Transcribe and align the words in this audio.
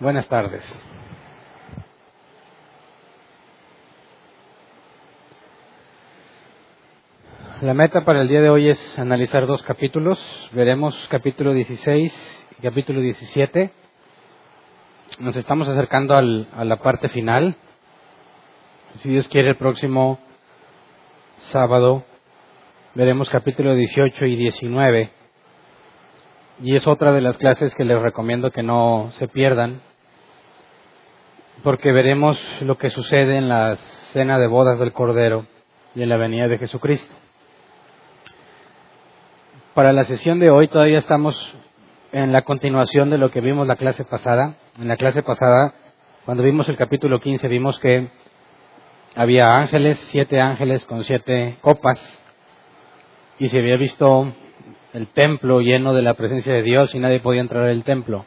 Buenas 0.00 0.28
tardes. 0.28 0.62
La 7.62 7.74
meta 7.74 8.04
para 8.04 8.20
el 8.20 8.28
día 8.28 8.40
de 8.40 8.48
hoy 8.48 8.68
es 8.68 8.96
analizar 8.96 9.48
dos 9.48 9.60
capítulos. 9.64 10.20
Veremos 10.52 10.94
capítulo 11.10 11.52
16 11.52 12.46
y 12.60 12.62
capítulo 12.62 13.00
17. 13.00 13.72
Nos 15.18 15.34
estamos 15.34 15.68
acercando 15.68 16.14
al, 16.14 16.46
a 16.54 16.64
la 16.64 16.76
parte 16.76 17.08
final. 17.08 17.56
Si 18.98 19.08
Dios 19.08 19.26
quiere, 19.26 19.48
el 19.48 19.56
próximo 19.56 20.20
sábado 21.50 22.04
veremos 22.94 23.28
capítulo 23.30 23.74
18 23.74 24.26
y 24.26 24.36
19. 24.36 25.10
Y 26.60 26.76
es 26.76 26.86
otra 26.86 27.10
de 27.10 27.20
las 27.20 27.36
clases 27.36 27.74
que 27.74 27.84
les 27.84 28.00
recomiendo 28.00 28.52
que 28.52 28.62
no 28.62 29.10
se 29.14 29.26
pierdan, 29.26 29.80
porque 31.62 31.92
veremos 31.92 32.40
lo 32.60 32.78
que 32.78 32.90
sucede 32.90 33.36
en 33.36 33.48
la 33.48 33.76
cena 34.12 34.38
de 34.38 34.46
bodas 34.46 34.78
del 34.78 34.92
Cordero 34.92 35.46
y 35.94 36.02
en 36.02 36.08
la 36.08 36.16
venida 36.16 36.48
de 36.48 36.58
Jesucristo. 36.58 37.14
Para 39.74 39.92
la 39.92 40.04
sesión 40.04 40.38
de 40.38 40.50
hoy 40.50 40.68
todavía 40.68 40.98
estamos 40.98 41.54
en 42.12 42.32
la 42.32 42.42
continuación 42.42 43.10
de 43.10 43.18
lo 43.18 43.30
que 43.30 43.40
vimos 43.40 43.66
la 43.66 43.76
clase 43.76 44.04
pasada. 44.04 44.56
En 44.78 44.88
la 44.88 44.96
clase 44.96 45.22
pasada, 45.22 45.74
cuando 46.24 46.42
vimos 46.42 46.68
el 46.68 46.76
capítulo 46.76 47.20
15, 47.20 47.48
vimos 47.48 47.78
que 47.78 48.08
había 49.14 49.56
ángeles, 49.56 49.98
siete 50.10 50.40
ángeles 50.40 50.84
con 50.86 51.04
siete 51.04 51.58
copas, 51.60 51.98
y 53.38 53.48
se 53.48 53.58
había 53.58 53.76
visto 53.76 54.32
el 54.92 55.06
templo 55.08 55.60
lleno 55.60 55.94
de 55.94 56.02
la 56.02 56.14
presencia 56.14 56.52
de 56.52 56.62
Dios 56.62 56.94
y 56.94 56.98
nadie 56.98 57.20
podía 57.20 57.40
entrar 57.40 57.64
al 57.64 57.84
templo. 57.84 58.24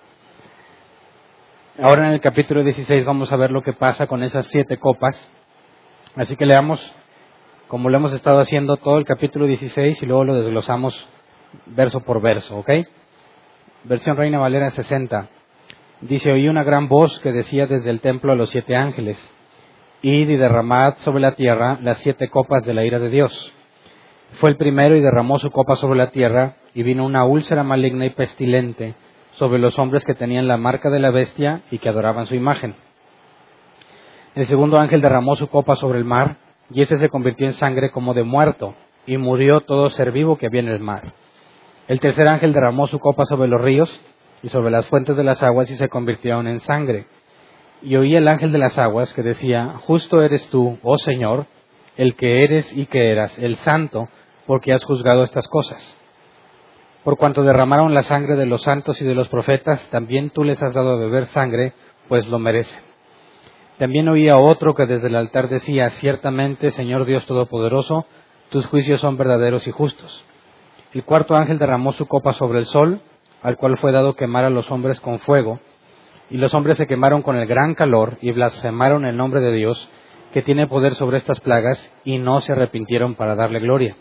Ahora 1.84 2.10
en 2.10 2.14
el 2.14 2.22
capítulo 2.22 2.64
16 2.64 3.04
vamos 3.06 3.32
a 3.32 3.38
ver 3.38 3.50
lo 3.50 3.64
que 3.64 3.74
pasa 3.74 4.06
con 4.06 4.22
esas 4.22 4.46
siete 4.46 4.78
copas. 4.78 5.28
Así 6.16 6.36
que 6.36 6.46
leamos, 6.46 6.80
como 7.68 7.90
lo 7.90 7.98
hemos 7.98 8.14
estado 8.14 8.40
haciendo, 8.40 8.78
todo 8.78 9.00
el 9.00 9.06
capítulo 9.06 9.48
16 9.48 10.04
y 10.04 10.06
luego 10.06 10.26
lo 10.26 10.36
desglosamos 10.36 10.94
verso 11.66 12.02
por 12.02 12.22
verso, 12.22 12.60
¿ok? 12.60 12.70
Versión 13.86 14.16
Reina 14.16 14.38
Valera 14.38 14.70
60. 14.70 15.28
Dice, 16.02 16.32
oí 16.32 16.48
una 16.48 16.64
gran 16.64 16.88
voz 16.88 17.20
que 17.22 17.32
decía 17.32 17.66
desde 17.66 17.90
el 17.90 18.00
templo 18.00 18.32
a 18.32 18.36
los 18.36 18.52
siete 18.52 18.76
ángeles, 18.76 19.18
id 20.04 20.30
y 20.30 20.38
derramad 20.38 20.98
sobre 20.98 21.22
la 21.22 21.32
tierra 21.32 21.80
las 21.82 21.98
siete 21.98 22.30
copas 22.30 22.64
de 22.64 22.76
la 22.76 22.86
ira 22.86 23.00
de 23.00 23.10
Dios. 23.10 23.54
Fue 24.34 24.52
el 24.52 24.58
primero 24.58 24.96
y 24.96 25.02
derramó 25.02 25.40
su 25.40 25.50
copa 25.50 25.76
sobre 25.76 25.98
la 25.98 26.12
tierra, 26.12 26.58
y 26.76 26.84
vino 26.84 27.04
una 27.04 27.26
úlcera 27.26 27.64
maligna 27.64 28.06
y 28.06 28.12
pestilente 28.12 28.94
sobre 29.42 29.58
los 29.58 29.80
hombres 29.80 30.06
que 30.06 30.14
tenían 30.14 30.48
la 30.48 30.58
marca 30.58 30.92
de 30.92 31.00
la 31.00 31.10
bestia 31.10 31.64
y 31.72 31.80
que 31.80 31.90
adoraban 31.90 32.28
su 32.28 32.36
imagen. 32.36 32.76
El 34.36 34.46
segundo 34.46 34.78
ángel 34.78 35.02
derramó 35.02 35.36
su 35.36 35.48
copa 35.50 35.76
sobre 35.78 35.98
el 35.98 36.06
mar, 36.06 36.36
y 36.70 36.84
éste 36.84 37.00
se 37.00 37.10
convirtió 37.10 37.48
en 37.48 37.54
sangre 37.54 37.90
como 37.90 38.14
de 38.14 38.22
muerto, 38.22 38.76
y 39.08 39.18
murió 39.18 39.62
todo 39.62 39.90
ser 39.90 40.12
vivo 40.12 40.38
que 40.38 40.46
había 40.46 40.60
en 40.60 40.68
el 40.68 40.80
mar. 40.80 41.16
El 41.88 42.00
tercer 42.00 42.28
ángel 42.28 42.54
derramó 42.54 42.86
su 42.86 43.00
copa 43.00 43.26
sobre 43.26 43.48
los 43.48 43.60
ríos 43.60 43.90
y 44.44 44.50
sobre 44.50 44.70
las 44.70 44.86
fuentes 44.86 45.18
de 45.18 45.24
las 45.24 45.42
aguas 45.42 45.72
y 45.72 45.76
se 45.76 45.90
convirtieron 45.90 46.48
en 46.48 46.60
sangre. 46.60 47.08
Y 47.82 47.96
oí 47.96 48.16
el 48.16 48.28
ángel 48.28 48.52
de 48.52 48.60
las 48.60 48.78
aguas 48.78 49.12
que 49.12 49.24
decía, 49.24 49.74
Justo 49.88 50.22
eres 50.22 50.48
tú, 50.52 50.78
oh 50.84 51.00
Señor, 51.00 51.48
el 51.98 52.14
que 52.14 52.44
eres 52.44 52.72
y 52.78 52.86
que 52.86 53.12
eras, 53.12 53.36
el 53.40 53.56
santo, 53.56 54.08
porque 54.46 54.72
has 54.72 54.84
juzgado 54.84 55.24
estas 55.24 55.48
cosas. 55.48 56.01
Por 57.04 57.18
cuanto 57.18 57.44
derramaron 57.44 57.94
la 57.94 58.04
sangre 58.04 58.36
de 58.36 58.46
los 58.46 58.62
santos 58.62 59.02
y 59.02 59.06
de 59.06 59.16
los 59.16 59.28
profetas, 59.28 59.82
también 59.90 60.30
tú 60.30 60.44
les 60.44 60.62
has 60.62 60.74
dado 60.74 60.92
a 60.92 61.00
beber 61.00 61.26
sangre, 61.28 61.74
pues 62.08 62.28
lo 62.28 62.38
merecen. 62.38 62.80
También 63.80 64.08
oía 64.08 64.38
otro 64.38 64.76
que 64.76 64.86
desde 64.86 65.08
el 65.08 65.16
altar 65.16 65.50
decía, 65.50 65.90
Ciertamente, 65.90 66.70
Señor 66.70 67.06
Dios 67.06 67.26
Todopoderoso, 67.26 68.06
tus 68.50 68.68
juicios 68.68 69.02
son 69.02 69.18
verdaderos 69.18 69.66
y 69.66 69.72
justos. 69.72 70.24
El 70.94 71.04
cuarto 71.04 71.36
ángel 71.36 71.58
derramó 71.58 71.92
su 71.94 72.06
copa 72.06 72.34
sobre 72.34 72.60
el 72.60 72.66
sol, 72.66 73.02
al 73.42 73.58
cual 73.58 73.80
fue 73.80 73.92
dado 73.92 74.16
quemar 74.16 74.44
a 74.44 74.52
los 74.52 74.70
hombres 74.70 75.00
con 75.00 75.18
fuego, 75.20 75.60
y 76.30 76.38
los 76.38 76.54
hombres 76.54 76.78
se 76.78 76.86
quemaron 76.86 77.24
con 77.24 77.36
el 77.36 77.48
gran 77.48 77.74
calor 77.74 78.18
y 78.22 78.32
blasfemaron 78.32 79.06
el 79.06 79.18
nombre 79.18 79.42
de 79.42 79.52
Dios, 79.54 79.90
que 80.32 80.44
tiene 80.44 80.68
poder 80.68 80.94
sobre 80.94 81.18
estas 81.18 81.40
plagas, 81.40 81.92
y 82.04 82.20
no 82.20 82.42
se 82.42 82.52
arrepintieron 82.52 83.16
para 83.16 83.36
darle 83.36 83.60
gloria. 83.60 83.96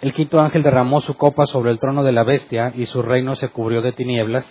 El 0.00 0.14
quinto 0.14 0.40
ángel 0.40 0.62
derramó 0.62 1.02
su 1.02 1.14
copa 1.14 1.44
sobre 1.46 1.70
el 1.70 1.78
trono 1.78 2.02
de 2.02 2.12
la 2.12 2.24
bestia, 2.24 2.72
y 2.74 2.86
su 2.86 3.02
reino 3.02 3.36
se 3.36 3.48
cubrió 3.48 3.82
de 3.82 3.92
tinieblas, 3.92 4.50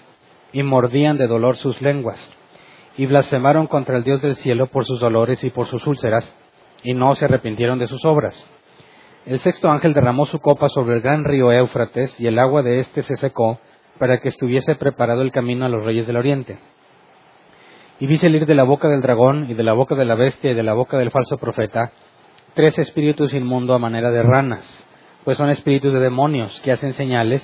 y 0.53 0.61
mordían 0.61 1.17
de 1.17 1.25
dolor 1.25 1.55
sus 1.55 1.81
lenguas, 1.81 2.19
y 2.97 3.07
blasfemaron 3.07 3.65
contra 3.65 3.97
el 3.97 4.03
Dios 4.03 4.21
del 4.21 4.35
cielo 4.35 4.67
por 4.67 4.85
sus 4.85 4.99
dolores 4.99 5.43
y 5.43 5.49
por 5.49 5.65
sus 5.65 5.87
úlceras, 5.87 6.31
y 6.83 6.93
no 6.93 7.15
se 7.15 7.25
arrepintieron 7.25 7.79
de 7.79 7.87
sus 7.87 8.05
obras. 8.05 8.47
El 9.25 9.39
sexto 9.39 9.71
ángel 9.71 9.93
derramó 9.93 10.27
su 10.27 10.39
copa 10.39 10.69
sobre 10.69 10.93
el 10.95 11.01
gran 11.01 11.23
río 11.23 11.51
Éufrates, 11.51 12.19
y 12.19 12.27
el 12.27 12.37
agua 12.37 12.61
de 12.61 12.79
éste 12.79 13.01
se 13.01 13.15
secó, 13.15 13.59
para 13.97 14.19
que 14.19 14.29
estuviese 14.29 14.75
preparado 14.75 15.23
el 15.23 15.31
camino 15.31 15.65
a 15.65 15.69
los 15.69 15.83
reyes 15.83 16.05
del 16.05 16.17
oriente. 16.17 16.59
Y 17.99 18.05
vi 18.05 18.17
salir 18.17 18.45
de 18.45 18.55
la 18.55 18.63
boca 18.63 18.87
del 18.87 19.01
dragón, 19.01 19.49
y 19.49 19.55
de 19.55 19.63
la 19.63 19.73
boca 19.73 19.95
de 19.95 20.05
la 20.05 20.13
bestia, 20.13 20.51
y 20.51 20.55
de 20.55 20.63
la 20.63 20.73
boca 20.73 20.99
del 20.99 21.09
falso 21.09 21.39
profeta, 21.39 21.91
tres 22.53 22.77
espíritus 22.77 23.33
inmundos 23.33 23.75
a 23.75 23.79
manera 23.79 24.11
de 24.11 24.21
ranas 24.21 24.78
pues 25.23 25.37
son 25.37 25.49
espíritus 25.49 25.93
de 25.93 25.99
demonios 25.99 26.59
que 26.61 26.71
hacen 26.71 26.93
señales 26.93 27.41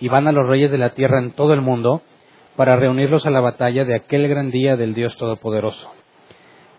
y 0.00 0.08
van 0.08 0.28
a 0.28 0.32
los 0.32 0.46
reyes 0.46 0.70
de 0.70 0.78
la 0.78 0.90
tierra 0.90 1.18
en 1.18 1.32
todo 1.32 1.52
el 1.52 1.60
mundo 1.60 2.02
para 2.56 2.76
reunirlos 2.76 3.26
a 3.26 3.30
la 3.30 3.40
batalla 3.40 3.84
de 3.84 3.94
aquel 3.94 4.28
gran 4.28 4.50
día 4.50 4.76
del 4.76 4.94
Dios 4.94 5.16
Todopoderoso. 5.16 5.90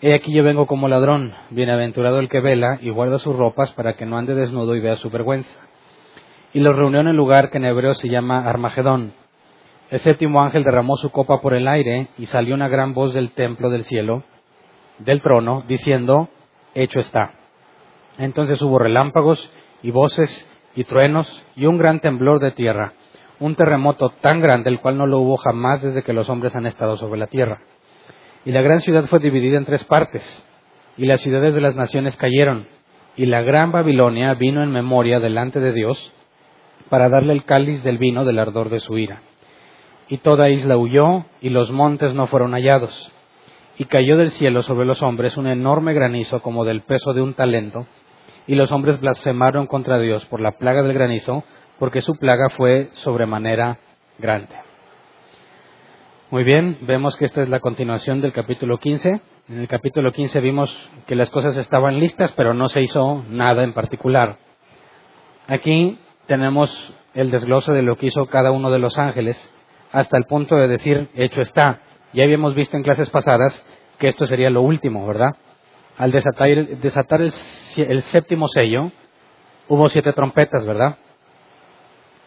He 0.02 0.14
aquí 0.14 0.34
yo 0.34 0.44
vengo 0.44 0.66
como 0.66 0.88
ladrón, 0.88 1.34
bienaventurado 1.50 2.20
el 2.20 2.30
que 2.30 2.40
vela 2.40 2.80
y 2.82 2.90
guarda 2.90 3.20
sus 3.20 3.36
ropas 3.36 3.72
para 3.72 3.94
que 3.94 4.06
no 4.06 4.18
ande 4.18 4.34
desnudo 4.34 4.76
y 4.76 4.80
vea 4.80 4.96
su 4.96 5.10
vergüenza. 5.10 5.58
Y 6.54 6.60
los 6.60 6.76
reunió 6.76 7.02
en 7.02 7.08
el 7.08 7.16
lugar 7.16 7.50
que 7.50 7.58
en 7.58 7.66
hebreo 7.66 7.94
se 7.94 8.08
llama 8.08 8.48
Armagedón. 8.48 9.14
El 9.92 10.00
séptimo 10.00 10.42
ángel 10.42 10.64
derramó 10.64 10.96
su 10.96 11.10
copa 11.12 11.42
por 11.42 11.54
el 11.54 11.68
aire 11.68 12.08
y 12.18 12.28
salió 12.28 12.56
una 12.56 12.70
gran 12.70 12.94
voz 12.94 13.14
del 13.14 13.32
templo 13.32 13.70
del 13.70 13.84
cielo, 13.84 14.24
del 15.00 15.22
trono, 15.22 15.64
diciendo, 15.68 16.30
hecho 16.76 17.00
está. 17.00 17.34
Entonces 18.18 18.62
hubo 18.62 18.80
relámpagos 18.80 19.52
y 19.82 19.92
voces 19.92 20.46
y 20.76 20.84
truenos 20.84 21.44
y 21.56 21.66
un 21.66 21.78
gran 21.78 22.00
temblor 22.00 22.40
de 22.40 22.52
tierra, 22.52 22.94
un 23.40 23.56
terremoto 23.56 24.10
tan 24.22 24.42
grande 24.42 24.70
el 24.70 24.80
cual 24.80 24.98
no 24.98 25.08
lo 25.08 25.20
hubo 25.20 25.38
jamás 25.38 25.82
desde 25.82 26.04
que 26.04 26.14
los 26.14 26.30
hombres 26.30 26.56
han 26.56 26.66
estado 26.66 26.98
sobre 26.98 27.20
la 27.20 27.28
tierra. 27.28 27.62
Y 28.46 28.52
la 28.52 28.62
gran 28.62 28.80
ciudad 28.80 29.06
fue 29.06 29.20
dividida 29.20 29.58
en 29.58 29.66
tres 29.66 29.84
partes, 29.84 30.24
y 30.98 31.06
las 31.06 31.22
ciudades 31.22 31.54
de 31.54 31.62
las 31.62 31.76
naciones 31.76 32.16
cayeron, 32.16 32.68
y 33.16 33.26
la 33.26 33.42
gran 33.42 33.72
Babilonia 33.72 34.34
vino 34.34 34.64
en 34.64 34.72
memoria 34.72 35.20
delante 35.20 35.60
de 35.60 35.74
Dios 35.74 36.14
para 36.90 37.10
darle 37.10 37.34
el 37.34 37.44
cáliz 37.44 37.84
del 37.84 37.98
vino 37.98 38.26
del 38.26 38.40
ardor 38.40 38.70
de 38.70 38.80
su 38.80 38.98
ira. 38.98 39.22
Y 40.08 40.18
toda 40.18 40.50
isla 40.50 40.78
huyó, 40.78 41.26
y 41.42 41.50
los 41.50 41.72
montes 41.72 42.14
no 42.14 42.28
fueron 42.28 42.54
hallados. 42.54 43.12
Y 43.78 43.86
cayó 43.86 44.18
del 44.18 44.32
cielo 44.32 44.64
sobre 44.64 44.86
los 44.86 45.02
hombres 45.04 45.38
un 45.38 45.48
enorme 45.48 45.94
granizo 45.94 46.42
como 46.42 46.66
del 46.66 46.82
peso 46.82 47.14
de 47.14 47.22
un 47.22 47.34
talento, 47.34 47.86
y 48.50 48.56
los 48.56 48.72
hombres 48.72 49.00
blasfemaron 49.00 49.68
contra 49.68 50.00
Dios 50.00 50.26
por 50.26 50.42
la 50.42 50.54
plaga 50.54 50.82
del 50.82 50.96
granizo, 50.96 51.44
porque 51.78 52.02
su 52.02 52.16
plaga 52.16 52.50
fue 52.50 52.90
sobremanera 52.94 53.78
grande. 54.18 54.56
Muy 56.32 56.44
bien, 56.44 56.80
vemos 56.82 57.16
que 57.16 57.26
esta 57.26 57.44
es 57.44 57.50
la 57.50 57.60
continuación 57.60 58.22
del 58.22 58.34
capítulo 58.34 58.80
15. 58.80 59.22
En 59.50 59.60
el 59.60 59.68
capítulo 59.68 60.12
15 60.12 60.42
vimos 60.42 60.76
que 61.06 61.16
las 61.16 61.30
cosas 61.30 61.58
estaban 61.58 62.00
listas, 62.00 62.32
pero 62.32 62.56
no 62.56 62.70
se 62.70 62.82
hizo 62.82 63.24
nada 63.30 63.64
en 63.64 63.74
particular. 63.74 64.40
Aquí 65.46 66.00
tenemos 66.26 66.72
el 67.14 67.30
desglose 67.30 67.72
de 67.72 67.84
lo 67.84 67.98
que 67.98 68.08
hizo 68.08 68.26
cada 68.26 68.50
uno 68.52 68.72
de 68.72 68.80
los 68.80 68.98
ángeles, 68.98 69.38
hasta 69.92 70.18
el 70.18 70.24
punto 70.24 70.56
de 70.56 70.68
decir, 70.68 71.10
hecho 71.14 71.44
está. 71.44 71.82
Ya 72.14 72.24
habíamos 72.24 72.56
visto 72.56 72.76
en 72.76 72.82
clases 72.82 73.12
pasadas 73.12 73.64
que 74.00 74.08
esto 74.08 74.26
sería 74.26 74.50
lo 74.50 74.64
último, 74.64 75.06
¿verdad? 75.06 75.36
al 76.00 76.12
desatar, 76.14 76.48
el, 77.22 77.34
séptimo 78.04 78.48
sello, 78.48 78.92
hubo 79.68 79.90
siete 79.90 80.14
trompetas, 80.14 80.66
¿verdad? 80.66 80.98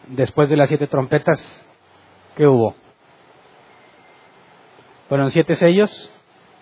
Después 0.07 0.49
de 0.49 0.57
las 0.57 0.69
siete 0.69 0.87
trompetas, 0.87 1.39
¿qué 2.35 2.47
hubo? 2.47 2.75
Fueron 5.09 5.31
siete 5.31 5.55
sellos, 5.55 6.09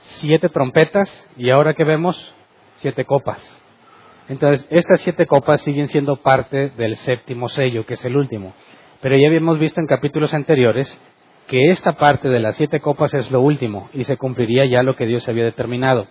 siete 0.01 0.49
trompetas 0.49 1.27
y 1.37 1.49
ahora 1.49 1.73
que 1.73 1.83
vemos, 1.83 2.33
siete 2.77 3.05
copas. 3.05 3.39
Entonces, 4.27 4.65
estas 4.69 5.01
siete 5.01 5.25
copas 5.25 5.61
siguen 5.61 5.87
siendo 5.87 6.17
parte 6.17 6.69
del 6.69 6.95
séptimo 6.97 7.49
sello, 7.49 7.85
que 7.85 7.95
es 7.95 8.05
el 8.05 8.15
último. 8.15 8.53
Pero 9.01 9.17
ya 9.17 9.27
habíamos 9.27 9.59
visto 9.59 9.79
en 9.79 9.87
capítulos 9.87 10.33
anteriores 10.33 10.95
que 11.47 11.71
esta 11.71 11.93
parte 11.93 12.29
de 12.29 12.39
las 12.39 12.55
siete 12.55 12.79
copas 12.79 13.13
es 13.13 13.31
lo 13.31 13.41
último 13.41 13.89
y 13.93 14.03
se 14.03 14.17
cumpliría 14.17 14.65
ya 14.65 14.83
lo 14.83 14.95
que 14.95 15.05
Dios 15.05 15.27
había 15.27 15.43
determinado. 15.43 16.07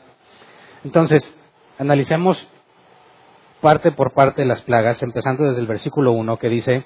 Entonces, 0.84 1.34
analicemos 1.78 2.46
parte 3.60 3.92
por 3.92 4.12
parte 4.12 4.42
de 4.42 4.48
las 4.48 4.62
plagas, 4.62 5.02
empezando 5.02 5.44
desde 5.44 5.60
el 5.60 5.66
versículo 5.66 6.12
1 6.12 6.38
que 6.38 6.48
dice, 6.48 6.84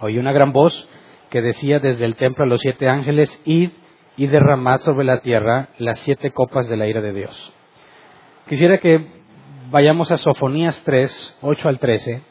oí 0.00 0.18
una 0.18 0.32
gran 0.32 0.52
voz 0.52 0.88
que 1.30 1.42
decía 1.42 1.78
desde 1.78 2.04
el 2.04 2.16
templo 2.16 2.44
a 2.44 2.48
los 2.48 2.60
siete 2.60 2.88
ángeles, 2.88 3.30
id 3.44 3.70
y 4.16 4.26
derramad 4.26 4.80
sobre 4.80 5.04
la 5.04 5.20
tierra 5.20 5.68
las 5.78 5.98
siete 6.00 6.30
copas 6.30 6.68
de 6.68 6.76
la 6.76 6.86
ira 6.86 7.00
de 7.00 7.12
Dios. 7.12 7.52
Quisiera 8.48 8.78
que 8.78 9.06
vayamos 9.70 10.10
a 10.10 10.18
Sofonías 10.18 10.80
3, 10.84 11.38
8 11.42 11.68
al 11.68 11.78
13, 11.78 12.22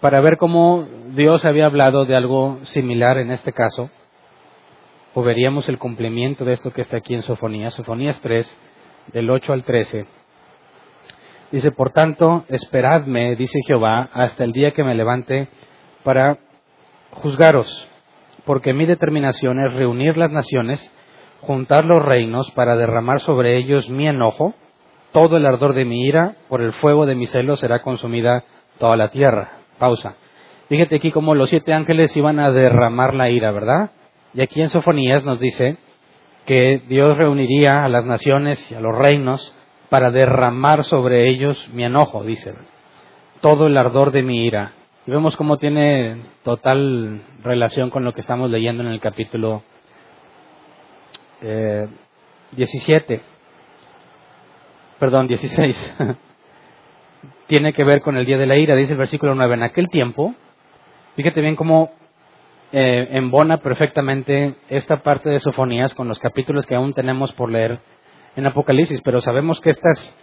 para 0.00 0.20
ver 0.20 0.38
cómo 0.38 0.86
Dios 1.14 1.44
había 1.44 1.66
hablado 1.66 2.04
de 2.04 2.16
algo 2.16 2.60
similar 2.64 3.18
en 3.18 3.30
este 3.30 3.52
caso, 3.52 3.90
o 5.14 5.22
veríamos 5.22 5.68
el 5.68 5.78
cumplimiento 5.78 6.44
de 6.44 6.52
esto 6.52 6.72
que 6.72 6.82
está 6.82 6.98
aquí 6.98 7.14
en 7.14 7.22
Sofonías, 7.22 7.74
Sofonías 7.74 8.18
3, 8.20 8.56
del 9.12 9.30
8 9.30 9.52
al 9.52 9.64
13. 9.64 10.17
Dice, 11.50 11.70
por 11.72 11.92
tanto, 11.92 12.44
esperadme, 12.48 13.34
dice 13.36 13.60
Jehová, 13.66 14.10
hasta 14.12 14.44
el 14.44 14.52
día 14.52 14.72
que 14.72 14.84
me 14.84 14.94
levante 14.94 15.48
para 16.02 16.38
juzgaros, 17.10 17.88
porque 18.44 18.74
mi 18.74 18.84
determinación 18.84 19.58
es 19.58 19.72
reunir 19.72 20.18
las 20.18 20.30
naciones, 20.30 20.92
juntar 21.40 21.86
los 21.86 22.04
reinos 22.04 22.50
para 22.52 22.76
derramar 22.76 23.20
sobre 23.20 23.56
ellos 23.56 23.88
mi 23.88 24.06
enojo, 24.06 24.54
todo 25.12 25.38
el 25.38 25.46
ardor 25.46 25.74
de 25.74 25.86
mi 25.86 26.04
ira, 26.04 26.36
por 26.48 26.60
el 26.60 26.72
fuego 26.72 27.06
de 27.06 27.14
mi 27.14 27.26
celo 27.26 27.56
será 27.56 27.80
consumida 27.80 28.44
toda 28.78 28.96
la 28.96 29.10
tierra. 29.10 29.52
Pausa. 29.78 30.16
Fíjate 30.68 30.96
aquí 30.96 31.10
cómo 31.10 31.34
los 31.34 31.48
siete 31.48 31.72
ángeles 31.72 32.14
iban 32.14 32.38
a 32.40 32.50
derramar 32.50 33.14
la 33.14 33.30
ira, 33.30 33.52
¿verdad? 33.52 33.90
Y 34.34 34.42
aquí 34.42 34.60
en 34.60 34.68
Sofonías 34.68 35.24
nos 35.24 35.40
dice 35.40 35.78
que 36.44 36.82
Dios 36.88 37.16
reuniría 37.16 37.84
a 37.84 37.88
las 37.88 38.04
naciones 38.04 38.70
y 38.70 38.74
a 38.74 38.80
los 38.80 38.94
reinos 38.94 39.54
para 39.88 40.10
derramar 40.10 40.84
sobre 40.84 41.28
ellos 41.28 41.68
mi 41.72 41.84
enojo, 41.84 42.22
dice. 42.22 42.54
Todo 43.40 43.66
el 43.66 43.76
ardor 43.76 44.10
de 44.10 44.22
mi 44.22 44.44
ira. 44.44 44.72
Y 45.06 45.10
vemos 45.10 45.36
cómo 45.36 45.56
tiene 45.56 46.22
total 46.42 47.22
relación 47.42 47.90
con 47.90 48.04
lo 48.04 48.12
que 48.12 48.20
estamos 48.20 48.50
leyendo 48.50 48.82
en 48.82 48.90
el 48.90 49.00
capítulo 49.00 49.62
17. 51.40 53.14
Eh, 53.14 53.22
Perdón, 54.98 55.28
16. 55.28 55.94
tiene 57.46 57.72
que 57.72 57.84
ver 57.84 58.00
con 58.00 58.16
el 58.16 58.26
día 58.26 58.36
de 58.36 58.46
la 58.46 58.56
ira, 58.56 58.74
dice 58.76 58.92
el 58.92 58.98
versículo 58.98 59.34
9. 59.34 59.54
En 59.54 59.62
aquel 59.62 59.88
tiempo, 59.88 60.34
fíjate 61.16 61.40
bien 61.40 61.56
cómo 61.56 61.90
eh, 62.72 63.08
embona 63.12 63.58
perfectamente 63.58 64.56
esta 64.68 64.98
parte 64.98 65.30
de 65.30 65.40
Sofonías 65.40 65.94
con 65.94 66.08
los 66.08 66.18
capítulos 66.18 66.66
que 66.66 66.74
aún 66.74 66.92
tenemos 66.92 67.32
por 67.32 67.50
leer 67.50 67.80
en 68.36 68.46
Apocalipsis, 68.46 69.00
pero 69.02 69.20
sabemos 69.20 69.60
que 69.60 69.70
estas 69.70 70.16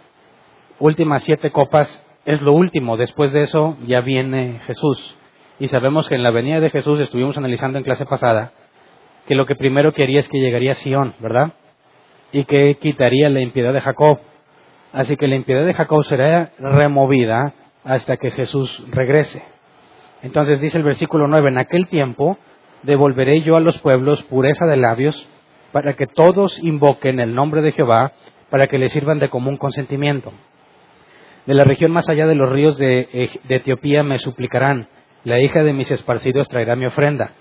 últimas 0.78 1.22
siete 1.22 1.50
copas 1.50 2.02
es 2.24 2.40
lo 2.42 2.52
último, 2.52 2.96
después 2.96 3.32
de 3.32 3.42
eso 3.42 3.76
ya 3.86 4.00
viene 4.00 4.60
Jesús. 4.66 5.16
Y 5.58 5.68
sabemos 5.68 6.08
que 6.08 6.16
en 6.16 6.22
la 6.22 6.30
venida 6.30 6.60
de 6.60 6.70
Jesús, 6.70 7.00
estuvimos 7.00 7.38
analizando 7.38 7.78
en 7.78 7.84
clase 7.84 8.04
pasada, 8.04 8.52
que 9.26 9.34
lo 9.34 9.46
que 9.46 9.54
primero 9.54 9.92
quería 9.92 10.20
es 10.20 10.28
que 10.28 10.38
llegaría 10.38 10.72
a 10.72 10.76
Sión, 10.76 11.14
¿verdad? 11.18 11.52
Y 12.32 12.44
que 12.44 12.76
quitaría 12.76 13.28
la 13.28 13.40
impiedad 13.40 13.72
de 13.72 13.80
Jacob. 13.80 14.18
Así 14.92 15.16
que 15.16 15.28
la 15.28 15.36
impiedad 15.36 15.64
de 15.64 15.74
Jacob 15.74 16.04
será 16.04 16.52
removida 16.58 17.54
hasta 17.84 18.16
que 18.16 18.30
Jesús 18.30 18.84
regrese. 18.90 19.42
Entonces 20.22 20.60
dice 20.60 20.78
el 20.78 20.84
versículo 20.84 21.28
9, 21.28 21.48
en 21.48 21.58
aquel 21.58 21.86
tiempo 21.88 22.38
devolveré 22.82 23.42
yo 23.42 23.56
a 23.56 23.60
los 23.60 23.78
pueblos 23.78 24.22
pureza 24.24 24.66
de 24.66 24.76
labios 24.76 25.28
para 25.76 25.92
que 25.92 26.06
todos 26.06 26.58
invoquen 26.60 27.20
el 27.20 27.34
nombre 27.34 27.60
de 27.60 27.70
Jehová, 27.70 28.12
para 28.48 28.66
que 28.66 28.78
le 28.78 28.88
sirvan 28.88 29.18
de 29.18 29.28
común 29.28 29.58
consentimiento. 29.58 30.32
De 31.44 31.52
la 31.52 31.64
región 31.64 31.90
más 31.90 32.08
allá 32.08 32.26
de 32.26 32.34
los 32.34 32.50
ríos 32.50 32.78
de, 32.78 33.28
Etiopía 33.46 34.02
me 34.02 34.16
suplicarán, 34.16 34.88
la 35.22 35.38
hija 35.38 35.62
de 35.62 35.74
mis 35.74 35.90
esparcidos 35.90 36.48
traerá 36.48 36.76
mi 36.76 36.86
ofrenda. 36.86 37.32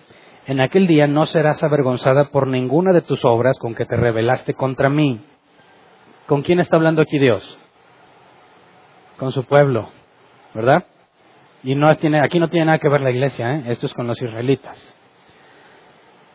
En 0.47 0.59
aquel 0.59 0.85
día 0.85 1.07
no 1.07 1.25
serás 1.25 1.63
avergonzada 1.63 2.25
por 2.25 2.47
ninguna 2.47 2.91
de 2.91 3.03
tus 3.03 3.23
obras 3.23 3.57
con 3.57 3.73
que 3.73 3.85
te 3.85 3.95
rebelaste 3.95 4.53
contra 4.53 4.89
mí. 4.89 5.21
¿Con 6.25 6.41
quién 6.41 6.59
está 6.59 6.75
hablando 6.75 7.03
aquí 7.03 7.17
Dios? 7.17 7.57
Con 9.15 9.31
su 9.31 9.45
pueblo, 9.45 9.87
¿verdad? 10.53 10.83
Y 11.63 11.75
no 11.75 11.95
tiene, 11.95 12.19
aquí 12.19 12.37
no 12.37 12.49
tiene 12.49 12.65
nada 12.65 12.79
que 12.79 12.89
ver 12.89 12.99
la 12.99 13.11
iglesia, 13.11 13.55
¿eh? 13.55 13.63
esto 13.67 13.85
es 13.85 13.93
con 13.93 14.07
los 14.07 14.21
israelitas. 14.21 14.93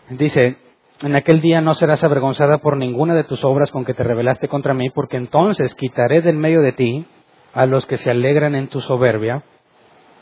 Dice, 0.09 0.70
en 1.03 1.17
aquel 1.17 1.41
día 1.41 1.61
no 1.61 1.75
serás 1.75 2.05
avergonzada 2.05 2.59
por 2.59 2.77
ninguna 2.77 3.15
de 3.15 3.25
tus 3.25 3.45
obras 3.45 3.71
con 3.71 3.85
que 3.85 3.95
te 3.95 4.03
rebelaste 4.03 4.49
contra 4.49 4.75
mí, 4.75 4.91
porque 4.91 5.17
entonces 5.17 5.75
quitaré 5.75 6.21
del 6.21 6.37
medio 6.37 6.61
de 6.61 6.73
ti 6.73 7.07
a 7.55 7.67
los 7.67 7.87
que 7.87 7.97
se 7.97 8.11
alegran 8.11 8.55
en 8.55 8.69
tu 8.69 8.81
soberbia, 8.81 9.43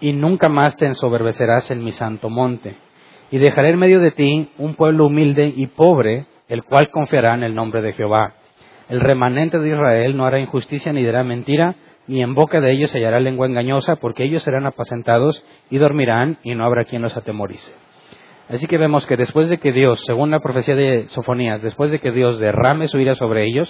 y 0.01 0.13
nunca 0.13 0.49
más 0.49 0.77
te 0.77 0.87
ensoberbecerás 0.87 1.71
en 1.73 1.83
mi 1.83 1.91
santo 1.91 2.31
monte. 2.31 2.77
Y 3.31 3.39
dejaré 3.39 3.71
en 3.71 3.79
medio 3.79 4.01
de 4.01 4.13
ti 4.13 4.51
un 4.57 4.75
pueblo 4.75 5.07
humilde 5.07 5.53
y 5.55 5.67
pobre, 5.67 6.27
el 6.49 6.63
cual 6.63 6.91
confiará 6.91 7.35
en 7.35 7.43
el 7.43 7.55
nombre 7.55 7.83
de 7.83 7.93
Jehová. 7.93 8.35
El 8.89 9.01
remanente 9.01 9.59
de 9.59 9.69
Israel 9.71 10.17
no 10.17 10.25
hará 10.25 10.39
injusticia 10.39 10.93
ni 10.93 11.03
dirá 11.03 11.25
mentira, 11.25 11.75
ni 12.07 12.23
en 12.23 12.35
boca 12.35 12.61
de 12.61 12.73
ellos 12.73 12.91
se 12.91 12.99
hallará 12.99 13.21
lengua 13.21 13.47
engañosa, 13.47 13.97
porque 13.97 14.23
ellos 14.23 14.45
serán 14.45 14.65
apacentados 14.65 15.45
y 15.69 15.79
dormirán, 15.79 16.39
y 16.45 16.55
no 16.55 16.65
habrá 16.65 16.85
quien 16.85 17.03
los 17.03 17.17
atemorice. 17.17 17.88
Así 18.49 18.67
que 18.67 18.79
vemos 18.79 19.07
que 19.07 19.17
después 19.17 19.49
de 19.49 19.59
que 19.59 19.73
Dios, 19.73 20.01
según 20.07 20.31
la 20.31 20.41
profecía 20.41 20.75
de 20.75 21.09
Sofonías, 21.09 21.61
después 21.63 21.91
de 21.91 21.99
que 21.99 22.13
Dios 22.13 22.39
derrame 22.39 22.89
su 22.89 22.99
ira 22.99 23.15
sobre 23.15 23.45
ellos, 23.47 23.69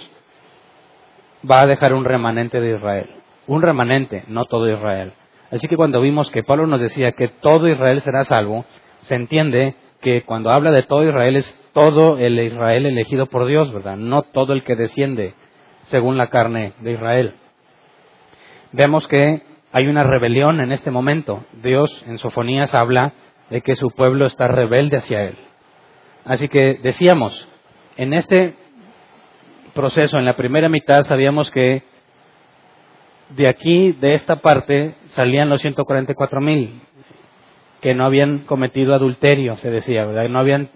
va 1.49 1.61
a 1.61 1.67
dejar 1.67 1.93
un 1.93 2.05
remanente 2.05 2.61
de 2.61 2.77
Israel. 2.77 3.09
Un 3.47 3.61
remanente, 3.61 4.23
no 4.27 4.45
todo 4.45 4.71
Israel. 4.71 5.13
Así 5.51 5.67
que 5.67 5.75
cuando 5.75 5.99
vimos 5.99 6.31
que 6.31 6.43
Pablo 6.43 6.67
nos 6.67 6.79
decía 6.79 7.11
que 7.11 7.27
todo 7.27 7.67
Israel 7.67 8.01
será 8.01 8.23
salvo, 8.23 8.65
se 9.01 9.15
entiende 9.15 9.75
que 10.01 10.23
cuando 10.23 10.51
habla 10.51 10.71
de 10.71 10.83
todo 10.83 11.03
Israel 11.03 11.35
es 11.35 11.69
todo 11.73 12.17
el 12.17 12.39
Israel 12.39 12.85
elegido 12.85 13.25
por 13.25 13.47
Dios, 13.47 13.73
¿verdad? 13.73 13.97
No 13.97 14.21
todo 14.21 14.53
el 14.53 14.63
que 14.63 14.75
desciende 14.75 15.33
según 15.87 16.17
la 16.17 16.27
carne 16.27 16.73
de 16.79 16.93
Israel. 16.93 17.33
Vemos 18.71 19.07
que 19.07 19.41
hay 19.71 19.87
una 19.87 20.03
rebelión 20.03 20.61
en 20.61 20.71
este 20.71 20.91
momento. 20.91 21.43
Dios 21.61 22.05
en 22.07 22.17
Sofonías 22.17 22.73
habla 22.73 23.13
de 23.49 23.61
que 23.61 23.75
su 23.75 23.89
pueblo 23.91 24.25
está 24.25 24.47
rebelde 24.47 24.97
hacia 24.97 25.23
él. 25.23 25.37
Así 26.25 26.47
que 26.47 26.79
decíamos, 26.81 27.47
en 27.97 28.13
este 28.13 28.55
proceso, 29.73 30.17
en 30.17 30.25
la 30.25 30.35
primera 30.35 30.69
mitad, 30.69 31.05
sabíamos 31.05 31.51
que 31.51 31.83
de 33.29 33.47
aquí, 33.47 33.91
de 33.93 34.13
esta 34.13 34.37
parte, 34.37 34.95
salían 35.09 35.49
los 35.49 35.61
144 35.61 36.41
mil 36.41 36.81
que 37.81 37.93
no 37.95 38.05
habían 38.05 38.39
cometido 38.39 38.93
adulterio, 38.93 39.55
se 39.57 39.69
decía, 39.69 40.05
¿verdad? 40.05 40.27
No 40.29 40.39
habían 40.39 40.69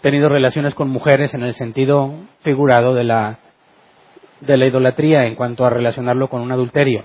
tenido 0.00 0.28
relaciones 0.28 0.74
con 0.74 0.88
mujeres 0.88 1.34
en 1.34 1.42
el 1.42 1.54
sentido 1.54 2.14
figurado 2.40 2.94
de 2.94 3.04
la, 3.04 3.38
de 4.40 4.56
la 4.56 4.66
idolatría 4.66 5.26
en 5.26 5.34
cuanto 5.34 5.66
a 5.66 5.70
relacionarlo 5.70 6.28
con 6.28 6.40
un 6.40 6.52
adulterio. 6.52 7.04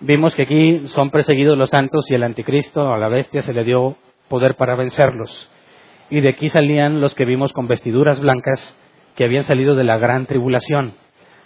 Vimos 0.00 0.34
que 0.34 0.42
aquí 0.42 0.88
son 0.88 1.10
perseguidos 1.10 1.56
los 1.56 1.70
santos 1.70 2.04
y 2.10 2.14
el 2.14 2.22
anticristo, 2.22 2.92
a 2.92 2.98
la 2.98 3.08
bestia, 3.08 3.42
se 3.42 3.54
le 3.54 3.64
dio 3.64 3.96
poder 4.28 4.54
para 4.56 4.76
vencerlos. 4.76 5.50
Y 6.10 6.20
de 6.20 6.28
aquí 6.28 6.48
salían 6.50 7.00
los 7.00 7.14
que 7.14 7.24
vimos 7.24 7.52
con 7.52 7.66
vestiduras 7.66 8.20
blancas 8.20 8.76
que 9.14 9.24
habían 9.24 9.44
salido 9.44 9.74
de 9.74 9.84
la 9.84 9.96
gran 9.96 10.26
tribulación. 10.26 10.92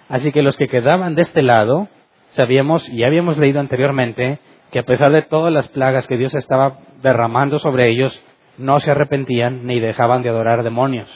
Así 0.08 0.32
que 0.32 0.42
los 0.42 0.56
que 0.56 0.66
quedaban 0.66 1.14
de 1.14 1.22
este 1.22 1.42
lado, 1.42 1.88
sabíamos 2.30 2.88
y 2.88 3.04
habíamos 3.04 3.38
leído 3.38 3.60
anteriormente 3.60 4.40
que 4.72 4.80
a 4.80 4.84
pesar 4.84 5.12
de 5.12 5.22
todas 5.22 5.52
las 5.52 5.68
plagas 5.68 6.08
que 6.08 6.16
Dios 6.16 6.34
estaba 6.34 6.78
derramando 7.02 7.60
sobre 7.60 7.88
ellos, 7.88 8.20
no 8.58 8.80
se 8.80 8.90
arrepentían 8.90 9.64
ni 9.66 9.78
dejaban 9.78 10.22
de 10.22 10.28
adorar 10.28 10.64
demonios. 10.64 11.08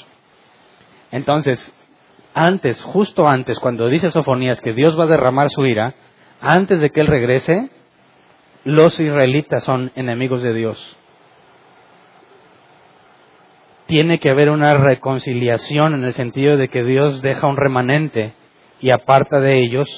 Entonces, 1.10 1.72
antes, 2.32 2.80
justo 2.82 3.28
antes, 3.28 3.58
cuando 3.58 3.88
dice 3.88 4.10
Sofonías 4.10 4.60
que 4.60 4.72
Dios 4.72 4.98
va 4.98 5.04
a 5.04 5.08
derramar 5.08 5.50
su 5.50 5.66
ira, 5.66 5.94
antes 6.44 6.78
de 6.80 6.90
que 6.90 7.00
Él 7.00 7.06
regrese, 7.06 7.70
los 8.64 9.00
israelitas 9.00 9.64
son 9.64 9.90
enemigos 9.96 10.42
de 10.42 10.52
Dios. 10.52 10.96
Tiene 13.86 14.18
que 14.18 14.30
haber 14.30 14.50
una 14.50 14.74
reconciliación 14.76 15.94
en 15.94 16.04
el 16.04 16.12
sentido 16.12 16.56
de 16.56 16.68
que 16.68 16.84
Dios 16.84 17.22
deja 17.22 17.46
un 17.46 17.56
remanente 17.56 18.34
y 18.80 18.90
aparta 18.90 19.40
de 19.40 19.62
ellos 19.62 19.88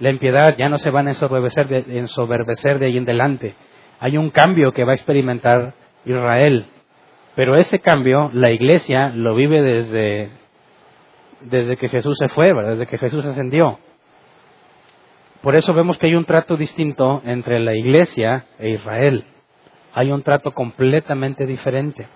la 0.00 0.10
impiedad, 0.10 0.56
ya 0.56 0.68
no 0.68 0.78
se 0.78 0.90
van 0.90 1.06
a 1.06 1.12
ensoberbecer 1.12 1.68
de, 1.68 2.78
de 2.78 2.86
ahí 2.86 2.96
en 2.96 3.04
adelante. 3.04 3.54
Hay 4.00 4.16
un 4.16 4.30
cambio 4.30 4.72
que 4.72 4.84
va 4.84 4.92
a 4.92 4.96
experimentar 4.96 5.74
Israel. 6.04 6.66
Pero 7.34 7.56
ese 7.56 7.78
cambio, 7.78 8.30
la 8.32 8.50
iglesia 8.50 9.10
lo 9.10 9.34
vive 9.34 9.62
desde, 9.62 10.30
desde 11.40 11.76
que 11.76 11.88
Jesús 11.88 12.16
se 12.18 12.28
fue, 12.28 12.52
desde 12.52 12.86
que 12.86 12.98
Jesús 12.98 13.24
ascendió. 13.24 13.78
Por 15.44 15.56
eso 15.56 15.74
vemos 15.74 15.98
que 15.98 16.06
hay 16.06 16.14
un 16.14 16.24
trato 16.24 16.56
distinto 16.56 17.20
entre 17.26 17.60
la 17.60 17.74
iglesia 17.74 18.46
e 18.58 18.70
Israel. 18.70 19.26
Hay 19.92 20.10
un 20.10 20.22
trato 20.22 20.52
completamente 20.52 21.44
diferente. 21.44 22.08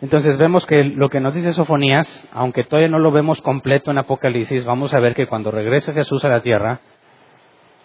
Entonces 0.00 0.38
vemos 0.38 0.66
que 0.66 0.82
lo 0.82 1.08
que 1.08 1.20
nos 1.20 1.34
dice 1.34 1.52
Sofonías, 1.52 2.28
aunque 2.32 2.64
todavía 2.64 2.88
no 2.88 2.98
lo 2.98 3.12
vemos 3.12 3.40
completo 3.42 3.92
en 3.92 3.98
Apocalipsis, 3.98 4.64
vamos 4.64 4.92
a 4.92 4.98
ver 4.98 5.14
que 5.14 5.28
cuando 5.28 5.52
regrese 5.52 5.92
Jesús 5.92 6.24
a 6.24 6.30
la 6.30 6.42
tierra, 6.42 6.80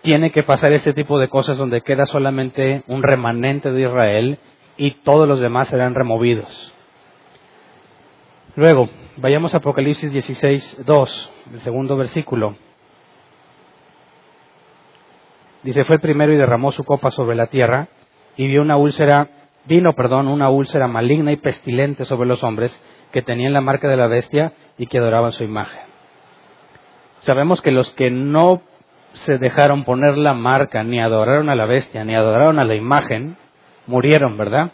tiene 0.01 0.31
que 0.31 0.41
pasar 0.41 0.73
ese 0.73 0.93
tipo 0.93 1.19
de 1.19 1.27
cosas 1.27 1.59
donde 1.59 1.81
queda 1.81 2.07
solamente 2.07 2.81
un 2.87 3.03
remanente 3.03 3.71
de 3.71 3.83
Israel 3.83 4.39
y 4.77 4.89
todos 5.03 5.27
los 5.27 5.39
demás 5.39 5.67
serán 5.67 5.93
removidos. 5.93 6.73
Luego, 8.55 8.89
vayamos 9.17 9.53
a 9.53 9.57
Apocalipsis 9.57 10.11
16, 10.11 10.83
2, 10.83 11.31
el 11.53 11.59
segundo 11.59 11.95
versículo. 11.95 12.55
Dice, 15.67 15.83
fue 15.83 15.99
primero 15.99 16.31
y 16.31 16.37
derramó 16.37 16.71
su 16.71 16.85
copa 16.85 17.11
sobre 17.11 17.35
la 17.35 17.47
tierra 17.47 17.89
y 18.37 18.47
vio 18.47 18.61
una 18.61 18.77
úlcera, 18.77 19.27
vino, 19.65 19.91
perdón, 19.95 20.29
una 20.29 20.49
úlcera 20.49 20.87
maligna 20.87 21.33
y 21.33 21.35
pestilente 21.35 22.05
sobre 22.05 22.25
los 22.25 22.41
hombres 22.41 22.73
que 23.11 23.21
tenían 23.21 23.51
la 23.51 23.59
marca 23.59 23.89
de 23.89 23.97
la 23.97 24.07
bestia 24.07 24.53
y 24.77 24.87
que 24.87 24.97
adoraban 24.97 25.33
su 25.33 25.43
imagen. 25.43 25.81
Sabemos 27.19 27.61
que 27.61 27.71
los 27.71 27.91
que 27.95 28.09
no 28.09 28.61
se 29.11 29.39
dejaron 29.39 29.83
poner 29.83 30.17
la 30.17 30.33
marca, 30.33 30.85
ni 30.85 31.01
adoraron 31.01 31.49
a 31.49 31.55
la 31.55 31.65
bestia, 31.65 32.05
ni 32.05 32.15
adoraron 32.15 32.59
a 32.59 32.63
la 32.63 32.75
imagen, 32.75 33.35
murieron, 33.87 34.37
¿verdad? 34.37 34.71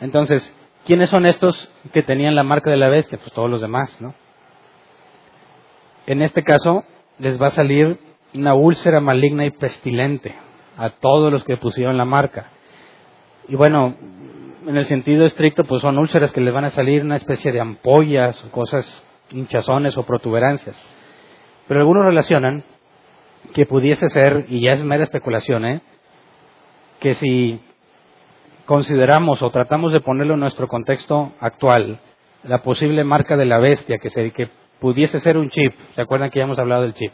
Entonces, 0.00 0.56
¿quiénes 0.86 1.10
son 1.10 1.26
estos 1.26 1.70
que 1.92 2.02
tenían 2.02 2.36
la 2.36 2.42
marca 2.42 2.70
de 2.70 2.78
la 2.78 2.88
bestia? 2.88 3.18
Pues 3.18 3.34
todos 3.34 3.50
los 3.50 3.60
demás, 3.60 4.00
¿no? 4.00 4.14
En 6.06 6.22
este 6.22 6.42
caso, 6.42 6.84
les 7.18 7.38
va 7.38 7.48
a 7.48 7.50
salir 7.50 7.98
una 8.34 8.54
úlcera 8.54 9.00
maligna 9.00 9.44
y 9.44 9.50
pestilente 9.50 10.34
a 10.76 10.90
todos 10.90 11.30
los 11.30 11.44
que 11.44 11.56
pusieron 11.56 11.96
la 11.96 12.04
marca. 12.04 12.50
Y 13.48 13.56
bueno, 13.56 13.94
en 14.66 14.76
el 14.76 14.86
sentido 14.86 15.24
estricto, 15.24 15.64
pues 15.64 15.82
son 15.82 15.98
úlceras 15.98 16.32
que 16.32 16.40
les 16.40 16.54
van 16.54 16.64
a 16.64 16.70
salir 16.70 17.02
una 17.02 17.16
especie 17.16 17.52
de 17.52 17.60
ampollas, 17.60 18.36
cosas, 18.50 19.04
hinchazones 19.30 19.96
o 19.96 20.04
protuberancias. 20.04 20.76
Pero 21.68 21.80
algunos 21.80 22.04
relacionan 22.04 22.64
que 23.54 23.66
pudiese 23.66 24.08
ser, 24.08 24.46
y 24.48 24.60
ya 24.60 24.72
es 24.72 24.84
mera 24.84 25.02
especulación, 25.02 25.64
¿eh? 25.64 25.80
que 27.00 27.14
si 27.14 27.60
consideramos 28.64 29.42
o 29.42 29.50
tratamos 29.50 29.92
de 29.92 30.00
ponerlo 30.00 30.34
en 30.34 30.40
nuestro 30.40 30.68
contexto 30.68 31.32
actual, 31.40 32.00
la 32.44 32.62
posible 32.62 33.04
marca 33.04 33.36
de 33.36 33.44
la 33.44 33.58
bestia, 33.58 33.98
que, 33.98 34.10
se, 34.10 34.30
que 34.30 34.48
pudiese 34.80 35.20
ser 35.20 35.36
un 35.36 35.50
chip, 35.50 35.74
¿se 35.94 36.00
acuerdan 36.00 36.30
que 36.30 36.38
ya 36.38 36.44
hemos 36.44 36.58
hablado 36.58 36.82
del 36.82 36.94
chip? 36.94 37.12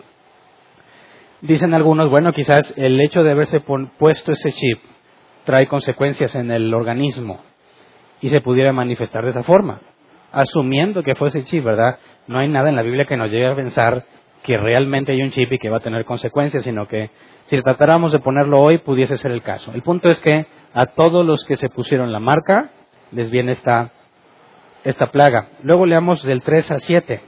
Dicen 1.40 1.72
algunos, 1.72 2.10
bueno, 2.10 2.32
quizás 2.32 2.74
el 2.76 3.00
hecho 3.00 3.22
de 3.22 3.30
haberse 3.30 3.60
puesto 3.60 4.32
ese 4.32 4.52
chip 4.52 4.80
trae 5.44 5.68
consecuencias 5.68 6.34
en 6.34 6.50
el 6.50 6.74
organismo 6.74 7.40
y 8.20 8.28
se 8.28 8.40
pudiera 8.40 8.72
manifestar 8.72 9.24
de 9.24 9.30
esa 9.30 9.44
forma, 9.44 9.80
asumiendo 10.32 11.02
que 11.02 11.14
fue 11.14 11.28
ese 11.28 11.44
chip, 11.44 11.64
¿verdad? 11.64 11.98
No 12.26 12.40
hay 12.40 12.48
nada 12.48 12.68
en 12.68 12.76
la 12.76 12.82
Biblia 12.82 13.04
que 13.04 13.16
nos 13.16 13.30
llegue 13.30 13.46
a 13.46 13.54
pensar 13.54 14.04
que 14.42 14.56
realmente 14.56 15.12
hay 15.12 15.22
un 15.22 15.30
chip 15.30 15.52
y 15.52 15.58
que 15.58 15.70
va 15.70 15.78
a 15.78 15.80
tener 15.80 16.04
consecuencias, 16.04 16.64
sino 16.64 16.86
que 16.86 17.10
si 17.46 17.62
tratáramos 17.62 18.12
de 18.12 18.18
ponerlo 18.18 18.60
hoy 18.60 18.78
pudiese 18.78 19.16
ser 19.16 19.30
el 19.30 19.42
caso. 19.42 19.72
El 19.72 19.82
punto 19.82 20.10
es 20.10 20.18
que 20.20 20.46
a 20.74 20.86
todos 20.86 21.24
los 21.24 21.44
que 21.44 21.56
se 21.56 21.68
pusieron 21.68 22.12
la 22.12 22.20
marca 22.20 22.70
les 23.12 23.30
viene 23.30 23.52
esta, 23.52 23.90
esta 24.84 25.06
plaga. 25.10 25.48
Luego 25.62 25.86
leamos 25.86 26.22
del 26.24 26.42
3 26.42 26.70
al 26.72 26.82
7. 26.82 27.20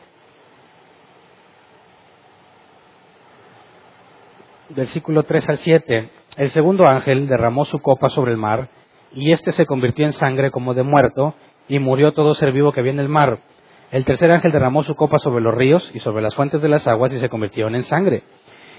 Versículo 4.74 5.22
3 5.22 5.48
al 5.48 5.58
7, 5.58 6.10
el 6.36 6.50
segundo 6.50 6.86
ángel 6.86 7.26
derramó 7.26 7.64
su 7.64 7.80
copa 7.80 8.08
sobre 8.08 8.32
el 8.32 8.38
mar, 8.38 8.68
y 9.12 9.32
éste 9.32 9.52
se 9.52 9.66
convirtió 9.66 10.06
en 10.06 10.12
sangre 10.12 10.50
como 10.50 10.74
de 10.74 10.82
muerto, 10.82 11.34
y 11.68 11.78
murió 11.78 12.12
todo 12.12 12.34
ser 12.34 12.52
vivo 12.52 12.72
que 12.72 12.80
había 12.80 12.92
en 12.92 13.00
el 13.00 13.08
mar. 13.08 13.38
El 13.90 14.04
tercer 14.04 14.30
ángel 14.30 14.52
derramó 14.52 14.82
su 14.84 14.94
copa 14.94 15.18
sobre 15.18 15.42
los 15.42 15.54
ríos 15.54 15.90
y 15.94 16.00
sobre 16.00 16.22
las 16.22 16.34
fuentes 16.34 16.62
de 16.62 16.68
las 16.68 16.86
aguas, 16.86 17.12
y 17.12 17.20
se 17.20 17.28
convirtieron 17.28 17.74
en 17.74 17.82
sangre. 17.84 18.22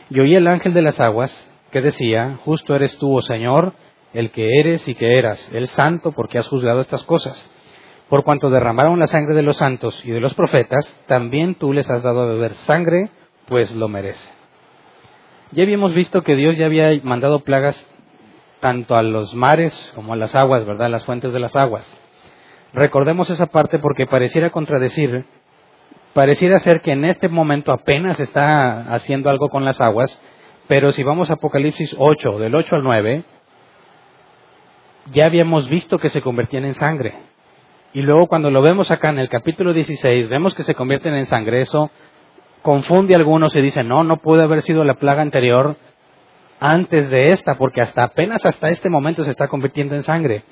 Y 0.09 0.19
oí 0.19 0.35
el 0.35 0.47
ángel 0.47 0.73
de 0.73 0.81
las 0.81 0.99
aguas, 0.99 1.31
que 1.71 1.81
decía, 1.81 2.37
Justo 2.43 2.75
eres 2.75 2.97
tú, 2.97 3.17
oh 3.17 3.21
Señor, 3.21 3.73
el 4.13 4.31
que 4.31 4.59
eres 4.59 4.87
y 4.87 4.95
que 4.95 5.17
eras, 5.17 5.51
el 5.53 5.67
santo, 5.67 6.11
porque 6.11 6.37
has 6.37 6.47
juzgado 6.47 6.81
estas 6.81 7.03
cosas. 7.03 7.49
Por 8.09 8.23
cuanto 8.23 8.49
derramaron 8.49 8.99
la 8.99 9.07
sangre 9.07 9.35
de 9.35 9.41
los 9.41 9.57
santos 9.57 10.01
y 10.05 10.11
de 10.11 10.19
los 10.19 10.33
profetas, 10.33 10.85
también 11.07 11.55
tú 11.55 11.71
les 11.71 11.89
has 11.89 12.03
dado 12.03 12.21
a 12.21 12.25
beber 12.25 12.53
sangre, 12.55 13.09
pues 13.47 13.71
lo 13.71 13.87
merece. 13.87 14.40
Ya 15.51 15.63
habíamos 15.63 15.93
visto 15.93 16.23
que 16.23 16.35
Dios 16.35 16.55
ya 16.57 16.65
había 16.65 16.97
mandado 17.03 17.41
plagas 17.41 17.75
tanto 18.61 18.95
a 18.95 19.03
los 19.03 19.33
mares 19.33 19.91
como 19.95 20.13
a 20.13 20.15
las 20.15 20.33
aguas, 20.33 20.65
¿verdad? 20.65 20.89
Las 20.89 21.03
fuentes 21.03 21.33
de 21.33 21.39
las 21.39 21.55
aguas. 21.57 21.85
Recordemos 22.73 23.29
esa 23.29 23.47
parte 23.47 23.79
porque 23.79 24.05
pareciera 24.05 24.49
contradecir, 24.49 25.25
pareciera 26.13 26.59
ser 26.59 26.81
que 26.81 26.91
en 26.91 27.03
este 27.03 27.27
momento 27.27 27.73
apenas 27.73 28.19
está 28.21 28.93
haciendo 28.93 29.29
algo 29.29 29.49
con 29.49 29.65
las 29.65 29.81
aguas, 29.81 30.21
pero 30.69 30.93
si 30.93 31.03
vamos 31.03 31.29
a 31.29 31.33
Apocalipsis 31.33 31.95
8, 31.99 32.39
del 32.39 32.55
8 32.55 32.77
al 32.77 32.83
9, 32.83 33.23
ya 35.07 35.25
habíamos 35.25 35.67
visto 35.67 35.97
que 35.99 36.09
se 36.09 36.21
convertían 36.21 36.63
en 36.63 36.75
sangre. 36.75 37.13
Y 37.91 38.01
luego 38.03 38.27
cuando 38.27 38.51
lo 38.51 38.61
vemos 38.61 38.89
acá 38.89 39.09
en 39.09 39.19
el 39.19 39.27
capítulo 39.27 39.73
16, 39.73 40.29
vemos 40.29 40.55
que 40.55 40.63
se 40.63 40.75
convierten 40.75 41.13
en 41.13 41.25
sangre. 41.25 41.59
Eso 41.59 41.91
confunde 42.61 43.13
a 43.13 43.17
algunos 43.17 43.55
y 43.55 43.61
dice, 43.61 43.83
no, 43.83 44.03
no 44.03 44.17
puede 44.17 44.43
haber 44.43 44.61
sido 44.61 44.83
la 44.83 44.95
plaga 44.95 45.21
anterior 45.21 45.77
antes 46.59 47.09
de 47.09 47.31
esta, 47.31 47.55
porque 47.55 47.81
hasta 47.81 48.03
apenas 48.03 48.45
hasta 48.45 48.69
este 48.69 48.89
momento 48.89 49.23
se 49.23 49.31
está 49.31 49.47
convirtiendo 49.47 49.95
en 49.95 50.03
sangre. 50.03 50.43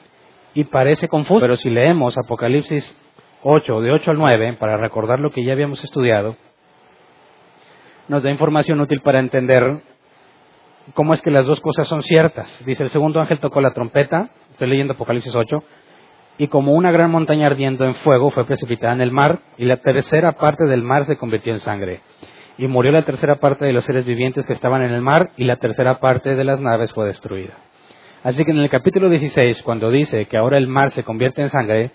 Y 0.54 0.64
parece 0.64 1.08
confuso, 1.08 1.40
pero 1.40 1.56
si 1.56 1.70
leemos 1.70 2.18
Apocalipsis 2.18 2.98
8, 3.44 3.82
de 3.82 3.92
8 3.92 4.12
al 4.12 4.18
9, 4.18 4.58
para 4.60 4.78
recordar 4.78 5.20
lo 5.20 5.32
que 5.32 5.44
ya 5.44 5.54
habíamos 5.54 5.84
estudiado, 5.84 6.36
nos 8.08 8.24
da 8.24 8.32
información 8.32 8.82
útil 8.82 9.02
para 9.02 9.20
entender 9.20 9.82
cómo 10.96 11.14
es 11.14 11.22
que 11.22 11.30
las 11.30 11.46
dos 11.46 11.60
cosas 11.60 11.88
son 11.88 12.02
ciertas. 12.02 12.64
Dice, 12.66 12.84
el 12.84 12.90
segundo 12.90 13.22
ángel 13.22 13.40
tocó 13.40 13.62
la 13.62 13.74
trompeta, 13.74 14.32
estoy 14.52 14.70
leyendo 14.70 14.94
Apocalipsis 14.94 15.36
8, 15.36 15.64
y 16.40 16.48
como 16.48 16.72
una 16.72 16.90
gran 16.92 17.12
montaña 17.12 17.48
ardiendo 17.48 17.84
en 17.84 17.96
fuego 17.96 18.32
fue 18.32 18.46
precipitada 18.46 18.94
en 18.94 19.02
el 19.02 19.12
mar, 19.12 19.42
y 19.58 19.66
la 19.66 19.76
tercera 19.76 20.32
parte 20.32 20.64
del 20.64 20.84
mar 20.84 21.06
se 21.06 21.18
convirtió 21.18 21.52
en 21.52 21.60
sangre. 21.60 22.00
Y 22.58 22.68
murió 22.68 22.94
la 22.94 23.04
tercera 23.04 23.36
parte 23.36 23.66
de 23.66 23.74
los 23.74 23.84
seres 23.84 24.06
vivientes 24.06 24.48
que 24.48 24.54
estaban 24.54 24.82
en 24.82 24.94
el 24.94 25.02
mar, 25.02 25.32
y 25.36 25.44
la 25.44 25.58
tercera 25.58 26.00
parte 26.00 26.36
de 26.36 26.44
las 26.46 26.62
naves 26.62 26.94
fue 26.94 27.08
destruida. 27.08 27.56
Así 28.24 28.46
que 28.46 28.52
en 28.52 28.60
el 28.60 28.70
capítulo 28.70 29.10
16, 29.10 29.62
cuando 29.64 29.92
dice 29.92 30.28
que 30.28 30.38
ahora 30.38 30.58
el 30.58 30.68
mar 30.68 30.92
se 30.92 31.04
convierte 31.04 31.42
en 31.42 31.50
sangre, 31.50 31.92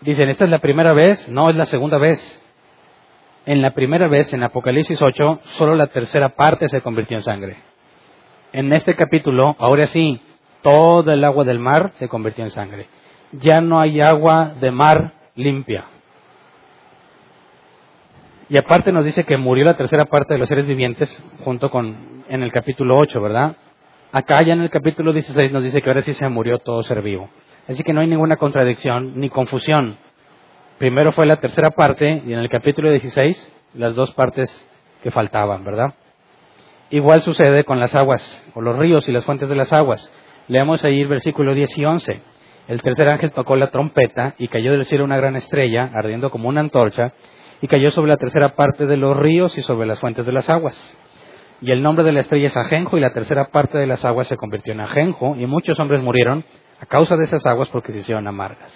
dicen, 0.00 0.30
¿esta 0.30 0.44
es 0.44 0.50
la 0.50 0.60
primera 0.60 0.94
vez? 0.94 1.28
No, 1.28 1.50
es 1.50 1.56
la 1.56 1.66
segunda 1.66 1.98
vez. 1.98 2.18
En 3.44 3.60
la 3.60 3.72
primera 3.72 4.08
vez, 4.08 4.32
en 4.32 4.42
Apocalipsis 4.42 5.02
8, 5.02 5.40
solo 5.58 5.74
la 5.74 5.88
tercera 5.88 6.30
parte 6.30 6.66
se 6.70 6.80
convirtió 6.80 7.18
en 7.18 7.22
sangre. 7.22 7.58
En 8.54 8.72
este 8.72 8.96
capítulo, 8.96 9.54
ahora 9.58 9.86
sí, 9.86 10.18
todo 10.62 11.12
el 11.12 11.22
agua 11.24 11.44
del 11.44 11.58
mar 11.58 11.92
se 11.96 12.08
convirtió 12.08 12.42
en 12.42 12.50
sangre 12.50 12.86
ya 13.32 13.60
no 13.60 13.80
hay 13.80 14.00
agua 14.00 14.54
de 14.60 14.70
mar 14.70 15.12
limpia. 15.34 15.84
Y 18.48 18.56
aparte 18.56 18.92
nos 18.92 19.04
dice 19.04 19.24
que 19.24 19.36
murió 19.36 19.64
la 19.64 19.76
tercera 19.76 20.06
parte 20.06 20.34
de 20.34 20.38
los 20.38 20.48
seres 20.48 20.66
vivientes 20.66 21.22
junto 21.44 21.70
con 21.70 22.24
en 22.28 22.42
el 22.42 22.52
capítulo 22.52 22.98
8, 22.98 23.20
¿verdad? 23.20 23.56
Acá 24.10 24.42
ya 24.42 24.54
en 24.54 24.62
el 24.62 24.70
capítulo 24.70 25.12
16 25.12 25.52
nos 25.52 25.62
dice 25.62 25.82
que 25.82 25.90
ahora 25.90 26.02
sí 26.02 26.14
se 26.14 26.28
murió 26.28 26.58
todo 26.58 26.82
ser 26.82 27.02
vivo. 27.02 27.28
Así 27.68 27.82
que 27.82 27.92
no 27.92 28.00
hay 28.00 28.06
ninguna 28.06 28.36
contradicción 28.36 29.20
ni 29.20 29.28
confusión. 29.28 29.98
Primero 30.78 31.12
fue 31.12 31.26
la 31.26 31.40
tercera 31.40 31.70
parte 31.70 32.22
y 32.26 32.32
en 32.32 32.38
el 32.38 32.48
capítulo 32.48 32.90
16 32.90 33.52
las 33.74 33.94
dos 33.94 34.12
partes 34.14 34.50
que 35.02 35.10
faltaban, 35.10 35.64
¿verdad? 35.64 35.94
Igual 36.90 37.20
sucede 37.20 37.64
con 37.64 37.78
las 37.78 37.94
aguas, 37.94 38.22
o 38.54 38.62
los 38.62 38.78
ríos 38.78 39.06
y 39.08 39.12
las 39.12 39.26
fuentes 39.26 39.50
de 39.50 39.56
las 39.56 39.74
aguas. 39.74 40.10
Leamos 40.48 40.82
ahí 40.84 41.02
el 41.02 41.08
versículo 41.08 41.52
10 41.52 41.78
y 41.78 41.84
11. 41.84 42.22
El 42.68 42.82
tercer 42.82 43.08
ángel 43.08 43.32
tocó 43.32 43.56
la 43.56 43.70
trompeta 43.70 44.34
y 44.36 44.48
cayó 44.48 44.72
del 44.72 44.84
cielo 44.84 45.04
una 45.04 45.16
gran 45.16 45.36
estrella, 45.36 45.90
ardiendo 45.94 46.30
como 46.30 46.50
una 46.50 46.60
antorcha, 46.60 47.14
y 47.62 47.66
cayó 47.66 47.90
sobre 47.90 48.10
la 48.10 48.18
tercera 48.18 48.56
parte 48.56 48.86
de 48.86 48.98
los 48.98 49.16
ríos 49.16 49.56
y 49.56 49.62
sobre 49.62 49.86
las 49.86 49.98
fuentes 49.98 50.26
de 50.26 50.32
las 50.32 50.50
aguas. 50.50 50.76
Y 51.62 51.72
el 51.72 51.82
nombre 51.82 52.04
de 52.04 52.12
la 52.12 52.20
estrella 52.20 52.48
es 52.48 52.56
Ajenjo, 52.58 52.98
y 52.98 53.00
la 53.00 53.14
tercera 53.14 53.46
parte 53.46 53.78
de 53.78 53.86
las 53.86 54.04
aguas 54.04 54.28
se 54.28 54.36
convirtió 54.36 54.74
en 54.74 54.80
Ajenjo, 54.80 55.34
y 55.36 55.46
muchos 55.46 55.80
hombres 55.80 56.02
murieron 56.02 56.44
a 56.78 56.84
causa 56.84 57.16
de 57.16 57.24
esas 57.24 57.44
aguas 57.46 57.70
porque 57.70 57.92
se 57.92 58.00
hicieron 58.00 58.28
amargas. 58.28 58.70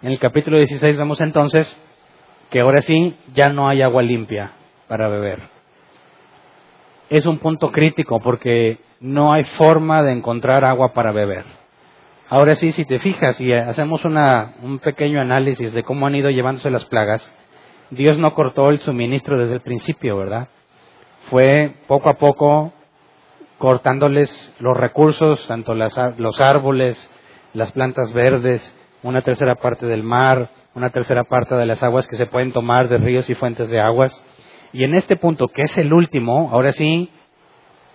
En 0.00 0.10
el 0.10 0.18
capítulo 0.18 0.56
16 0.56 0.96
vemos 0.96 1.20
entonces 1.20 1.78
que 2.48 2.60
ahora 2.60 2.80
sí 2.80 3.14
ya 3.34 3.50
no 3.50 3.68
hay 3.68 3.82
agua 3.82 4.02
limpia 4.02 4.52
para 4.88 5.08
beber. 5.08 5.40
Es 7.10 7.26
un 7.26 7.38
punto 7.38 7.70
crítico 7.70 8.20
porque 8.20 8.78
no 9.00 9.34
hay 9.34 9.44
forma 9.44 10.02
de 10.02 10.12
encontrar 10.12 10.64
agua 10.64 10.94
para 10.94 11.12
beber. 11.12 11.63
Ahora 12.30 12.54
sí, 12.54 12.72
si 12.72 12.86
te 12.86 12.98
fijas 13.00 13.38
y 13.40 13.52
hacemos 13.52 14.04
una, 14.04 14.54
un 14.62 14.78
pequeño 14.78 15.20
análisis 15.20 15.74
de 15.74 15.82
cómo 15.82 16.06
han 16.06 16.14
ido 16.14 16.30
llevándose 16.30 16.70
las 16.70 16.86
plagas, 16.86 17.22
Dios 17.90 18.18
no 18.18 18.32
cortó 18.32 18.70
el 18.70 18.80
suministro 18.80 19.38
desde 19.38 19.54
el 19.54 19.60
principio, 19.60 20.16
¿verdad? 20.16 20.48
Fue 21.28 21.74
poco 21.86 22.08
a 22.08 22.14
poco 22.14 22.72
cortándoles 23.58 24.54
los 24.58 24.74
recursos, 24.74 25.46
tanto 25.46 25.74
las, 25.74 25.94
los 26.18 26.40
árboles, 26.40 26.98
las 27.52 27.72
plantas 27.72 28.12
verdes, 28.14 28.74
una 29.02 29.20
tercera 29.20 29.56
parte 29.56 29.84
del 29.84 30.02
mar, 30.02 30.50
una 30.74 30.88
tercera 30.90 31.24
parte 31.24 31.54
de 31.54 31.66
las 31.66 31.82
aguas 31.82 32.06
que 32.06 32.16
se 32.16 32.26
pueden 32.26 32.52
tomar 32.52 32.88
de 32.88 32.98
ríos 32.98 33.28
y 33.28 33.34
fuentes 33.34 33.68
de 33.68 33.80
aguas. 33.80 34.18
Y 34.72 34.84
en 34.84 34.94
este 34.94 35.16
punto, 35.16 35.48
que 35.48 35.62
es 35.62 35.76
el 35.76 35.92
último, 35.92 36.48
ahora 36.52 36.72
sí, 36.72 37.10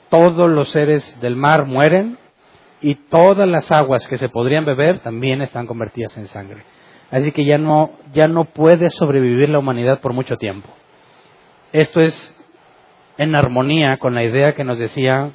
todos 0.09 0.50
los 0.50 0.69
seres 0.69 1.19
del 1.19 1.36
mar 1.36 1.65
mueren 1.65 2.18
y 2.81 2.95
todas 2.95 3.48
las 3.48 3.71
aguas 3.71 4.07
que 4.07 4.17
se 4.17 4.29
podrían 4.29 4.65
beber 4.65 5.00
también 5.00 5.41
están 5.41 5.67
convertidas 5.67 6.17
en 6.17 6.27
sangre. 6.27 6.63
Así 7.12 7.31
que 7.31 7.43
ya 7.43 7.57
no, 7.57 7.91
ya 8.13 8.27
no 8.27 8.45
puede 8.45 8.89
sobrevivir 8.89 9.50
la 9.50 9.59
humanidad 9.59 10.00
por 10.00 10.13
mucho 10.13 10.38
tiempo. 10.38 10.69
Esto 11.74 12.01
es 12.01 12.36
en 13.17 13.36
armonía 13.36 13.98
con 13.98 14.15
la 14.15 14.24
idea 14.24 14.53
que 14.53 14.63
nos 14.63 14.79
decía 14.79 15.31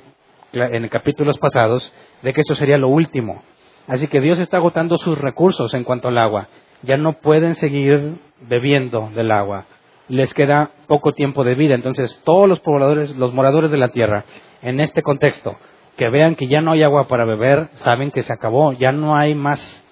en 0.53 0.89
capítulos 0.89 1.39
pasados 1.39 1.93
de 2.23 2.33
que 2.33 2.41
esto 2.41 2.55
sería 2.55 2.79
lo 2.79 2.89
último. 2.89 3.43
Así 3.87 4.07
que 4.07 4.21
Dios 4.21 4.39
está 4.39 4.57
agotando 4.57 4.99
sus 4.99 5.19
recursos 5.19 5.75
en 5.75 5.85
cuanto 5.85 6.09
al 6.09 6.19
agua. 6.19 6.49
Ya 6.83 6.97
no 6.97 7.15
pueden 7.15 7.55
seguir 7.55 8.19
bebiendo 8.41 9.11
del 9.15 9.31
agua. 9.31 9.67
Les 10.09 10.33
queda 10.33 10.71
poco 10.87 11.13
tiempo 11.13 11.45
de 11.45 11.55
vida. 11.55 11.75
Entonces, 11.75 12.21
todos 12.25 12.49
los 12.49 12.61
pobladores, 12.61 13.15
los 13.17 13.35
moradores 13.35 13.71
de 13.71 13.79
la 13.79 13.89
tierra, 13.89 14.25
en 14.63 14.81
este 14.81 15.03
contexto, 15.03 15.57
que 15.97 16.09
vean 16.09 16.35
que 16.35 16.49
ya 16.49 16.61
no 16.61 16.73
hay 16.73 16.83
agua 16.83 17.07
para 17.07 17.25
beber, 17.25 17.69
saben 17.77 18.11
que 18.11 18.23
se 18.23 18.33
acabó, 18.33 18.73
ya 18.73 18.93
no 18.93 19.17
hay 19.17 19.35
más 19.35 19.85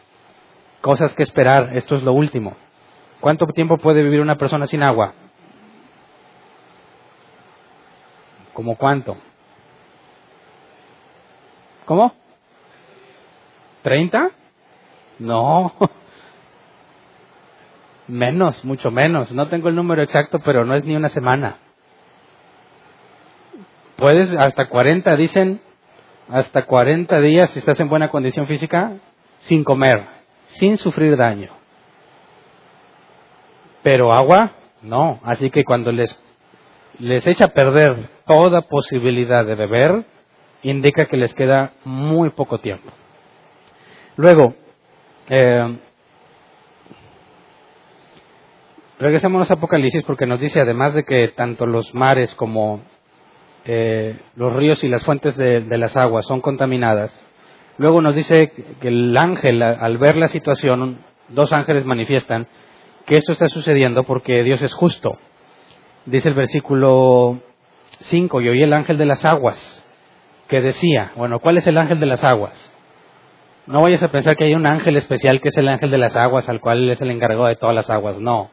cosas 0.80 1.14
que 1.14 1.22
esperar, 1.22 1.76
esto 1.76 1.94
es 1.94 2.02
lo 2.02 2.12
último. 2.12 2.56
¿Cuánto 3.20 3.46
tiempo 3.46 3.78
puede 3.78 4.02
vivir 4.02 4.20
una 4.20 4.36
persona 4.36 4.66
sin 4.66 4.82
agua? 4.82 5.14
¿Cómo 8.52 8.76
cuánto? 8.76 9.16
¿Cómo? 11.84 12.14
¿Treinta? 13.82 14.30
No. 15.18 15.72
Menos, 18.08 18.64
mucho 18.64 18.90
menos. 18.90 19.32
No 19.32 19.48
tengo 19.48 19.68
el 19.68 19.76
número 19.76 20.02
exacto, 20.02 20.40
pero 20.40 20.64
no 20.64 20.74
es 20.74 20.84
ni 20.84 20.96
una 20.96 21.08
semana. 21.08 21.58
Puedes 23.96 24.30
hasta 24.36 24.68
cuarenta, 24.68 25.16
dicen, 25.16 25.62
hasta 26.32 26.64
cuarenta 26.64 27.20
días 27.20 27.50
si 27.50 27.58
estás 27.58 27.78
en 27.80 27.90
buena 27.90 28.08
condición 28.08 28.46
física, 28.46 28.96
sin 29.40 29.64
comer, 29.64 30.06
sin 30.46 30.78
sufrir 30.78 31.18
daño. 31.18 31.52
Pero 33.82 34.14
agua, 34.14 34.52
no. 34.80 35.20
Así 35.24 35.50
que 35.50 35.62
cuando 35.62 35.92
les, 35.92 36.18
les 36.98 37.26
echa 37.26 37.46
a 37.46 37.48
perder 37.48 38.08
toda 38.26 38.62
posibilidad 38.62 39.44
de 39.44 39.56
beber, 39.56 40.06
indica 40.62 41.04
que 41.04 41.18
les 41.18 41.34
queda 41.34 41.74
muy 41.84 42.30
poco 42.30 42.60
tiempo. 42.60 42.90
Luego, 44.16 44.54
eh, 45.28 45.78
regresemos 48.98 49.50
a 49.50 49.54
Apocalipsis 49.54 50.02
porque 50.04 50.24
nos 50.24 50.40
dice, 50.40 50.62
además 50.62 50.94
de 50.94 51.04
que 51.04 51.28
tanto 51.36 51.66
los 51.66 51.92
mares 51.94 52.34
como 52.36 52.80
eh, 53.64 54.18
los 54.36 54.52
ríos 54.54 54.82
y 54.84 54.88
las 54.88 55.04
fuentes 55.04 55.36
de, 55.36 55.60
las 55.78 55.96
aguas 55.96 56.26
son 56.26 56.40
contaminadas, 56.40 57.12
luego 57.78 58.00
nos 58.00 58.14
dice 58.14 58.52
que 58.80 58.88
el 58.88 59.16
ángel, 59.16 59.62
al 59.62 59.98
ver 59.98 60.16
la 60.16 60.28
situación, 60.28 60.98
dos 61.28 61.52
ángeles 61.52 61.84
manifiestan 61.84 62.46
que 63.06 63.16
esto 63.16 63.32
está 63.32 63.48
sucediendo 63.48 64.04
porque 64.04 64.42
Dios 64.42 64.62
es 64.62 64.74
justo. 64.74 65.18
Dice 66.06 66.28
el 66.28 66.34
versículo 66.34 67.40
5, 68.00 68.40
y 68.40 68.48
oí 68.48 68.62
el 68.62 68.72
ángel 68.72 68.98
de 68.98 69.06
las 69.06 69.24
aguas 69.24 69.78
que 70.48 70.60
decía, 70.60 71.12
bueno, 71.16 71.38
¿cuál 71.38 71.58
es 71.58 71.66
el 71.66 71.78
ángel 71.78 72.00
de 72.00 72.06
las 72.06 72.24
aguas? 72.24 72.72
No 73.66 73.80
vayas 73.80 74.02
a 74.02 74.10
pensar 74.10 74.36
que 74.36 74.44
hay 74.44 74.54
un 74.54 74.66
ángel 74.66 74.96
especial 74.96 75.40
que 75.40 75.50
es 75.50 75.56
el 75.56 75.68
ángel 75.68 75.90
de 75.90 75.98
las 75.98 76.16
aguas, 76.16 76.48
al 76.48 76.60
cual 76.60 76.90
es 76.90 77.00
el 77.00 77.10
encargado 77.10 77.46
de 77.46 77.56
todas 77.56 77.74
las 77.74 77.88
aguas. 77.90 78.18
No. 78.18 78.50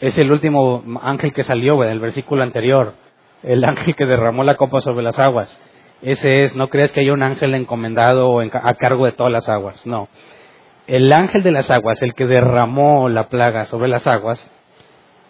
Es 0.00 0.16
el 0.16 0.32
último 0.32 0.82
ángel 1.02 1.32
que 1.32 1.44
salió 1.44 1.82
en 1.84 1.90
el 1.90 2.00
versículo 2.00 2.42
anterior. 2.42 2.94
El 3.44 3.64
ángel 3.64 3.94
que 3.94 4.06
derramó 4.06 4.42
la 4.42 4.56
copa 4.56 4.80
sobre 4.80 5.02
las 5.04 5.18
aguas. 5.18 5.60
Ese 6.02 6.44
es, 6.44 6.56
no 6.56 6.68
crees 6.68 6.92
que 6.92 7.00
hay 7.00 7.10
un 7.10 7.22
ángel 7.22 7.54
encomendado 7.54 8.40
a 8.40 8.74
cargo 8.74 9.06
de 9.06 9.12
todas 9.12 9.32
las 9.32 9.48
aguas. 9.48 9.86
No. 9.86 10.08
El 10.86 11.12
ángel 11.12 11.42
de 11.42 11.50
las 11.50 11.70
aguas, 11.70 12.02
el 12.02 12.14
que 12.14 12.26
derramó 12.26 13.08
la 13.08 13.28
plaga 13.28 13.64
sobre 13.66 13.88
las 13.88 14.06
aguas, 14.06 14.50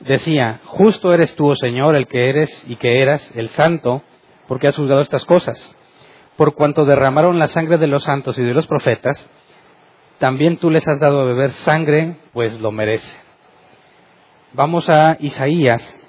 decía, 0.00 0.60
justo 0.64 1.14
eres 1.14 1.34
tú, 1.36 1.50
oh 1.50 1.56
Señor, 1.56 1.94
el 1.94 2.06
que 2.06 2.28
eres 2.28 2.64
y 2.66 2.76
que 2.76 3.02
eras, 3.02 3.30
el 3.36 3.48
santo, 3.50 4.02
porque 4.48 4.68
has 4.68 4.76
juzgado 4.76 5.00
estas 5.00 5.24
cosas. 5.24 5.76
Por 6.36 6.54
cuanto 6.54 6.84
derramaron 6.84 7.38
la 7.38 7.46
sangre 7.48 7.78
de 7.78 7.86
los 7.86 8.02
santos 8.04 8.38
y 8.38 8.42
de 8.42 8.54
los 8.54 8.66
profetas, 8.66 9.30
también 10.18 10.56
tú 10.56 10.70
les 10.70 10.86
has 10.88 10.98
dado 11.00 11.20
a 11.20 11.24
beber 11.24 11.52
sangre, 11.52 12.16
pues 12.32 12.60
lo 12.60 12.72
merece. 12.72 13.16
Vamos 14.52 14.88
a 14.88 15.16
Isaías, 15.20 16.00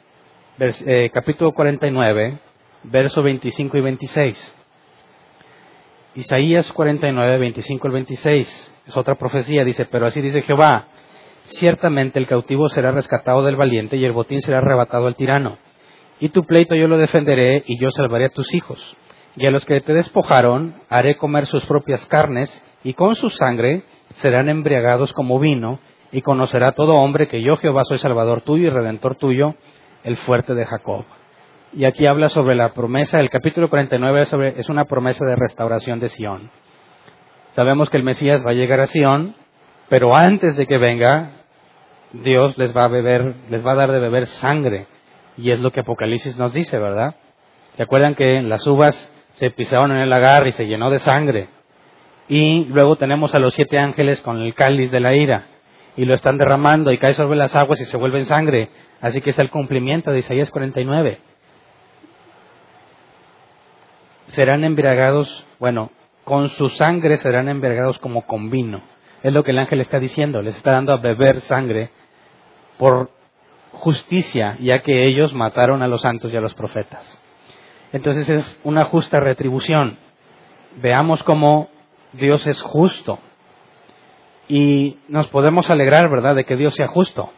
eh, 0.60 1.10
capítulo 1.13 1.52
49, 1.54 2.38
verso 2.84 3.22
25 3.24 3.78
y 3.78 3.82
26. 3.82 4.56
Isaías 6.15 6.72
49, 6.72 7.38
25 7.38 7.88
y 7.88 7.91
26. 7.91 8.74
Es 8.88 8.98
otra 8.98 9.15
profecía, 9.15 9.63
dice, 9.63 9.86
pero 9.86 10.06
así 10.06 10.22
dice 10.22 10.41
Jehová, 10.41 10.88
ciertamente 11.46 12.20
el 12.20 12.28
cautivo 12.28 12.70
será 12.70 12.91
rescatado 12.91 13.44
del 13.44 13.56
valiente 13.56 13.98
y 13.98 14.06
el 14.06 14.12
botín 14.12 14.41
será 14.41 14.60
arrebatado 14.60 15.08
al 15.08 15.15
tirano 15.15 15.58
y 16.20 16.30
tu 16.30 16.44
pleito 16.46 16.76
yo 16.76 16.88
lo 16.88 16.98
defenderé 16.98 17.63
y 17.68 17.78
yo 17.78 17.89
salvaré 17.91 18.26
a 18.26 18.30
tus 18.30 18.54
hijos. 18.54 18.80
Y 19.36 19.46
a 19.46 19.52
los 19.52 19.65
que 19.65 19.82
te 19.82 19.94
despojaron 19.94 20.76
haré 20.89 21.18
comer 21.18 21.46
sus 21.46 21.65
propias 21.65 22.06
carnes 22.06 22.50
y 22.84 22.94
con 22.94 23.15
su 23.15 23.30
sangre 23.30 23.84
serán 24.15 24.48
embriagados 24.48 25.12
como 25.12 25.39
vino 25.39 25.80
y 26.12 26.22
conocerá 26.22 26.72
todo 26.72 26.94
hombre 26.94 27.28
que 27.28 27.41
yo 27.41 27.58
Jehová 27.58 27.84
soy 27.84 27.98
salvador 27.98 28.41
tuyo 28.41 28.68
y 28.68 28.70
redentor 28.70 29.15
tuyo, 29.15 29.56
el 30.06 30.15
fuerte 30.18 30.54
de 30.54 30.65
Jacob. 30.65 31.04
Y 31.74 31.84
aquí 31.84 32.06
habla 32.06 32.30
sobre 32.30 32.56
la 32.56 32.74
promesa, 32.74 33.20
el 33.20 33.30
capítulo 33.30 33.70
49 33.70 34.22
es, 34.22 34.30
sobre, 34.30 34.60
es 34.60 34.70
una 34.70 34.86
promesa 34.86 35.26
de 35.26 35.36
restauración 35.36 36.00
de 36.00 36.08
Sión. 36.08 36.50
Sabemos 37.56 37.89
que 37.89 37.98
el 37.98 38.04
Mesías 38.04 38.46
va 38.46 38.52
a 38.52 38.54
llegar 38.54 38.80
a 38.80 38.88
Sión, 38.88 39.36
pero 39.89 40.15
antes 40.15 40.56
de 40.56 40.68
que 40.68 40.78
venga, 40.78 41.32
Dios 42.13 42.58
les 42.58 42.76
va 42.76 42.86
a 42.86 42.88
beber, 42.88 43.34
les 43.50 43.65
va 43.65 43.74
a 43.74 43.76
dar 43.76 43.91
de 43.91 44.00
beber 44.00 44.28
sangre 44.28 44.88
y 45.38 45.52
es 45.52 45.60
lo 45.60 45.72
que 45.72 45.82
Apocalipsis 45.82 46.38
nos 46.38 46.54
dice, 46.54 46.78
¿verdad? 46.80 47.15
¿Se 47.76 47.84
acuerdan 47.84 48.15
que 48.15 48.41
las 48.41 48.65
uvas 48.68 48.96
se 49.34 49.52
pisaron 49.52 49.91
en 49.91 49.98
el 49.98 50.10
lagar 50.10 50.48
y 50.48 50.54
se 50.54 50.68
llenó 50.68 50.89
de 50.89 51.00
sangre? 51.00 51.50
Y 52.30 52.65
luego 52.65 52.96
tenemos 52.96 53.36
a 53.36 53.39
los 53.39 53.54
siete 53.54 53.78
ángeles 53.78 54.22
con 54.22 54.41
el 54.41 54.54
cáliz 54.54 54.91
de 54.91 55.00
la 55.00 55.13
ira 55.13 55.48
y 55.98 56.06
lo 56.06 56.13
están 56.13 56.38
derramando 56.38 56.91
y 56.91 56.98
cae 56.98 57.13
sobre 57.13 57.38
las 57.38 57.56
aguas 57.56 57.80
y 57.82 57.86
se 57.86 57.98
vuelve 57.98 58.20
en 58.20 58.26
sangre. 58.26 58.70
Así 59.01 59.21
que 59.21 59.31
es 59.31 59.39
el 59.39 59.49
cumplimiento 59.49 60.12
de 60.12 60.19
Isaías 60.19 60.49
49. 60.51 61.19
Serán 64.27 64.63
embriagados, 64.63 65.45
bueno, 65.60 65.91
con 66.23 66.49
su 66.49 66.69
sangre 66.69 67.17
serán 67.17 67.49
embriagados 67.49 67.99
como 67.99 68.25
con 68.25 68.49
vino. 68.49 68.81
Es 69.23 69.31
lo 69.34 69.43
que 69.43 69.51
el 69.51 69.60
ángel 69.60 69.81
está 69.81 69.99
diciendo, 69.99 70.41
les 70.41 70.55
está 70.55 70.71
dando 70.71 70.93
a 70.93 70.97
beber 70.97 71.41
sangre 71.41 71.89
por 72.77 73.12
justicia, 73.71 74.58
ya 74.60 74.81
que 74.81 75.08
ellos 75.08 75.34
mataron 75.34 75.81
a 75.81 75.88
los 75.88 76.01
santos 76.01 76.34
y 76.34 76.38
a 76.38 76.41
los 76.41 76.53
profetas. 76.53 77.21
Entonces 77.93 78.29
es 78.29 78.60
una 78.63 78.86
justa 78.86 79.19
retribución. 79.19 79.97
Veamos 80.77 81.23
cómo 81.23 81.69
Dios 82.13 82.45
es 82.47 82.62
justo. 82.62 83.19
Y 84.47 84.97
nos 85.08 85.27
podemos 85.27 85.69
alegrar, 85.69 86.10
¿verdad?, 86.10 86.36
de 86.36 86.45
que 86.45 86.55
Dios 86.55 86.75
sea 86.75 86.88
justo. 86.88 87.29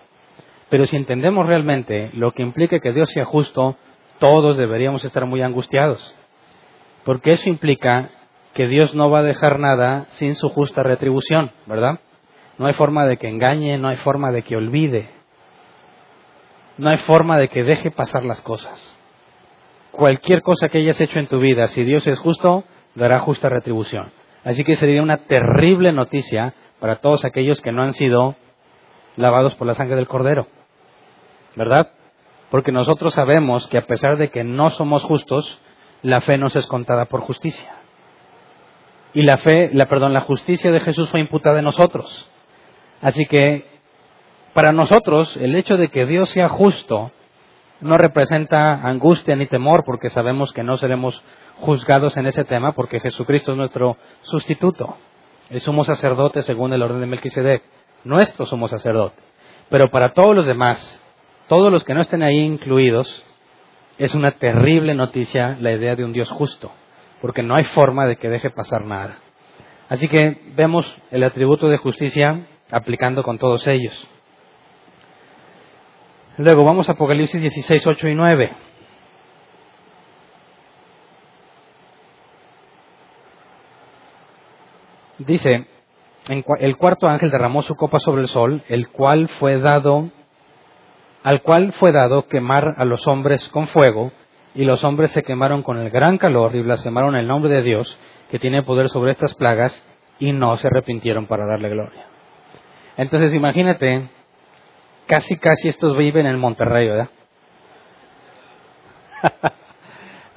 Pero 0.69 0.85
si 0.85 0.95
entendemos 0.97 1.47
realmente 1.47 2.09
lo 2.13 2.31
que 2.31 2.43
implica 2.43 2.79
que 2.79 2.91
Dios 2.91 3.09
sea 3.11 3.25
justo, 3.25 3.77
todos 4.19 4.57
deberíamos 4.57 5.03
estar 5.05 5.25
muy 5.25 5.41
angustiados. 5.41 6.15
Porque 7.03 7.33
eso 7.33 7.49
implica 7.49 8.09
que 8.53 8.67
Dios 8.67 8.93
no 8.95 9.09
va 9.09 9.19
a 9.19 9.23
dejar 9.23 9.59
nada 9.59 10.07
sin 10.11 10.35
su 10.35 10.49
justa 10.49 10.83
retribución, 10.83 11.51
¿verdad? 11.67 11.99
No 12.57 12.65
hay 12.65 12.73
forma 12.73 13.05
de 13.05 13.17
que 13.17 13.29
engañe, 13.29 13.77
no 13.77 13.87
hay 13.87 13.97
forma 13.97 14.31
de 14.31 14.41
que 14.41 14.55
olvide, 14.55 15.09
no 16.77 16.89
hay 16.89 16.97
forma 16.97 17.37
de 17.37 17.49
que 17.49 17.63
deje 17.63 17.91
pasar 17.91 18.25
las 18.25 18.41
cosas. 18.41 18.97
Cualquier 19.91 20.41
cosa 20.41 20.69
que 20.69 20.79
hayas 20.79 20.99
hecho 20.99 21.19
en 21.19 21.27
tu 21.27 21.39
vida, 21.39 21.67
si 21.67 21.83
Dios 21.83 22.05
es 22.07 22.19
justo, 22.19 22.63
dará 22.95 23.19
justa 23.19 23.47
retribución. 23.47 24.11
Así 24.43 24.63
que 24.63 24.75
sería 24.75 25.01
una 25.01 25.17
terrible 25.25 25.91
noticia 25.91 26.53
para 26.79 26.97
todos 26.97 27.25
aquellos 27.25 27.61
que 27.61 27.71
no 27.71 27.83
han 27.83 27.93
sido 27.93 28.35
lavados 29.15 29.55
por 29.55 29.67
la 29.67 29.75
sangre 29.75 29.95
del 29.95 30.07
cordero. 30.07 30.47
¿Verdad? 31.57 31.89
Porque 32.51 32.71
nosotros 32.71 33.15
sabemos 33.15 33.67
que 33.67 33.79
a 33.79 33.87
pesar 33.87 34.17
de 34.17 34.29
que 34.29 34.43
no 34.43 34.69
somos 34.69 35.03
justos, 35.03 35.59
la 36.03 36.21
fe 36.21 36.37
nos 36.37 36.55
es 36.55 36.67
contada 36.67 37.05
por 37.05 37.21
justicia. 37.21 37.73
y 39.13 39.23
la 39.23 39.39
fe, 39.39 39.71
la 39.73 39.87
perdón, 39.87 40.13
la 40.13 40.21
justicia 40.21 40.71
de 40.71 40.79
Jesús 40.79 41.09
fue 41.09 41.19
imputada 41.19 41.57
en 41.57 41.65
nosotros. 41.65 42.29
Así 43.01 43.25
que 43.25 43.65
para 44.53 44.71
nosotros 44.71 45.35
el 45.37 45.55
hecho 45.55 45.75
de 45.77 45.87
que 45.87 46.05
Dios 46.05 46.29
sea 46.29 46.49
justo 46.49 47.11
no 47.81 47.97
representa 47.97 48.73
angustia 48.73 49.35
ni 49.35 49.47
temor 49.47 49.83
porque 49.83 50.11
sabemos 50.11 50.53
que 50.53 50.61
no 50.61 50.77
seremos 50.77 51.23
juzgados 51.57 52.15
en 52.17 52.27
ese 52.27 52.43
tema 52.43 52.73
porque 52.73 52.99
Jesucristo 52.99 53.53
es 53.53 53.57
nuestro 53.57 53.97
sustituto. 54.21 54.97
El 55.49 55.61
sumo 55.61 55.83
sacerdote 55.83 56.43
según 56.43 56.73
el 56.73 56.83
orden 56.83 56.99
de 56.99 57.07
Melquisedec, 57.07 57.63
nuestro 58.03 58.45
sumo 58.45 58.67
sacerdote. 58.67 59.15
Pero 59.69 59.89
para 59.89 60.13
todos 60.13 60.35
los 60.35 60.45
demás, 60.45 61.01
todos 61.47 61.71
los 61.71 61.83
que 61.83 61.93
no 61.93 62.01
estén 62.01 62.23
ahí 62.23 62.39
incluidos, 62.39 63.23
es 63.97 64.13
una 64.13 64.31
terrible 64.31 64.93
noticia 64.93 65.57
la 65.59 65.71
idea 65.71 65.95
de 65.95 66.03
un 66.03 66.13
Dios 66.13 66.29
justo, 66.29 66.71
porque 67.21 67.43
no 67.43 67.55
hay 67.55 67.63
forma 67.63 68.05
de 68.05 68.17
que 68.17 68.29
deje 68.29 68.49
pasar 68.49 68.85
nada. 68.85 69.17
Así 69.89 70.07
que 70.07 70.41
vemos 70.55 70.85
el 71.11 71.23
atributo 71.23 71.69
de 71.69 71.77
justicia 71.77 72.45
aplicando 72.69 73.23
con 73.23 73.37
todos 73.37 73.65
ellos. 73.67 74.07
Luego 76.37 76.63
vamos 76.65 76.87
a 76.89 76.91
Apocalipsis 76.91 77.41
16, 77.41 77.87
8 77.87 78.07
y 78.09 78.15
9. 78.15 78.51
Dice, 85.19 85.65
el 86.27 86.77
cuarto 86.77 87.07
ángel 87.07 87.31
derramó 87.31 87.63
su 87.63 87.75
copa 87.75 87.99
sobre 87.99 88.21
el 88.21 88.27
sol, 88.27 88.61
el 88.69 88.89
cual 88.89 89.29
fue 89.39 89.59
dado, 89.59 90.11
al 91.27 91.41
cual 91.41 91.73
fue 91.73 91.91
dado 91.91 92.25
quemar 92.29 92.75
a 92.77 92.85
los 92.85 93.05
hombres 93.05 93.49
con 93.49 93.67
fuego, 93.67 94.13
y 94.55 94.63
los 94.63 94.85
hombres 94.85 95.11
se 95.11 95.23
quemaron 95.23 95.61
con 95.61 95.77
el 95.77 95.89
gran 95.89 96.17
calor 96.17 96.55
y 96.55 96.61
blasfemaron 96.61 97.17
el 97.17 97.27
nombre 97.27 97.53
de 97.53 97.63
Dios, 97.63 97.99
que 98.31 98.39
tiene 98.39 98.63
poder 98.63 98.87
sobre 98.87 99.11
estas 99.11 99.35
plagas, 99.35 99.77
y 100.19 100.31
no 100.31 100.55
se 100.55 100.67
arrepintieron 100.67 101.27
para 101.27 101.45
darle 101.45 101.67
gloria. 101.67 102.05
Entonces 102.95 103.33
imagínate 103.33 104.07
casi, 105.05 105.35
casi 105.35 105.67
estos 105.67 105.97
viven 105.97 106.27
en 106.27 106.39
Monterrey, 106.39 106.87
¿verdad? 106.87 107.09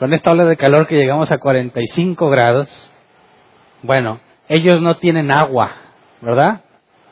Con 0.00 0.12
esta 0.12 0.33
ola 0.33 0.44
de 0.44 0.57
calor 0.57 0.88
que 0.88 0.96
llegamos 0.96 1.31
a 1.31 1.38
45 1.38 2.31
grados, 2.31 2.92
bueno, 3.85 4.18
ellos 4.48 4.83
no 4.83 4.96
tienen 4.96 5.31
agua, 5.31 5.70
¿verdad? 6.20 6.64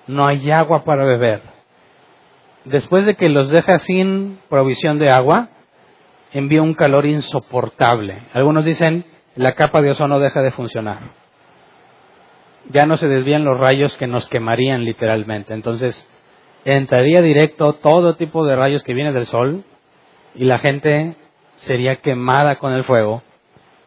No 0.08 0.26
hay 0.26 0.50
agua 0.50 0.82
para 0.82 1.04
beber. 1.04 1.57
Después 2.64 3.06
de 3.06 3.14
que 3.14 3.28
los 3.28 3.50
deja 3.50 3.78
sin 3.78 4.38
provisión 4.48 4.98
de 4.98 5.10
agua, 5.10 5.48
envía 6.32 6.62
un 6.62 6.74
calor 6.74 7.06
insoportable. 7.06 8.22
Algunos 8.32 8.64
dicen, 8.64 9.04
la 9.36 9.54
capa 9.54 9.80
de 9.80 9.90
ozono 9.90 10.18
deja 10.18 10.42
de 10.42 10.50
funcionar. 10.50 10.98
Ya 12.70 12.84
no 12.86 12.96
se 12.96 13.08
desvían 13.08 13.44
los 13.44 13.58
rayos 13.58 13.96
que 13.96 14.06
nos 14.06 14.28
quemarían 14.28 14.84
literalmente. 14.84 15.54
Entonces, 15.54 16.06
entraría 16.64 17.22
directo 17.22 17.74
todo 17.74 18.16
tipo 18.16 18.44
de 18.44 18.56
rayos 18.56 18.82
que 18.82 18.94
vienen 18.94 19.14
del 19.14 19.26
sol 19.26 19.64
y 20.34 20.44
la 20.44 20.58
gente 20.58 21.16
sería 21.56 21.96
quemada 21.96 22.56
con 22.56 22.72
el 22.72 22.84
fuego. 22.84 23.22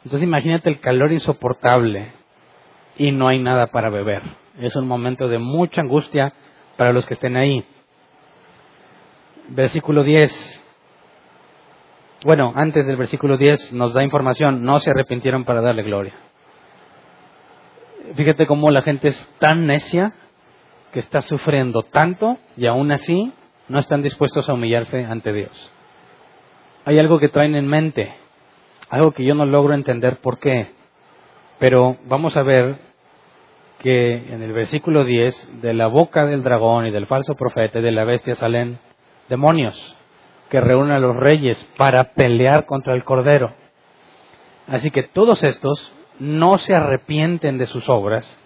Entonces 0.03 0.27
imagínate 0.27 0.69
el 0.69 0.79
calor 0.79 1.11
insoportable 1.11 2.11
y 2.97 3.11
no 3.11 3.27
hay 3.27 3.39
nada 3.39 3.67
para 3.67 3.89
beber. 3.89 4.23
Es 4.59 4.75
un 4.75 4.87
momento 4.87 5.27
de 5.27 5.37
mucha 5.37 5.81
angustia 5.81 6.33
para 6.75 6.91
los 6.91 7.05
que 7.05 7.13
estén 7.13 7.37
ahí. 7.37 7.63
Versículo 9.53 10.03
10. 10.03 10.63
Bueno, 12.23 12.53
antes 12.55 12.87
del 12.87 12.95
versículo 12.95 13.35
10 13.35 13.73
nos 13.73 13.93
da 13.93 14.01
información, 14.01 14.63
no 14.63 14.79
se 14.79 14.91
arrepintieron 14.91 15.43
para 15.43 15.59
darle 15.59 15.83
gloria. 15.83 16.13
Fíjate 18.15 18.47
cómo 18.47 18.71
la 18.71 18.81
gente 18.81 19.09
es 19.09 19.29
tan 19.39 19.65
necia 19.65 20.13
que 20.93 20.99
está 20.99 21.19
sufriendo 21.19 21.83
tanto 21.83 22.37
y 22.55 22.65
aún 22.65 22.93
así 22.93 23.33
no 23.67 23.79
están 23.79 24.01
dispuestos 24.01 24.47
a 24.47 24.53
humillarse 24.53 25.03
ante 25.03 25.33
Dios. 25.33 25.73
Hay 26.85 26.97
algo 26.97 27.19
que 27.19 27.27
traen 27.27 27.55
en 27.55 27.67
mente, 27.67 28.13
algo 28.89 29.11
que 29.11 29.25
yo 29.25 29.35
no 29.35 29.45
logro 29.45 29.73
entender 29.73 30.19
por 30.21 30.39
qué, 30.39 30.71
pero 31.59 31.97
vamos 32.05 32.37
a 32.37 32.43
ver 32.43 32.77
que 33.79 34.13
en 34.33 34.43
el 34.43 34.53
versículo 34.53 35.03
10, 35.03 35.61
de 35.61 35.73
la 35.73 35.87
boca 35.87 36.25
del 36.25 36.41
dragón 36.41 36.85
y 36.85 36.91
del 36.91 37.05
falso 37.05 37.35
profeta 37.35 37.79
y 37.79 37.81
de 37.81 37.91
la 37.91 38.05
bestia 38.05 38.35
salen 38.35 38.79
demonios 39.31 39.97
que 40.51 40.61
reúnen 40.61 40.91
a 40.91 40.99
los 40.99 41.15
reyes 41.15 41.67
para 41.77 42.13
pelear 42.13 42.67
contra 42.67 42.93
el 42.93 43.03
cordero. 43.03 43.55
Así 44.67 44.91
que 44.91 45.01
todos 45.01 45.43
estos 45.43 45.91
no 46.19 46.59
se 46.59 46.75
arrepienten 46.75 47.57
de 47.57 47.65
sus 47.65 47.89
obras, 47.89 48.37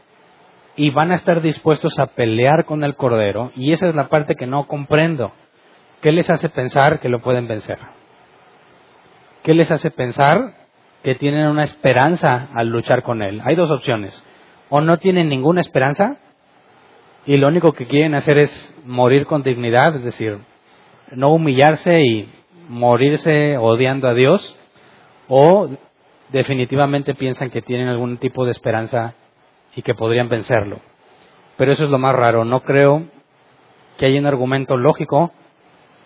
y 0.76 0.90
van 0.90 1.12
a 1.12 1.16
estar 1.16 1.42
dispuestos 1.42 1.98
a 2.00 2.08
pelear 2.08 2.66
con 2.66 2.84
el 2.84 2.96
Cordero. 2.96 3.52
Y 3.56 3.72
esa 3.72 3.88
es 3.88 3.96
la 3.96 4.10
parte 4.10 4.36
que 4.36 4.48
no 4.48 4.68
comprendo. 4.68 5.32
¿Qué 6.02 6.12
les 6.12 6.30
hace 6.30 6.50
pensar 6.50 7.00
que 7.00 7.10
lo 7.10 7.22
pueden 7.22 7.48
vencer? 7.48 7.80
¿Qué 9.44 9.54
les 9.54 9.72
hace 9.72 9.92
pensar 9.92 10.54
que 11.04 11.16
tienen 11.16 11.48
una 11.48 11.64
esperanza 11.64 12.50
al 12.54 12.68
luchar 12.68 13.04
con 13.04 13.22
Él? 13.22 13.42
Hay 13.46 13.56
dos 13.56 13.72
opciones. 13.72 14.24
O 14.70 14.82
no 14.82 14.98
tienen 14.98 15.30
ninguna 15.30 15.62
esperanza 15.62 16.18
y 17.26 17.38
lo 17.38 17.48
único 17.48 17.74
que 17.74 17.88
quieren 17.88 18.14
hacer 18.14 18.38
es 18.38 18.76
morir 18.86 19.26
con 19.26 19.44
dignidad, 19.44 19.96
es 19.96 20.04
decir, 20.04 20.40
no 21.12 21.34
humillarse 21.34 22.02
y 22.02 22.30
morirse 22.70 23.58
odiando 23.58 24.08
a 24.08 24.14
Dios, 24.14 24.58
o 25.28 25.70
definitivamente 26.30 27.16
piensan 27.16 27.50
que 27.50 27.62
tienen 27.62 27.88
algún 27.88 28.18
tipo 28.18 28.46
de 28.46 28.52
esperanza 28.52 29.16
y 29.76 29.82
que 29.82 29.96
podrían 29.96 30.30
vencerlo. 30.30 30.80
Pero 31.58 31.72
eso 31.72 31.86
es 31.86 31.90
lo 31.90 31.98
más 31.98 32.16
raro. 32.16 32.46
No 32.46 32.62
creo 32.62 33.04
que 33.98 34.06
haya 34.06 34.20
un 34.20 34.26
argumento 34.26 34.78
lógico 34.78 35.32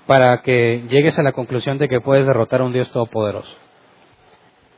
para 0.06 0.42
que 0.42 0.84
llegues 0.90 1.18
a 1.20 1.24
la 1.24 1.34
conclusión 1.34 1.78
de 1.78 1.88
que 1.88 2.02
puedes 2.02 2.26
derrotar 2.26 2.62
a 2.62 2.66
un 2.66 2.74
Dios 2.74 2.92
todopoderoso. 2.92 3.56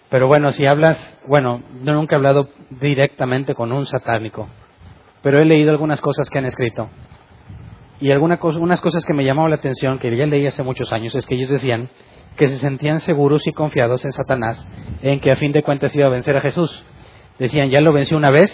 Pero 0.10 0.27
bueno, 0.27 0.51
si 0.51 0.65
hablas, 0.65 0.97
bueno, 1.25 1.63
yo 1.84 1.93
nunca 1.93 2.15
he 2.15 2.17
hablado 2.17 2.49
directamente 2.69 3.55
con 3.55 3.71
un 3.71 3.86
satánico, 3.86 4.49
pero 5.21 5.41
he 5.41 5.45
leído 5.45 5.71
algunas 5.71 6.01
cosas 6.01 6.29
que 6.29 6.39
han 6.39 6.45
escrito. 6.45 6.89
Y 8.02 8.12
algunas 8.12 8.44
unas 8.44 8.82
cosas 8.82 9.06
que 9.06 9.14
me 9.14 9.24
llamaron 9.24 9.52
la 9.52 9.58
atención, 9.58 10.00
que 10.00 10.16
ya 10.16 10.26
leí 10.26 10.48
hace 10.48 10.64
muchos 10.64 10.92
años, 10.92 11.16
es 11.16 11.26
que 11.26 11.36
ellos 11.36 11.50
decían 11.50 11.90
que 12.36 12.48
se 12.48 12.58
sentían 12.58 13.00
seguros 13.00 13.46
y 13.46 13.54
confiados 13.54 14.04
en 14.06 14.12
Satanás, 14.12 14.68
en 15.02 15.20
que 15.20 15.32
a 15.32 15.36
fin 15.36 15.52
de 15.52 15.64
cuentas 15.64 15.96
iba 15.96 16.08
a 16.08 16.10
vencer 16.10 16.36
a 16.36 16.42
Jesús. 16.42 16.84
Decían, 17.38 17.70
ya 17.70 17.80
lo 17.80 17.94
venció 17.94 18.18
una 18.18 18.32
vez, 18.32 18.52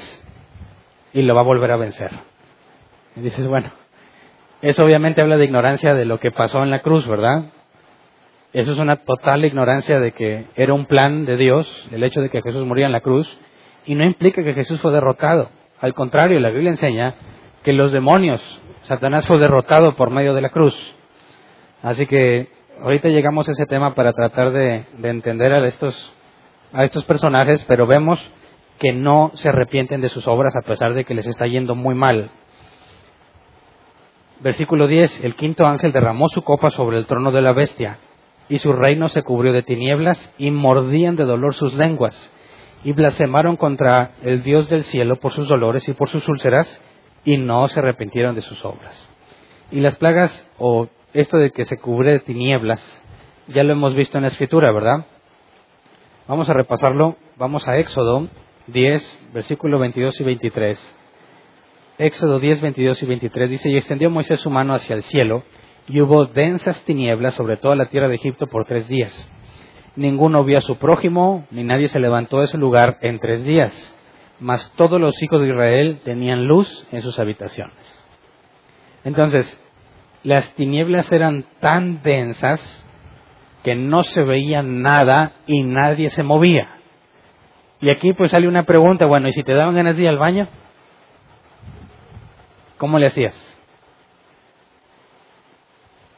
y 1.13 1.21
lo 1.21 1.33
va 1.33 1.41
a 1.41 1.45
volver 1.45 1.71
a 1.71 1.77
vencer. 1.77 2.11
Y 3.15 3.21
dices, 3.21 3.47
bueno, 3.47 3.71
eso 4.61 4.83
obviamente 4.83 5.21
habla 5.21 5.37
de 5.37 5.45
ignorancia 5.45 5.93
de 5.93 6.05
lo 6.05 6.19
que 6.19 6.31
pasó 6.31 6.61
en 6.63 6.69
la 6.69 6.79
cruz, 6.79 7.07
¿verdad? 7.07 7.45
Eso 8.53 8.73
es 8.73 8.79
una 8.79 8.97
total 8.97 9.45
ignorancia 9.45 9.99
de 9.99 10.11
que 10.11 10.45
era 10.55 10.73
un 10.73 10.85
plan 10.85 11.25
de 11.25 11.37
Dios, 11.37 11.87
el 11.91 12.03
hecho 12.03 12.21
de 12.21 12.29
que 12.29 12.41
Jesús 12.41 12.65
moría 12.65 12.85
en 12.85 12.91
la 12.91 13.01
cruz, 13.01 13.27
y 13.85 13.95
no 13.95 14.03
implica 14.03 14.43
que 14.43 14.53
Jesús 14.53 14.81
fue 14.81 14.91
derrotado. 14.91 15.49
Al 15.79 15.93
contrario, 15.93 16.39
la 16.39 16.49
Biblia 16.49 16.71
enseña 16.71 17.15
que 17.63 17.71
los 17.71 17.91
demonios, 17.91 18.41
Satanás 18.87 19.27
fue 19.27 19.37
derrotado 19.37 19.97
por 19.97 20.11
medio 20.11 20.33
de 20.33 20.39
la 20.39 20.49
cruz. 20.49 20.73
Así 21.83 22.05
que 22.07 22.47
ahorita 22.81 23.09
llegamos 23.09 23.49
a 23.49 23.51
ese 23.51 23.65
tema 23.65 23.93
para 23.95 24.13
tratar 24.13 24.51
de, 24.51 24.85
de 24.97 25.09
entender 25.09 25.51
a 25.51 25.67
estos, 25.67 26.13
a 26.71 26.85
estos 26.85 27.03
personajes, 27.03 27.65
pero 27.65 27.85
vemos 27.85 28.17
que 28.79 28.93
no 28.93 29.31
se 29.33 29.49
arrepienten 29.49 29.99
de 29.99 30.07
sus 30.07 30.25
obras 30.25 30.55
a 30.55 30.65
pesar 30.65 30.93
de 30.93 31.03
que 31.03 31.13
les 31.13 31.27
está 31.27 31.47
yendo 31.47 31.75
muy 31.75 31.95
mal. 31.95 32.29
Versículo 34.39 34.87
10. 34.87 35.25
El 35.25 35.35
quinto 35.35 35.65
ángel 35.65 35.91
derramó 35.91 36.29
su 36.29 36.43
copa 36.43 36.69
sobre 36.69 36.97
el 36.97 37.07
trono 37.07 37.33
de 37.33 37.41
la 37.41 37.51
bestia, 37.51 37.97
y 38.47 38.59
su 38.59 38.71
reino 38.71 39.09
se 39.09 39.21
cubrió 39.21 39.51
de 39.51 39.63
tinieblas, 39.63 40.33
y 40.37 40.49
mordían 40.49 41.17
de 41.17 41.25
dolor 41.25 41.53
sus 41.55 41.73
lenguas, 41.73 42.31
y 42.85 42.93
blasfemaron 42.93 43.57
contra 43.57 44.11
el 44.23 44.43
Dios 44.43 44.69
del 44.69 44.85
cielo 44.85 45.17
por 45.17 45.33
sus 45.33 45.49
dolores 45.49 45.89
y 45.89 45.93
por 45.93 46.07
sus 46.07 46.25
úlceras, 46.29 46.81
y 47.27 47.35
no 47.35 47.67
se 47.67 47.81
arrepintieron 47.81 48.35
de 48.35 48.41
sus 48.41 48.63
obras. 48.63 49.09
Y 49.69 49.81
las 49.81 49.97
plagas, 49.97 50.31
o 50.57 50.87
esto 51.13 51.37
de 51.37 51.51
que 51.51 51.65
se 51.65 51.77
cubre 51.77 52.13
de 52.13 52.19
tinieblas, 52.21 52.81
ya 53.49 53.65
lo 53.65 53.73
hemos 53.73 53.93
visto 53.95 54.17
en 54.17 54.21
la 54.21 54.29
escritura, 54.29 54.71
¿verdad? 54.71 55.05
Vamos 56.29 56.49
a 56.49 56.53
repasarlo. 56.53 57.17
Vamos 57.35 57.67
a 57.67 57.77
Éxodo 57.77 58.29
10, 58.67 59.31
versículo 59.33 59.77
22 59.77 60.21
y 60.21 60.23
23. 60.23 60.97
Éxodo 61.97 62.39
10, 62.39 62.61
22 62.61 63.03
y 63.03 63.05
23 63.05 63.49
dice, 63.49 63.69
y 63.71 63.75
extendió 63.75 64.09
Moisés 64.09 64.39
su 64.39 64.49
mano 64.49 64.73
hacia 64.73 64.95
el 64.95 65.03
cielo, 65.03 65.43
y 65.89 65.99
hubo 65.99 66.27
densas 66.27 66.81
tinieblas 66.85 67.33
sobre 67.33 67.57
toda 67.57 67.75
la 67.75 67.87
tierra 67.87 68.07
de 68.07 68.15
Egipto 68.15 68.47
por 68.47 68.63
tres 68.63 68.87
días. 68.87 69.29
Ninguno 69.97 70.45
vio 70.45 70.59
a 70.59 70.61
su 70.61 70.77
prójimo, 70.77 71.45
ni 71.51 71.65
nadie 71.65 71.89
se 71.89 71.99
levantó 71.99 72.39
de 72.39 72.45
ese 72.45 72.57
lugar 72.57 72.99
en 73.01 73.19
tres 73.19 73.43
días, 73.43 73.96
mas 74.39 74.71
todos 74.75 74.99
los 74.99 75.21
hijos 75.21 75.41
de 75.41 75.49
Israel 75.49 76.01
tenían 76.03 76.45
luz 76.45 76.87
en 76.91 77.01
sus 77.01 77.19
habitaciones. 77.19 77.75
Entonces, 79.03 79.61
las 80.23 80.53
tinieblas 80.55 81.11
eran 81.11 81.45
tan 81.59 82.01
densas 82.03 82.85
que 83.63 83.75
no 83.75 84.03
se 84.03 84.23
veía 84.23 84.61
nada 84.61 85.33
y 85.45 85.63
nadie 85.63 86.09
se 86.09 86.23
movía. 86.23 86.69
Y 87.79 87.89
aquí 87.89 88.13
pues 88.13 88.31
sale 88.31 88.47
una 88.47 88.63
pregunta, 88.63 89.05
bueno, 89.05 89.27
¿y 89.27 89.33
si 89.33 89.43
te 89.43 89.53
daban 89.53 89.75
ganas 89.75 89.95
de 89.95 90.03
ir 90.03 90.09
al 90.09 90.17
baño? 90.17 90.47
¿Cómo 92.77 92.99
le 92.99 93.07
hacías? 93.07 93.35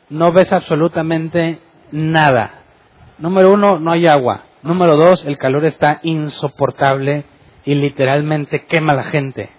No 0.10 0.32
ves 0.32 0.51
absolutamente 0.51 1.60
nada. 1.91 2.63
Número 3.17 3.53
uno, 3.53 3.79
no 3.79 3.91
hay 3.91 4.08
agua. 4.08 4.43
Número 4.63 4.95
dos, 4.97 5.25
el 5.25 5.38
calor 5.38 5.65
está 5.65 5.99
insoportable 6.03 7.25
y 7.65 7.76
literalmente 7.76 8.65
quema 8.65 8.93
a 8.93 8.98
la 8.98 9.04
gente. 9.06 9.50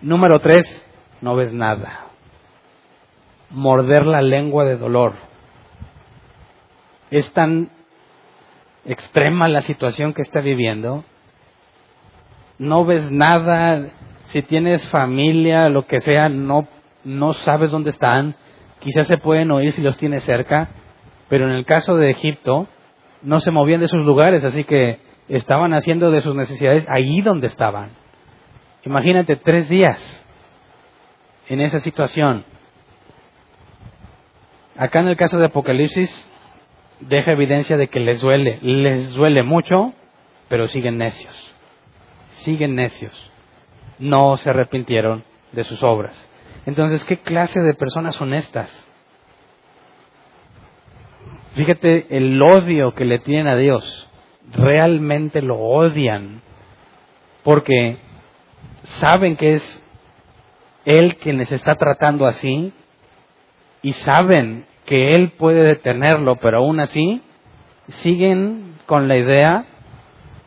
Número 0.00 0.40
tres, 0.40 0.66
no 1.20 1.36
ves 1.36 1.52
nada. 1.52 2.06
Morder 3.50 4.06
la 4.06 4.22
lengua 4.22 4.64
de 4.64 4.76
dolor. 4.76 5.14
Es 7.10 7.32
tan 7.32 7.70
extrema 8.84 9.48
la 9.48 9.62
situación 9.62 10.14
que 10.14 10.22
está 10.22 10.40
viviendo. 10.40 11.04
No 12.58 12.84
ves 12.84 13.10
nada. 13.10 13.90
Si 14.24 14.42
tienes 14.42 14.88
familia, 14.88 15.68
lo 15.68 15.86
que 15.86 16.00
sea, 16.00 16.28
no, 16.28 16.66
no 17.04 17.34
sabes 17.34 17.70
dónde 17.70 17.90
están. 17.90 18.34
Quizás 18.80 19.06
se 19.06 19.18
pueden 19.18 19.50
oír 19.50 19.72
si 19.72 19.82
los 19.82 19.98
tienes 19.98 20.24
cerca. 20.24 20.70
Pero 21.28 21.48
en 21.48 21.54
el 21.54 21.64
caso 21.64 21.96
de 21.96 22.10
Egipto, 22.10 22.66
no 23.22 23.40
se 23.40 23.50
movían 23.50 23.80
de 23.80 23.88
sus 23.88 24.04
lugares, 24.04 24.42
así 24.44 24.64
que 24.64 24.98
estaban 25.36 25.72
haciendo 25.72 26.10
de 26.10 26.20
sus 26.20 26.34
necesidades 26.34 26.86
allí 26.88 27.22
donde 27.22 27.46
estaban. 27.46 27.90
Imagínate 28.84 29.36
tres 29.36 29.68
días 29.68 30.26
en 31.48 31.60
esa 31.60 31.78
situación. 31.78 32.44
Acá 34.76 35.00
en 35.00 35.08
el 35.08 35.16
caso 35.16 35.38
de 35.38 35.46
Apocalipsis 35.46 36.28
deja 37.00 37.32
evidencia 37.32 37.76
de 37.76 37.88
que 37.88 38.00
les 38.00 38.20
duele, 38.20 38.58
les 38.62 39.12
duele 39.14 39.42
mucho, 39.42 39.92
pero 40.48 40.68
siguen 40.68 40.98
necios, 40.98 41.54
siguen 42.30 42.74
necios, 42.74 43.32
no 43.98 44.36
se 44.36 44.50
arrepintieron 44.50 45.24
de 45.52 45.64
sus 45.64 45.82
obras. 45.82 46.28
Entonces, 46.66 47.04
¿qué 47.04 47.18
clase 47.18 47.60
de 47.60 47.74
personas 47.74 48.14
son 48.14 48.34
estas? 48.34 48.86
Fíjate 51.54 52.16
el 52.16 52.40
odio 52.40 52.94
que 52.94 53.04
le 53.04 53.18
tienen 53.18 53.46
a 53.46 53.56
Dios. 53.56 54.08
Realmente 54.52 55.42
lo 55.42 55.58
odian. 55.58 56.42
Porque 57.42 57.98
saben 58.82 59.36
que 59.36 59.54
es 59.54 59.90
Él 60.84 61.16
quien 61.16 61.38
les 61.38 61.52
está 61.52 61.76
tratando 61.76 62.26
así. 62.26 62.72
Y 63.82 63.92
saben 63.92 64.66
que 64.84 65.14
Él 65.14 65.32
puede 65.38 65.62
detenerlo, 65.62 66.36
pero 66.36 66.58
aún 66.58 66.80
así 66.80 67.22
siguen 67.88 68.76
con 68.86 69.08
la 69.08 69.16
idea 69.16 69.66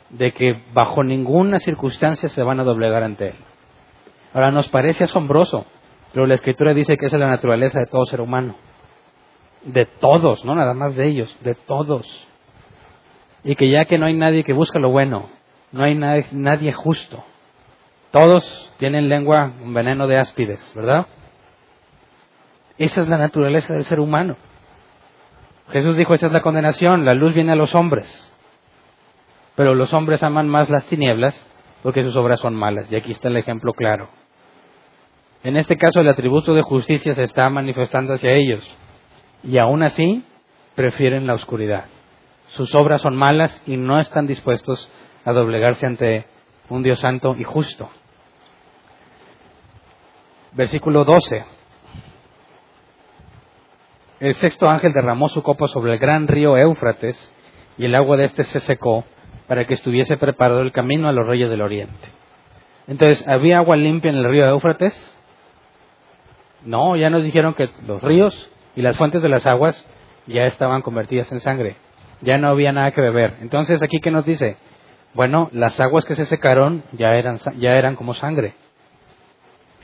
de 0.09 0.31
que 0.31 0.61
bajo 0.73 1.03
ninguna 1.03 1.59
circunstancia 1.59 2.29
se 2.29 2.43
van 2.43 2.59
a 2.59 2.63
doblegar 2.63 3.03
ante 3.03 3.29
Él. 3.29 3.35
Ahora 4.33 4.51
nos 4.51 4.69
parece 4.69 5.05
asombroso, 5.05 5.65
pero 6.13 6.25
la 6.25 6.35
Escritura 6.35 6.73
dice 6.73 6.97
que 6.97 7.07
esa 7.07 7.17
es 7.17 7.21
la 7.21 7.29
naturaleza 7.29 7.79
de 7.79 7.87
todo 7.87 8.05
ser 8.05 8.21
humano 8.21 8.55
de 9.65 9.85
todos, 9.85 10.45
no 10.45 10.55
nada 10.55 10.73
más 10.73 10.95
de 10.95 11.07
ellos, 11.07 11.35
de 11.41 11.55
todos. 11.55 12.07
Y 13.45 13.55
que 13.55 13.69
ya 13.69 13.85
que 13.85 13.97
no 13.97 14.07
hay 14.07 14.15
nadie 14.15 14.43
que 14.43 14.51
busque 14.51 14.79
lo 14.79 14.89
bueno, 14.89 15.29
no 15.71 15.83
hay 15.83 15.95
nadie, 15.95 16.25
nadie 16.31 16.73
justo. 16.73 17.23
Todos 18.11 18.73
tienen 18.77 19.07
lengua, 19.07 19.53
un 19.63 19.73
veneno 19.73 20.07
de 20.07 20.17
áspides, 20.17 20.73
¿verdad? 20.75 21.05
Esa 22.77 23.03
es 23.03 23.07
la 23.07 23.17
naturaleza 23.17 23.73
del 23.73 23.85
ser 23.85 23.99
humano. 23.99 24.35
Jesús 25.69 25.95
dijo, 25.95 26.13
esa 26.13 26.25
es 26.27 26.31
la 26.31 26.41
condenación, 26.41 27.05
la 27.05 27.13
luz 27.13 27.33
viene 27.33 27.51
a 27.51 27.55
los 27.55 27.73
hombres. 27.75 28.31
Pero 29.55 29.75
los 29.75 29.93
hombres 29.93 30.23
aman 30.23 30.49
más 30.49 30.69
las 30.69 30.85
tinieblas 30.87 31.39
porque 31.83 32.03
sus 32.03 32.15
obras 32.15 32.39
son 32.39 32.55
malas. 32.55 32.91
Y 32.91 32.95
aquí 32.95 33.11
está 33.11 33.27
el 33.27 33.37
ejemplo 33.37 33.73
claro. 33.73 34.09
En 35.43 35.55
este 35.55 35.77
caso 35.77 36.01
el 36.01 36.09
atributo 36.09 36.55
de 36.55 36.63
justicia 36.63 37.13
se 37.13 37.23
está 37.23 37.47
manifestando 37.49 38.13
hacia 38.13 38.31
ellos 38.31 38.63
y 39.43 39.59
aún 39.59 39.83
así 39.83 40.23
prefieren 40.73 41.27
la 41.27 41.35
oscuridad. 41.35 41.85
Sus 42.55 42.73
obras 42.73 43.01
son 43.01 43.17
malas 43.17 43.61
y 43.67 43.75
no 43.75 43.99
están 43.99 44.27
dispuestos 44.27 44.89
a 45.25 45.33
doblegarse 45.33 45.85
ante 45.85 46.25
un 46.69 46.83
Dios 46.83 46.99
santo 46.99 47.35
y 47.37 47.43
justo. 47.43 47.89
Versículo 50.53 51.03
12. 51.03 51.45
El 54.21 54.35
sexto 54.35 54.69
ángel 54.69 54.93
derramó 54.93 55.27
su 55.27 55.43
copa 55.43 55.67
sobre 55.67 55.91
el 55.91 55.99
gran 55.99 56.29
río 56.29 56.55
Éufrates 56.55 57.29
y 57.77 57.85
el 57.85 57.95
agua 57.95 58.15
de 58.15 58.23
éste 58.23 58.43
se 58.43 58.61
secó 58.61 59.03
para 59.49 59.65
que 59.65 59.73
estuviese 59.73 60.15
preparado 60.15 60.61
el 60.61 60.71
camino 60.71 61.09
a 61.09 61.11
los 61.11 61.27
reyes 61.27 61.49
del 61.49 61.61
oriente. 61.61 62.07
Entonces, 62.87 63.27
¿había 63.27 63.57
agua 63.57 63.75
limpia 63.75 64.11
en 64.11 64.17
el 64.17 64.29
río 64.29 64.47
Éufrates? 64.47 65.13
No, 66.63 66.95
ya 66.95 67.09
nos 67.09 67.21
dijeron 67.21 67.53
que 67.53 67.69
los 67.85 68.01
ríos 68.01 68.49
y 68.77 68.81
las 68.81 68.95
fuentes 68.95 69.21
de 69.21 69.27
las 69.27 69.45
aguas 69.45 69.85
ya 70.25 70.45
estaban 70.45 70.81
convertidas 70.81 71.29
en 71.33 71.41
sangre. 71.41 71.75
Ya 72.25 72.37
no 72.37 72.49
había 72.49 72.73
nada 72.73 72.91
que 72.91 73.01
beber. 73.01 73.35
Entonces, 73.41 73.81
aquí 73.81 73.99
que 73.99 74.11
nos 74.11 74.25
dice, 74.25 74.57
bueno, 75.13 75.49
las 75.53 75.79
aguas 75.79 76.03
que 76.03 76.15
se 76.15 76.25
secaron 76.25 76.83
ya 76.91 77.15
eran, 77.15 77.39
ya 77.57 77.75
eran 77.75 77.95
como 77.95 78.13
sangre. 78.13 78.53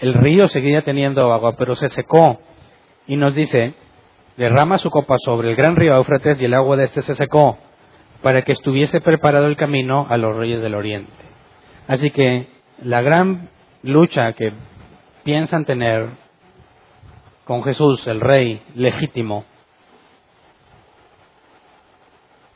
El 0.01 0.13
río 0.13 0.47
seguía 0.49 0.82
teniendo 0.82 1.32
agua, 1.32 1.56
pero 1.56 1.75
se 1.75 1.88
secó. 1.88 2.41
Y 3.08 3.15
nos 3.15 3.34
dice, 3.36 3.75
derrama 4.36 4.77
su 4.77 4.89
copa 4.89 5.15
sobre 5.23 5.49
el 5.49 5.56
gran 5.56 5.75
río 5.75 5.95
Éufrates 5.95 6.41
y 6.41 6.45
el 6.45 6.54
agua 6.54 6.75
de 6.75 6.86
este 6.86 7.01
se 7.04 7.15
secó, 7.15 7.58
para 8.21 8.41
que 8.41 8.51
estuviese 8.51 8.99
preparado 8.99 9.45
el 9.47 9.56
camino 9.56 10.08
a 10.10 10.17
los 10.17 10.36
reyes 10.36 10.62
del 10.62 10.75
oriente. 10.75 11.12
Así 11.88 12.10
que 12.12 12.47
la 12.82 13.01
gran 13.01 13.49
lucha 13.84 14.34
que 14.34 14.54
piensan 15.23 15.65
tener 15.65 16.08
con 17.45 17.63
Jesús, 17.63 18.08
el 18.08 18.21
rey 18.21 18.62
legítimo, 18.75 19.45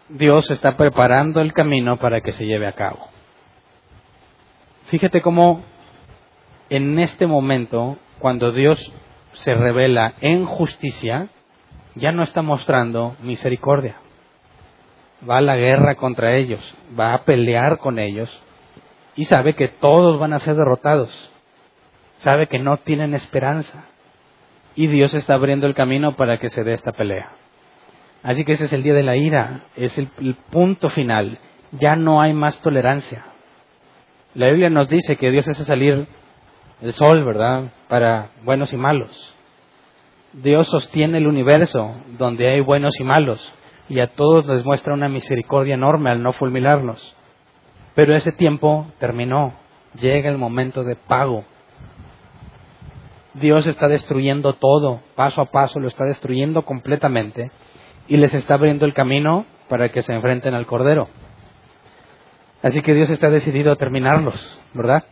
Dios 0.10 0.52
está 0.52 0.78
preparando 0.78 1.42
el 1.42 1.52
camino 1.52 1.98
para 1.98 2.22
que 2.22 2.32
se 2.32 2.46
lleve 2.46 2.68
a 2.68 2.74
cabo. 2.74 3.08
Fíjate 4.86 5.22
cómo 5.22 5.64
en 6.70 7.00
este 7.00 7.26
momento, 7.26 7.98
cuando 8.20 8.52
Dios 8.52 8.94
se 9.34 9.56
revela 9.56 10.14
en 10.22 10.46
justicia, 10.46 11.30
ya 11.96 12.12
no 12.12 12.22
está 12.22 12.44
mostrando 12.44 13.16
misericordia. 13.22 13.98
Va 15.28 15.38
a 15.38 15.42
la 15.42 15.56
guerra 15.56 15.96
contra 15.96 16.36
ellos, 16.36 16.62
va 16.98 17.16
a 17.16 17.24
pelear 17.24 17.80
con 17.80 17.98
ellos 17.98 18.30
y 19.16 19.26
sabe 19.26 19.56
que 19.56 19.70
todos 19.70 20.20
van 20.20 20.34
a 20.34 20.40
ser 20.40 20.56
derrotados. 20.56 21.32
Sabe 22.18 22.46
que 22.46 22.60
no 22.60 22.78
tienen 22.78 23.16
esperanza 23.16 23.86
y 24.76 24.86
Dios 24.86 25.16
está 25.16 25.34
abriendo 25.34 25.66
el 25.66 25.74
camino 25.74 26.16
para 26.16 26.38
que 26.38 26.50
se 26.52 26.64
dé 26.64 26.74
esta 26.74 26.92
pelea. 26.92 27.32
Así 28.26 28.44
que 28.44 28.54
ese 28.54 28.66
es 28.66 28.74
el 28.74 28.82
día 28.82 28.96
de 28.96 29.04
la 29.04 29.16
ira, 29.18 29.66
es 29.76 30.00
el, 30.00 30.08
punto 30.50 30.90
final. 30.90 31.38
Ya 31.74 31.96
no 31.96 32.22
hay 32.22 32.34
más 32.34 32.60
tolerancia. 32.64 33.24
La 34.34 34.48
Biblia 34.48 34.72
nos 34.72 34.90
dice 34.90 35.16
que 35.16 35.30
Dios 35.30 35.48
hace 35.48 35.64
salir 35.64 36.08
el 36.82 36.94
sol, 36.94 37.24
¿verdad? 37.24 37.72
Para 37.88 38.32
buenos 38.44 38.74
y 38.74 38.78
malos. 38.78 39.36
Dios 40.34 40.68
sostiene 40.68 41.20
el 41.20 41.28
universo 41.28 42.02
donde 42.18 42.50
hay 42.50 42.62
buenos 42.62 43.00
y 43.00 43.04
malos 43.04 43.54
y 43.90 44.00
a 44.00 44.08
todos 44.08 44.48
les 44.48 44.66
muestra 44.66 44.96
una 44.96 45.08
misericordia 45.08 45.76
enorme 45.76 46.10
al 46.10 46.24
no 46.24 46.34
fulminarlos. 46.34 47.16
Pero 47.94 48.16
ese 48.16 48.32
tiempo 48.32 48.88
terminó. 48.98 49.54
Llega 49.94 50.32
el 50.32 50.40
momento 50.40 50.84
de 50.84 50.96
pago 50.96 51.46
Dios 53.36 53.68
está 53.68 53.90
destruyendo 53.90 54.54
todo, 54.54 55.02
paso 55.16 55.42
a 55.42 55.46
paso, 55.46 55.80
lo 55.80 55.90
está 55.90 56.06
destruyendo 56.06 56.62
completamente 56.62 57.52
y 58.08 58.18
les 58.18 58.34
está 58.34 58.56
abriendo 58.56 58.86
el 58.86 58.94
camino 58.94 59.46
para 59.70 59.90
que 59.90 60.02
se 60.02 60.14
enfrenten 60.14 60.54
al 60.54 60.66
Cordero. 60.66 61.08
Así 62.62 62.82
que 62.82 62.94
Dios 62.94 63.10
está 63.10 63.30
decidido 63.30 63.72
a 63.72 63.76
terminarlos, 63.76 64.60
¿verdad? 64.74 65.04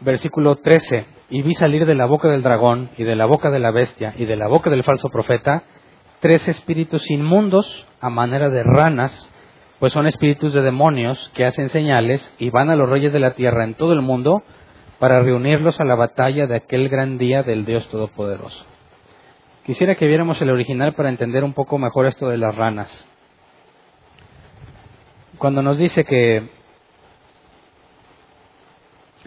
Versículo 0.00 0.56
13. 0.56 1.06
Y 1.30 1.42
vi 1.42 1.54
salir 1.54 1.84
de 1.84 1.94
la 1.94 2.06
boca 2.06 2.28
del 2.28 2.42
dragón 2.42 2.90
y 2.96 3.04
de 3.04 3.16
la 3.16 3.26
boca 3.26 3.50
de 3.50 3.58
la 3.58 3.70
bestia 3.70 4.14
y 4.16 4.24
de 4.24 4.36
la 4.36 4.48
boca 4.48 4.70
del 4.70 4.84
falso 4.84 5.10
profeta 5.10 5.64
tres 6.20 6.48
espíritus 6.48 7.10
inmundos 7.10 7.86
a 8.00 8.10
manera 8.10 8.50
de 8.50 8.62
ranas, 8.62 9.30
pues 9.78 9.92
son 9.92 10.06
espíritus 10.06 10.52
de 10.52 10.62
demonios 10.62 11.30
que 11.34 11.44
hacen 11.44 11.68
señales 11.68 12.34
y 12.38 12.50
van 12.50 12.70
a 12.70 12.76
los 12.76 12.88
reyes 12.88 13.12
de 13.12 13.20
la 13.20 13.34
tierra 13.34 13.64
en 13.64 13.74
todo 13.74 13.92
el 13.92 14.02
mundo 14.02 14.42
para 14.98 15.22
reunirlos 15.22 15.78
a 15.78 15.84
la 15.84 15.94
batalla 15.94 16.46
de 16.46 16.56
aquel 16.56 16.88
gran 16.88 17.18
día 17.18 17.42
del 17.42 17.64
Dios 17.64 17.88
Todopoderoso. 17.88 18.66
Quisiera 19.68 19.96
que 19.96 20.06
viéramos 20.06 20.40
el 20.40 20.48
original 20.48 20.94
para 20.94 21.10
entender 21.10 21.44
un 21.44 21.52
poco 21.52 21.76
mejor 21.76 22.06
esto 22.06 22.30
de 22.30 22.38
las 22.38 22.54
ranas. 22.54 22.88
Cuando 25.36 25.60
nos 25.60 25.76
dice 25.76 26.04
que 26.04 26.48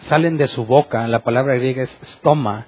salen 0.00 0.38
de 0.38 0.48
su 0.48 0.66
boca, 0.66 1.06
la 1.06 1.20
palabra 1.20 1.54
griega 1.54 1.84
es 1.84 1.96
stoma, 2.02 2.66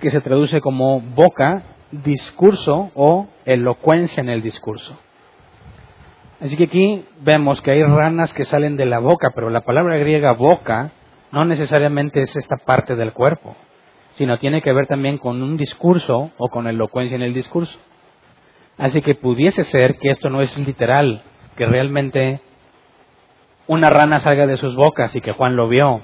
que 0.00 0.10
se 0.10 0.20
traduce 0.22 0.60
como 0.60 1.00
boca, 1.00 1.62
discurso 1.92 2.90
o 2.96 3.28
elocuencia 3.44 4.20
en 4.20 4.30
el 4.30 4.42
discurso. 4.42 4.98
Así 6.40 6.56
que 6.56 6.64
aquí 6.64 7.06
vemos 7.20 7.62
que 7.62 7.70
hay 7.70 7.84
ranas 7.84 8.34
que 8.34 8.44
salen 8.44 8.76
de 8.76 8.86
la 8.86 8.98
boca, 8.98 9.30
pero 9.36 9.50
la 9.50 9.60
palabra 9.60 9.98
griega 9.98 10.32
boca 10.32 10.90
no 11.30 11.44
necesariamente 11.44 12.22
es 12.22 12.36
esta 12.36 12.56
parte 12.56 12.96
del 12.96 13.12
cuerpo, 13.12 13.54
sino 14.16 14.38
tiene 14.38 14.62
que 14.62 14.72
ver 14.72 14.86
también 14.86 15.18
con 15.18 15.42
un 15.42 15.56
discurso 15.56 16.30
o 16.36 16.48
con 16.48 16.66
elocuencia 16.66 17.16
en 17.16 17.22
el 17.22 17.34
discurso. 17.34 17.78
Así 18.78 19.02
que 19.02 19.14
pudiese 19.14 19.64
ser 19.64 19.96
que 19.98 20.08
esto 20.08 20.30
no 20.30 20.40
es 20.40 20.56
literal, 20.58 21.22
que 21.56 21.66
realmente 21.66 22.40
una 23.66 23.90
rana 23.90 24.20
salga 24.20 24.46
de 24.46 24.56
sus 24.56 24.74
bocas 24.76 25.14
y 25.14 25.20
que 25.20 25.32
Juan 25.32 25.56
lo 25.56 25.68
vio, 25.68 26.02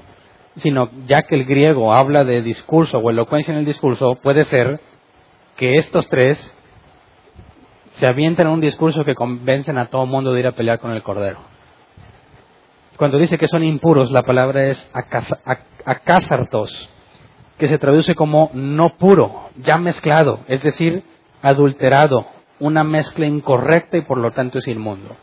sino 0.57 0.89
ya 1.07 1.23
que 1.23 1.35
el 1.35 1.45
griego 1.45 1.95
habla 1.95 2.25
de 2.25 2.43
discurso 2.43 2.99
o 2.99 3.11
elocuencia 3.11 3.53
en 3.53 3.59
el 3.59 3.65
discurso, 3.67 4.17
puede 4.17 4.45
ser 4.45 4.81
que 5.57 5.77
estos 5.77 6.09
tres 6.09 6.57
se 7.93 8.07
avienten 8.07 8.47
en 8.47 8.53
un 8.55 8.61
discurso 8.61 9.05
que 9.05 9.15
convencen 9.15 9.79
a 9.79 9.87
todo 9.87 10.07
mundo 10.07 10.33
de 10.33 10.41
ir 10.41 10.47
a 10.47 10.53
pelear 10.53 10.79
con 10.79 10.93
el 10.93 11.03
cordero. 11.03 11.41
Cuando 12.97 13.19
dice 13.19 13.39
que 13.39 13.49
son 13.49 13.65
impuros, 13.65 14.11
la 14.11 14.23
palabra 14.23 14.67
es 14.67 14.91
acázartos, 15.85 16.91
que 17.61 17.69
se 17.69 17.79
traduce 17.79 18.15
como 18.15 18.51
no 18.55 18.97
puro, 18.97 19.51
ya 19.63 19.77
mezclado, 19.77 20.41
es 20.49 20.63
decir, 20.63 21.05
adulterado, 21.43 22.27
una 22.59 22.85
mezcla 22.85 23.27
incorrecta 23.27 23.99
y 23.99 24.01
por 24.01 24.17
lo 24.17 24.31
tanto 24.31 24.59
es 24.59 24.67
inmundo. 24.67 25.15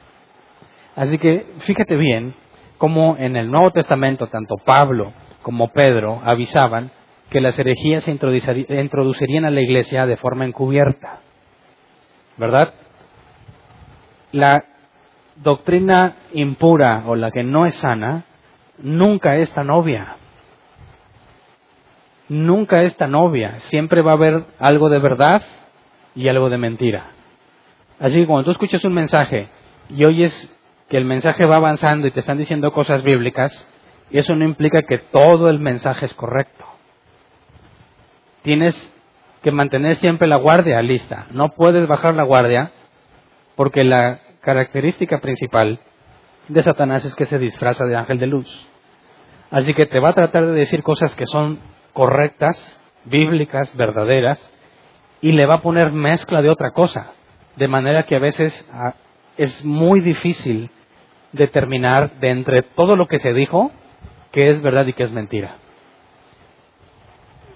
Así 0.95 1.17
que 1.17 1.47
fíjate 1.62 1.95
bien 1.97 2.36
cómo 2.78 3.17
en 3.17 3.38
el 3.38 3.50
Nuevo 3.50 3.71
Testamento 3.71 4.28
tanto 4.28 4.56
Pablo 4.63 5.13
como 5.41 5.69
Pedro 5.69 6.21
avisaban 6.23 6.91
que 7.32 7.41
las 7.41 7.58
herejías 7.58 8.04
se 8.04 8.12
introducirían 8.12 9.45
a 9.45 9.50
la 9.50 9.62
iglesia 9.62 10.06
de 10.06 10.17
forma 10.17 10.45
encubierta. 10.45 11.21
¿Verdad? 12.38 12.76
La 14.32 14.63
doctrina 15.38 16.17
impura 16.34 17.04
o 17.08 17.15
la 17.15 17.32
que 17.32 17.43
no 17.43 17.65
es 17.65 17.73
sana 17.76 18.26
nunca 18.78 19.38
es 19.38 19.52
tan 19.54 19.71
obvia. 19.71 20.17
Nunca 22.30 22.84
es 22.84 22.96
tan 22.98 23.16
obvia. 23.16 23.60
Siempre 23.62 24.02
va 24.02 24.12
a 24.12 24.16
haber 24.16 24.44
algo 24.60 24.90
de 24.90 25.00
verdad 25.00 25.42
y 26.16 26.28
algo 26.28 26.50
de 26.50 26.58
mentira. 26.58 27.12
Así 28.00 28.16
que 28.16 28.28
cuando 28.28 28.46
tú 28.46 28.52
escuchas 28.52 28.84
un 28.84 28.94
mensaje 28.94 29.48
y 29.90 30.06
oyes 30.06 30.54
que 30.90 30.98
el 30.98 31.06
mensaje 31.06 31.46
va 31.46 31.58
avanzando 31.58 32.08
y 32.08 32.12
te 32.12 32.20
están 32.20 32.38
diciendo 32.38 32.72
cosas 32.72 33.04
bíblicas, 33.04 33.68
eso 34.12 34.36
no 34.36 34.46
implica 34.46 34.84
que 34.84 34.98
todo 34.98 35.50
el 35.50 35.60
mensaje 35.60 36.06
es 36.06 36.13
correcto. 36.13 36.66
Tienes 38.42 38.94
que 39.42 39.52
mantener 39.52 39.96
siempre 39.96 40.28
la 40.28 40.38
guardia 40.38 40.82
lista. 40.82 41.28
No 41.32 41.50
puedes 41.50 41.88
bajar 41.88 42.13
la 42.16 42.24
guardia 42.24 42.72
porque 43.56 43.84
la 43.84 44.20
característica 44.42 45.20
principal 45.20 45.80
de 46.48 46.62
Satanás 46.62 47.04
es 47.06 47.16
que 47.16 47.26
se 47.26 47.38
disfraza 47.38 47.86
de 47.86 47.96
ángel 47.96 48.20
de 48.20 48.28
luz. 48.28 48.68
Así 49.52 49.74
que 49.74 49.86
te 49.86 50.00
va 50.00 50.10
a 50.10 50.13
tratar 50.13 50.46
de 50.46 50.54
decir 50.54 50.84
cosas 50.84 51.16
que 51.16 51.26
son 51.26 51.60
correctas, 51.97 52.79
bíblicas, 53.05 53.75
verdaderas, 53.75 54.39
y 55.19 55.31
le 55.31 55.47
va 55.47 55.55
a 55.55 55.62
poner 55.62 55.91
mezcla 55.91 56.43
de 56.43 56.49
otra 56.51 56.69
cosa. 56.69 57.13
De 57.55 57.67
manera 57.67 58.03
que 58.03 58.15
a 58.15 58.19
veces 58.19 58.69
ah, 58.71 58.93
es 59.36 59.65
muy 59.65 60.01
difícil 60.01 60.69
determinar 61.31 62.19
de 62.19 62.29
entre 62.29 62.62
todo 62.62 62.95
lo 62.95 63.07
que 63.07 63.17
se 63.17 63.33
dijo 63.33 63.71
qué 64.31 64.51
es 64.51 64.62
verdad 64.62 64.86
y 64.86 64.93
qué 64.93 65.05
es 65.05 65.12
mentira. 65.12 65.55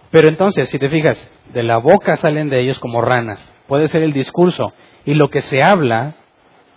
Pero 0.10 0.28
entonces, 0.28 0.70
si 0.70 0.80
te 0.80 0.90
fijas, 0.90 1.20
de 1.54 1.62
la 1.62 1.78
boca 1.78 2.18
salen 2.18 2.50
de 2.50 2.62
ellos 2.62 2.80
como 2.80 3.04
ranas. 3.04 3.48
Puede 3.68 3.90
ser 3.90 4.02
el 4.02 4.12
discurso 4.12 4.74
y 5.06 5.14
lo 5.14 5.30
que 5.30 5.42
se 5.42 5.62
habla 5.62 6.16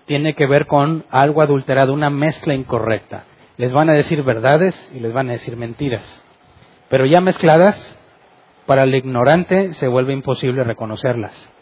tiene 0.04 0.34
que 0.34 0.44
ver 0.44 0.66
con 0.66 1.06
algo 1.08 1.40
adulterado, 1.40 1.94
una 1.94 2.10
mezcla 2.10 2.52
incorrecta. 2.52 3.24
Les 3.56 3.72
van 3.72 3.88
a 3.88 3.94
decir 3.94 4.22
verdades 4.22 4.92
y 4.94 5.00
les 5.00 5.14
van 5.14 5.30
a 5.30 5.32
decir 5.32 5.56
mentiras. 5.56 6.23
Pero 6.94 7.06
ya 7.06 7.20
mezcladas, 7.20 7.98
para 8.66 8.84
el 8.84 8.94
ignorante 8.94 9.74
se 9.74 9.88
vuelve 9.88 10.12
imposible 10.12 10.62
reconocerlas. 10.62 11.52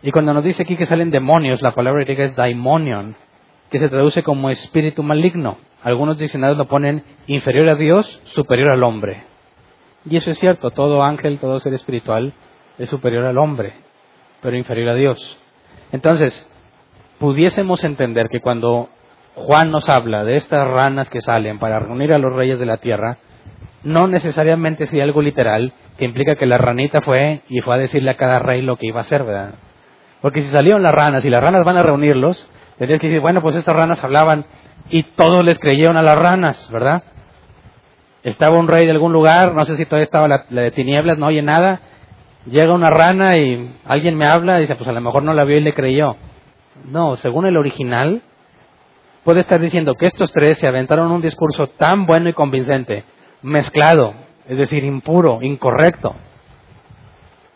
Y 0.00 0.10
cuando 0.10 0.32
nos 0.32 0.42
dice 0.42 0.62
aquí 0.62 0.74
que 0.78 0.86
salen 0.86 1.10
demonios, 1.10 1.60
la 1.60 1.74
palabra 1.74 2.02
griega 2.02 2.24
es 2.24 2.34
daimonion, 2.34 3.14
que 3.70 3.78
se 3.78 3.90
traduce 3.90 4.22
como 4.22 4.48
espíritu 4.48 5.02
maligno. 5.02 5.58
Algunos 5.82 6.16
diccionarios 6.16 6.56
lo 6.56 6.64
ponen 6.64 7.04
inferior 7.26 7.68
a 7.68 7.74
Dios, 7.74 8.22
superior 8.24 8.70
al 8.70 8.84
hombre. 8.84 9.24
Y 10.08 10.16
eso 10.16 10.30
es 10.30 10.38
cierto, 10.38 10.70
todo 10.70 11.02
ángel, 11.02 11.38
todo 11.40 11.60
ser 11.60 11.74
espiritual 11.74 12.32
es 12.78 12.88
superior 12.88 13.26
al 13.26 13.36
hombre, 13.36 13.74
pero 14.40 14.56
inferior 14.56 14.88
a 14.88 14.94
Dios. 14.94 15.38
Entonces, 15.92 16.50
pudiésemos 17.18 17.84
entender 17.84 18.30
que 18.30 18.40
cuando 18.40 18.88
Juan 19.34 19.70
nos 19.70 19.90
habla 19.90 20.24
de 20.24 20.36
estas 20.36 20.66
ranas 20.66 21.10
que 21.10 21.20
salen 21.20 21.58
para 21.58 21.80
reunir 21.80 22.14
a 22.14 22.18
los 22.18 22.32
reyes 22.32 22.58
de 22.58 22.64
la 22.64 22.78
tierra, 22.78 23.18
no 23.84 24.08
necesariamente 24.08 24.86
sería 24.86 25.04
algo 25.04 25.22
literal 25.22 25.72
que 25.98 26.04
implica 26.04 26.34
que 26.34 26.46
la 26.46 26.58
ranita 26.58 27.00
fue 27.02 27.42
y 27.48 27.60
fue 27.60 27.74
a 27.74 27.78
decirle 27.78 28.10
a 28.10 28.16
cada 28.16 28.38
rey 28.38 28.62
lo 28.62 28.76
que 28.76 28.86
iba 28.86 28.98
a 28.98 29.02
hacer, 29.02 29.22
¿verdad? 29.22 29.54
Porque 30.20 30.42
si 30.42 30.48
salieron 30.48 30.82
las 30.82 30.94
ranas 30.94 31.24
y 31.24 31.30
las 31.30 31.42
ranas 31.42 31.64
van 31.64 31.76
a 31.76 31.82
reunirlos, 31.82 32.50
Tendrías 32.78 33.00
que 33.00 33.08
decir, 33.08 33.20
bueno, 33.20 33.40
pues 33.40 33.54
estas 33.56 33.76
ranas 33.76 34.02
hablaban 34.02 34.44
y 34.90 35.02
todos 35.02 35.44
les 35.44 35.58
creyeron 35.58 35.96
a 35.96 36.02
las 36.02 36.16
ranas, 36.16 36.68
¿verdad? 36.72 37.04
Estaba 38.24 38.58
un 38.58 38.68
rey 38.68 38.86
de 38.86 38.92
algún 38.92 39.12
lugar, 39.12 39.54
no 39.54 39.64
sé 39.64 39.76
si 39.76 39.84
todavía 39.84 40.04
estaba 40.04 40.28
la, 40.28 40.44
de 40.48 40.70
tinieblas, 40.72 41.18
no 41.18 41.26
oye 41.26 41.42
nada. 41.42 41.80
Llega 42.46 42.74
una 42.74 42.90
rana 42.90 43.36
y 43.38 43.76
alguien 43.84 44.16
me 44.16 44.26
habla 44.26 44.58
y 44.58 44.62
dice, 44.62 44.76
pues 44.76 44.88
a 44.88 44.92
lo 44.92 45.00
mejor 45.00 45.22
no 45.22 45.34
la 45.34 45.44
vio 45.44 45.56
y 45.56 45.60
le 45.60 45.72
creyó. 45.72 46.16
No, 46.84 47.16
según 47.16 47.46
el 47.46 47.56
original, 47.56 48.22
puede 49.22 49.40
estar 49.40 49.60
diciendo 49.60 49.94
que 49.94 50.06
estos 50.06 50.32
tres 50.32 50.58
se 50.58 50.66
aventaron 50.66 51.12
un 51.12 51.22
discurso 51.22 51.68
tan 51.68 52.06
bueno 52.06 52.28
y 52.28 52.32
convincente, 52.32 53.04
mezclado, 53.44 54.14
es 54.48 54.56
decir, 54.56 54.82
impuro, 54.84 55.42
incorrecto, 55.42 56.16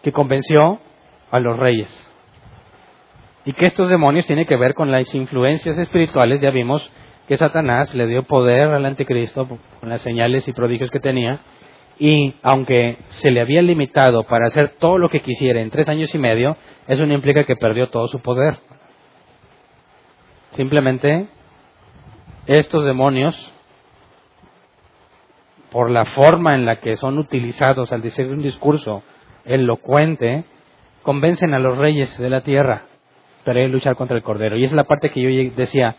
que 0.03 0.13
convenció 0.13 0.79
a 1.31 1.41
los 1.41 1.59
reyes. 1.59 1.91
Y 3.47 3.55
que 3.55 3.67
estos 3.67 3.89
demonios 3.89 4.27
tienen 4.27 4.45
que 4.45 4.57
ver 4.57 4.75
con 4.75 4.93
las 4.93 5.15
influencias 5.15 5.79
espirituales, 5.79 6.43
ya 6.43 6.51
vimos 6.51 6.93
que 7.27 7.39
Satanás 7.39 7.95
le 7.95 8.07
dio 8.07 8.23
poder 8.23 8.69
al 8.69 8.85
anticristo 8.85 9.49
con 9.81 9.89
las 9.89 10.03
señales 10.03 10.47
y 10.47 10.53
prodigios 10.53 10.91
que 10.91 11.01
tenía, 11.01 11.41
y 11.99 12.35
aunque 12.43 12.99
se 13.09 13.31
le 13.31 13.41
había 13.41 13.63
limitado 13.63 14.25
para 14.25 14.47
hacer 14.47 14.75
todo 14.79 14.99
lo 14.99 15.09
que 15.09 15.23
quisiera 15.23 15.61
en 15.61 15.71
tres 15.71 15.89
años 15.89 16.15
y 16.15 16.19
medio, 16.19 16.59
eso 16.87 17.07
no 17.07 17.15
implica 17.15 17.45
que 17.45 17.57
perdió 17.57 17.89
todo 17.89 18.09
su 18.09 18.21
poder. 18.21 18.59
Simplemente 20.53 21.29
estos 22.47 22.85
demonios, 22.85 23.55
por 25.71 25.91
la 25.91 26.05
forma 26.07 26.55
en 26.55 26.65
la 26.65 26.77
que 26.77 26.97
son 26.97 27.19
utilizados 27.19 27.93
al 27.93 28.03
decir 28.03 28.27
un 28.27 28.43
discurso 28.43 29.03
elocuente, 29.45 30.45
convencen 31.03 31.55
a 31.55 31.59
los 31.59 31.79
reyes 31.79 32.17
de 32.19 32.31
la 32.31 32.43
tierra 32.43 32.89
luchar 33.55 33.97
contra 33.97 34.17
el 34.17 34.23
Cordero. 34.23 34.57
Y 34.57 34.65
esa 34.65 34.73
es 34.73 34.77
la 34.77 34.85
parte 34.85 35.11
que 35.11 35.21
yo 35.23 35.51
decía, 35.57 35.97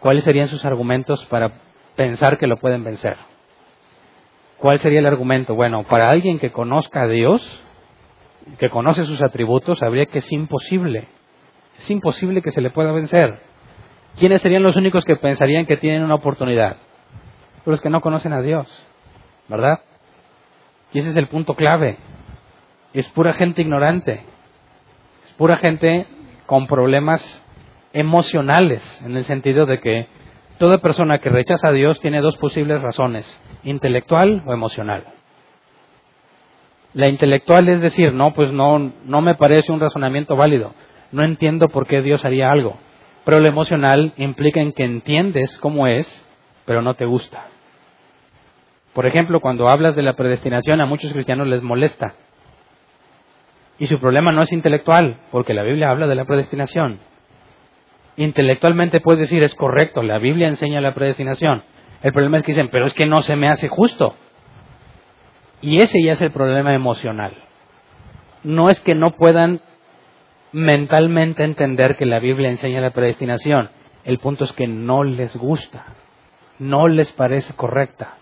¿cuáles 0.00 0.24
serían 0.24 0.48
sus 0.48 0.64
argumentos 0.64 1.24
para 1.26 1.52
pensar 1.96 2.38
que 2.38 2.46
lo 2.46 2.56
pueden 2.56 2.84
vencer? 2.84 3.16
¿Cuál 4.58 4.78
sería 4.78 5.00
el 5.00 5.06
argumento? 5.06 5.54
Bueno, 5.54 5.84
para 5.84 6.10
alguien 6.10 6.38
que 6.38 6.52
conozca 6.52 7.02
a 7.02 7.08
Dios, 7.08 7.42
que 8.58 8.70
conoce 8.70 9.04
sus 9.04 9.22
atributos, 9.22 9.78
sabría 9.78 10.06
que 10.06 10.18
es 10.18 10.32
imposible. 10.32 11.08
Es 11.78 11.90
imposible 11.90 12.42
que 12.42 12.50
se 12.50 12.60
le 12.60 12.70
pueda 12.70 12.92
vencer. 12.92 13.38
¿Quiénes 14.18 14.42
serían 14.42 14.62
los 14.62 14.76
únicos 14.76 15.04
que 15.04 15.16
pensarían 15.16 15.66
que 15.66 15.76
tienen 15.76 16.02
una 16.02 16.14
oportunidad? 16.14 16.76
Los 17.64 17.80
que 17.80 17.90
no 17.90 18.00
conocen 18.00 18.32
a 18.32 18.42
Dios, 18.42 18.86
¿verdad? 19.52 19.80
Y 20.92 20.98
ese 20.98 21.10
es 21.10 21.16
el 21.16 21.28
punto 21.28 21.54
clave. 21.54 21.98
Es 22.94 23.06
pura 23.08 23.34
gente 23.34 23.60
ignorante. 23.60 24.22
Es 25.24 25.32
pura 25.34 25.58
gente 25.58 26.06
con 26.46 26.66
problemas 26.66 27.22
emocionales, 27.92 28.82
en 29.04 29.16
el 29.16 29.24
sentido 29.24 29.66
de 29.66 29.78
que 29.78 30.06
toda 30.58 30.78
persona 30.78 31.18
que 31.18 31.28
rechaza 31.28 31.68
a 31.68 31.72
Dios 31.72 32.00
tiene 32.00 32.22
dos 32.22 32.38
posibles 32.38 32.80
razones, 32.80 33.38
intelectual 33.62 34.42
o 34.46 34.54
emocional. 34.54 35.04
La 36.94 37.08
intelectual 37.08 37.68
es 37.68 37.82
decir, 37.82 38.14
no, 38.14 38.32
pues 38.32 38.52
no, 38.52 38.78
no 39.04 39.20
me 39.20 39.34
parece 39.34 39.70
un 39.70 39.80
razonamiento 39.80 40.34
válido, 40.34 40.74
no 41.10 41.24
entiendo 41.24 41.68
por 41.68 41.86
qué 41.86 42.00
Dios 42.00 42.24
haría 42.24 42.50
algo. 42.50 42.78
Pero 43.24 43.40
lo 43.40 43.48
emocional 43.48 44.14
implica 44.16 44.60
en 44.60 44.72
que 44.72 44.84
entiendes 44.84 45.58
cómo 45.58 45.86
es, 45.86 46.26
pero 46.64 46.80
no 46.80 46.94
te 46.94 47.04
gusta. 47.04 47.51
Por 48.94 49.06
ejemplo, 49.06 49.40
cuando 49.40 49.68
hablas 49.68 49.96
de 49.96 50.02
la 50.02 50.14
predestinación 50.14 50.80
a 50.80 50.86
muchos 50.86 51.12
cristianos 51.12 51.46
les 51.46 51.62
molesta, 51.62 52.14
y 53.78 53.86
su 53.86 53.98
problema 53.98 54.32
no 54.32 54.42
es 54.42 54.52
intelectual, 54.52 55.16
porque 55.30 55.54
la 55.54 55.62
Biblia 55.62 55.90
habla 55.90 56.06
de 56.06 56.14
la 56.14 56.24
predestinación. 56.24 57.00
Intelectualmente 58.16 59.00
puedes 59.00 59.20
decir, 59.20 59.42
es 59.42 59.54
correcto, 59.54 60.02
la 60.02 60.18
Biblia 60.18 60.48
enseña 60.48 60.80
la 60.80 60.94
predestinación. 60.94 61.62
El 62.02 62.12
problema 62.12 62.36
es 62.36 62.42
que 62.42 62.52
dicen, 62.52 62.68
pero 62.70 62.86
es 62.86 62.94
que 62.94 63.06
no 63.06 63.22
se 63.22 63.36
me 63.36 63.48
hace 63.48 63.68
justo. 63.68 64.14
Y 65.62 65.80
ese 65.80 66.02
ya 66.02 66.12
es 66.12 66.20
el 66.20 66.30
problema 66.30 66.74
emocional. 66.74 67.34
No 68.44 68.68
es 68.68 68.80
que 68.80 68.94
no 68.94 69.12
puedan 69.12 69.60
mentalmente 70.52 71.44
entender 71.44 71.96
que 71.96 72.06
la 72.06 72.18
Biblia 72.18 72.50
enseña 72.50 72.80
la 72.80 72.90
predestinación, 72.90 73.70
El 74.04 74.18
punto 74.18 74.44
es 74.44 74.52
que 74.52 74.66
no 74.66 75.04
les 75.04 75.36
gusta, 75.36 75.84
no 76.58 76.88
les 76.88 77.12
parece 77.12 77.54
correcta. 77.54 78.16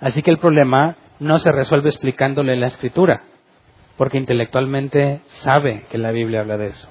Así 0.00 0.22
que 0.22 0.30
el 0.30 0.38
problema 0.38 0.96
no 1.18 1.38
se 1.38 1.52
resuelve 1.52 1.90
explicándole 1.90 2.56
la 2.56 2.66
escritura, 2.66 3.22
porque 3.96 4.18
intelectualmente 4.18 5.20
sabe 5.26 5.84
que 5.90 5.98
la 5.98 6.10
Biblia 6.10 6.40
habla 6.40 6.56
de 6.56 6.68
eso, 6.68 6.88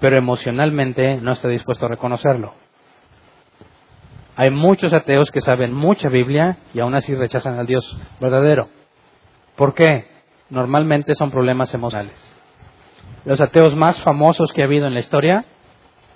pero 0.00 0.18
emocionalmente 0.18 1.16
no 1.16 1.32
está 1.32 1.48
dispuesto 1.48 1.86
a 1.86 1.90
reconocerlo. 1.90 2.54
Hay 4.36 4.50
muchos 4.50 4.92
ateos 4.92 5.30
que 5.30 5.42
saben 5.42 5.72
mucha 5.72 6.08
Biblia 6.08 6.58
y 6.74 6.80
aún 6.80 6.96
así 6.96 7.14
rechazan 7.14 7.56
al 7.56 7.66
Dios 7.66 7.96
verdadero. 8.20 8.68
¿Por 9.54 9.74
qué? 9.74 10.08
Normalmente 10.50 11.14
son 11.14 11.30
problemas 11.30 11.72
emocionales. 11.72 12.34
Los 13.24 13.40
ateos 13.40 13.76
más 13.76 14.00
famosos 14.02 14.52
que 14.52 14.62
ha 14.62 14.64
habido 14.64 14.88
en 14.88 14.94
la 14.94 15.00
historia, 15.00 15.44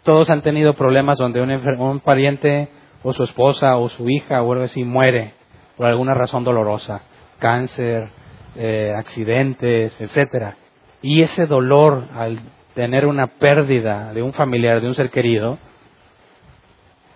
todos 0.02 0.30
han 0.30 0.42
tenido 0.42 0.74
problemas 0.74 1.18
donde 1.18 1.40
un, 1.40 2.00
pariente 2.00 2.70
o 3.04 3.12
su 3.12 3.22
esposa 3.22 3.76
o 3.76 3.88
su 3.88 4.10
hija 4.10 4.42
o 4.42 4.52
algo 4.52 4.64
así 4.64 4.82
muere 4.82 5.38
por 5.79 5.87
alguna 5.87 6.12
razón 6.12 6.43
dolorosa, 6.43 7.03
cáncer, 7.39 8.11
eh, 8.57 8.93
accidentes, 8.95 9.99
etcétera. 10.01 10.57
Y 11.01 11.22
ese 11.22 11.47
dolor 11.47 12.09
al 12.14 12.41
tener 12.74 13.07
una 13.07 13.29
pérdida 13.29 14.12
de 14.12 14.22
un 14.22 14.33
familiar, 14.33 14.81
de 14.81 14.89
un 14.89 14.95
ser 14.95 15.11
querido, 15.11 15.57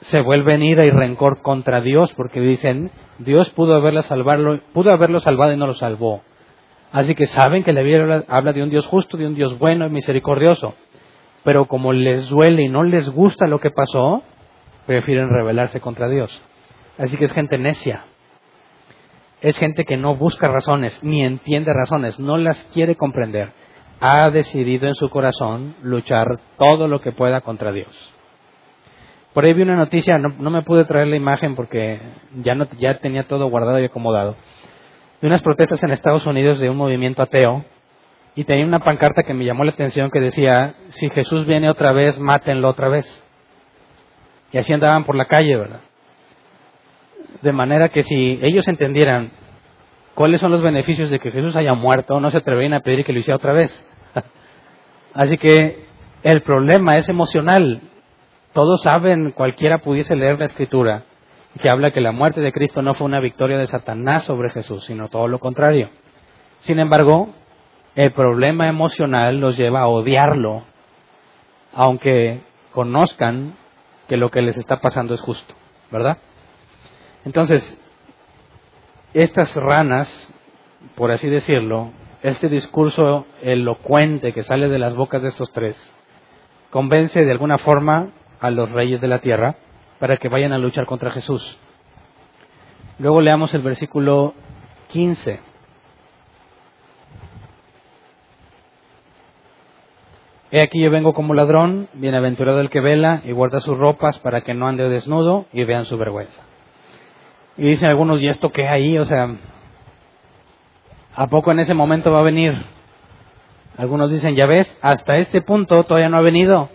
se 0.02 0.20
vuelve 0.20 0.54
en 0.54 0.62
ira 0.62 0.84
y 0.84 0.90
rencor 0.90 1.42
contra 1.42 1.80
Dios 1.80 2.12
porque 2.14 2.40
dicen, 2.40 2.92
Dios 3.18 3.50
pudo, 3.50 3.74
haberla 3.74 4.02
salvarlo, 4.02 4.60
pudo 4.72 4.92
haberlo 4.92 5.18
salvado 5.18 5.52
y 5.52 5.56
no 5.56 5.66
lo 5.66 5.74
salvó. 5.74 6.22
Así 6.92 7.16
que 7.16 7.26
saben 7.26 7.64
que 7.64 7.72
la 7.72 7.82
Biblia 7.82 8.24
habla 8.28 8.52
de 8.52 8.62
un 8.62 8.70
Dios 8.70 8.86
justo, 8.86 9.16
de 9.16 9.26
un 9.26 9.34
Dios 9.34 9.58
bueno 9.58 9.86
y 9.86 9.90
misericordioso. 9.90 10.74
Pero 11.42 11.64
como 11.64 11.92
les 11.92 12.28
duele 12.28 12.62
y 12.62 12.68
no 12.68 12.84
les 12.84 13.08
gusta 13.10 13.48
lo 13.48 13.58
que 13.58 13.70
pasó, 13.70 14.22
prefieren 14.86 15.30
rebelarse 15.30 15.80
contra 15.80 16.08
Dios. 16.08 16.40
Así 16.98 17.16
que 17.16 17.24
es 17.24 17.32
gente 17.32 17.58
necia. 17.58 18.04
Es 19.42 19.58
gente 19.58 19.84
que 19.84 19.96
no 19.96 20.14
busca 20.14 20.46
razones, 20.46 21.02
ni 21.02 21.24
entiende 21.24 21.72
razones, 21.72 22.18
no 22.20 22.36
las 22.36 22.62
quiere 22.72 22.94
comprender. 22.94 23.50
Ha 23.98 24.30
decidido 24.30 24.86
en 24.86 24.94
su 24.94 25.10
corazón 25.10 25.74
luchar 25.82 26.38
todo 26.56 26.86
lo 26.86 27.00
que 27.00 27.10
pueda 27.10 27.40
contra 27.40 27.72
Dios. 27.72 27.90
Por 29.34 29.44
ahí 29.44 29.52
vi 29.52 29.62
una 29.62 29.74
noticia, 29.74 30.16
no, 30.18 30.50
me 30.50 30.62
pude 30.62 30.84
traer 30.84 31.08
la 31.08 31.16
imagen 31.16 31.56
porque 31.56 32.00
ya, 32.36 32.54
no, 32.54 32.68
ya 32.78 32.98
tenía 32.98 33.26
todo 33.26 33.48
guardado 33.48 33.80
y 33.80 33.86
acomodado, 33.86 34.36
de 35.20 35.26
unas 35.26 35.42
protestas 35.42 35.82
en 35.82 35.90
Estados 35.90 36.24
Unidos 36.24 36.60
de 36.60 36.70
un 36.70 36.76
movimiento 36.76 37.22
ateo 37.22 37.64
y 38.36 38.44
tenía 38.44 38.64
una 38.64 38.78
pancarta 38.78 39.24
que 39.24 39.34
me 39.34 39.44
llamó 39.44 39.64
la 39.64 39.72
atención 39.72 40.10
que 40.10 40.20
decía, 40.20 40.76
si 40.90 41.10
Jesús 41.10 41.46
viene 41.46 41.68
otra 41.68 41.90
vez, 41.90 42.16
mátenlo 42.18 42.68
otra 42.68 42.88
vez. 42.88 43.06
Y 44.52 44.58
así 44.58 44.72
andaban 44.72 45.04
por 45.04 45.16
la 45.16 45.24
calle, 45.24 45.56
¿verdad? 45.56 45.80
De 47.40 47.52
manera 47.52 47.88
que 47.88 48.02
si 48.02 48.38
ellos 48.42 48.68
entendieran 48.68 49.32
cuáles 50.14 50.40
son 50.40 50.50
los 50.50 50.62
beneficios 50.62 51.10
de 51.10 51.18
que 51.18 51.30
Jesús 51.30 51.56
haya 51.56 51.74
muerto, 51.74 52.20
no 52.20 52.30
se 52.30 52.38
atreverían 52.38 52.74
a 52.74 52.80
pedir 52.80 53.04
que 53.04 53.12
lo 53.12 53.18
hiciera 53.20 53.36
otra 53.36 53.52
vez. 53.52 53.88
Así 55.14 55.38
que 55.38 55.86
el 56.22 56.42
problema 56.42 56.96
es 56.96 57.08
emocional. 57.08 57.80
Todos 58.52 58.82
saben, 58.82 59.30
cualquiera 59.30 59.78
pudiese 59.78 60.14
leer 60.14 60.38
la 60.38 60.44
escritura, 60.44 61.04
que 61.60 61.68
habla 61.68 61.90
que 61.90 62.00
la 62.00 62.12
muerte 62.12 62.40
de 62.40 62.52
Cristo 62.52 62.82
no 62.82 62.94
fue 62.94 63.06
una 63.06 63.20
victoria 63.20 63.58
de 63.58 63.66
Satanás 63.66 64.24
sobre 64.24 64.50
Jesús, 64.50 64.84
sino 64.84 65.08
todo 65.08 65.26
lo 65.28 65.38
contrario. 65.38 65.88
Sin 66.60 66.78
embargo, 66.78 67.30
el 67.94 68.12
problema 68.12 68.68
emocional 68.68 69.38
los 69.38 69.56
lleva 69.56 69.80
a 69.80 69.88
odiarlo, 69.88 70.64
aunque 71.74 72.40
conozcan 72.72 73.54
que 74.08 74.16
lo 74.16 74.30
que 74.30 74.42
les 74.42 74.56
está 74.56 74.80
pasando 74.80 75.14
es 75.14 75.20
justo, 75.20 75.54
¿verdad? 75.90 76.18
Entonces, 77.24 77.78
estas 79.14 79.54
ranas, 79.56 80.08
por 80.94 81.10
así 81.12 81.28
decirlo, 81.28 81.92
este 82.22 82.48
discurso 82.48 83.26
elocuente 83.42 84.32
que 84.32 84.42
sale 84.42 84.68
de 84.68 84.78
las 84.78 84.94
bocas 84.94 85.22
de 85.22 85.28
estos 85.28 85.52
tres, 85.52 85.92
convence 86.70 87.24
de 87.24 87.30
alguna 87.32 87.58
forma 87.58 88.10
a 88.40 88.50
los 88.50 88.70
reyes 88.70 89.00
de 89.00 89.08
la 89.08 89.20
tierra 89.20 89.56
para 89.98 90.16
que 90.16 90.28
vayan 90.28 90.52
a 90.52 90.58
luchar 90.58 90.86
contra 90.86 91.10
Jesús. 91.10 91.58
Luego 92.98 93.20
leamos 93.20 93.54
el 93.54 93.62
versículo 93.62 94.34
15. 94.88 95.40
He 100.50 100.60
aquí 100.60 100.82
yo 100.82 100.90
vengo 100.90 101.14
como 101.14 101.34
ladrón, 101.34 101.88
bienaventurado 101.94 102.60
el 102.60 102.68
que 102.68 102.80
vela 102.80 103.22
y 103.24 103.32
guarda 103.32 103.60
sus 103.60 103.78
ropas 103.78 104.18
para 104.18 104.42
que 104.42 104.54
no 104.54 104.68
ande 104.68 104.88
desnudo 104.88 105.46
y 105.52 105.64
vean 105.64 105.86
su 105.86 105.96
vergüenza. 105.96 106.51
Y 107.56 107.62
dicen 107.62 107.88
algunos, 107.88 108.20
¿y 108.20 108.28
esto 108.28 108.50
qué 108.50 108.68
ahí? 108.68 108.98
O 108.98 109.04
sea, 109.04 109.34
¿a 111.14 111.26
poco 111.26 111.52
en 111.52 111.60
ese 111.60 111.74
momento 111.74 112.10
va 112.10 112.20
a 112.20 112.24
venir? 112.24 112.54
Algunos 113.76 114.10
dicen, 114.10 114.36
ya 114.36 114.46
ves, 114.46 114.78
hasta 114.82 115.16
este 115.18 115.42
punto 115.42 115.84
todavía 115.84 116.08
no 116.08 116.18
ha 116.18 116.22
venido. 116.22 116.68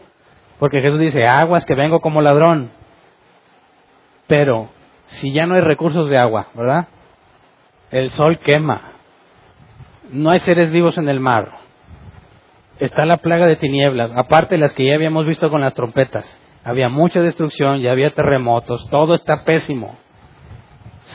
Porque 0.59 0.82
Jesús 0.82 0.99
dice, 0.99 1.25
aguas 1.28 1.65
que 1.65 1.75
vengo 1.75 1.99
como 1.99 2.21
ladrón. 2.21 2.71
Pero 4.28 4.69
si 5.07 5.32
ya 5.32 5.45
no 5.45 5.55
hay 5.55 5.61
recursos 5.61 6.09
de 6.09 6.17
agua, 6.17 6.47
¿verdad? 6.53 6.88
El 7.91 8.09
sol 8.09 8.39
quema. 8.39 8.91
No 10.11 10.32
hay 10.32 10.39
seres 10.39 10.71
vivos 10.71 10.97
en 10.97 11.09
el 11.09 11.19
mar. 11.19 11.51
Está 12.80 13.05
la 13.05 13.17
plaga 13.17 13.47
de 13.47 13.55
tinieblas, 13.55 14.11
aparte 14.15 14.55
de 14.55 14.61
las 14.61 14.73
que 14.73 14.86
ya 14.86 14.95
habíamos 14.95 15.25
visto 15.25 15.49
con 15.49 15.61
las 15.61 15.73
trompetas. 15.73 16.39
Había 16.63 16.89
mucha 16.89 17.21
destrucción, 17.21 17.82
ya 17.82 17.91
había 17.91 18.13
terremotos, 18.13 18.88
todo 18.89 19.13
está 19.13 19.43
pésimo. 19.45 19.97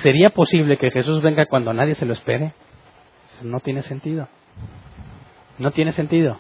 ¿Sería 0.03 0.31
posible 0.31 0.79
que 0.79 0.91
Jesús 0.91 1.23
venga 1.23 1.47
cuando 1.47 1.73
nadie 1.73 1.95
se 1.95 2.05
lo 2.05 2.13
espere? 2.13 2.53
No 3.43 3.61
tiene 3.61 3.83
sentido. 3.83 4.29
No 5.59 5.71
tiene 5.71 5.93
sentido. 5.93 6.39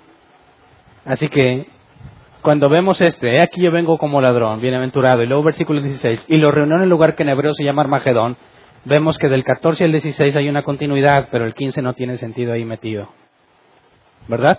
Así 1.05 1.29
que 1.29 1.69
cuando 2.43 2.69
vemos 2.69 3.01
este, 3.01 3.41
aquí 3.41 3.63
yo 3.63 3.71
vengo 3.71 3.99
como 3.99 4.21
ladrón, 4.21 4.61
bienaventurado, 4.61 5.23
y 5.23 5.27
luego 5.27 5.45
versículo 5.45 5.81
16, 5.81 6.27
y 6.29 6.39
lo 6.39 6.51
reunió 6.51 6.77
en 6.77 6.83
el 6.83 6.89
lugar 6.89 7.15
que 7.15 7.23
en 7.23 7.29
hebreo 7.29 7.55
se 7.55 7.63
llama 7.63 7.83
Armagedón, 7.83 8.37
vemos 8.85 9.17
que 9.17 9.29
del 9.29 9.45
14 9.45 9.85
al 9.85 9.93
16 9.93 10.35
hay 10.35 10.49
una 10.49 10.65
continuidad, 10.65 11.29
pero 11.31 11.45
el 11.45 11.55
15 11.55 11.83
no 11.83 11.93
tiene 11.95 12.17
sentido 12.17 12.53
ahí 12.53 12.65
metido. 12.65 13.11
¿Verdad? 14.27 14.59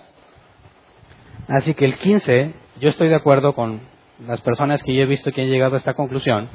Así 1.48 1.74
que 1.74 1.84
el 1.84 1.96
15, 1.96 2.54
yo 2.80 2.88
estoy 2.88 3.08
de 3.08 3.16
acuerdo 3.16 3.54
con 3.54 3.82
las 4.26 4.40
personas 4.40 4.82
que 4.82 4.94
yo 4.94 5.02
he 5.02 5.06
visto 5.06 5.30
que 5.30 5.42
han 5.42 5.48
llegado 5.48 5.74
a 5.74 5.78
esta 5.78 5.92
conclusión, 5.92 6.48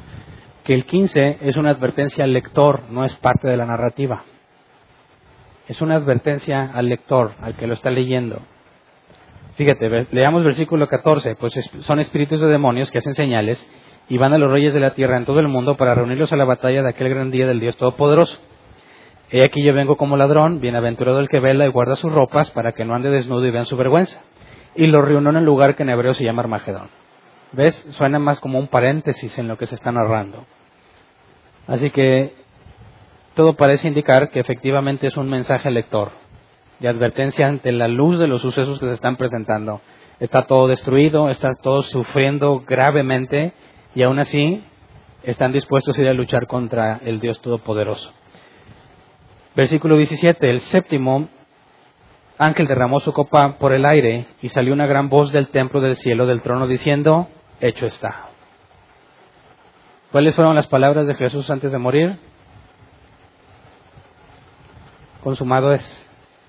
que 0.69 0.75
el 0.75 0.85
15 0.85 1.39
es 1.41 1.57
una 1.57 1.71
advertencia 1.71 2.23
al 2.23 2.31
lector, 2.31 2.83
no 2.91 3.03
es 3.03 3.11
parte 3.15 3.47
de 3.47 3.57
la 3.57 3.65
narrativa. 3.65 4.23
Es 5.67 5.81
una 5.81 5.95
advertencia 5.95 6.69
al 6.71 6.87
lector, 6.87 7.31
al 7.41 7.55
que 7.55 7.65
lo 7.65 7.73
está 7.73 7.89
leyendo. 7.89 8.39
Fíjate, 9.55 9.89
leamos 10.11 10.43
versículo 10.43 10.87
14, 10.87 11.37
pues 11.37 11.53
son 11.79 11.97
espíritus 11.97 12.39
de 12.39 12.45
demonios 12.45 12.91
que 12.91 12.99
hacen 12.99 13.15
señales 13.15 13.67
y 14.09 14.19
van 14.19 14.31
a 14.33 14.37
los 14.37 14.51
reyes 14.51 14.71
de 14.71 14.79
la 14.79 14.93
tierra 14.93 15.17
en 15.17 15.25
todo 15.25 15.39
el 15.39 15.47
mundo 15.47 15.75
para 15.75 15.95
reunirlos 15.95 16.31
a 16.33 16.35
la 16.35 16.45
batalla 16.45 16.83
de 16.83 16.89
aquel 16.89 17.09
gran 17.09 17.31
día 17.31 17.47
del 17.47 17.59
Dios 17.59 17.75
Todopoderoso. 17.75 18.37
He 19.31 19.43
aquí 19.43 19.63
yo 19.63 19.73
vengo 19.73 19.97
como 19.97 20.17
ladrón, 20.17 20.59
bienaventurado 20.59 21.19
el 21.19 21.29
que 21.29 21.39
vela 21.39 21.65
y 21.65 21.71
guarda 21.71 21.95
sus 21.95 22.13
ropas 22.13 22.51
para 22.51 22.73
que 22.73 22.85
no 22.85 22.93
ande 22.93 23.09
desnudo 23.09 23.43
y 23.47 23.49
vean 23.49 23.65
su 23.65 23.75
vergüenza. 23.75 24.21
Y 24.75 24.85
los 24.85 25.03
reunió 25.03 25.31
en 25.31 25.37
el 25.37 25.45
lugar 25.45 25.75
que 25.75 25.81
en 25.81 25.89
hebreo 25.89 26.13
se 26.13 26.25
llama 26.25 26.43
Armagedón. 26.43 26.89
¿Ves? 27.53 27.73
Suena 27.93 28.19
más 28.19 28.39
como 28.39 28.59
un 28.59 28.67
paréntesis 28.67 29.35
en 29.39 29.47
lo 29.47 29.57
que 29.57 29.65
se 29.65 29.73
está 29.73 29.91
narrando. 29.91 30.45
Así 31.69 31.91
que 31.91 32.33
todo 33.35 33.53
parece 33.53 33.87
indicar 33.87 34.31
que 34.31 34.39
efectivamente 34.39 35.05
es 35.05 35.15
un 35.17 35.29
mensaje 35.29 35.69
lector 35.69 36.11
de 36.79 36.89
advertencia 36.89 37.47
ante 37.47 37.71
la 37.71 37.87
luz 37.87 38.17
de 38.17 38.27
los 38.27 38.41
sucesos 38.41 38.79
que 38.79 38.87
se 38.87 38.93
están 38.93 39.17
presentando. 39.17 39.79
Está 40.19 40.47
todo 40.47 40.67
destruido, 40.67 41.29
está 41.29 41.51
todo 41.61 41.83
sufriendo 41.83 42.63
gravemente 42.65 43.53
y 43.93 44.01
aún 44.01 44.17
así 44.17 44.63
están 45.21 45.51
dispuestos 45.51 45.95
a 45.95 46.01
ir 46.01 46.07
a 46.07 46.13
luchar 46.13 46.47
contra 46.47 47.01
el 47.05 47.19
Dios 47.19 47.39
Todopoderoso. 47.39 48.11
Versículo 49.55 49.95
17. 49.95 50.49
El 50.49 50.61
séptimo 50.61 51.29
ángel 52.39 52.65
derramó 52.65 52.99
su 52.99 53.13
copa 53.13 53.57
por 53.59 53.73
el 53.73 53.85
aire 53.85 54.25
y 54.41 54.49
salió 54.49 54.73
una 54.73 54.87
gran 54.87 55.09
voz 55.09 55.31
del 55.31 55.49
templo 55.49 55.81
del 55.81 55.97
cielo 55.97 56.25
del 56.25 56.41
trono 56.41 56.65
diciendo, 56.65 57.27
hecho 57.61 57.85
está. 57.85 58.28
¿Cuáles 60.11 60.35
fueron 60.35 60.55
las 60.55 60.67
palabras 60.67 61.05
de 61.05 61.13
Jesús 61.13 61.49
antes 61.51 61.71
de 61.71 61.77
morir? 61.77 62.17
Consumado 65.21 65.73
es 65.73 66.07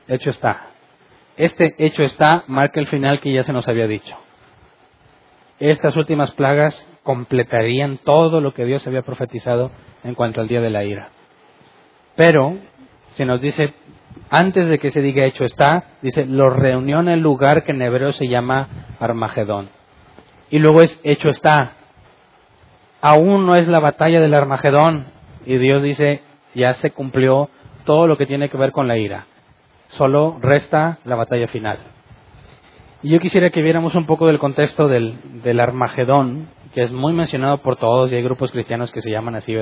hecho 0.08 0.30
está. 0.30 0.68
Este 1.36 1.74
hecho 1.78 2.02
está 2.02 2.44
marca 2.46 2.80
el 2.80 2.86
final 2.86 3.20
que 3.20 3.32
ya 3.32 3.44
se 3.44 3.52
nos 3.52 3.68
había 3.68 3.86
dicho. 3.86 4.16
Estas 5.58 5.94
últimas 5.96 6.30
plagas 6.32 6.88
completarían 7.02 7.98
todo 7.98 8.40
lo 8.40 8.54
que 8.54 8.64
Dios 8.64 8.86
había 8.86 9.02
profetizado 9.02 9.70
en 10.04 10.14
cuanto 10.14 10.40
al 10.40 10.48
día 10.48 10.62
de 10.62 10.70
la 10.70 10.84
ira. 10.84 11.10
Pero 12.16 12.56
se 13.12 13.26
nos 13.26 13.42
dice, 13.42 13.74
antes 14.30 14.68
de 14.68 14.78
que 14.78 14.90
se 14.90 15.02
diga 15.02 15.26
hecho 15.26 15.44
está, 15.44 15.84
dice, 16.00 16.24
lo 16.24 16.48
reunió 16.48 17.00
en 17.00 17.08
el 17.08 17.20
lugar 17.20 17.64
que 17.64 17.72
en 17.72 17.82
hebreo 17.82 18.12
se 18.12 18.28
llama 18.28 18.68
Armagedón. 18.98 19.68
Y 20.48 20.58
luego 20.58 20.80
es 20.80 20.98
hecho 21.04 21.28
está. 21.28 21.72
Aún 23.00 23.46
no 23.46 23.56
es 23.56 23.68
la 23.68 23.80
batalla 23.80 24.20
del 24.20 24.34
Armagedón. 24.34 25.06
Y 25.46 25.58
Dios 25.58 25.82
dice, 25.82 26.22
ya 26.54 26.74
se 26.74 26.90
cumplió 26.90 27.48
todo 27.84 28.06
lo 28.06 28.16
que 28.16 28.26
tiene 28.26 28.48
que 28.48 28.58
ver 28.58 28.72
con 28.72 28.88
la 28.88 28.98
ira. 28.98 29.26
Solo 29.88 30.38
resta 30.40 30.98
la 31.04 31.16
batalla 31.16 31.48
final. 31.48 31.78
Y 33.02 33.10
yo 33.10 33.18
quisiera 33.18 33.50
que 33.50 33.62
viéramos 33.62 33.94
un 33.94 34.04
poco 34.04 34.26
del 34.26 34.38
contexto 34.38 34.86
del, 34.86 35.42
del 35.42 35.58
Armagedón, 35.58 36.48
que 36.74 36.82
es 36.82 36.92
muy 36.92 37.12
mencionado 37.12 37.58
por 37.58 37.76
todos 37.76 38.12
y 38.12 38.14
hay 38.14 38.22
grupos 38.22 38.52
cristianos 38.52 38.92
que 38.92 39.00
se 39.00 39.10
llaman 39.10 39.34
así. 39.34 39.56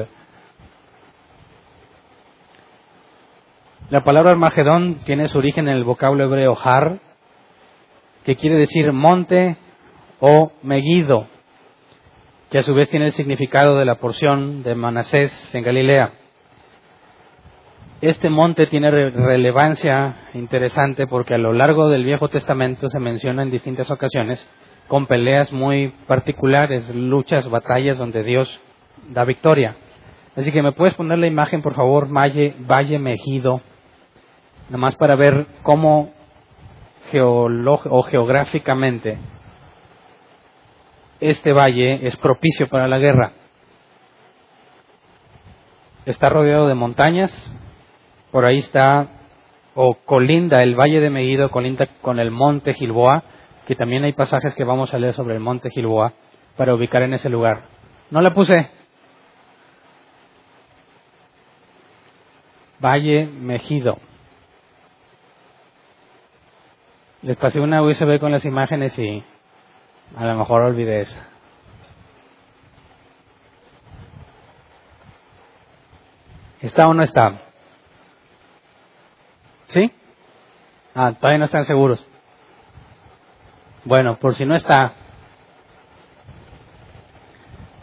La 3.90 4.02
palabra 4.02 4.32
Armagedón 4.32 4.96
tiene 5.04 5.28
su 5.28 5.38
origen 5.38 5.68
en 5.68 5.76
el 5.76 5.84
vocablo 5.84 6.24
hebreo 6.24 6.58
har, 6.62 6.98
que 8.24 8.36
quiere 8.36 8.56
decir 8.56 8.92
monte 8.92 9.56
o 10.20 10.52
Megido, 10.62 11.26
que 12.50 12.58
a 12.58 12.62
su 12.62 12.74
vez 12.74 12.88
tiene 12.88 13.06
el 13.06 13.12
significado 13.12 13.78
de 13.78 13.84
la 13.84 13.96
porción 13.96 14.62
de 14.62 14.74
Manasés 14.74 15.54
en 15.54 15.62
Galilea. 15.62 16.12
Este 18.00 18.30
monte 18.30 18.66
tiene 18.68 18.90
relevancia 18.90 20.30
interesante 20.32 21.06
porque 21.06 21.34
a 21.34 21.38
lo 21.38 21.52
largo 21.52 21.90
del 21.90 22.04
Viejo 22.04 22.28
Testamento 22.28 22.88
se 22.88 23.00
menciona 23.00 23.42
en 23.42 23.50
distintas 23.50 23.90
ocasiones 23.90 24.48
con 24.86 25.06
peleas 25.06 25.52
muy 25.52 25.88
particulares, 26.06 26.88
luchas, 26.94 27.50
batallas 27.50 27.98
donde 27.98 28.22
Dios 28.22 28.60
da 29.10 29.24
victoria. 29.24 29.76
Así 30.34 30.50
que 30.50 30.62
me 30.62 30.72
puedes 30.72 30.94
poner 30.94 31.18
la 31.18 31.26
imagen, 31.26 31.60
por 31.60 31.74
favor, 31.74 32.08
Valle, 32.08 32.54
Valle 32.60 32.98
Megido, 32.98 33.60
más 34.70 34.96
para 34.96 35.16
ver 35.16 35.46
cómo 35.62 36.12
o 37.14 38.02
geográficamente 38.04 39.18
este 41.20 41.52
valle 41.52 42.06
es 42.06 42.16
propicio 42.16 42.66
para 42.68 42.88
la 42.88 42.98
guerra. 42.98 43.32
Está 46.06 46.28
rodeado 46.28 46.68
de 46.68 46.74
montañas, 46.74 47.32
por 48.30 48.44
ahí 48.44 48.58
está, 48.58 49.08
o 49.74 49.94
colinda, 49.94 50.62
el 50.62 50.74
valle 50.74 51.00
de 51.00 51.10
Megido 51.10 51.50
colinda 51.50 51.86
con 52.00 52.18
el 52.18 52.30
monte 52.30 52.72
Gilboa, 52.72 53.22
que 53.66 53.76
también 53.76 54.04
hay 54.04 54.12
pasajes 54.12 54.54
que 54.54 54.64
vamos 54.64 54.94
a 54.94 54.98
leer 54.98 55.14
sobre 55.14 55.34
el 55.34 55.40
monte 55.40 55.70
Gilboa 55.70 56.14
para 56.56 56.74
ubicar 56.74 57.02
en 57.02 57.14
ese 57.14 57.28
lugar. 57.28 57.62
No 58.10 58.20
la 58.20 58.32
puse. 58.32 58.70
Valle 62.80 63.26
Megido. 63.26 63.98
Les 67.22 67.36
pasé 67.36 67.60
una 67.60 67.82
USB 67.82 68.18
con 68.20 68.32
las 68.32 68.44
imágenes 68.44 68.98
y 68.98 69.22
a 70.16 70.26
lo 70.26 70.34
mejor 70.36 70.62
olvidé 70.62 71.00
eso. 71.00 71.16
¿Está 76.60 76.88
o 76.88 76.94
no 76.94 77.02
está? 77.02 77.40
¿Sí? 79.66 79.92
Ah, 80.94 81.12
todavía 81.12 81.38
no 81.38 81.44
están 81.44 81.64
seguros. 81.64 82.04
Bueno, 83.84 84.18
por 84.18 84.34
si 84.34 84.44
no 84.44 84.56
está. 84.56 84.94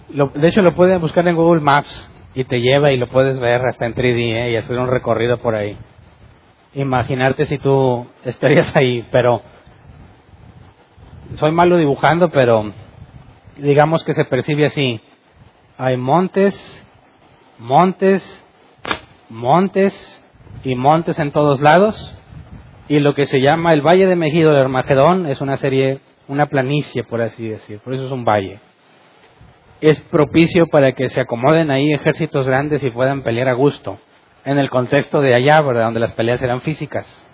de 0.10 0.48
hecho, 0.48 0.62
lo 0.62 0.76
pueden 0.76 1.00
buscar 1.00 1.28
en 1.28 1.36
Google 1.36 1.62
Maps 1.62 2.12
y 2.34 2.44
te 2.44 2.60
lleva 2.60 2.92
y 2.92 2.98
lo 2.98 3.08
puedes 3.08 3.40
ver 3.40 3.66
hasta 3.66 3.86
en 3.86 3.96
3D 3.96 4.36
¿eh? 4.36 4.52
y 4.52 4.56
hacer 4.58 4.78
un 4.78 4.90
recorrido 4.90 5.38
por 5.38 5.56
ahí 5.56 5.78
imaginarte 6.76 7.46
si 7.46 7.58
tú 7.58 8.06
estarías 8.24 8.76
ahí, 8.76 9.08
pero 9.12 9.42
soy 11.34 11.52
malo 11.52 11.78
dibujando, 11.78 12.30
pero 12.30 12.72
digamos 13.58 14.04
que 14.04 14.14
se 14.14 14.26
percibe 14.26 14.66
así. 14.66 15.02
Hay 15.78 15.98
montes, 15.98 16.56
montes, 17.60 18.24
montes 19.30 20.24
y 20.64 20.76
montes 20.76 21.20
en 21.20 21.32
todos 21.32 21.60
lados. 21.60 22.16
Y 22.88 23.00
lo 23.00 23.16
que 23.16 23.26
se 23.26 23.42
llama 23.42 23.72
el 23.72 23.82
Valle 23.82 24.06
de 24.06 24.16
Mejido 24.16 24.54
de 24.54 24.62
Armagedón 24.62 25.26
es 25.26 25.42
una 25.42 25.58
serie, 25.58 26.00
una 26.28 26.46
planicie, 26.46 27.04
por 27.04 27.22
así 27.22 27.48
decir. 27.48 27.80
Por 27.80 27.96
eso 27.96 28.06
es 28.06 28.12
un 28.12 28.24
valle. 28.24 28.60
Es 29.82 30.00
propicio 30.00 30.68
para 30.68 30.94
que 30.94 31.10
se 31.10 31.20
acomoden 31.20 31.72
ahí 31.72 31.92
ejércitos 31.92 32.48
grandes 32.48 32.84
y 32.84 32.92
puedan 32.92 33.24
pelear 33.24 33.50
a 33.50 33.54
gusto 33.54 33.98
en 34.46 34.60
el 34.60 34.70
contexto 34.70 35.22
de 35.22 35.34
allá, 35.34 35.60
¿verdad? 35.62 35.86
Donde 35.86 36.00
las 36.00 36.14
peleas 36.14 36.42
eran 36.42 36.62
físicas. 36.62 37.28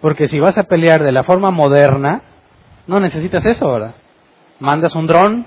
Porque 0.00 0.26
si 0.26 0.40
vas 0.40 0.56
a 0.58 0.64
pelear 0.64 1.02
de 1.02 1.12
la 1.12 1.22
forma 1.22 1.50
moderna, 1.50 2.22
no 2.86 3.00
necesitas 3.00 3.44
eso, 3.44 3.70
¿verdad? 3.72 3.94
Mandas 4.60 4.94
un 4.94 5.06
dron 5.06 5.46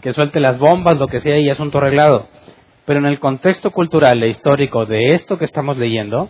que 0.00 0.12
suelte 0.12 0.40
las 0.40 0.58
bombas, 0.58 0.98
lo 0.98 1.08
que 1.08 1.20
sea, 1.20 1.38
y 1.38 1.50
asunto 1.50 1.78
arreglado. 1.78 2.28
Pero 2.86 3.00
en 3.00 3.06
el 3.06 3.20
contexto 3.20 3.70
cultural 3.70 4.22
e 4.22 4.28
histórico 4.28 4.86
de 4.86 5.12
esto 5.14 5.36
que 5.36 5.44
estamos 5.44 5.76
leyendo, 5.76 6.28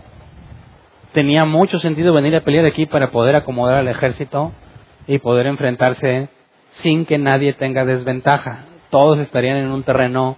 tenía 1.12 1.44
mucho 1.44 1.78
sentido 1.78 2.12
venir 2.12 2.34
a 2.34 2.40
pelear 2.40 2.66
aquí 2.66 2.86
para 2.86 3.08
poder 3.08 3.36
acomodar 3.36 3.76
al 3.76 3.88
ejército 3.88 4.52
y 5.06 5.18
poder 5.18 5.46
enfrentarse 5.46 6.28
sin 6.70 7.06
que 7.06 7.18
nadie 7.18 7.52
tenga 7.52 7.84
desventaja. 7.84 8.64
Todos 8.90 9.18
estarían 9.18 9.58
en 9.58 9.70
un 9.70 9.84
terreno 9.84 10.36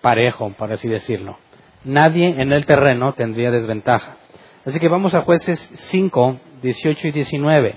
parejo, 0.00 0.52
por 0.58 0.72
así 0.72 0.88
decirlo 0.88 1.38
nadie 1.84 2.34
en 2.38 2.52
el 2.52 2.66
terreno 2.66 3.12
tendría 3.14 3.50
desventaja. 3.50 4.16
Así 4.64 4.78
que 4.78 4.88
vamos 4.88 5.14
a 5.14 5.22
jueces 5.22 5.58
5, 5.74 6.38
18 6.62 7.08
y 7.08 7.12
19. 7.12 7.76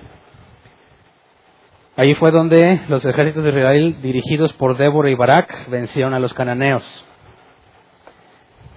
Ahí 1.98 2.14
fue 2.16 2.32
donde 2.32 2.82
los 2.90 3.06
ejércitos 3.06 3.46
de 3.46 3.52
Israel, 3.52 4.02
dirigidos 4.02 4.52
por 4.54 4.76
Débora 4.76 5.10
y 5.10 5.16
Barak, 5.16 5.70
vencieron 5.70 6.14
a 6.14 6.20
los 6.20 6.34
cananeos. 6.34 6.84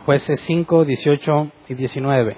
Jueces 0.06 0.40
5, 0.40 0.84
18 0.84 1.50
y 1.68 1.74
19. 1.74 2.36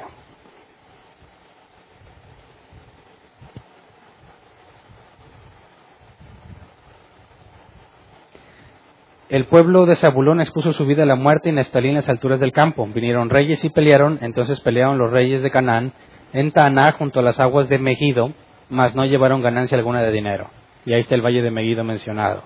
El 9.29 9.45
pueblo 9.45 9.85
de 9.85 9.97
Zabulón 9.97 10.41
expuso 10.41 10.73
su 10.73 10.87
vida 10.87 11.03
a 11.03 11.07
la 11.07 11.15
muerte 11.15 11.51
y 11.51 11.53
Neftalí 11.53 11.91
en 11.91 11.97
las 11.97 12.09
alturas 12.09 12.41
del 12.41 12.53
campo. 12.53 12.87
Vinieron 12.87 13.29
reyes 13.29 13.63
y 13.67 13.69
pelearon, 13.69 14.19
entonces 14.23 14.61
pelearon 14.61 14.97
los 14.97 15.11
reyes 15.11 15.43
de 15.43 15.51
Canaán 15.51 15.93
en 16.33 16.53
Taná 16.53 16.93
junto 16.93 17.21
a 17.21 17.23
las 17.23 17.39
aguas 17.39 17.69
de 17.69 17.79
Megido, 17.79 18.33
mas 18.71 18.97
no 18.97 19.05
llevaron 19.05 19.43
ganancia 19.43 19.77
alguna 19.77 20.03
de 20.03 20.11
dinero. 20.11 20.49
Y 20.87 20.93
ahí 20.93 21.01
está 21.01 21.15
el 21.15 21.23
valle 21.23 21.43
de 21.43 21.51
Megido 21.51 21.85
mencionado. 21.85 22.43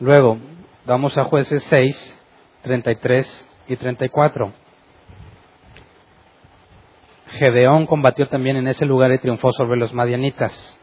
Luego, 0.00 0.38
vamos 0.84 1.16
a 1.18 1.24
jueces 1.24 1.62
6, 1.64 2.20
33 2.62 3.48
y 3.68 3.76
34. 3.76 4.52
Gedeón 7.28 7.86
combatió 7.86 8.28
también 8.28 8.56
en 8.56 8.68
ese 8.68 8.86
lugar 8.86 9.12
y 9.12 9.18
triunfó 9.18 9.52
sobre 9.52 9.78
los 9.78 9.92
madianitas. 9.92 10.78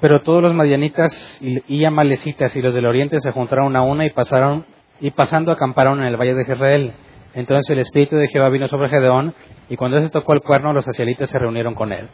Pero 0.00 0.20
todos 0.22 0.42
los 0.42 0.54
madianitas 0.54 1.38
y 1.40 1.84
amalecitas 1.84 2.56
y 2.56 2.62
los 2.62 2.74
del 2.74 2.86
oriente 2.86 3.20
se 3.20 3.30
juntaron 3.30 3.76
a 3.76 3.82
una 3.82 4.04
y 4.04 4.10
pasaron 4.10 4.66
y 5.00 5.12
pasando 5.12 5.52
acamparon 5.52 6.00
en 6.00 6.06
el 6.06 6.16
valle 6.16 6.34
de 6.34 6.44
Jezreel. 6.44 6.92
Entonces 7.34 7.70
el 7.70 7.78
espíritu 7.78 8.16
de 8.16 8.28
Jehová 8.28 8.48
vino 8.48 8.66
sobre 8.66 8.88
Gedeón 8.88 9.34
y 9.68 9.76
cuando 9.76 10.00
se 10.00 10.10
tocó 10.10 10.32
el 10.34 10.40
cuerno 10.40 10.72
los 10.72 10.86
asielitas 10.86 11.30
se 11.30 11.38
reunieron 11.38 11.74
con 11.74 11.92
él. 11.92 12.08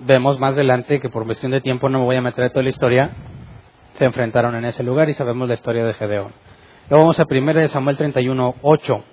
Vemos 0.00 0.38
más 0.38 0.52
adelante 0.52 1.00
que 1.00 1.08
por 1.08 1.24
cuestión 1.24 1.52
de 1.52 1.60
tiempo 1.60 1.88
no 1.88 2.00
me 2.00 2.04
voy 2.04 2.16
a 2.16 2.20
meter 2.20 2.44
en 2.44 2.50
toda 2.50 2.62
la 2.62 2.70
historia. 2.70 3.10
Se 3.96 4.04
enfrentaron 4.04 4.54
en 4.56 4.64
ese 4.64 4.82
lugar 4.82 5.08
y 5.08 5.14
sabemos 5.14 5.48
la 5.48 5.54
historia 5.54 5.84
de 5.84 5.94
Gedeón. 5.94 6.32
Luego 6.90 7.04
vamos 7.04 7.20
a 7.20 7.24
1 7.28 7.68
Samuel 7.68 7.96
31, 7.96 8.54
8. 8.60 9.04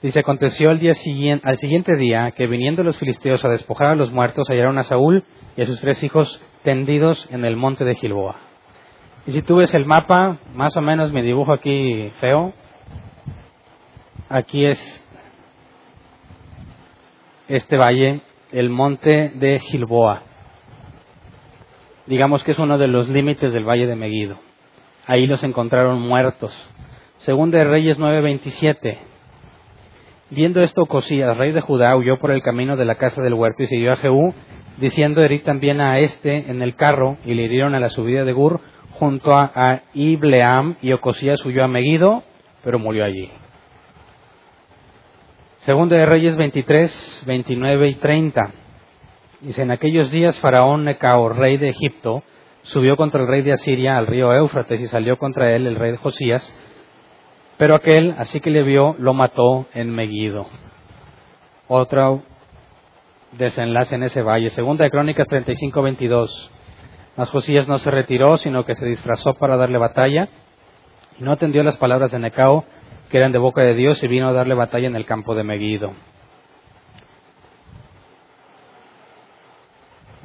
Dice, 0.00 0.20
aconteció 0.20 0.70
al, 0.70 0.78
día 0.78 0.94
siguiente, 0.94 1.48
al 1.48 1.58
siguiente 1.58 1.96
día 1.96 2.30
que 2.32 2.46
viniendo 2.46 2.82
los 2.82 2.98
filisteos 2.98 3.44
a 3.44 3.48
despojar 3.48 3.88
a 3.88 3.94
los 3.94 4.12
muertos, 4.12 4.48
hallaron 4.48 4.78
a 4.78 4.82
Saúl 4.84 5.24
y 5.56 5.62
a 5.62 5.66
sus 5.66 5.80
tres 5.80 6.02
hijos 6.02 6.42
tendidos 6.62 7.26
en 7.30 7.44
el 7.44 7.56
monte 7.56 7.84
de 7.84 7.94
Gilboa. 7.94 8.36
Y 9.26 9.32
si 9.32 9.42
tú 9.42 9.56
ves 9.56 9.72
el 9.72 9.86
mapa, 9.86 10.38
más 10.54 10.76
o 10.76 10.82
menos 10.82 11.12
mi 11.12 11.22
dibujo 11.22 11.52
aquí 11.52 12.10
feo, 12.20 12.52
aquí 14.34 14.66
es 14.66 14.80
este 17.46 17.76
valle, 17.76 18.20
el 18.50 18.68
monte 18.68 19.30
de 19.36 19.60
Gilboa. 19.60 20.22
Digamos 22.06 22.42
que 22.42 22.50
es 22.50 22.58
uno 22.58 22.76
de 22.76 22.88
los 22.88 23.08
límites 23.08 23.52
del 23.52 23.64
valle 23.64 23.86
de 23.86 23.94
Megido. 23.94 24.38
Ahí 25.06 25.28
los 25.28 25.44
encontraron 25.44 26.00
muertos. 26.00 26.52
Según 27.18 27.52
de 27.52 27.62
Reyes 27.62 27.96
9:27, 27.98 28.98
Viendo 30.30 30.62
esto, 30.62 30.86
Cosías, 30.86 31.36
rey 31.36 31.52
de 31.52 31.60
Judá, 31.60 31.96
huyó 31.96 32.18
por 32.18 32.32
el 32.32 32.42
camino 32.42 32.76
de 32.76 32.86
la 32.86 32.96
casa 32.96 33.22
del 33.22 33.34
huerto 33.34 33.62
y 33.62 33.66
siguió 33.66 33.92
a 33.92 33.96
Jehú, 33.96 34.34
diciendo 34.78 35.22
herir 35.22 35.44
también 35.44 35.80
a 35.80 36.00
este 36.00 36.50
en 36.50 36.60
el 36.60 36.74
carro, 36.74 37.18
y 37.24 37.34
le 37.34 37.42
hirieron 37.42 37.76
a 37.76 37.80
la 37.80 37.90
subida 37.90 38.24
de 38.24 38.32
Gur 38.32 38.60
junto 38.98 39.32
a, 39.32 39.82
Ibleam, 39.92 40.76
y 40.82 40.92
Ocosías 40.92 41.44
huyó 41.44 41.62
a 41.62 41.68
Megido, 41.68 42.24
pero 42.64 42.80
murió 42.80 43.04
allí. 43.04 43.30
Segundo 45.64 45.94
de 45.94 46.04
Reyes 46.04 46.36
23, 46.36 47.22
29 47.24 47.88
y 47.88 47.94
30. 47.94 48.52
Dice, 49.40 49.62
en 49.62 49.70
aquellos 49.70 50.10
días 50.10 50.38
Faraón 50.38 50.84
Necao, 50.84 51.30
rey 51.30 51.56
de 51.56 51.70
Egipto, 51.70 52.22
subió 52.64 52.98
contra 52.98 53.22
el 53.22 53.28
rey 53.28 53.40
de 53.40 53.54
Asiria 53.54 53.96
al 53.96 54.06
río 54.06 54.30
Éufrates 54.34 54.78
y 54.78 54.88
salió 54.88 55.16
contra 55.16 55.56
él 55.56 55.66
el 55.66 55.76
rey 55.76 55.92
de 55.92 55.96
Josías, 55.96 56.54
pero 57.56 57.74
aquel, 57.74 58.14
así 58.18 58.40
que 58.40 58.50
le 58.50 58.62
vio, 58.62 58.94
lo 58.98 59.14
mató 59.14 59.64
en 59.72 59.88
Megiddo. 59.88 60.46
Otro 61.66 62.22
desenlace 63.32 63.94
en 63.94 64.02
ese 64.02 64.20
valle. 64.20 64.50
Segunda 64.50 64.84
de 64.84 64.90
Crónicas 64.90 65.26
35, 65.28 65.80
22. 65.80 66.50
Mas 67.16 67.30
Josías 67.30 67.66
no 67.68 67.78
se 67.78 67.90
retiró, 67.90 68.36
sino 68.36 68.66
que 68.66 68.74
se 68.74 68.84
disfrazó 68.84 69.32
para 69.32 69.56
darle 69.56 69.78
batalla 69.78 70.28
y 71.18 71.22
no 71.24 71.32
atendió 71.32 71.62
las 71.62 71.78
palabras 71.78 72.10
de 72.10 72.18
Necao, 72.18 72.66
que 73.10 73.18
eran 73.18 73.32
de 73.32 73.38
boca 73.38 73.62
de 73.62 73.74
Dios, 73.74 74.02
y 74.02 74.08
vino 74.08 74.28
a 74.28 74.32
darle 74.32 74.54
batalla 74.54 74.86
en 74.86 74.96
el 74.96 75.06
campo 75.06 75.34
de 75.34 75.44
Megiddo. 75.44 75.92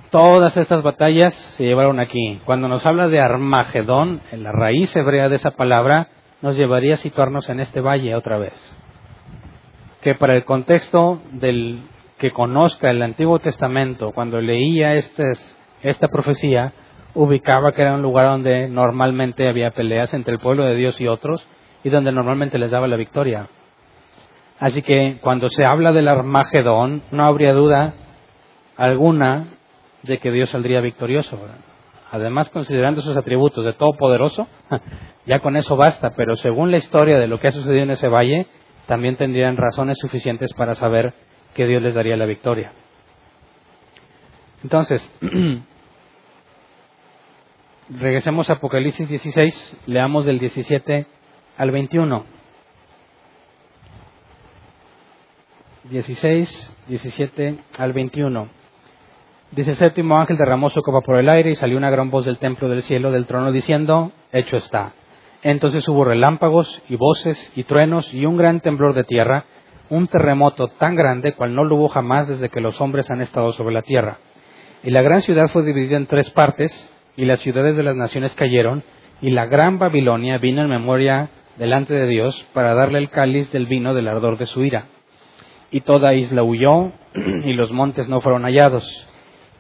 Todas 0.10 0.58
estas 0.58 0.82
batallas 0.82 1.36
se 1.56 1.66
llevaron 1.66 2.00
aquí. 2.00 2.42
Cuando 2.46 2.68
nos 2.68 2.84
habla 2.86 3.08
de 3.08 3.20
Armagedón, 3.20 4.22
en 4.32 4.42
la 4.42 4.52
raíz 4.52 4.96
hebrea 4.96 5.30
de 5.30 5.36
esa 5.36 5.52
palabra, 5.52 6.08
nos 6.42 6.58
llevaría 6.58 6.96
a 6.96 6.98
situarnos 6.98 7.48
en 7.50 7.60
este 7.60 7.80
valle 7.80 8.16
otra 8.16 8.40
vez. 8.40 8.54
Que 10.02 10.16
para 10.16 10.36
el 10.36 10.46
contexto 10.46 11.22
del 11.34 11.84
que 12.18 12.32
conozca 12.32 12.90
el 12.90 13.04
Antiguo 13.04 13.38
Testamento, 13.38 14.12
cuando 14.12 14.42
leía 14.42 14.96
esta 14.96 16.08
profecía, 16.08 16.74
ubicaba 17.14 17.72
que 17.74 17.84
era 17.84 17.94
un 17.94 18.02
lugar 18.02 18.26
donde 18.26 18.68
normalmente 18.68 19.48
había 19.48 19.72
peleas 19.72 20.14
entre 20.14 20.34
el 20.34 20.40
pueblo 20.40 20.64
de 20.64 20.76
Dios 20.76 21.00
y 21.00 21.08
otros, 21.08 21.48
y 21.84 21.90
donde 21.90 22.12
normalmente 22.12 22.58
les 22.58 22.72
daba 22.72 22.88
la 22.88 22.96
victoria. 22.96 23.48
Así 24.60 24.82
que 24.82 25.20
cuando 25.22 25.50
se 25.50 25.64
habla 25.66 25.92
del 25.94 26.08
Armagedón, 26.08 27.04
no 27.12 27.26
habría 27.26 27.54
duda 27.54 27.94
alguna 28.76 29.48
de 30.04 30.18
que 30.20 30.32
Dios 30.32 30.50
saldría 30.50 30.82
victorioso. 30.82 31.40
Además, 32.12 32.50
considerando 32.50 33.02
sus 33.02 33.16
atributos 33.16 33.64
de 33.64 33.74
todopoderoso, 33.74 34.48
ya 35.26 35.40
con 35.40 35.56
eso 35.56 35.78
basta, 35.78 36.12
pero 36.12 36.36
según 36.36 36.72
la 36.72 36.78
historia 36.78 37.20
de 37.20 37.28
lo 37.28 37.40
que 37.40 37.48
ha 37.50 37.52
sucedido 37.52 37.84
en 37.84 37.92
ese 37.92 38.08
valle, 38.08 38.48
también 38.88 39.16
tendrían 39.16 39.56
razones 39.56 39.98
suficientes 40.00 40.54
para 40.54 40.76
saber 40.76 41.14
que 41.54 41.66
Dios 41.66 41.82
les 41.82 41.94
daría 41.94 42.18
la 42.18 42.26
victoria. 42.26 42.74
Entonces, 44.64 45.10
regresemos 47.90 48.50
a 48.50 48.54
Apocalipsis 48.54 49.08
16, 49.08 49.84
leamos 49.86 50.26
del 50.26 50.40
17 50.40 51.06
al 51.60 51.72
21. 51.72 52.24
16, 55.84 56.78
17 56.88 57.56
al 57.78 57.94
21. 57.94 58.48
Dice 59.52 59.72
el 59.72 59.76
séptimo 59.76 60.18
ángel 60.18 60.38
derramó 60.38 60.70
su 60.70 60.82
copa 60.82 61.02
por 61.02 61.18
el 61.18 61.28
aire 61.28 61.52
y 61.52 61.56
salió 61.58 61.78
una 61.78 61.90
gran 61.90 62.10
voz 62.10 62.26
del 62.26 62.38
templo 62.38 62.70
del 62.70 62.82
cielo 62.84 63.12
del 63.12 63.26
trono 63.26 63.52
diciendo, 63.52 64.14
hecho 64.32 64.56
está. 64.56 64.94
Entonces 65.42 65.86
hubo 65.90 66.06
relámpagos 66.06 66.82
y 66.88 66.96
voces 66.96 67.52
y 67.58 67.64
truenos 67.64 68.14
y 68.14 68.26
un 68.26 68.38
gran 68.38 68.62
temblor 68.62 68.94
de 68.94 69.04
tierra, 69.04 69.44
un 69.90 70.08
terremoto 70.08 70.70
tan 70.70 70.96
grande 70.96 71.34
cual 71.34 71.56
no 71.56 71.66
lo 71.66 71.76
hubo 71.76 71.90
jamás 71.90 72.30
desde 72.30 72.48
que 72.48 72.62
los 72.62 72.80
hombres 72.80 73.12
han 73.12 73.20
estado 73.22 73.52
sobre 73.52 73.74
la 73.74 73.82
tierra. 73.82 74.20
Y 74.82 74.92
la 74.92 75.02
gran 75.02 75.22
ciudad 75.22 75.50
fue 75.50 75.66
dividida 75.66 75.98
en 75.98 76.08
tres 76.08 76.30
partes, 76.30 76.72
y 77.18 77.26
las 77.26 77.42
ciudades 77.42 77.76
de 77.76 77.84
las 77.84 77.98
naciones 77.98 78.34
cayeron, 78.34 78.84
y 79.20 79.32
la 79.32 79.46
gran 79.48 79.78
Babilonia 79.78 80.38
vino 80.38 80.62
en 80.62 80.70
memoria 80.70 81.30
delante 81.60 81.94
de 81.94 82.08
Dios 82.08 82.44
para 82.54 82.74
darle 82.74 82.98
el 82.98 83.10
cáliz 83.10 83.52
del 83.52 83.68
vino 83.68 83.94
del 83.94 84.08
ardor 84.08 84.38
de 84.38 84.48
su 84.48 84.64
ira. 84.64 84.86
Y 85.70 85.82
toda 85.82 86.16
isla 86.16 86.42
huyó 86.42 86.94
y 87.14 87.54
los 87.54 87.72
montes 87.72 88.10
no 88.10 88.22
fueron 88.22 88.44
hallados. 88.44 89.06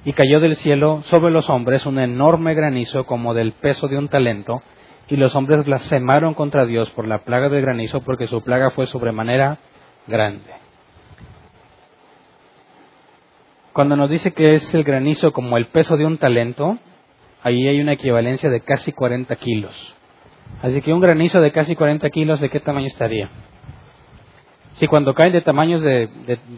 Y 0.06 0.14
cayó 0.14 0.39
del 0.39 0.56
cielo 0.56 1.02
sobre 1.06 1.30
los 1.30 1.50
hombres 1.50 1.86
un 1.86 2.00
enorme 2.00 2.56
granizo 2.56 3.06
como 3.06 3.34
del 3.34 3.52
peso 3.52 3.89
de 3.89 3.97
un 3.97 4.08
talento, 4.08 4.64
y 5.10 5.18
los 5.18 5.36
hombres 5.36 5.66
blasfemaron 5.66 6.34
contra 6.36 6.66
Dios 6.66 6.89
por 6.91 7.06
la 7.08 7.24
plaga 7.24 7.50
del 7.50 7.62
granizo 7.62 8.02
porque 8.02 8.28
su 8.28 8.41
plaga 8.41 8.72
fue 8.72 8.88
sobremanera 8.88 9.58
grande. 10.08 10.52
Cuando 13.74 13.95
nos 13.95 14.10
dice 14.10 14.34
que 14.34 14.56
es 14.56 14.74
el 14.74 14.84
granizo 14.84 15.34
como 15.34 15.58
el 15.58 15.68
peso 15.68 15.97
de 15.97 16.06
un 16.06 16.18
talento, 16.18 16.78
ahí 17.43 17.68
hay 17.68 17.82
una 17.82 17.93
equivalencia 17.93 18.50
de 18.50 18.62
casi 18.62 18.91
40 18.91 19.36
kilos. 19.36 19.95
Así 20.62 20.82
que 20.82 20.93
un 20.93 21.00
granizo 21.00 21.39
de 21.41 21.52
casi 21.52 21.76
40 21.76 22.10
kilos, 22.10 22.41
¿de 22.41 22.50
qué 22.50 22.60
tamaño 22.60 22.88
estaría? 22.88 23.30
Si 24.74 24.88
cuando 24.88 25.14
caen 25.14 25.34
de 25.34 25.41
tamaños 25.41 25.82
de, 25.82 26.10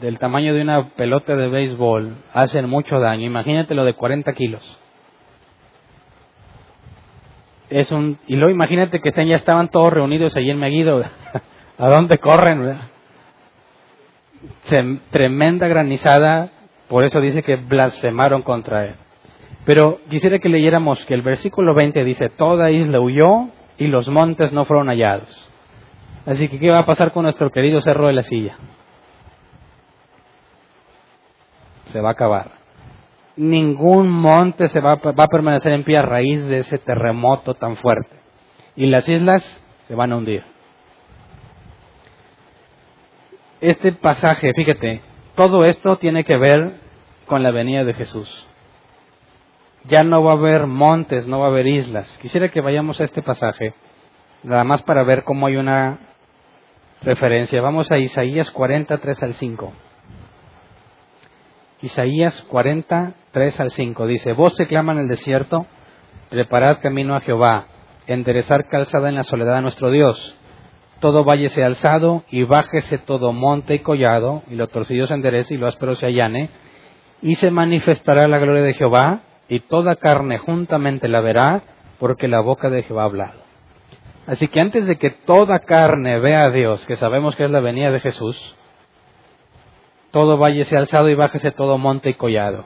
del 0.01 0.19
tamaño 0.19 0.53
de 0.53 0.61
una 0.61 0.89
pelota 0.89 1.35
de 1.35 1.47
béisbol 1.47 2.15
hacen 2.33 2.69
mucho 2.69 2.99
daño, 2.99 3.25
imagínate 3.25 3.73
lo 3.73 3.85
de 3.85 3.93
40 3.93 4.33
kilos. 4.33 4.79
Es 7.69 7.91
un, 7.91 8.19
y 8.27 8.35
luego 8.35 8.51
imagínate 8.51 8.99
que 8.99 9.11
ya 9.25 9.35
estaban 9.35 9.69
todos 9.69 9.93
reunidos 9.93 10.35
allí 10.35 10.51
en 10.51 10.59
Meguido. 10.59 11.03
¿A 11.77 11.89
dónde 11.89 12.17
corren? 12.17 12.79
Tremenda 15.09 15.67
granizada, 15.67 16.49
por 16.89 17.05
eso 17.05 17.21
dice 17.21 17.43
que 17.43 17.55
blasfemaron 17.55 18.41
contra 18.41 18.85
él. 18.85 18.95
Pero 19.65 19.99
quisiera 20.09 20.39
que 20.39 20.49
leyéramos 20.49 21.03
que 21.05 21.13
el 21.13 21.21
versículo 21.21 21.73
20 21.73 22.03
dice, 22.03 22.29
toda 22.29 22.71
isla 22.71 22.99
huyó 22.99 23.47
y 23.77 23.87
los 23.87 24.07
montes 24.09 24.51
no 24.53 24.65
fueron 24.65 24.87
hallados. 24.87 25.49
Así 26.25 26.47
que, 26.47 26.59
¿qué 26.59 26.69
va 26.69 26.79
a 26.79 26.85
pasar 26.85 27.11
con 27.11 27.23
nuestro 27.23 27.49
querido 27.49 27.81
Cerro 27.81 28.07
de 28.07 28.13
la 28.13 28.23
Silla? 28.23 28.57
Se 31.85 31.99
va 31.99 32.09
a 32.09 32.13
acabar. 32.13 32.51
Ningún 33.35 34.09
monte 34.09 34.67
se 34.67 34.79
va, 34.79 34.95
va 34.95 35.23
a 35.23 35.27
permanecer 35.27 35.71
en 35.71 35.83
pie 35.83 35.97
a 35.97 36.03
raíz 36.03 36.45
de 36.45 36.59
ese 36.59 36.77
terremoto 36.77 37.55
tan 37.55 37.75
fuerte. 37.75 38.15
Y 38.75 38.85
las 38.85 39.09
islas 39.09 39.43
se 39.87 39.95
van 39.95 40.11
a 40.11 40.17
hundir. 40.17 40.43
Este 43.59 43.91
pasaje, 43.91 44.53
fíjate, 44.53 45.01
todo 45.35 45.65
esto 45.65 45.97
tiene 45.97 46.23
que 46.23 46.37
ver 46.37 46.75
con 47.25 47.43
la 47.43 47.51
venida 47.51 47.83
de 47.83 47.93
Jesús 47.93 48.47
ya 49.85 50.03
no 50.03 50.23
va 50.23 50.31
a 50.31 50.35
haber 50.35 50.67
montes, 50.67 51.27
no 51.27 51.39
va 51.39 51.47
a 51.47 51.49
haber 51.49 51.67
islas. 51.67 52.07
Quisiera 52.21 52.49
que 52.49 52.61
vayamos 52.61 52.99
a 53.01 53.03
este 53.03 53.21
pasaje, 53.21 53.73
nada 54.43 54.63
más 54.63 54.83
para 54.83 55.03
ver 55.03 55.23
cómo 55.23 55.47
hay 55.47 55.55
una 55.55 55.99
referencia. 57.01 57.61
Vamos 57.61 57.91
a 57.91 57.97
Isaías 57.97 58.51
43 58.51 59.23
al 59.23 59.33
5. 59.33 59.73
Isaías 61.81 62.41
43 62.43 63.59
al 63.59 63.71
5 63.71 64.05
dice, 64.05 64.33
Vos 64.33 64.55
se 64.55 64.67
clama 64.67 64.93
en 64.93 64.99
el 64.99 65.07
desierto, 65.07 65.65
preparad 66.29 66.79
camino 66.79 67.15
a 67.15 67.21
Jehová, 67.21 67.65
enderezar 68.05 68.67
calzada 68.67 69.09
en 69.09 69.15
la 69.15 69.23
soledad 69.23 69.55
de 69.55 69.61
nuestro 69.63 69.89
Dios. 69.89 70.37
Todo 70.99 71.23
valle 71.23 71.49
sea 71.49 71.65
alzado 71.65 72.23
y 72.29 72.43
bájese 72.43 72.99
todo 72.99 73.33
monte 73.33 73.73
y 73.73 73.79
collado, 73.79 74.43
y 74.47 74.53
lo 74.53 74.67
torcido 74.67 75.07
se 75.07 75.15
enderece 75.15 75.55
y 75.55 75.57
lo 75.57 75.65
áspero 75.65 75.95
se 75.95 76.05
allane, 76.05 76.51
y 77.23 77.33
se 77.35 77.49
manifestará 77.49 78.27
la 78.27 78.37
gloria 78.37 78.61
de 78.61 78.75
Jehová, 78.75 79.21
y 79.51 79.59
toda 79.59 79.97
carne 79.97 80.37
juntamente 80.37 81.09
la 81.09 81.19
verá, 81.19 81.63
porque 81.99 82.29
la 82.29 82.39
boca 82.39 82.69
de 82.69 82.83
Jehová 82.83 83.01
ha 83.01 83.05
hablado. 83.07 83.41
Así 84.25 84.47
que 84.47 84.61
antes 84.61 84.87
de 84.87 84.95
que 84.95 85.09
toda 85.09 85.59
carne 85.59 86.19
vea 86.19 86.45
a 86.45 86.51
Dios, 86.51 86.85
que 86.85 86.95
sabemos 86.95 87.35
que 87.35 87.43
es 87.43 87.51
la 87.51 87.59
venida 87.59 87.91
de 87.91 87.99
Jesús, 87.99 88.55
todo 90.11 90.37
valle 90.37 90.65
alzado 90.73 91.09
y 91.09 91.15
bájese 91.15 91.51
todo 91.51 91.77
monte 91.77 92.11
y 92.11 92.13
collado. 92.13 92.63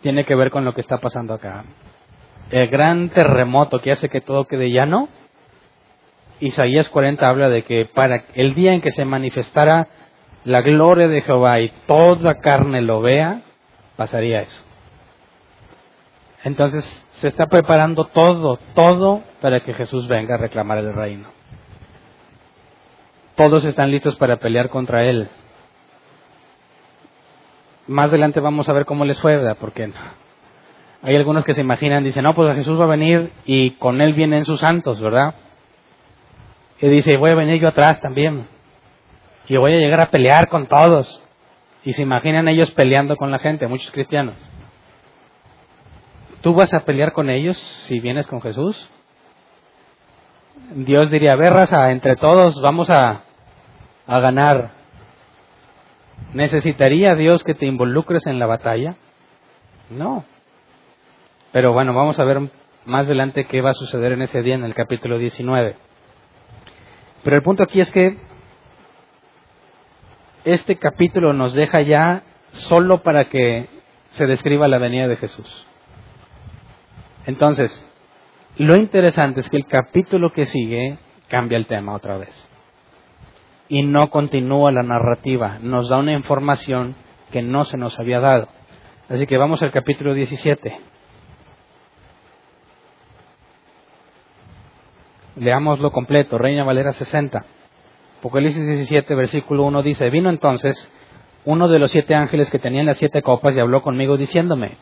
Tiene 0.00 0.24
que 0.24 0.36
ver 0.36 0.52
con 0.52 0.64
lo 0.64 0.74
que 0.74 0.80
está 0.80 0.98
pasando 0.98 1.34
acá. 1.34 1.64
El 2.52 2.68
gran 2.68 3.08
terremoto 3.08 3.80
que 3.80 3.90
hace 3.90 4.08
que 4.08 4.20
todo 4.20 4.44
quede 4.44 4.70
llano. 4.70 5.08
Isaías 6.38 6.88
40 6.88 7.28
habla 7.28 7.48
de 7.48 7.64
que 7.64 7.86
para 7.86 8.26
el 8.34 8.54
día 8.54 8.74
en 8.74 8.80
que 8.80 8.92
se 8.92 9.04
manifestara 9.04 9.88
la 10.44 10.60
gloria 10.60 11.08
de 11.08 11.22
Jehová 11.22 11.58
y 11.58 11.72
toda 11.88 12.36
carne 12.36 12.80
lo 12.80 13.00
vea, 13.00 13.42
pasaría 13.96 14.42
eso. 14.42 14.65
Entonces 16.46 16.84
se 17.14 17.26
está 17.26 17.48
preparando 17.48 18.04
todo, 18.04 18.60
todo 18.72 19.24
para 19.40 19.64
que 19.64 19.74
Jesús 19.74 20.06
venga 20.06 20.36
a 20.36 20.38
reclamar 20.38 20.78
el 20.78 20.94
reino. 20.94 21.26
Todos 23.34 23.64
están 23.64 23.90
listos 23.90 24.14
para 24.14 24.36
pelear 24.36 24.68
contra 24.68 25.02
Él. 25.02 25.28
Más 27.88 28.10
adelante 28.10 28.38
vamos 28.38 28.68
a 28.68 28.72
ver 28.72 28.84
cómo 28.84 29.04
les 29.04 29.20
fue, 29.20 29.34
¿verdad? 29.36 29.56
Porque 29.60 29.90
hay 31.02 31.16
algunos 31.16 31.44
que 31.44 31.52
se 31.52 31.62
imaginan, 31.62 32.04
dicen, 32.04 32.22
no, 32.22 32.32
pues 32.32 32.54
Jesús 32.54 32.78
va 32.78 32.84
a 32.84 32.90
venir 32.90 33.32
y 33.44 33.72
con 33.72 34.00
Él 34.00 34.14
vienen 34.14 34.44
sus 34.44 34.60
santos, 34.60 35.00
¿verdad? 35.00 35.34
Y 36.80 36.86
dice, 36.86 37.16
voy 37.16 37.32
a 37.32 37.34
venir 37.34 37.60
yo 37.60 37.66
atrás 37.66 38.00
también. 38.00 38.46
Y 39.48 39.56
voy 39.56 39.72
a 39.72 39.78
llegar 39.78 40.00
a 40.00 40.10
pelear 40.10 40.48
con 40.48 40.68
todos. 40.68 41.24
Y 41.82 41.92
se 41.94 42.02
imaginan 42.02 42.46
ellos 42.46 42.70
peleando 42.70 43.16
con 43.16 43.32
la 43.32 43.40
gente, 43.40 43.66
muchos 43.66 43.90
cristianos. 43.90 44.36
¿Tú 46.40 46.54
vas 46.54 46.72
a 46.74 46.80
pelear 46.80 47.12
con 47.12 47.30
ellos 47.30 47.56
si 47.86 48.00
vienes 48.00 48.26
con 48.26 48.40
Jesús? 48.40 48.88
Dios 50.74 51.10
diría, 51.10 51.36
ver 51.36 51.52
raza, 51.52 51.90
entre 51.90 52.16
todos 52.16 52.60
vamos 52.60 52.90
a, 52.90 53.22
a 54.06 54.20
ganar. 54.20 54.72
¿Necesitaría 56.32 57.14
Dios 57.14 57.44
que 57.44 57.54
te 57.54 57.66
involucres 57.66 58.26
en 58.26 58.38
la 58.38 58.46
batalla? 58.46 58.96
No. 59.90 60.24
Pero 61.52 61.72
bueno, 61.72 61.94
vamos 61.94 62.18
a 62.18 62.24
ver 62.24 62.40
más 62.84 63.04
adelante 63.04 63.46
qué 63.46 63.60
va 63.60 63.70
a 63.70 63.74
suceder 63.74 64.12
en 64.12 64.22
ese 64.22 64.42
día 64.42 64.54
en 64.54 64.64
el 64.64 64.74
capítulo 64.74 65.18
19. 65.18 65.76
Pero 67.22 67.36
el 67.36 67.42
punto 67.42 67.62
aquí 67.62 67.80
es 67.80 67.90
que 67.90 68.18
este 70.44 70.76
capítulo 70.76 71.32
nos 71.32 71.54
deja 71.54 71.80
ya 71.80 72.22
solo 72.52 73.02
para 73.02 73.28
que 73.28 73.68
se 74.10 74.26
describa 74.26 74.68
la 74.68 74.78
venida 74.78 75.08
de 75.08 75.16
Jesús. 75.16 75.65
Entonces, 77.26 77.84
lo 78.56 78.76
interesante 78.76 79.40
es 79.40 79.50
que 79.50 79.56
el 79.56 79.66
capítulo 79.66 80.32
que 80.32 80.46
sigue 80.46 80.98
cambia 81.28 81.58
el 81.58 81.66
tema 81.66 81.94
otra 81.94 82.16
vez. 82.16 82.48
Y 83.68 83.82
no 83.82 84.10
continúa 84.10 84.70
la 84.70 84.82
narrativa, 84.82 85.58
nos 85.60 85.88
da 85.88 85.98
una 85.98 86.12
información 86.12 86.94
que 87.32 87.42
no 87.42 87.64
se 87.64 87.76
nos 87.76 87.98
había 87.98 88.20
dado. 88.20 88.48
Así 89.08 89.26
que 89.26 89.36
vamos 89.36 89.62
al 89.62 89.72
capítulo 89.72 90.14
17. 90.14 90.78
Leámoslo 95.36 95.90
completo, 95.90 96.38
Reina 96.38 96.64
Valera 96.64 96.92
60. 96.92 97.44
Apocalipsis 98.20 98.66
17, 98.66 99.14
versículo 99.14 99.64
1 99.64 99.82
dice, 99.82 100.08
vino 100.10 100.30
entonces 100.30 100.90
uno 101.44 101.68
de 101.68 101.78
los 101.78 101.90
siete 101.90 102.14
ángeles 102.14 102.50
que 102.50 102.58
tenían 102.58 102.86
las 102.86 102.98
siete 102.98 103.20
copas 103.22 103.54
y 103.54 103.60
habló 103.60 103.82
conmigo 103.82 104.16
diciéndome, 104.16 104.78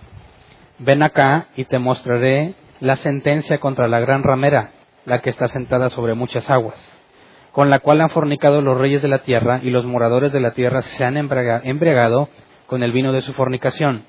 ven 0.79 1.03
acá 1.03 1.49
y 1.57 1.65
te 1.65 1.79
mostraré 1.79 2.55
la 2.81 2.97
sentencia 2.97 3.59
contra 3.59 3.89
la 3.89 4.01
gran 4.01 4.23
ramera, 4.23 4.71
la 5.05 5.21
que 5.21 5.31
está 5.31 5.49
sentada 5.49 5.91
sobre 5.91 6.15
muchas 6.15 6.51
aguas, 6.51 6.79
con 7.53 7.71
la 7.71 7.79
cual 7.79 8.01
han 8.01 8.11
fornicado 8.11 8.61
los 8.61 8.79
reyes 8.79 9.03
de 9.03 9.09
la 9.09 9.23
tierra 9.23 9.61
y 9.63 9.71
los 9.71 9.85
moradores 9.85 10.33
de 10.33 10.41
la 10.41 10.53
tierra 10.53 10.83
se 10.83 11.05
han 11.05 11.17
embriagado 11.17 12.29
con 12.67 12.83
el 12.83 12.93
vino 12.93 13.13
de 13.13 13.23
su 13.23 13.33
fornicación. 13.33 14.05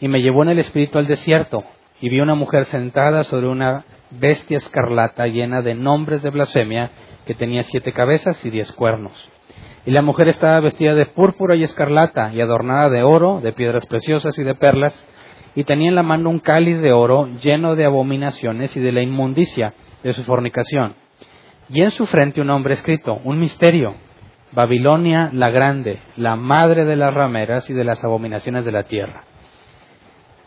Y 0.00 0.08
me 0.08 0.20
llevó 0.20 0.42
en 0.42 0.50
el 0.50 0.58
espíritu 0.58 0.98
al 0.98 1.06
desierto, 1.06 1.64
y 2.00 2.10
vi 2.10 2.20
una 2.20 2.34
mujer 2.34 2.66
sentada 2.66 3.24
sobre 3.24 3.46
una 3.46 3.84
bestia 4.10 4.58
escarlata 4.58 5.26
llena 5.26 5.62
de 5.62 5.74
nombres 5.74 6.22
de 6.22 6.30
blasfemia, 6.30 6.90
que 7.24 7.34
tenía 7.34 7.62
siete 7.62 7.92
cabezas 7.92 8.44
y 8.44 8.50
diez 8.50 8.70
cuernos. 8.72 9.30
Y 9.86 9.92
la 9.92 10.02
mujer 10.02 10.28
estaba 10.28 10.60
vestida 10.60 10.94
de 10.94 11.06
púrpura 11.06 11.56
y 11.56 11.62
escarlata, 11.62 12.32
y 12.34 12.40
adornada 12.40 12.90
de 12.90 13.02
oro, 13.02 13.40
de 13.40 13.52
piedras 13.52 13.86
preciosas 13.86 14.38
y 14.38 14.42
de 14.42 14.54
perlas, 14.54 14.94
y 15.56 15.64
tenía 15.64 15.88
en 15.88 15.94
la 15.94 16.02
mano 16.02 16.30
un 16.30 16.38
cáliz 16.38 16.80
de 16.80 16.92
oro 16.92 17.28
lleno 17.42 17.74
de 17.74 17.86
abominaciones 17.86 18.76
y 18.76 18.80
de 18.80 18.92
la 18.92 19.02
inmundicia 19.02 19.72
de 20.04 20.12
su 20.12 20.22
fornicación. 20.22 20.94
Y 21.70 21.82
en 21.82 21.90
su 21.90 22.06
frente 22.06 22.42
un 22.42 22.46
nombre 22.48 22.74
escrito, 22.74 23.18
un 23.24 23.40
misterio, 23.40 23.94
Babilonia 24.52 25.30
la 25.32 25.50
grande, 25.50 26.00
la 26.16 26.36
madre 26.36 26.84
de 26.84 26.94
las 26.94 27.12
rameras 27.12 27.68
y 27.68 27.72
de 27.72 27.84
las 27.84 28.04
abominaciones 28.04 28.64
de 28.64 28.72
la 28.72 28.84
tierra. 28.84 29.24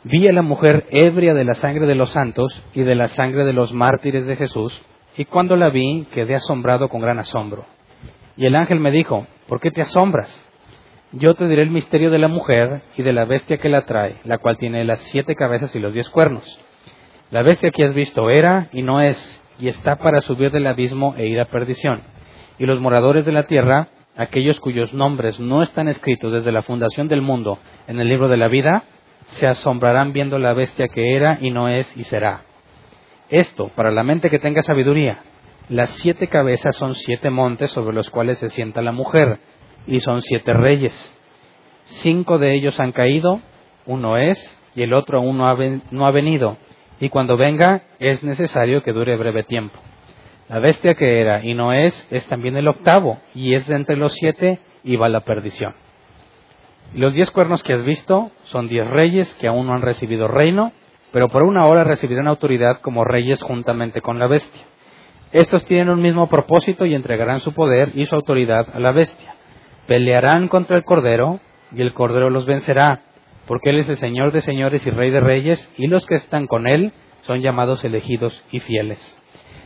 Vi 0.03 0.27
a 0.27 0.31
la 0.31 0.43
mujer 0.43 0.85
ebria 0.91 1.33
de 1.33 1.43
la 1.43 1.55
sangre 1.55 1.85
de 1.85 1.95
los 1.95 2.11
santos 2.11 2.63
y 2.73 2.83
de 2.83 2.95
la 2.95 3.07
sangre 3.09 3.43
de 3.43 3.53
los 3.53 3.73
mártires 3.73 4.25
de 4.27 4.37
Jesús, 4.37 4.81
y 5.17 5.25
cuando 5.25 5.57
la 5.57 5.69
vi 5.69 6.07
quedé 6.13 6.35
asombrado 6.35 6.87
con 6.87 7.01
gran 7.01 7.19
asombro. 7.19 7.65
Y 8.37 8.45
el 8.45 8.55
ángel 8.55 8.79
me 8.79 8.91
dijo, 8.91 9.27
¿por 9.47 9.59
qué 9.59 9.71
te 9.71 9.81
asombras? 9.81 10.48
Yo 11.11 11.33
te 11.33 11.47
diré 11.47 11.63
el 11.63 11.71
misterio 11.71 12.11
de 12.11 12.19
la 12.19 12.27
mujer 12.27 12.83
y 12.95 13.01
de 13.01 13.13
la 13.13 13.25
bestia 13.25 13.57
que 13.57 13.67
la 13.67 13.85
trae, 13.85 14.17
la 14.25 14.37
cual 14.37 14.57
tiene 14.57 14.83
las 14.83 14.99
siete 14.99 15.35
cabezas 15.35 15.75
y 15.75 15.79
los 15.79 15.93
diez 15.93 16.07
cuernos. 16.07 16.59
La 17.31 17.41
bestia 17.41 17.71
que 17.71 17.83
has 17.83 17.95
visto 17.95 18.29
era 18.29 18.69
y 18.73 18.83
no 18.83 19.01
es, 19.01 19.17
y 19.57 19.69
está 19.69 19.95
para 19.95 20.21
subir 20.21 20.51
del 20.51 20.67
abismo 20.67 21.15
e 21.17 21.27
ir 21.27 21.39
a 21.39 21.49
perdición. 21.49 22.01
Y 22.59 22.67
los 22.67 22.79
moradores 22.79 23.25
de 23.25 23.31
la 23.31 23.47
tierra, 23.47 23.87
aquellos 24.15 24.59
cuyos 24.59 24.93
nombres 24.93 25.39
no 25.39 25.63
están 25.63 25.87
escritos 25.87 26.31
desde 26.31 26.51
la 26.51 26.61
fundación 26.61 27.07
del 27.07 27.23
mundo 27.23 27.57
en 27.87 27.99
el 27.99 28.07
libro 28.07 28.27
de 28.27 28.37
la 28.37 28.47
vida, 28.47 28.83
se 29.39 29.47
asombrarán 29.47 30.13
viendo 30.13 30.37
la 30.37 30.53
bestia 30.53 30.89
que 30.89 31.15
era 31.15 31.39
y 31.41 31.49
no 31.49 31.69
es 31.69 31.91
y 31.97 32.03
será. 32.03 32.41
Esto, 33.29 33.69
para 33.69 33.89
la 33.89 34.03
mente 34.03 34.29
que 34.29 34.37
tenga 34.37 34.61
sabiduría, 34.61 35.23
las 35.69 35.89
siete 35.89 36.27
cabezas 36.27 36.75
son 36.75 36.93
siete 36.93 37.31
montes 37.31 37.71
sobre 37.71 37.95
los 37.95 38.11
cuales 38.11 38.37
se 38.37 38.49
sienta 38.49 38.83
la 38.83 38.91
mujer, 38.91 39.39
y 39.89 39.99
son 40.01 40.21
siete 40.21 40.53
reyes. 40.53 40.93
Cinco 41.85 42.37
de 42.37 42.53
ellos 42.53 42.79
han 42.79 42.91
caído, 42.91 43.41
uno 43.87 44.17
es, 44.17 44.37
y 44.75 44.83
el 44.83 44.93
otro 44.93 45.17
aún 45.17 45.37
no 45.37 45.47
ha, 45.47 46.11
venido, 46.11 46.57
y 46.99 47.09
cuando 47.09 47.37
venga 47.37 47.83
es 47.97 48.23
necesario 48.23 48.83
que 48.83 48.93
dure 48.93 49.17
breve 49.17 49.43
tiempo. 49.43 49.79
La 50.47 50.59
bestia 50.59 50.93
que 50.93 51.21
era 51.21 51.43
y 51.43 51.55
no 51.55 51.73
es 51.73 52.07
es 52.11 52.25
también 52.27 52.55
el 52.55 52.67
octavo, 52.67 53.19
y 53.33 53.55
es 53.55 53.67
de 53.67 53.75
entre 53.75 53.97
los 53.97 54.13
siete 54.13 54.59
y 54.83 54.95
va 54.95 55.07
a 55.07 55.09
la 55.09 55.21
perdición. 55.21 55.73
Los 56.93 57.15
diez 57.15 57.31
cuernos 57.31 57.63
que 57.63 57.73
has 57.73 57.83
visto 57.83 58.31
son 58.43 58.67
diez 58.67 58.87
reyes 58.87 59.33
que 59.35 59.47
aún 59.47 59.67
no 59.67 59.73
han 59.73 59.81
recibido 59.81 60.27
reino, 60.27 60.71
pero 61.11 61.29
por 61.29 61.43
una 61.43 61.65
hora 61.65 61.83
recibirán 61.83 62.27
autoridad 62.27 62.79
como 62.81 63.05
reyes 63.05 63.41
juntamente 63.41 64.01
con 64.01 64.19
la 64.19 64.27
bestia. 64.27 64.61
Estos 65.31 65.65
tienen 65.65 65.89
un 65.89 66.01
mismo 66.01 66.27
propósito 66.27 66.85
y 66.85 66.93
entregarán 66.93 67.39
su 67.39 67.53
poder 67.53 67.91
y 67.95 68.05
su 68.05 68.15
autoridad 68.15 68.67
a 68.73 68.79
la 68.79 68.91
bestia. 68.91 69.35
Pelearán 69.89 70.49
contra 70.49 70.77
el 70.77 70.83
Cordero 70.83 71.39
y 71.75 71.81
el 71.81 71.93
Cordero 71.93 72.29
los 72.29 72.45
vencerá, 72.45 73.01
porque 73.47 73.71
Él 73.71 73.79
es 73.79 73.89
el 73.89 73.97
Señor 73.97 74.31
de 74.31 74.41
señores 74.41 74.85
y 74.85 74.91
Rey 74.91 75.09
de 75.09 75.19
reyes, 75.19 75.73
y 75.77 75.87
los 75.87 76.05
que 76.05 76.13
están 76.13 76.45
con 76.45 76.67
Él 76.67 76.93
son 77.21 77.41
llamados 77.41 77.83
elegidos 77.83 78.45
y 78.51 78.59
fieles. 78.59 79.17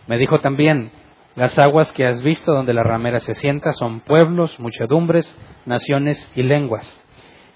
Me 0.07 0.17
dijo 0.17 0.39
también, 0.39 0.91
las 1.35 1.59
aguas 1.59 1.91
que 1.91 2.05
has 2.05 2.23
visto 2.23 2.53
donde 2.53 2.73
la 2.73 2.83
ramera 2.83 3.19
se 3.19 3.35
sienta 3.35 3.73
son 3.73 3.99
pueblos, 3.99 4.61
muchedumbres, 4.61 5.29
naciones 5.65 6.31
y 6.37 6.43
lenguas. 6.43 7.03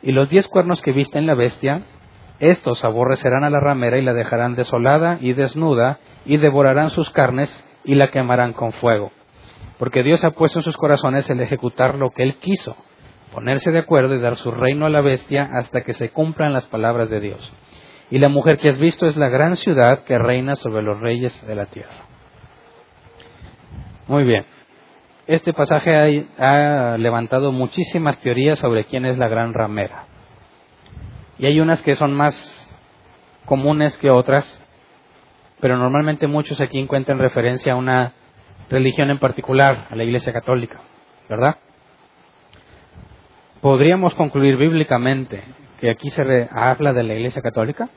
Y 0.01 0.11
los 0.11 0.29
diez 0.29 0.49
cuernos 0.49 0.81
que 0.81 0.91
viste 0.91 1.17
en 1.17 1.25
la 1.25 1.35
bestia, 1.35 1.83
estos 2.41 2.83
aborrecerán 2.83 3.45
a 3.45 3.49
la 3.49 3.61
ramera 3.61 3.97
y 3.97 4.01
la 4.01 4.13
dejarán 4.13 4.55
desolada 4.55 5.19
y 5.21 5.31
desnuda, 5.31 5.99
y 6.25 6.35
devorarán 6.35 6.89
sus 6.89 7.11
carnes 7.11 7.63
y 7.85 7.95
la 7.95 8.09
quemarán 8.09 8.51
con 8.51 8.73
fuego. 8.73 9.13
Porque 9.79 10.03
Dios 10.03 10.23
ha 10.23 10.31
puesto 10.31 10.59
en 10.59 10.63
sus 10.63 10.77
corazones 10.77 11.29
el 11.29 11.39
ejecutar 11.39 11.95
lo 11.95 12.11
que 12.11 12.23
Él 12.23 12.35
quiso, 12.35 12.75
ponerse 13.33 13.71
de 13.71 13.79
acuerdo 13.79 14.15
y 14.15 14.19
dar 14.19 14.35
su 14.35 14.51
reino 14.51 14.85
a 14.85 14.89
la 14.89 15.01
bestia 15.01 15.49
hasta 15.53 15.81
que 15.81 15.93
se 15.93 16.09
cumplan 16.09 16.53
las 16.53 16.65
palabras 16.65 17.09
de 17.09 17.19
Dios. 17.19 17.53
Y 18.09 18.19
la 18.19 18.29
mujer 18.29 18.57
que 18.57 18.69
has 18.69 18.79
visto 18.79 19.05
es 19.05 19.17
la 19.17 19.29
gran 19.29 19.55
ciudad 19.55 20.03
que 20.03 20.17
reina 20.17 20.55
sobre 20.55 20.81
los 20.81 20.99
reyes 20.99 21.45
de 21.45 21.55
la 21.55 21.65
tierra. 21.65 22.05
Muy 24.07 24.23
bien. 24.23 24.45
Este 25.27 25.51
pasaje 25.51 26.25
ha, 26.39 26.97
levantado 26.97 27.51
muchísimas 27.51 28.17
teorías 28.21 28.57
sobre 28.59 28.85
quién 28.85 29.05
es 29.05 29.17
la 29.17 29.27
gran 29.27 29.53
ramera. 29.53 30.05
Y 31.37 31.45
hay 31.45 31.59
unas 31.59 31.81
que 31.81 31.95
son 31.95 32.13
más 32.13 32.33
comunes 33.43 33.97
que 33.97 34.09
otras, 34.09 34.45
pero 35.59 35.77
normalmente 35.77 36.27
muchos 36.27 36.61
aquí 36.61 36.79
encuentran 36.79 37.19
referencia 37.19 37.73
a 37.73 37.75
una 37.75 38.13
religión 38.69 39.09
en 39.09 39.19
particular, 39.19 39.87
a 39.89 39.95
la 39.95 40.03
Iglesia 40.03 40.33
Católica, 40.33 40.79
¿verdad? 41.29 41.57
¿Podríamos 43.61 44.13
concluir 44.15 44.57
bíblicamente 44.57 45.43
que 45.79 45.89
aquí 45.89 46.09
se 46.09 46.49
habla 46.51 46.93
de 46.93 47.03
la 47.03 47.15
Iglesia 47.15 47.41
Católica? 47.41 47.89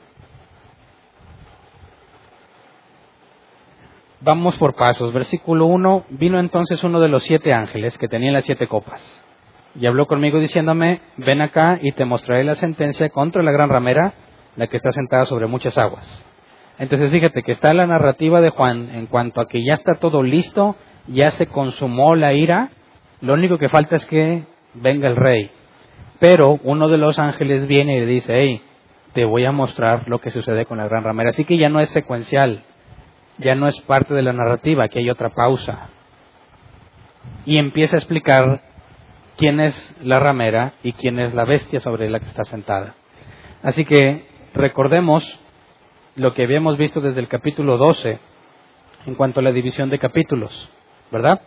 Vamos 4.21 4.55
por 4.57 4.75
pasos. 4.75 5.13
Versículo 5.13 5.65
1. 5.65 6.05
Vino 6.09 6.39
entonces 6.39 6.83
uno 6.83 6.99
de 6.99 7.07
los 7.07 7.23
siete 7.23 7.53
ángeles 7.53 7.97
que 7.97 8.07
tenía 8.07 8.31
las 8.31 8.45
siete 8.45 8.67
copas. 8.67 9.01
Y 9.79 9.85
habló 9.87 10.05
conmigo 10.05 10.39
diciéndome, 10.39 11.01
ven 11.17 11.41
acá 11.41 11.79
y 11.81 11.91
te 11.93 12.05
mostraré 12.05 12.43
la 12.43 12.55
sentencia 12.55 13.09
contra 13.09 13.41
la 13.41 13.51
gran 13.51 13.69
ramera, 13.69 14.13
la 14.57 14.67
que 14.67 14.77
está 14.77 14.91
sentada 14.91 15.25
sobre 15.25 15.47
muchas 15.47 15.77
aguas. 15.77 16.23
Entonces 16.81 17.11
fíjate 17.11 17.43
que 17.43 17.51
está 17.51 17.75
la 17.75 17.85
narrativa 17.85 18.41
de 18.41 18.49
Juan 18.49 18.89
en 18.95 19.05
cuanto 19.05 19.39
a 19.39 19.47
que 19.47 19.63
ya 19.63 19.75
está 19.75 19.99
todo 19.99 20.23
listo, 20.23 20.75
ya 21.05 21.29
se 21.29 21.45
consumó 21.45 22.15
la 22.15 22.33
ira, 22.33 22.71
lo 23.21 23.35
único 23.35 23.59
que 23.59 23.69
falta 23.69 23.97
es 23.97 24.05
que 24.07 24.45
venga 24.73 25.07
el 25.07 25.15
rey. 25.15 25.51
Pero 26.17 26.59
uno 26.63 26.89
de 26.89 26.97
los 26.97 27.19
ángeles 27.19 27.67
viene 27.67 27.97
y 27.97 27.99
le 27.99 28.05
dice, 28.07 28.33
hey, 28.33 28.63
te 29.13 29.25
voy 29.25 29.45
a 29.45 29.51
mostrar 29.51 30.09
lo 30.09 30.21
que 30.21 30.31
sucede 30.31 30.65
con 30.65 30.79
la 30.79 30.87
gran 30.87 31.03
ramera. 31.03 31.29
Así 31.29 31.45
que 31.45 31.55
ya 31.55 31.69
no 31.69 31.81
es 31.81 31.89
secuencial, 31.89 32.63
ya 33.37 33.53
no 33.53 33.67
es 33.67 33.79
parte 33.81 34.15
de 34.15 34.23
la 34.23 34.33
narrativa, 34.33 34.85
aquí 34.85 34.97
hay 34.97 35.09
otra 35.11 35.29
pausa. 35.29 35.89
Y 37.45 37.59
empieza 37.59 37.95
a 37.95 37.99
explicar 37.99 38.61
quién 39.37 39.59
es 39.59 39.95
la 40.01 40.19
ramera 40.19 40.73
y 40.81 40.93
quién 40.93 41.19
es 41.19 41.35
la 41.35 41.45
bestia 41.45 41.79
sobre 41.79 42.09
la 42.09 42.19
que 42.19 42.25
está 42.25 42.43
sentada. 42.43 42.95
Así 43.61 43.85
que 43.85 44.25
recordemos 44.55 45.39
lo 46.15 46.33
que 46.33 46.43
habíamos 46.43 46.77
visto 46.77 47.01
desde 47.01 47.19
el 47.19 47.27
capítulo 47.27 47.77
12 47.77 48.19
en 49.05 49.15
cuanto 49.15 49.39
a 49.39 49.43
la 49.43 49.51
división 49.51 49.89
de 49.89 49.99
capítulos, 49.99 50.69
¿verdad? 51.11 51.41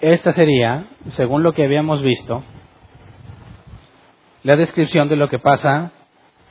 Esta 0.00 0.32
sería, 0.32 0.86
según 1.10 1.42
lo 1.42 1.52
que 1.52 1.64
habíamos 1.64 2.02
visto, 2.02 2.42
la 4.42 4.56
descripción 4.56 5.08
de 5.08 5.16
lo 5.16 5.28
que 5.28 5.38
pasa 5.38 5.92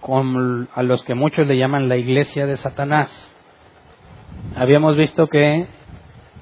con 0.01 0.67
a 0.73 0.84
los 0.84 1.03
que 1.03 1.15
muchos 1.15 1.47
le 1.47 1.57
llaman 1.57 1.88
la 1.88 1.95
iglesia 1.95 2.45
de 2.45 2.57
Satanás. 2.57 3.36
Habíamos 4.55 4.97
visto 4.97 5.27
que 5.27 5.67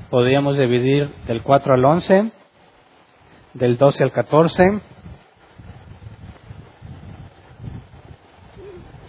podríamos 0.09 0.57
dividir 0.57 1.13
del 1.27 1.43
4 1.43 1.73
al 1.73 1.85
11 1.85 2.31
del 3.53 3.77
12 3.77 4.03
al 4.03 4.11
14, 4.11 4.81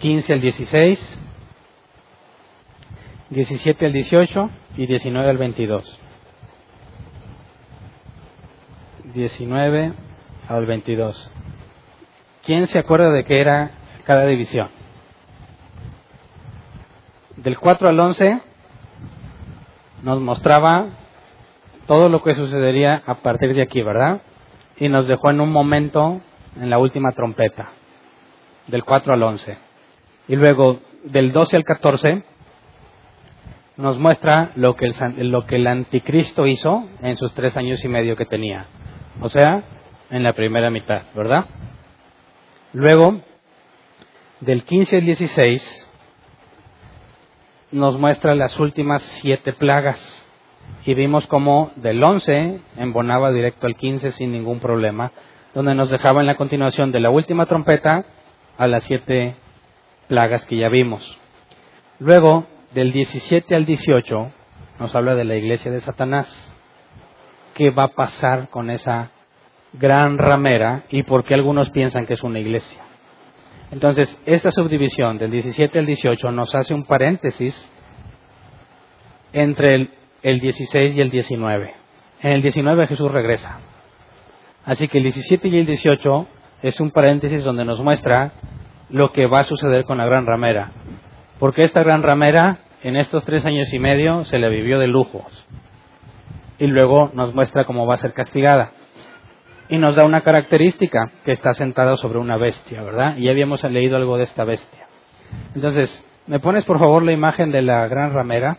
15 0.03 0.33
al 0.33 0.41
16, 0.41 1.19
17 3.29 3.85
al 3.85 3.93
18 3.93 4.49
y 4.75 4.85
19 4.85 5.29
al 5.29 5.37
22. 5.37 5.99
19 9.13 9.93
al 10.49 10.65
22. 10.65 11.31
¿Quién 12.43 12.67
se 12.67 12.79
acuerda 12.79 13.11
de 13.11 13.23
qué 13.23 13.39
era 13.39 13.71
cada 14.03 14.25
división? 14.25 14.67
Del 17.37 17.57
4 17.57 17.87
al 17.87 17.97
11 17.97 18.41
nos 20.01 20.19
mostraba 20.19 20.87
todo 21.87 22.09
lo 22.09 22.21
que 22.21 22.35
sucedería 22.35 23.03
a 23.05 23.19
partir 23.19 23.53
de 23.53 23.61
aquí, 23.61 23.81
¿verdad? 23.81 24.21
Y 24.75 24.89
nos 24.89 25.07
dejó 25.07 25.29
en 25.29 25.39
un 25.39 25.53
momento 25.53 26.19
en 26.59 26.69
la 26.69 26.77
última 26.77 27.13
trompeta, 27.13 27.69
del 28.67 28.83
4 28.83 29.13
al 29.13 29.23
11. 29.23 29.62
Y 30.27 30.35
luego, 30.35 30.79
del 31.03 31.31
12 31.31 31.57
al 31.57 31.63
14, 31.63 32.23
nos 33.77 33.97
muestra 33.97 34.51
lo 34.55 34.75
que, 34.75 34.85
el, 34.85 35.29
lo 35.29 35.45
que 35.45 35.55
el 35.55 35.67
anticristo 35.67 36.45
hizo 36.47 36.87
en 37.01 37.15
sus 37.15 37.33
tres 37.33 37.57
años 37.57 37.83
y 37.83 37.87
medio 37.87 38.15
que 38.15 38.25
tenía. 38.25 38.67
O 39.19 39.29
sea, 39.29 39.63
en 40.09 40.23
la 40.23 40.33
primera 40.33 40.69
mitad, 40.69 41.03
¿verdad? 41.15 41.45
Luego, 42.71 43.19
del 44.39 44.63
15 44.63 44.97
al 44.97 45.05
16, 45.05 45.89
nos 47.71 47.97
muestra 47.97 48.35
las 48.35 48.59
últimas 48.59 49.01
siete 49.01 49.53
plagas. 49.53 50.19
Y 50.85 50.93
vimos 50.93 51.27
cómo 51.27 51.71
del 51.75 52.01
11 52.01 52.61
embonaba 52.77 53.31
directo 53.31 53.67
al 53.67 53.75
15 53.75 54.11
sin 54.11 54.31
ningún 54.31 54.59
problema, 54.59 55.11
donde 55.53 55.75
nos 55.75 55.89
dejaba 55.89 56.21
en 56.21 56.27
la 56.27 56.35
continuación 56.35 56.91
de 56.91 56.99
la 56.99 57.09
última 57.09 57.45
trompeta 57.47 58.05
a 58.57 58.67
las 58.67 58.83
siete 58.83 59.35
plagas 60.07 60.45
que 60.45 60.57
ya 60.57 60.69
vimos. 60.69 61.17
Luego, 61.99 62.45
del 62.73 62.91
17 62.91 63.55
al 63.55 63.65
18, 63.65 64.31
nos 64.79 64.95
habla 64.95 65.15
de 65.15 65.23
la 65.23 65.35
iglesia 65.35 65.71
de 65.71 65.81
Satanás. 65.81 66.27
¿Qué 67.53 67.69
va 67.69 67.85
a 67.85 67.95
pasar 67.95 68.49
con 68.49 68.69
esa 68.69 69.11
gran 69.73 70.17
ramera 70.17 70.83
y 70.89 71.03
por 71.03 71.23
qué 71.23 71.33
algunos 71.33 71.69
piensan 71.69 72.05
que 72.05 72.15
es 72.15 72.23
una 72.23 72.39
iglesia? 72.39 72.81
Entonces, 73.71 74.21
esta 74.25 74.51
subdivisión 74.51 75.17
del 75.17 75.31
17 75.31 75.79
al 75.79 75.85
18 75.85 76.31
nos 76.31 76.53
hace 76.53 76.73
un 76.73 76.83
paréntesis 76.85 77.55
entre 79.31 79.75
el, 79.75 79.89
el 80.21 80.39
16 80.39 80.95
y 80.95 81.01
el 81.01 81.09
19. 81.09 81.73
En 82.21 82.31
el 82.31 82.41
19 82.41 82.87
Jesús 82.87 83.11
regresa. 83.11 83.59
Así 84.65 84.87
que 84.87 84.99
el 84.99 85.03
17 85.05 85.47
y 85.47 85.57
el 85.57 85.65
18 85.65 86.27
es 86.61 86.79
un 86.79 86.91
paréntesis 86.91 87.43
donde 87.43 87.65
nos 87.65 87.81
muestra 87.81 88.31
lo 88.93 89.11
que 89.11 89.25
va 89.25 89.39
a 89.39 89.43
suceder 89.43 89.85
con 89.85 89.97
la 89.97 90.05
gran 90.05 90.27
ramera. 90.27 90.71
Porque 91.39 91.63
esta 91.63 91.81
gran 91.81 92.03
ramera 92.03 92.59
en 92.83 92.95
estos 92.95 93.25
tres 93.25 93.43
años 93.43 93.73
y 93.73 93.79
medio 93.79 94.23
se 94.25 94.37
le 94.37 94.49
vivió 94.49 94.77
de 94.77 94.87
lujos. 94.87 95.47
Y 96.59 96.67
luego 96.67 97.09
nos 97.15 97.33
muestra 97.33 97.65
cómo 97.65 97.87
va 97.87 97.95
a 97.95 97.97
ser 97.97 98.13
castigada. 98.13 98.71
Y 99.67 99.77
nos 99.77 99.95
da 99.95 100.05
una 100.05 100.21
característica, 100.21 101.11
que 101.25 101.31
está 101.31 101.55
sentada 101.55 101.97
sobre 101.97 102.19
una 102.19 102.37
bestia, 102.37 102.83
¿verdad? 102.83 103.17
Y 103.17 103.23
ya 103.23 103.31
habíamos 103.31 103.63
leído 103.63 103.97
algo 103.97 104.17
de 104.17 104.25
esta 104.25 104.43
bestia. 104.43 104.85
Entonces, 105.55 106.05
¿me 106.27 106.39
pones 106.39 106.63
por 106.63 106.77
favor 106.77 107.01
la 107.01 107.13
imagen 107.13 107.51
de 107.51 107.63
la 107.63 107.87
gran 107.87 108.13
ramera? 108.13 108.57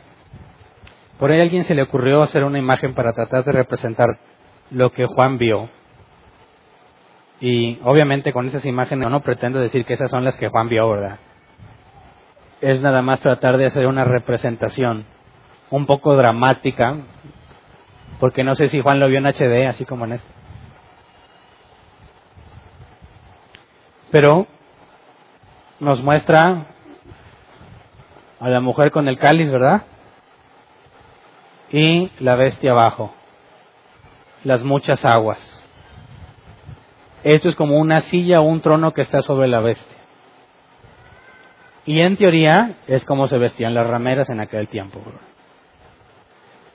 Por 1.21 1.31
ahí 1.31 1.39
a 1.39 1.43
alguien 1.43 1.63
se 1.63 1.77
le 1.77 1.83
ocurrió 1.83 2.23
hacer 2.23 2.43
una 2.43 2.59
imagen 2.59 2.95
para 2.95 3.13
tratar 3.13 3.45
de 3.45 3.53
representar 3.53 4.19
lo 4.73 4.91
que 4.91 5.07
Juan 5.07 5.39
vio. 5.39 5.69
Y 7.47 7.79
obviamente 7.85 8.33
con 8.33 8.49
esas 8.49 8.65
imágenes 8.65 9.11
no 9.11 9.21
pretendo 9.21 9.61
decir 9.61 9.85
que 9.85 9.93
esas 9.93 10.11
son 10.11 10.25
las 10.25 10.35
que 10.39 10.49
Juan 10.49 10.71
vio, 10.71 10.89
¿verdad? 10.89 11.19
Es 12.63 12.81
nada 12.81 13.03
más 13.03 13.21
tratar 13.21 13.59
de 13.59 13.67
hacer 13.67 13.87
una 13.87 14.03
representación 14.03 15.05
un 15.69 15.85
poco 15.85 16.17
dramática, 16.17 16.97
porque 18.19 18.45
no 18.45 18.55
sé 18.55 18.69
si 18.69 18.81
Juan 18.81 18.99
lo 18.99 19.09
vio 19.09 19.19
en 19.19 19.27
HD, 19.27 19.67
así 19.69 19.85
como 19.85 20.07
en 20.07 20.15
este. 20.15 20.33
Pero 24.11 24.47
nos 25.81 26.03
muestra 26.03 26.65
a 28.41 28.49
la 28.49 28.61
mujer 28.61 28.91
con 28.91 29.07
el 29.07 29.19
cáliz, 29.19 29.53
¿verdad? 29.53 29.83
Y 31.71 32.11
la 32.21 32.37
bestia 32.37 32.71
abajo, 32.71 33.15
las 34.45 34.63
muchas 34.63 35.05
aguas. 35.05 35.54
Esto 37.25 37.49
es 37.49 37.57
como 37.57 37.79
una 37.79 38.01
silla 38.01 38.41
o 38.41 38.45
un 38.45 38.61
trono 38.61 38.93
que 38.93 39.01
está 39.01 39.23
sobre 39.23 39.49
la 39.49 39.61
bestia. 39.61 39.97
Y 41.87 42.01
en 42.01 42.17
teoría 42.17 42.77
es 42.87 43.05
como 43.07 43.29
se 43.29 43.39
vestían 43.39 43.75
las 43.75 43.87
rameras 43.87 44.29
en 44.29 44.41
aquel 44.41 44.69
tiempo. 44.69 45.01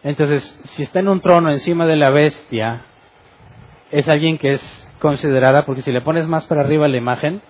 Entonces, 0.03 0.43
si 0.65 0.83
está 0.83 0.99
en 0.99 1.07
un 1.07 1.21
trono 1.21 1.51
encima 1.51 1.85
de 1.85 1.95
la 1.95 2.09
bestia, 2.09 2.81
es 3.91 4.07
alguien 4.07 4.37
que 4.39 4.53
es 4.53 4.87
considerada, 4.99 5.65
porque 5.65 5.83
si 5.83 5.91
le 5.91 6.01
pones 6.01 6.27
más 6.27 6.45
para 6.45 6.61
arriba 6.61 6.87
la 6.87 6.97
imagen, 6.97 7.41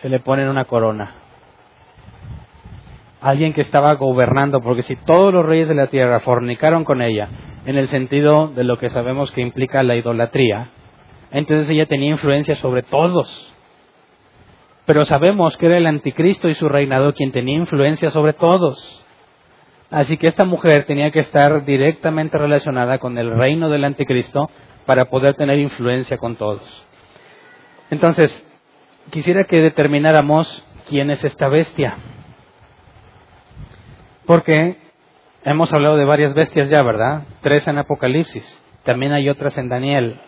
se 0.00 0.08
le 0.08 0.20
ponen 0.20 0.48
una 0.48 0.64
corona. 0.64 1.12
Alguien 3.20 3.52
que 3.52 3.60
estaba 3.60 3.94
gobernando, 3.94 4.60
porque 4.60 4.82
si 4.82 4.96
todos 4.96 5.32
los 5.32 5.44
reyes 5.44 5.68
de 5.68 5.74
la 5.74 5.88
tierra 5.88 6.20
fornicaron 6.20 6.84
con 6.84 7.02
ella, 7.02 7.28
en 7.66 7.76
el 7.76 7.88
sentido 7.88 8.48
de 8.48 8.64
lo 8.64 8.78
que 8.78 8.90
sabemos 8.90 9.32
que 9.32 9.40
implica 9.40 9.82
la 9.82 9.96
idolatría, 9.96 10.70
entonces 11.30 11.68
ella 11.70 11.86
tenía 11.86 12.10
influencia 12.10 12.56
sobre 12.56 12.82
todos. 12.82 13.52
Pero 14.86 15.04
sabemos 15.04 15.56
que 15.56 15.66
era 15.66 15.78
el 15.78 15.86
anticristo 15.86 16.48
y 16.48 16.54
su 16.54 16.68
reinado 16.68 17.12
quien 17.12 17.32
tenía 17.32 17.56
influencia 17.56 18.10
sobre 18.10 18.32
todos. 18.32 19.04
Así 19.90 20.16
que 20.16 20.26
esta 20.26 20.44
mujer 20.44 20.84
tenía 20.84 21.10
que 21.10 21.20
estar 21.20 21.64
directamente 21.64 22.38
relacionada 22.38 22.98
con 22.98 23.18
el 23.18 23.30
reino 23.30 23.68
del 23.68 23.84
anticristo 23.84 24.50
para 24.84 25.06
poder 25.06 25.34
tener 25.34 25.58
influencia 25.58 26.16
con 26.18 26.36
todos. 26.36 26.86
Entonces, 27.90 28.44
quisiera 29.10 29.44
que 29.44 29.56
determináramos 29.60 30.64
quién 30.88 31.10
es 31.10 31.22
esta 31.24 31.48
bestia. 31.48 31.96
Porque 34.24 34.76
hemos 35.44 35.72
hablado 35.72 35.96
de 35.96 36.04
varias 36.04 36.34
bestias 36.34 36.68
ya, 36.68 36.82
¿verdad? 36.82 37.22
Tres 37.40 37.66
en 37.68 37.78
Apocalipsis, 37.78 38.62
también 38.82 39.12
hay 39.12 39.28
otras 39.28 39.56
en 39.58 39.68
Daniel. 39.68 40.20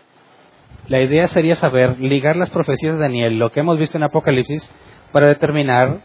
La 0.89 1.01
idea 1.01 1.27
sería 1.27 1.55
saber, 1.55 2.01
ligar 2.01 2.37
las 2.37 2.51
profecías 2.51 2.95
de 2.95 3.03
Daniel, 3.03 3.39
lo 3.39 3.53
que 3.53 3.61
hemos 3.61 3.79
visto 3.79 3.99
en 3.99 4.05
Apocalipsis, 4.05 4.69
para 5.13 5.27
determinar 5.27 6.01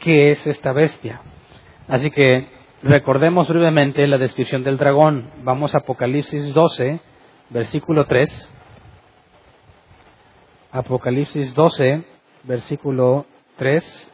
qué 0.00 0.32
es 0.32 0.46
esta 0.46 0.72
bestia. 0.72 1.20
Así 1.86 2.10
que 2.10 2.48
recordemos 2.82 3.48
brevemente 3.48 4.06
la 4.08 4.18
descripción 4.18 4.64
del 4.64 4.78
dragón. 4.78 5.30
Vamos 5.44 5.74
a 5.74 5.78
Apocalipsis 5.78 6.52
12, 6.52 7.00
versículo 7.50 8.06
3. 8.06 8.56
Apocalipsis 10.72 11.54
12, 11.54 12.04
versículo 12.44 13.26
3. 13.56 14.12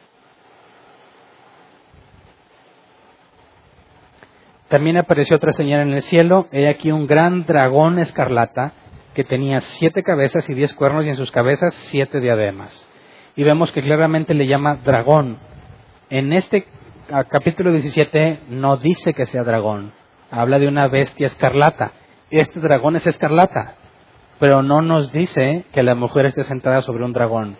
También 4.67 4.97
apareció 4.97 5.37
otra 5.37 5.53
señal 5.53 5.87
en 5.87 5.93
el 5.93 6.03
cielo, 6.03 6.47
he 6.51 6.67
aquí 6.67 6.91
un 6.91 7.07
gran 7.07 7.45
dragón 7.45 7.99
escarlata 7.99 8.73
que 9.17 9.25
tenía 9.25 9.59
siete 9.59 10.01
cabezas 10.03 10.47
y 10.49 10.53
diez 10.53 10.73
cuernos 10.73 11.03
y 11.03 11.09
en 11.09 11.17
sus 11.17 11.31
cabezas 11.31 11.73
siete 11.89 12.21
diademas. 12.21 12.71
Y 13.35 13.43
vemos 13.43 13.71
que 13.71 13.81
claramente 13.81 14.33
le 14.33 14.47
llama 14.47 14.75
dragón. 14.75 15.39
En 16.09 16.31
este 16.31 16.67
capítulo 17.29 17.71
17 17.71 18.41
no 18.49 18.77
dice 18.77 19.13
que 19.13 19.25
sea 19.25 19.43
dragón, 19.43 19.91
habla 20.31 20.59
de 20.59 20.67
una 20.67 20.87
bestia 20.87 21.27
escarlata 21.27 21.91
este 22.29 22.59
dragón 22.59 22.97
es 22.97 23.07
escarlata, 23.07 23.75
pero 24.37 24.61
no 24.61 24.81
nos 24.81 25.13
dice 25.13 25.63
que 25.71 25.83
la 25.83 25.95
mujer 25.95 26.25
esté 26.25 26.43
sentada 26.43 26.81
sobre 26.81 27.05
un 27.05 27.13
dragón, 27.13 27.55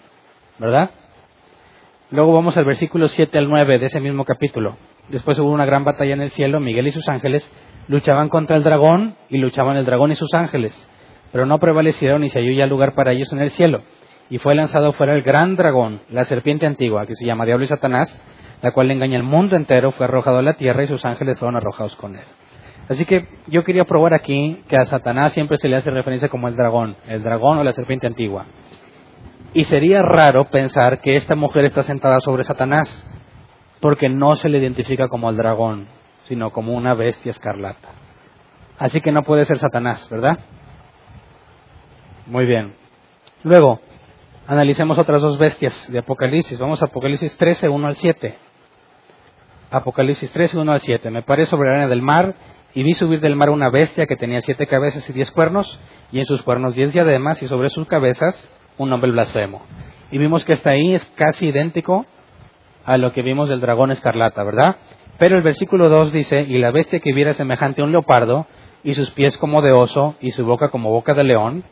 ¿verdad? 0.59 0.91
Luego 2.11 2.33
vamos 2.33 2.57
al 2.57 2.65
versículo 2.65 3.07
7 3.07 3.37
al 3.37 3.49
9 3.49 3.79
de 3.79 3.85
ese 3.85 4.01
mismo 4.01 4.25
capítulo. 4.25 4.75
Después 5.07 5.39
hubo 5.39 5.51
una 5.51 5.65
gran 5.65 5.85
batalla 5.85 6.13
en 6.13 6.21
el 6.21 6.31
cielo, 6.31 6.59
Miguel 6.59 6.87
y 6.87 6.91
sus 6.91 7.07
ángeles 7.07 7.49
luchaban 7.87 8.27
contra 8.27 8.57
el 8.57 8.63
dragón 8.63 9.15
y 9.29 9.37
luchaban 9.37 9.77
el 9.77 9.85
dragón 9.85 10.11
y 10.11 10.15
sus 10.15 10.33
ángeles, 10.33 10.75
pero 11.31 11.45
no 11.45 11.59
prevalecieron 11.59 12.23
y 12.23 12.29
se 12.29 12.39
halló 12.39 12.51
ya 12.51 12.65
lugar 12.65 12.93
para 12.93 13.11
ellos 13.11 13.31
en 13.33 13.39
el 13.39 13.51
cielo. 13.51 13.81
Y 14.29 14.39
fue 14.39 14.55
lanzado 14.55 14.93
fuera 14.93 15.13
el 15.13 15.21
gran 15.21 15.55
dragón, 15.55 16.01
la 16.09 16.25
serpiente 16.25 16.65
antigua, 16.65 17.05
que 17.05 17.15
se 17.15 17.25
llama 17.25 17.45
Diablo 17.45 17.65
y 17.65 17.67
Satanás, 17.67 18.21
la 18.61 18.71
cual 18.71 18.91
engaña 18.91 19.17
al 19.17 19.23
mundo 19.23 19.55
entero, 19.55 19.91
fue 19.91 20.05
arrojado 20.05 20.39
a 20.39 20.41
la 20.41 20.53
tierra 20.53 20.83
y 20.83 20.87
sus 20.87 21.05
ángeles 21.05 21.39
fueron 21.39 21.55
arrojados 21.55 21.95
con 21.95 22.15
él. 22.15 22.25
Así 22.89 23.05
que 23.05 23.27
yo 23.47 23.63
quería 23.63 23.85
probar 23.85 24.13
aquí 24.13 24.63
que 24.67 24.77
a 24.77 24.85
Satanás 24.85 25.33
siempre 25.33 25.57
se 25.57 25.67
le 25.67 25.75
hace 25.75 25.91
referencia 25.91 26.29
como 26.29 26.47
el 26.47 26.55
dragón, 26.55 26.95
el 27.07 27.21
dragón 27.21 27.57
o 27.57 27.63
la 27.63 27.73
serpiente 27.73 28.07
antigua. 28.07 28.45
Y 29.53 29.63
sería 29.65 30.01
raro 30.01 30.45
pensar 30.45 30.99
que 30.99 31.15
esta 31.15 31.35
mujer 31.35 31.65
está 31.65 31.83
sentada 31.83 32.19
sobre 32.21 32.43
Satanás, 32.43 33.05
porque 33.81 34.09
no 34.09 34.35
se 34.35 34.49
le 34.49 34.57
identifica 34.57 35.07
como 35.07 35.29
el 35.29 35.37
dragón, 35.37 35.87
sino 36.23 36.51
como 36.51 36.73
una 36.73 36.93
bestia 36.93 37.31
escarlata. 37.31 37.89
Así 38.77 39.01
que 39.01 39.11
no 39.11 39.23
puede 39.23 39.45
ser 39.45 39.57
Satanás, 39.57 40.07
¿verdad? 40.09 40.39
Muy 42.27 42.45
bien. 42.45 42.73
Luego, 43.43 43.79
analicemos 44.47 44.97
otras 44.97 45.21
dos 45.21 45.37
bestias 45.37 45.89
de 45.89 45.99
Apocalipsis. 45.99 46.59
Vamos 46.59 46.81
a 46.81 46.87
Apocalipsis 46.87 47.37
13, 47.37 47.69
1 47.69 47.87
al 47.87 47.95
7. 47.95 48.37
Apocalipsis 49.71 50.29
13, 50.31 50.57
1 50.57 50.71
al 50.73 50.81
7. 50.81 51.09
Me 51.09 51.21
paré 51.21 51.45
sobre 51.45 51.69
la 51.69 51.75
arena 51.75 51.87
del 51.87 52.01
mar 52.01 52.35
y 52.73 52.83
vi 52.83 52.93
subir 52.95 53.21
del 53.21 53.37
mar 53.37 53.49
una 53.49 53.69
bestia 53.69 54.07
que 54.07 54.17
tenía 54.17 54.41
siete 54.41 54.67
cabezas 54.67 55.09
y 55.09 55.13
diez 55.13 55.31
cuernos, 55.31 55.79
y 56.11 56.19
en 56.19 56.25
sus 56.25 56.41
cuernos 56.41 56.75
diez 56.75 56.91
diademas, 56.91 57.41
y 57.41 57.47
sobre 57.47 57.69
sus 57.69 57.87
cabezas 57.87 58.35
un 58.77 58.89
nombre 58.89 59.09
blasfemo. 59.09 59.61
Y 60.11 60.17
vimos 60.17 60.43
que 60.43 60.53
hasta 60.53 60.71
ahí 60.71 60.95
es 60.95 61.05
casi 61.15 61.47
idéntico 61.47 62.05
a 62.85 62.97
lo 62.97 63.13
que 63.13 63.21
vimos 63.21 63.47
del 63.47 63.61
dragón 63.61 63.91
escarlata, 63.91 64.43
¿verdad? 64.43 64.75
Pero 65.17 65.37
el 65.37 65.43
versículo 65.43 65.87
2 65.89 66.11
dice, 66.11 66.41
y 66.41 66.57
la 66.57 66.71
bestia 66.71 66.99
que 66.99 67.13
viera 67.13 67.33
semejante 67.33 67.81
a 67.81 67.85
un 67.85 67.93
leopardo, 67.93 68.47
y 68.83 68.95
sus 68.95 69.11
pies 69.11 69.37
como 69.37 69.61
de 69.61 69.71
oso, 69.71 70.15
y 70.19 70.31
su 70.31 70.45
boca 70.45 70.69
como 70.69 70.91
boca 70.91 71.13
de 71.13 71.23
león, 71.23 71.63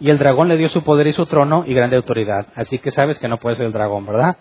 y 0.00 0.10
el 0.10 0.18
dragón 0.18 0.48
le 0.48 0.56
dio 0.56 0.68
su 0.68 0.82
poder 0.82 1.06
y 1.06 1.12
su 1.12 1.26
trono 1.26 1.64
y 1.66 1.74
grande 1.74 1.96
autoridad. 1.96 2.46
Así 2.54 2.78
que 2.78 2.90
sabes 2.90 3.18
que 3.18 3.28
no 3.28 3.38
puede 3.38 3.56
ser 3.56 3.66
el 3.66 3.72
dragón, 3.72 4.06
¿verdad? 4.06 4.36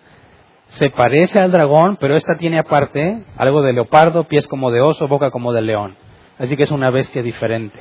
Se 0.67 0.89
parece 0.89 1.39
al 1.39 1.51
dragón, 1.51 1.97
pero 1.99 2.15
esta 2.15 2.37
tiene 2.37 2.59
aparte 2.59 3.23
algo 3.37 3.61
de 3.61 3.73
leopardo, 3.73 4.25
pies 4.25 4.47
como 4.47 4.71
de 4.71 4.81
oso, 4.81 5.07
boca 5.07 5.31
como 5.31 5.53
de 5.53 5.61
león. 5.61 5.95
Así 6.37 6.55
que 6.55 6.63
es 6.63 6.71
una 6.71 6.89
bestia 6.91 7.23
diferente. 7.23 7.79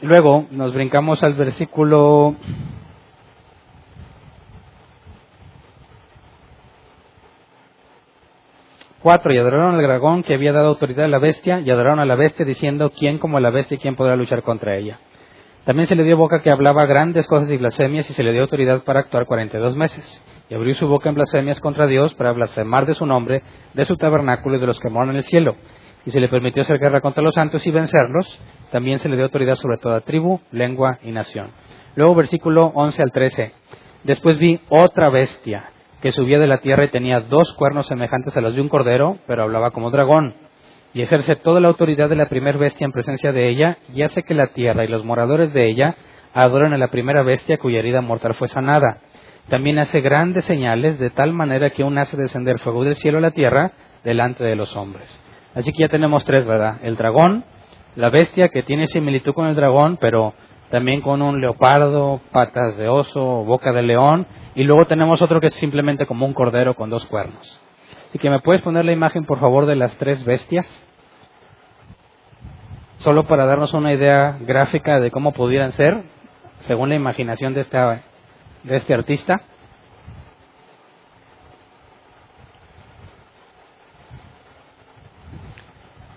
Luego 0.00 0.46
nos 0.50 0.74
brincamos 0.74 1.22
al 1.22 1.34
versículo 1.34 2.34
Cuatro, 9.02 9.34
y 9.34 9.38
adoraron 9.38 9.74
al 9.74 9.82
dragón 9.82 10.22
que 10.22 10.34
había 10.34 10.52
dado 10.52 10.68
autoridad 10.68 11.06
a 11.06 11.08
la 11.08 11.18
bestia, 11.18 11.58
y 11.58 11.68
adoraron 11.72 11.98
a 11.98 12.04
la 12.04 12.14
bestia 12.14 12.46
diciendo, 12.46 12.92
¿quién 12.96 13.18
como 13.18 13.40
la 13.40 13.50
bestia 13.50 13.74
y 13.74 13.78
quién 13.78 13.96
podrá 13.96 14.14
luchar 14.14 14.42
contra 14.42 14.76
ella? 14.76 15.00
También 15.64 15.86
se 15.86 15.96
le 15.96 16.04
dio 16.04 16.16
boca 16.16 16.40
que 16.40 16.50
hablaba 16.50 16.86
grandes 16.86 17.26
cosas 17.26 17.50
y 17.50 17.56
blasfemias, 17.56 18.08
y 18.08 18.12
se 18.12 18.22
le 18.22 18.30
dio 18.30 18.42
autoridad 18.42 18.84
para 18.84 19.00
actuar 19.00 19.26
cuarenta 19.26 19.58
y 19.58 19.60
dos 19.60 19.76
meses. 19.76 20.24
Y 20.48 20.54
abrió 20.54 20.72
su 20.76 20.86
boca 20.86 21.08
en 21.08 21.16
blasfemias 21.16 21.58
contra 21.58 21.88
Dios 21.88 22.14
para 22.14 22.30
blasfemar 22.30 22.86
de 22.86 22.94
su 22.94 23.04
nombre, 23.04 23.42
de 23.74 23.84
su 23.84 23.96
tabernáculo 23.96 24.56
y 24.56 24.60
de 24.60 24.66
los 24.68 24.78
que 24.78 24.88
moran 24.88 25.10
en 25.10 25.16
el 25.16 25.24
cielo. 25.24 25.56
Y 26.06 26.12
se 26.12 26.20
le 26.20 26.28
permitió 26.28 26.62
hacer 26.62 26.78
guerra 26.78 27.00
contra 27.00 27.24
los 27.24 27.34
santos 27.34 27.66
y 27.66 27.72
vencerlos. 27.72 28.38
También 28.70 29.00
se 29.00 29.08
le 29.08 29.16
dio 29.16 29.24
autoridad 29.24 29.56
sobre 29.56 29.78
toda 29.78 30.00
tribu, 30.02 30.40
lengua 30.52 31.00
y 31.02 31.10
nación. 31.10 31.48
Luego 31.96 32.14
versículo 32.14 32.66
11 32.74 33.02
al 33.02 33.10
13. 33.10 33.52
Después 34.04 34.38
vi 34.38 34.60
otra 34.68 35.10
bestia 35.10 35.72
que 36.02 36.10
subía 36.10 36.40
de 36.40 36.48
la 36.48 36.58
tierra 36.58 36.84
y 36.84 36.88
tenía 36.88 37.20
dos 37.20 37.54
cuernos 37.54 37.86
semejantes 37.86 38.36
a 38.36 38.40
los 38.40 38.54
de 38.54 38.60
un 38.60 38.68
cordero, 38.68 39.18
pero 39.28 39.44
hablaba 39.44 39.70
como 39.70 39.92
dragón, 39.92 40.34
y 40.92 41.00
ejerce 41.00 41.36
toda 41.36 41.60
la 41.60 41.68
autoridad 41.68 42.08
de 42.08 42.16
la 42.16 42.28
primera 42.28 42.58
bestia 42.58 42.84
en 42.84 42.90
presencia 42.90 43.32
de 43.32 43.48
ella, 43.48 43.78
y 43.94 44.02
hace 44.02 44.24
que 44.24 44.34
la 44.34 44.48
tierra 44.48 44.84
y 44.84 44.88
los 44.88 45.04
moradores 45.04 45.52
de 45.54 45.70
ella 45.70 45.94
adoren 46.34 46.72
a 46.72 46.78
la 46.78 46.88
primera 46.88 47.22
bestia 47.22 47.56
cuya 47.56 47.78
herida 47.78 48.00
mortal 48.00 48.34
fue 48.34 48.48
sanada. 48.48 48.98
También 49.48 49.78
hace 49.78 50.00
grandes 50.00 50.44
señales, 50.44 50.98
de 50.98 51.10
tal 51.10 51.32
manera 51.32 51.70
que 51.70 51.84
aún 51.84 51.96
hace 51.98 52.16
descender 52.16 52.58
fuego 52.58 52.82
del 52.84 52.96
cielo 52.96 53.18
a 53.18 53.22
la 53.22 53.30
tierra 53.30 53.70
delante 54.02 54.42
de 54.42 54.56
los 54.56 54.76
hombres. 54.76 55.08
Así 55.54 55.72
que 55.72 55.84
ya 55.84 55.88
tenemos 55.88 56.24
tres, 56.24 56.44
¿verdad? 56.46 56.78
El 56.82 56.96
dragón, 56.96 57.44
la 57.94 58.10
bestia 58.10 58.48
que 58.48 58.64
tiene 58.64 58.88
similitud 58.88 59.34
con 59.34 59.46
el 59.46 59.54
dragón, 59.54 59.98
pero 60.00 60.34
también 60.70 61.00
con 61.00 61.22
un 61.22 61.40
leopardo, 61.40 62.20
patas 62.32 62.76
de 62.76 62.88
oso, 62.88 63.44
boca 63.44 63.72
de 63.72 63.82
león, 63.82 64.26
y 64.54 64.64
luego 64.64 64.86
tenemos 64.86 65.22
otro 65.22 65.40
que 65.40 65.48
es 65.48 65.54
simplemente 65.54 66.06
como 66.06 66.26
un 66.26 66.34
cordero 66.34 66.74
con 66.74 66.90
dos 66.90 67.06
cuernos. 67.06 67.60
Así 68.08 68.18
que 68.18 68.30
me 68.30 68.40
puedes 68.40 68.60
poner 68.60 68.84
la 68.84 68.92
imagen, 68.92 69.24
por 69.24 69.40
favor, 69.40 69.64
de 69.64 69.76
las 69.76 69.96
tres 69.96 70.24
bestias. 70.24 70.66
Solo 72.98 73.24
para 73.24 73.46
darnos 73.46 73.72
una 73.72 73.92
idea 73.92 74.36
gráfica 74.40 75.00
de 75.00 75.10
cómo 75.10 75.32
pudieran 75.32 75.72
ser, 75.72 76.02
según 76.60 76.90
la 76.90 76.94
imaginación 76.94 77.54
de, 77.54 77.62
esta, 77.62 78.02
de 78.64 78.76
este 78.76 78.92
artista. 78.92 79.40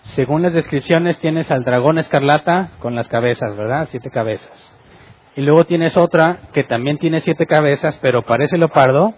Según 0.02 0.42
las 0.42 0.54
descripciones, 0.54 1.18
tienes 1.20 1.50
al 1.50 1.64
dragón 1.64 1.98
escarlata 1.98 2.72
con 2.80 2.94
las 2.94 3.08
cabezas, 3.08 3.56
¿verdad? 3.56 3.88
Siete 3.90 4.10
cabezas. 4.10 4.75
Y 5.36 5.42
luego 5.42 5.66
tienes 5.66 5.98
otra 5.98 6.40
que 6.54 6.64
también 6.64 6.98
tiene 6.98 7.20
siete 7.20 7.46
cabezas, 7.46 8.00
pero 8.02 8.24
parece 8.24 8.58
leopardo, 8.58 9.14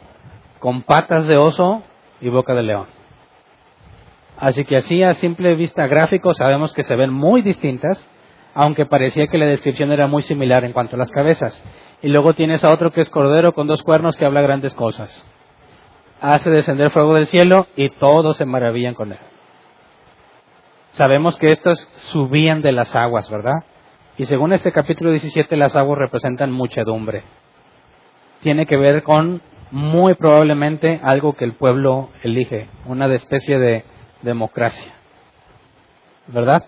con 0.60 0.82
patas 0.82 1.28
de 1.28 1.38
oso 1.38 1.84
y 2.22 2.30
boca 2.30 2.56
de 2.56 2.64
león. 2.64 2.88
Así 4.38 4.66
que 4.66 4.78
así 4.78 5.04
a 5.04 5.14
simple 5.16 5.56
vista 5.56 5.88
gráfico 5.88 6.34
sabemos 6.34 6.74
que 6.74 6.84
se 6.84 6.96
ven 6.96 7.12
muy 7.12 7.42
distintas, 7.42 8.10
aunque 8.54 8.86
parecía 8.86 9.28
que 9.28 9.38
la 9.38 9.46
descripción 9.46 9.92
era 9.92 10.08
muy 10.08 10.24
similar 10.24 10.64
en 10.64 10.74
cuanto 10.74 10.96
a 10.96 11.00
las 11.00 11.12
cabezas. 11.12 11.64
Y 12.02 12.10
luego 12.10 12.34
tienes 12.34 12.64
a 12.64 12.70
otro 12.70 12.92
que 12.92 13.02
es 13.02 13.10
cordero 13.10 13.54
con 13.54 13.68
dos 13.68 13.84
cuernos 13.84 14.18
que 14.18 14.26
habla 14.26 14.42
grandes 14.42 14.74
cosas. 14.74 15.26
Hace 16.22 16.50
descender 16.50 16.90
fuego 16.90 17.14
del 17.14 17.28
cielo 17.28 17.68
y 17.76 17.90
todos 17.90 18.38
se 18.38 18.46
maravillan 18.46 18.96
con 18.96 19.12
él. 19.12 19.20
Sabemos 20.92 21.38
que 21.38 21.52
estos 21.52 21.80
subían 21.98 22.64
de 22.64 22.72
las 22.72 22.96
aguas, 22.96 23.30
¿verdad? 23.30 23.64
Y 24.18 24.26
según 24.26 24.52
este 24.52 24.72
capítulo 24.72 25.12
17, 25.12 25.56
las 25.58 25.76
aguas 25.76 26.00
representan 26.00 26.52
muchedumbre. 26.52 27.24
Tiene 28.42 28.66
que 28.66 28.76
ver 28.76 29.04
con 29.04 29.42
muy 29.70 30.16
probablemente 30.16 31.00
algo 31.04 31.34
que 31.34 31.46
el 31.46 31.54
pueblo 31.54 32.10
elige, 32.24 32.68
una 32.86 33.14
especie 33.14 33.60
de 33.60 33.86
democracia. 34.24 34.92
¿Verdad? 36.28 36.66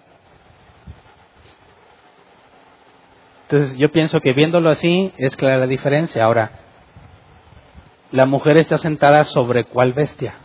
Entonces 3.43 3.78
yo 3.80 3.91
pienso 3.91 4.22
que 4.22 4.34
viéndolo 4.34 4.70
así 4.70 5.12
es 5.18 5.36
clara 5.36 5.58
la 5.58 5.66
diferencia. 5.66 6.24
Ahora, 6.24 6.52
la 8.12 8.28
mujer 8.28 8.58
está 8.58 8.78
sentada 8.78 9.24
sobre 9.24 9.64
cuál 9.64 9.93
bestia. 9.93 10.36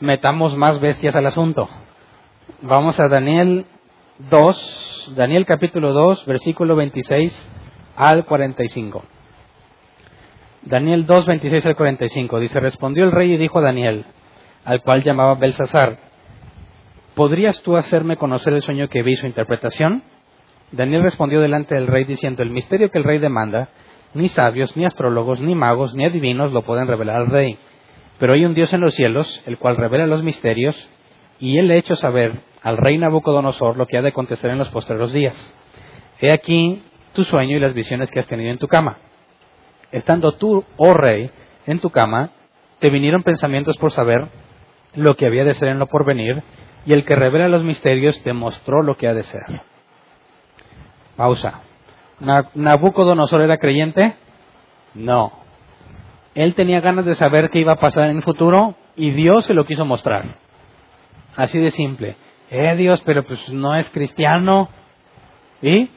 Metamos 0.00 0.56
más 0.56 0.80
bestias 0.80 1.14
al 1.14 1.26
asunto. 1.26 1.68
Vamos 2.62 2.98
a 2.98 3.08
Daniel 3.08 3.66
2, 4.18 5.12
Daniel 5.14 5.44
capítulo 5.44 5.92
2, 5.92 6.24
versículo 6.24 6.74
26 6.74 7.34
al 7.96 8.24
45. 8.24 9.04
Daniel 10.62 11.04
2, 11.04 11.26
26 11.26 11.66
al 11.66 11.76
45 11.76 12.40
dice, 12.40 12.58
respondió 12.58 13.04
el 13.04 13.12
rey 13.12 13.34
y 13.34 13.36
dijo 13.36 13.58
a 13.58 13.62
Daniel, 13.62 14.06
al 14.64 14.80
cual 14.80 15.02
llamaba 15.02 15.34
Belsasar, 15.34 15.98
¿podrías 17.14 17.62
tú 17.62 17.76
hacerme 17.76 18.16
conocer 18.16 18.54
el 18.54 18.62
sueño 18.62 18.88
que 18.88 19.02
vi 19.02 19.16
su 19.16 19.26
interpretación? 19.26 20.02
Daniel 20.72 21.02
respondió 21.02 21.42
delante 21.42 21.74
del 21.74 21.86
rey 21.86 22.04
diciendo, 22.04 22.42
el 22.42 22.50
misterio 22.50 22.90
que 22.90 22.98
el 22.98 23.04
rey 23.04 23.18
demanda, 23.18 23.68
ni 24.14 24.30
sabios, 24.30 24.74
ni 24.78 24.86
astrólogos, 24.86 25.40
ni 25.40 25.54
magos, 25.54 25.94
ni 25.94 26.06
adivinos 26.06 26.52
lo 26.52 26.62
pueden 26.62 26.88
revelar 26.88 27.16
al 27.16 27.26
rey. 27.26 27.58
Pero 28.18 28.32
hay 28.32 28.46
un 28.46 28.54
Dios 28.54 28.72
en 28.72 28.80
los 28.80 28.94
cielos, 28.94 29.42
el 29.44 29.58
cual 29.58 29.76
revela 29.76 30.06
los 30.06 30.22
misterios, 30.22 30.74
y 31.38 31.58
él 31.58 31.68
le 31.68 31.74
ha 31.74 31.78
hecho 31.78 31.96
saber 31.96 32.32
al 32.66 32.78
rey 32.78 32.98
Nabucodonosor 32.98 33.76
lo 33.76 33.86
que 33.86 33.96
ha 33.96 34.02
de 34.02 34.08
acontecer 34.08 34.50
en 34.50 34.58
los 34.58 34.70
postreros 34.70 35.12
días. 35.12 35.54
He 36.20 36.32
aquí 36.32 36.82
tu 37.12 37.22
sueño 37.22 37.56
y 37.56 37.60
las 37.60 37.74
visiones 37.74 38.10
que 38.10 38.18
has 38.18 38.26
tenido 38.26 38.50
en 38.50 38.58
tu 38.58 38.66
cama. 38.66 38.98
Estando 39.92 40.32
tú, 40.32 40.64
oh 40.76 40.92
rey, 40.92 41.30
en 41.68 41.78
tu 41.78 41.90
cama, 41.90 42.30
te 42.80 42.90
vinieron 42.90 43.22
pensamientos 43.22 43.76
por 43.76 43.92
saber 43.92 44.26
lo 44.96 45.14
que 45.14 45.26
había 45.26 45.44
de 45.44 45.54
ser 45.54 45.68
en 45.68 45.78
lo 45.78 45.86
porvenir, 45.86 46.42
y 46.84 46.92
el 46.92 47.04
que 47.04 47.14
revela 47.14 47.46
los 47.46 47.62
misterios 47.62 48.20
te 48.24 48.32
mostró 48.32 48.82
lo 48.82 48.96
que 48.96 49.06
ha 49.06 49.14
de 49.14 49.22
ser. 49.22 49.62
Pausa. 51.14 51.60
¿Nabucodonosor 52.18 53.42
era 53.42 53.58
creyente? 53.58 54.16
No. 54.92 55.30
Él 56.34 56.56
tenía 56.56 56.80
ganas 56.80 57.04
de 57.04 57.14
saber 57.14 57.50
qué 57.50 57.60
iba 57.60 57.74
a 57.74 57.80
pasar 57.80 58.10
en 58.10 58.16
el 58.16 58.22
futuro 58.24 58.74
y 58.96 59.12
Dios 59.12 59.44
se 59.44 59.54
lo 59.54 59.64
quiso 59.66 59.84
mostrar. 59.84 60.24
Así 61.36 61.60
de 61.60 61.70
simple 61.70 62.16
eh 62.50 62.76
Dios, 62.76 63.02
pero 63.04 63.24
pues 63.24 63.48
no 63.50 63.76
es 63.76 63.88
cristiano. 63.90 64.68
¿Y? 65.62 65.90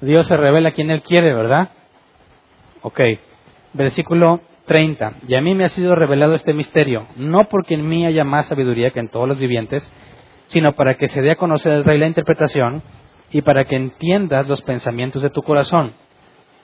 Dios 0.00 0.26
se 0.26 0.36
revela 0.36 0.70
a 0.70 0.72
quien 0.72 0.90
Él 0.90 1.02
quiere, 1.02 1.34
¿verdad? 1.34 1.70
Ok. 2.82 3.00
Versículo 3.72 4.40
30. 4.66 5.14
Y 5.26 5.34
a 5.34 5.40
mí 5.40 5.54
me 5.54 5.64
ha 5.64 5.68
sido 5.68 5.96
revelado 5.96 6.34
este 6.34 6.52
misterio, 6.52 7.06
no 7.16 7.48
porque 7.48 7.74
en 7.74 7.88
mí 7.88 8.06
haya 8.06 8.24
más 8.24 8.46
sabiduría 8.46 8.90
que 8.90 9.00
en 9.00 9.08
todos 9.08 9.26
los 9.26 9.38
vivientes, 9.38 9.82
sino 10.46 10.72
para 10.74 10.94
que 10.94 11.08
se 11.08 11.20
dé 11.20 11.32
a 11.32 11.36
conocer 11.36 11.72
al 11.72 11.84
rey 11.84 11.98
la 11.98 12.06
interpretación 12.06 12.82
y 13.30 13.42
para 13.42 13.64
que 13.64 13.76
entiendas 13.76 14.46
los 14.46 14.62
pensamientos 14.62 15.22
de 15.22 15.30
tu 15.30 15.42
corazón. 15.42 15.92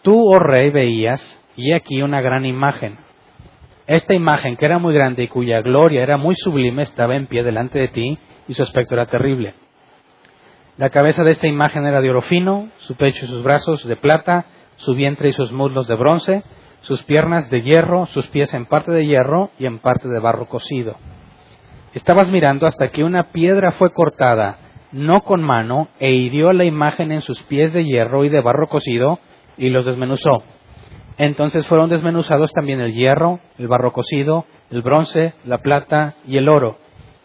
Tú, 0.03 0.33
oh 0.33 0.39
rey, 0.39 0.71
veías, 0.71 1.41
y 1.57 1.73
aquí 1.73 2.03
una 2.03 2.21
gran 2.21 2.47
imagen. 2.47 2.99
Esta 3.87 4.15
imagen, 4.15 4.57
que 4.57 4.65
era 4.65 4.79
muy 4.79 4.95
grande 4.95 5.25
y 5.25 5.29
cuya 5.29 5.61
gloria 5.61 6.03
era 6.03 6.17
muy 6.17 6.35
sublime, 6.35 6.83
estaba 6.83 7.17
en 7.17 7.27
pie 7.27 7.43
delante 7.43 7.79
de 7.79 7.89
ti 7.89 8.19
y 8.49 8.55
su 8.55 8.63
aspecto 8.63 8.95
era 8.95 9.07
terrible. 9.07 9.55
La 10.77 10.91
cabeza 10.91 11.23
de 11.23 11.31
esta 11.31 11.47
imagen 11.47 11.85
era 11.85 12.01
de 12.01 12.11
oro 12.11 12.23
fino, 12.23 12.71
su 12.79 12.97
pecho 12.97 13.25
y 13.25 13.29
sus 13.29 13.43
brazos 13.43 13.87
de 13.87 13.97
plata, 13.97 14.47
su 14.77 14.95
vientre 14.95 15.29
y 15.29 15.33
sus 15.33 15.53
muslos 15.53 15.87
de 15.87 15.95
bronce, 15.95 16.43
sus 16.81 17.03
piernas 17.05 17.49
de 17.51 17.63
hierro, 17.63 18.07
sus 18.07 18.27
pies 18.29 18.53
en 18.55 18.67
parte 18.67 18.91
de 18.91 19.07
hierro 19.07 19.51
y 19.59 19.67
en 19.67 19.79
parte 19.79 20.09
de 20.09 20.19
barro 20.19 20.47
cocido. 20.47 20.97
Estabas 21.93 22.31
mirando 22.31 22.67
hasta 22.67 22.89
que 22.89 23.05
una 23.05 23.25
piedra 23.31 23.73
fue 23.73 23.91
cortada 23.91 24.59
no 24.95 25.23
con 25.23 25.43
mano, 25.43 25.89
e 25.99 26.13
hirió 26.13 26.53
la 26.53 26.65
imagen 26.65 27.11
en 27.11 27.21
sus 27.21 27.43
pies 27.43 27.73
de 27.73 27.85
hierro 27.85 28.25
y 28.25 28.29
de 28.29 28.41
barro 28.41 28.69
cocido, 28.69 29.19
y 29.59 29.69
los 29.71 29.85
desmenuzó. 29.85 30.45
Entonces 31.17 31.67
fueron 31.67 31.91
desmenuzados 31.91 32.53
también 32.53 32.81
el 32.81 32.93
hierro, 32.93 33.41
el 33.59 33.69
barro 33.69 33.93
cocido, 33.93 34.47
el 34.71 34.83
bronce, 34.83 35.35
la 35.45 35.59
plata 35.59 36.15
y 36.27 36.39
el 36.39 36.49
oro, 36.49 36.79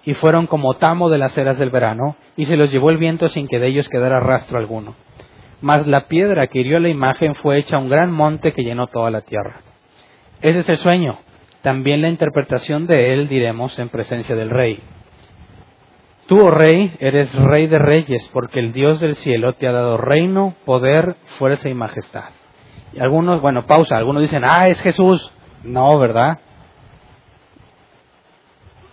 y 0.05 0.13
fueron 0.13 0.47
como 0.47 0.75
tamo 0.75 1.09
de 1.09 1.17
las 1.17 1.37
eras 1.37 1.57
del 1.57 1.71
verano, 1.71 2.15
y 2.37 2.45
se 2.45 2.55
los 2.55 2.71
llevó 2.71 2.91
el 2.91 2.97
viento 2.97 3.27
sin 3.27 3.47
que 3.47 3.59
de 3.59 3.67
ellos 3.67 3.89
quedara 3.89 4.19
rastro 4.19 4.59
alguno. 4.59 4.95
Mas 5.61 5.87
la 5.87 6.07
piedra 6.07 6.47
que 6.47 6.59
hirió 6.59 6.79
la 6.79 6.89
imagen 6.89 7.35
fue 7.35 7.57
hecha 7.57 7.77
un 7.77 7.89
gran 7.89 8.11
monte 8.11 8.53
que 8.53 8.63
llenó 8.63 8.87
toda 8.87 9.11
la 9.11 9.21
tierra. 9.21 9.61
Ese 10.41 10.59
es 10.59 10.69
el 10.69 10.77
sueño. 10.77 11.17
También 11.61 12.01
la 12.01 12.07
interpretación 12.07 12.87
de 12.87 13.13
él 13.13 13.27
diremos 13.27 13.77
en 13.79 13.89
presencia 13.89 14.35
del 14.35 14.49
rey. 14.49 14.79
Tú, 16.27 16.39
oh 16.39 16.51
rey, 16.51 16.95
eres 16.99 17.33
rey 17.33 17.67
de 17.67 17.79
reyes, 17.79 18.29
porque 18.31 18.59
el 18.59 18.71
Dios 18.71 18.99
del 19.01 19.15
cielo 19.15 19.53
te 19.53 19.67
ha 19.67 19.71
dado 19.71 19.97
reino, 19.97 20.53
poder, 20.63 21.15
fuerza 21.37 21.67
y 21.69 21.73
majestad. 21.73 22.38
Y 22.93 22.99
algunos, 22.99 23.41
bueno, 23.41 23.65
pausa, 23.65 23.97
algunos 23.97 24.21
dicen, 24.21 24.43
ah, 24.45 24.67
es 24.67 24.81
Jesús. 24.81 25.31
No, 25.63 25.99
¿verdad? 25.99 26.39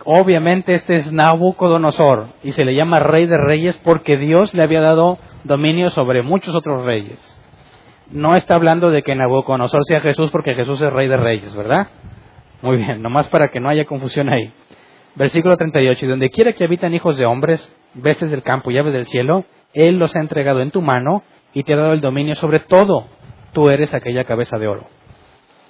Obviamente 0.04 0.74
este 0.74 0.94
es 0.96 1.12
Nabucodonosor 1.12 2.28
y 2.44 2.52
se 2.52 2.64
le 2.64 2.76
llama 2.76 3.00
rey 3.00 3.26
de 3.26 3.38
reyes 3.38 3.76
porque 3.82 4.16
Dios 4.16 4.54
le 4.54 4.62
había 4.62 4.80
dado 4.80 5.18
dominio 5.42 5.90
sobre 5.90 6.22
muchos 6.22 6.54
otros 6.54 6.84
reyes. 6.84 7.18
No 8.12 8.36
está 8.36 8.54
hablando 8.54 8.90
de 8.90 9.02
que 9.02 9.16
Nabucodonosor 9.16 9.84
sea 9.84 10.00
Jesús 10.00 10.30
porque 10.30 10.54
Jesús 10.54 10.80
es 10.80 10.92
rey 10.92 11.08
de 11.08 11.16
reyes, 11.16 11.56
¿verdad? 11.56 11.88
Muy 12.62 12.76
bien, 12.76 13.02
nomás 13.02 13.28
para 13.28 13.48
que 13.48 13.58
no 13.58 13.68
haya 13.68 13.84
confusión 13.84 14.28
ahí. 14.28 14.52
Versículo 15.16 15.56
38, 15.56 16.04
y 16.04 16.08
donde 16.08 16.30
quiera 16.30 16.52
que 16.52 16.64
habitan 16.64 16.94
hijos 16.94 17.16
de 17.16 17.26
hombres, 17.26 17.74
bestias 17.94 18.30
del 18.30 18.44
campo 18.44 18.70
y 18.70 18.78
aves 18.78 18.92
del 18.92 19.06
cielo, 19.06 19.44
Él 19.74 19.96
los 19.96 20.14
ha 20.14 20.20
entregado 20.20 20.60
en 20.60 20.70
tu 20.70 20.82
mano 20.82 21.24
y 21.52 21.64
te 21.64 21.74
ha 21.74 21.78
dado 21.78 21.94
el 21.94 22.00
dominio 22.00 22.36
sobre 22.36 22.60
todo. 22.60 23.06
Tú 23.56 23.70
eres 23.70 23.94
aquella 23.94 24.24
cabeza 24.24 24.58
de 24.58 24.68
oro. 24.68 24.84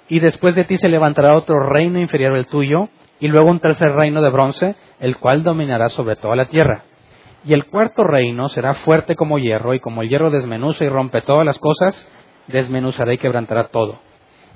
Y 0.09 0.19
después 0.19 0.57
de 0.57 0.65
ti 0.65 0.75
se 0.75 0.89
levantará 0.89 1.37
otro 1.37 1.61
reino 1.61 2.01
inferior 2.01 2.33
al 2.33 2.45
tuyo, 2.47 2.89
y 3.17 3.29
luego 3.29 3.49
un 3.49 3.61
tercer 3.61 3.93
reino 3.93 4.21
de 4.21 4.29
bronce, 4.29 4.75
el 4.99 5.15
cual 5.15 5.41
dominará 5.41 5.87
sobre 5.87 6.17
toda 6.17 6.35
la 6.35 6.49
tierra. 6.49 6.83
Y 7.45 7.53
el 7.53 7.63
cuarto 7.67 8.03
reino 8.03 8.49
será 8.49 8.73
fuerte 8.73 9.15
como 9.15 9.39
hierro, 9.39 9.73
y 9.73 9.79
como 9.79 10.01
el 10.01 10.09
hierro 10.09 10.31
desmenuza 10.31 10.83
y 10.83 10.89
rompe 10.89 11.21
todas 11.21 11.45
las 11.45 11.59
cosas, 11.59 12.05
desmenuzará 12.47 13.13
y 13.13 13.19
quebrantará 13.19 13.69
todo. 13.69 14.01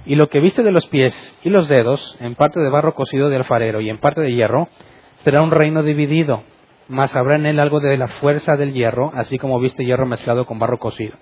Y 0.06 0.16
lo 0.16 0.28
que 0.28 0.42
viste 0.42 0.62
de 0.62 0.74
los 0.74 0.88
pies 0.88 1.16
y 1.42 1.52
los 1.52 1.70
dedos, 1.70 2.18
en 2.20 2.36
parte 2.36 2.60
de 2.60 2.68
barro 2.68 2.96
cocido 2.96 3.30
de 3.30 3.38
alfarero 3.38 3.80
y 3.80 3.90
en 3.90 4.00
parte 4.00 4.20
de 4.20 4.34
hierro, 4.34 4.68
será 5.24 5.42
un 5.42 5.52
reino 5.52 5.84
dividido, 5.84 6.44
mas 6.90 7.16
habrá 7.16 7.36
en 7.36 7.46
él 7.46 7.62
algo 7.62 7.80
de 7.80 7.98
la 7.98 8.10
fuerza 8.10 8.58
del 8.58 8.74
hierro, 8.74 9.10
así 9.16 9.38
como 9.38 9.58
viste 9.62 9.86
hierro 9.86 10.06
mezclado 10.06 10.46
con 10.46 10.60
barro 10.60 10.80
cocido. 10.80 11.16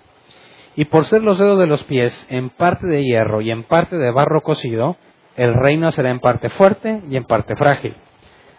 Y 0.75 0.85
por 0.85 1.05
ser 1.05 1.23
los 1.23 1.37
dedos 1.37 1.59
de 1.59 1.67
los 1.67 1.83
pies 1.83 2.27
en 2.29 2.49
parte 2.49 2.87
de 2.87 3.03
hierro 3.03 3.41
y 3.41 3.51
en 3.51 3.63
parte 3.63 3.97
de 3.97 4.11
barro 4.11 4.41
cocido, 4.41 4.97
el 5.35 5.53
reino 5.53 5.91
será 5.91 6.09
en 6.09 6.19
parte 6.19 6.49
fuerte 6.49 7.01
y 7.09 7.15
en 7.15 7.23
parte 7.23 7.55
frágil. 7.55 7.95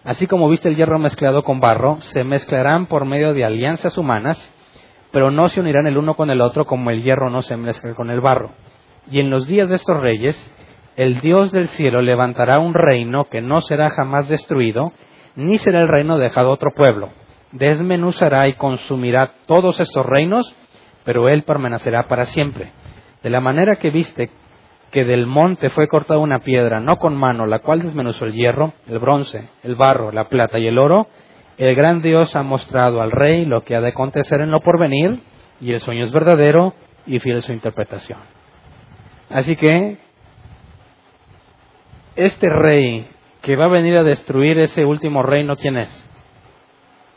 Así 0.05 0.27
como 0.27 0.49
viste 0.49 0.69
el 0.69 0.77
hierro 0.77 0.99
mezclado 0.99 1.45
con 1.45 1.61
barro, 1.61 2.01
se 2.01 2.25
mezclarán 2.25 2.87
por 2.87 3.05
medio 3.05 3.35
de 3.35 3.45
alianzas 3.45 3.99
humanas, 3.99 4.55
pero 5.13 5.31
no 5.31 5.49
se 5.49 5.61
unirán 5.61 5.87
el 5.87 5.99
uno 5.99 6.15
con 6.15 6.31
el 6.31 6.41
otro 6.41 6.65
como 6.65 6.91
el 6.91 7.03
hierro 7.03 7.31
no 7.31 7.43
se 7.43 7.57
mezcla 7.57 7.95
con 7.95 8.11
el 8.11 8.21
barro. 8.21 8.53
Y 9.11 9.21
en 9.21 9.29
los 9.29 9.47
días 9.47 9.69
de 9.69 9.75
estos 9.75 10.01
reyes, 10.01 10.37
el 10.97 11.21
Dios 11.21 11.53
del 11.53 11.69
cielo 11.69 12.01
levantará 12.01 12.59
un 12.59 12.75
reino 12.75 13.25
que 13.31 13.41
no 13.41 13.61
será 13.61 13.91
jamás 13.91 14.29
destruido, 14.29 14.93
ni 15.37 15.59
será 15.59 15.81
el 15.81 15.89
reino 15.89 16.19
dejado 16.19 16.49
a 16.49 16.55
otro 16.55 16.71
pueblo. 16.75 17.11
Desmenuzará 17.53 18.49
y 18.49 18.55
consumirá 18.55 19.33
todos 19.47 19.81
estos 19.81 20.07
reinos, 20.07 20.55
pero 21.05 21.29
él 21.29 21.43
permanecerá 21.43 22.09
para 22.09 22.27
siempre. 22.27 22.73
De 23.23 23.31
la 23.31 23.41
manera 23.41 23.77
que 23.77 23.91
viste 23.91 24.31
que 24.91 25.05
del 25.05 25.27
monte 25.27 25.71
fue 25.71 25.89
cortada 25.89 26.19
una 26.19 26.41
piedra, 26.41 26.81
no 26.81 26.97
con 26.97 27.17
mano, 27.17 27.47
la 27.47 27.61
cual 27.61 27.83
desmenuzó 27.83 28.25
el 28.25 28.33
hierro, 28.33 28.73
el 28.89 28.99
bronce, 28.99 29.49
el 29.63 29.77
barro, 29.77 30.11
la 30.11 30.29
plata 30.29 30.59
y 30.59 30.67
el 30.67 30.79
oro, 30.79 31.07
el 31.59 31.75
gran 31.75 32.03
Dios 32.03 32.35
ha 32.37 32.43
mostrado 32.43 33.01
al 33.01 33.11
rey 33.11 33.45
lo 33.45 33.63
que 33.63 33.77
ha 33.77 33.81
de 33.81 33.89
acontecer 33.89 34.41
en 34.41 34.51
lo 34.51 34.61
porvenir, 34.61 35.21
y 35.61 35.73
el 35.73 35.81
sueño 35.81 36.05
es 36.05 36.13
verdadero 36.13 36.75
y 37.07 37.21
fiel 37.21 37.43
su 37.43 37.53
interpretación. 37.53 38.19
Así 39.29 39.57
que 39.57 39.99
este 42.17 42.49
rey 42.49 43.09
que 43.43 43.57
va 43.57 43.67
a 43.67 43.69
venir 43.69 43.97
a 43.97 44.03
destruir 44.03 44.59
ese 44.59 44.85
último 44.85 45.23
reino, 45.23 45.57
¿quién 45.57 45.77
es? 45.77 46.09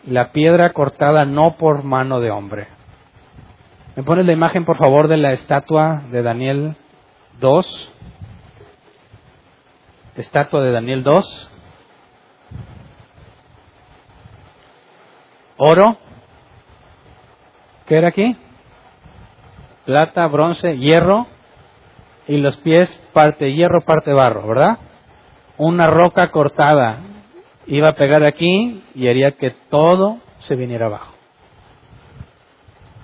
La 0.06 0.32
piedra 0.32 0.72
cortada 0.72 1.26
no 1.26 1.56
por 1.58 1.84
mano 1.84 2.20
de 2.20 2.32
hombre. 2.32 2.68
¿Me 3.96 4.02
pones 4.02 4.26
la 4.26 4.34
imagen, 4.34 4.66
por 4.66 4.78
favor, 4.78 5.08
de 5.08 5.18
la 5.18 5.34
estatua 5.34 6.02
de 6.12 6.24
Daniel 6.24 6.76
2? 7.40 7.94
Estatua 10.16 10.62
de 10.62 10.72
Daniel 10.72 11.04
2. 11.04 11.50
Oro. 15.58 15.98
¿Qué 17.86 17.98
era 17.98 18.08
aquí? 18.08 18.36
Plata, 19.86 20.26
bronce, 20.26 20.78
hierro 20.78 21.28
y 22.28 22.38
los 22.38 22.58
pies 22.58 22.90
parte 23.14 23.54
hierro, 23.54 23.82
parte 23.82 24.12
barro, 24.12 24.48
¿verdad? 24.48 24.80
Una 25.58 25.86
roca 25.86 26.32
cortada 26.32 26.98
iba 27.68 27.90
a 27.90 27.96
pegar 27.96 28.26
aquí 28.26 28.84
y 28.96 29.08
haría 29.08 29.34
que 29.34 29.52
todo 29.52 30.18
se 30.40 30.56
viniera 30.56 30.88
abajo. 30.88 31.13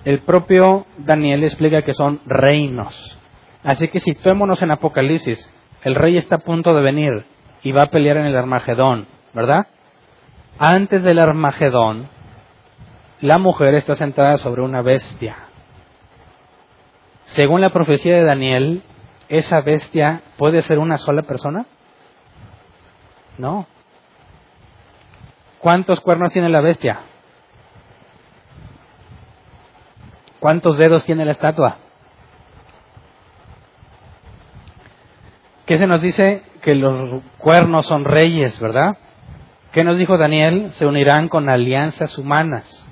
El 0.04 0.20
propio 0.20 0.86
Daniel 0.98 1.44
explica 1.44 1.82
que 1.82 1.92
son 1.92 2.20
reinos. 2.26 3.18
Así 3.62 3.88
que 3.88 3.98
situémonos 3.98 4.62
en 4.62 4.70
Apocalipsis. 4.70 5.38
El 5.82 5.94
rey 5.94 6.16
está 6.16 6.36
a 6.36 6.38
punto 6.38 6.74
de 6.74 6.82
venir 6.82 7.24
y 7.62 7.72
va 7.72 7.84
a 7.84 7.90
pelear 7.90 8.16
en 8.16 8.26
el 8.26 8.36
Armagedón, 8.36 9.06
¿verdad? 9.34 9.66
Antes 10.58 11.04
del 11.04 11.18
Armagedón, 11.18 12.08
la 13.20 13.38
mujer 13.38 13.74
está 13.74 13.94
sentada 13.94 14.38
sobre 14.38 14.62
una 14.62 14.82
bestia. 14.82 15.36
Según 17.24 17.60
la 17.60 17.70
profecía 17.70 18.16
de 18.16 18.24
Daniel, 18.24 18.82
¿esa 19.28 19.60
bestia 19.60 20.22
puede 20.36 20.62
ser 20.62 20.78
una 20.78 20.96
sola 20.96 21.22
persona? 21.22 21.66
No. 23.38 23.66
¿Cuántos 25.58 26.00
cuernos 26.00 26.32
tiene 26.32 26.48
la 26.48 26.60
bestia? 26.60 27.00
¿Cuántos 30.40 30.78
dedos 30.78 31.04
tiene 31.04 31.24
la 31.24 31.32
estatua? 31.32 31.76
¿Qué 35.66 35.78
se 35.78 35.86
nos 35.86 36.02
dice? 36.02 36.42
Que 36.62 36.74
los 36.74 37.22
cuernos 37.38 37.86
son 37.86 38.04
reyes, 38.04 38.58
¿verdad? 38.58 38.96
¿Qué 39.70 39.84
nos 39.84 39.98
dijo 39.98 40.18
Daniel? 40.18 40.72
Se 40.72 40.86
unirán 40.86 41.28
con 41.28 41.48
alianzas 41.48 42.18
humanas. 42.18 42.86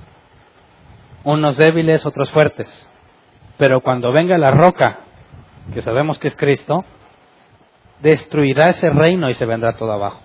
Unos 1.25 1.57
débiles, 1.57 2.07
otros 2.07 2.31
fuertes. 2.31 2.89
Pero 3.57 3.81
cuando 3.81 4.13
venga 4.13 4.39
la 4.39 4.53
roca 4.53 5.01
que 5.73 5.83
sabemos 5.83 6.19
que 6.19 6.29
es 6.29 6.37
Cristo, 6.37 6.85
destruirá 8.01 8.71
ese 8.71 8.91
reino 8.91 9.29
y 9.29 9.35
se 9.35 9.45
vendrá 9.47 9.75
todo 9.75 9.93
abajo. 9.93 10.21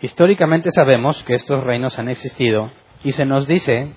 Históricamente 0.00 0.70
sabemos 0.70 1.22
que 1.24 1.34
estos 1.34 1.62
reinos 1.62 1.98
han 1.98 2.08
existido 2.08 2.70
y 3.02 3.12
se 3.12 3.24
nos 3.24 3.46
dice, 3.46 3.92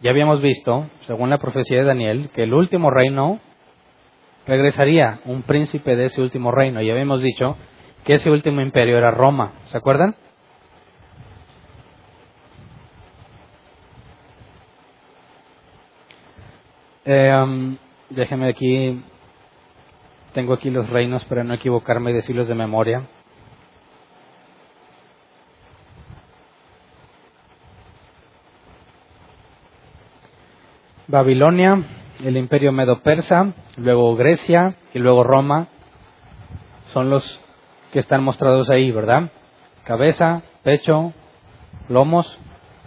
ya 0.00 0.10
habíamos 0.10 0.40
visto, 0.40 0.86
según 1.06 1.30
la 1.30 1.38
profecía 1.38 1.78
de 1.78 1.84
Daniel, 1.84 2.30
que 2.34 2.42
el 2.42 2.54
último 2.54 2.90
reino 2.90 3.40
regresaría 4.46 5.20
un 5.26 5.42
príncipe 5.42 5.94
de 5.94 6.06
ese 6.06 6.22
último 6.22 6.50
reino. 6.50 6.80
Y 6.80 6.90
habíamos 6.90 7.22
dicho 7.22 7.56
que 8.04 8.14
ese 8.14 8.30
último 8.30 8.60
imperio 8.62 8.96
era 8.96 9.10
Roma. 9.10 9.52
¿Se 9.66 9.76
acuerdan? 9.76 10.16
Eh, 17.04 17.32
um, 17.34 17.76
déjeme 18.10 18.48
aquí, 18.48 19.02
tengo 20.32 20.52
aquí 20.52 20.68
los 20.68 20.90
reinos 20.90 21.24
para 21.24 21.42
no 21.42 21.54
equivocarme 21.54 22.10
y 22.10 22.14
decirlos 22.14 22.48
de 22.48 22.54
memoria. 22.54 23.08
Babilonia, 31.08 31.84
el 32.22 32.36
imperio 32.36 32.70
medo-persa, 32.70 33.54
luego 33.78 34.14
Grecia 34.14 34.74
y 34.92 34.98
luego 34.98 35.24
Roma, 35.24 35.68
son 36.92 37.08
los 37.08 37.40
que 37.92 37.98
están 37.98 38.22
mostrados 38.22 38.68
ahí, 38.68 38.90
¿verdad? 38.90 39.30
Cabeza, 39.84 40.42
pecho, 40.62 41.14
lomos, 41.88 42.38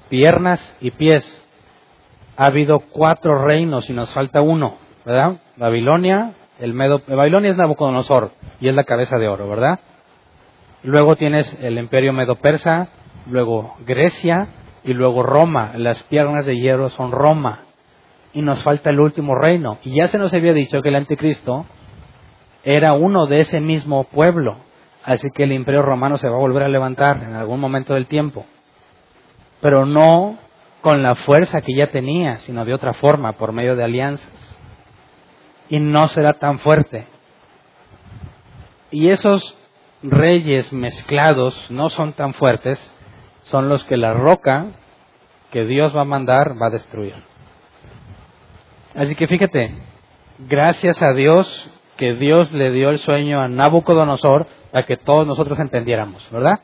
piernas 0.10 0.78
y 0.82 0.92
pies 0.92 1.26
ha 2.38 2.46
habido 2.46 2.80
cuatro 2.80 3.44
reinos 3.44 3.90
y 3.90 3.94
nos 3.94 4.14
falta 4.14 4.42
uno, 4.42 4.78
¿verdad? 5.04 5.42
Babilonia, 5.58 6.34
el 6.60 6.76
Medo, 6.76 7.02
Babilonia 7.08 7.50
es 7.50 7.58
Nabucodonosor 7.58 8.34
y 8.60 8.70
es 8.70 8.76
la 8.76 8.84
cabeza 8.84 9.18
de 9.18 9.28
oro, 9.28 9.50
¿verdad? 9.50 9.80
Luego 10.84 11.16
tienes 11.16 11.58
el 11.60 11.80
imperio 11.80 12.14
medo-persa, 12.14 12.90
luego 13.26 13.76
Grecia 13.86 14.48
y 14.84 14.94
luego 14.94 15.24
Roma. 15.24 15.74
Las 15.76 16.04
piernas 16.04 16.46
de 16.46 16.58
hierro 16.58 16.90
son 16.90 17.12
Roma. 17.12 17.66
Y 18.34 18.42
nos 18.42 18.64
falta 18.64 18.90
el 18.90 19.00
último 19.00 19.36
reino. 19.36 19.80
Y 19.84 19.96
ya 19.96 20.08
se 20.08 20.18
nos 20.18 20.34
había 20.34 20.54
dicho 20.54 20.82
que 20.82 20.90
el 20.90 20.96
anticristo 20.96 21.66
era 22.64 22.94
uno 22.94 23.28
de 23.28 23.42
ese 23.42 23.60
mismo 23.60 24.06
pueblo. 24.06 24.58
Así 25.04 25.28
que 25.34 25.44
el 25.44 25.52
imperio 25.52 25.82
romano 25.82 26.18
se 26.18 26.30
va 26.30 26.36
a 26.36 26.40
volver 26.40 26.64
a 26.64 26.70
levantar 26.70 27.24
en 27.24 27.36
algún 27.36 27.60
momento 27.60 27.94
del 27.94 28.08
tiempo. 28.08 28.46
Pero 29.60 29.86
no 29.86 30.38
con 30.82 31.04
la 31.04 31.16
fuerza 31.16 31.62
que 31.62 31.76
ya 31.76 31.92
tenía, 31.92 32.38
sino 32.38 32.66
de 32.66 32.74
otra 32.74 32.94
forma, 32.94 33.34
por 33.34 33.52
medio 33.52 33.76
de 33.76 33.84
alianzas. 33.84 34.58
Y 35.70 35.80
no 35.80 36.08
será 36.10 36.34
tan 36.34 36.60
fuerte. 36.60 37.08
Y 38.92 39.10
esos 39.10 39.58
reyes 40.04 40.74
mezclados 40.74 41.70
no 41.70 41.90
son 41.90 42.14
tan 42.14 42.34
fuertes, 42.34 42.94
son 43.42 43.70
los 43.70 43.84
que 43.86 43.98
la 43.98 44.14
roca 44.14 44.68
que 45.52 45.66
Dios 45.66 45.96
va 45.96 46.02
a 46.02 46.06
mandar 46.06 46.62
va 46.62 46.68
a 46.68 46.72
destruir. 46.72 47.31
Así 48.96 49.16
que 49.16 49.28
fíjate, 49.28 49.74
gracias 50.50 51.02
a 51.02 51.14
Dios 51.14 51.72
que 51.96 52.14
Dios 52.16 52.52
le 52.52 52.72
dio 52.72 52.90
el 52.90 52.98
sueño 52.98 53.40
a 53.42 53.48
Nabucodonosor 53.48 54.48
para 54.72 54.86
que 54.86 54.98
todos 54.98 55.26
nosotros 55.26 55.60
entendiéramos, 55.60 56.28
¿verdad? 56.32 56.60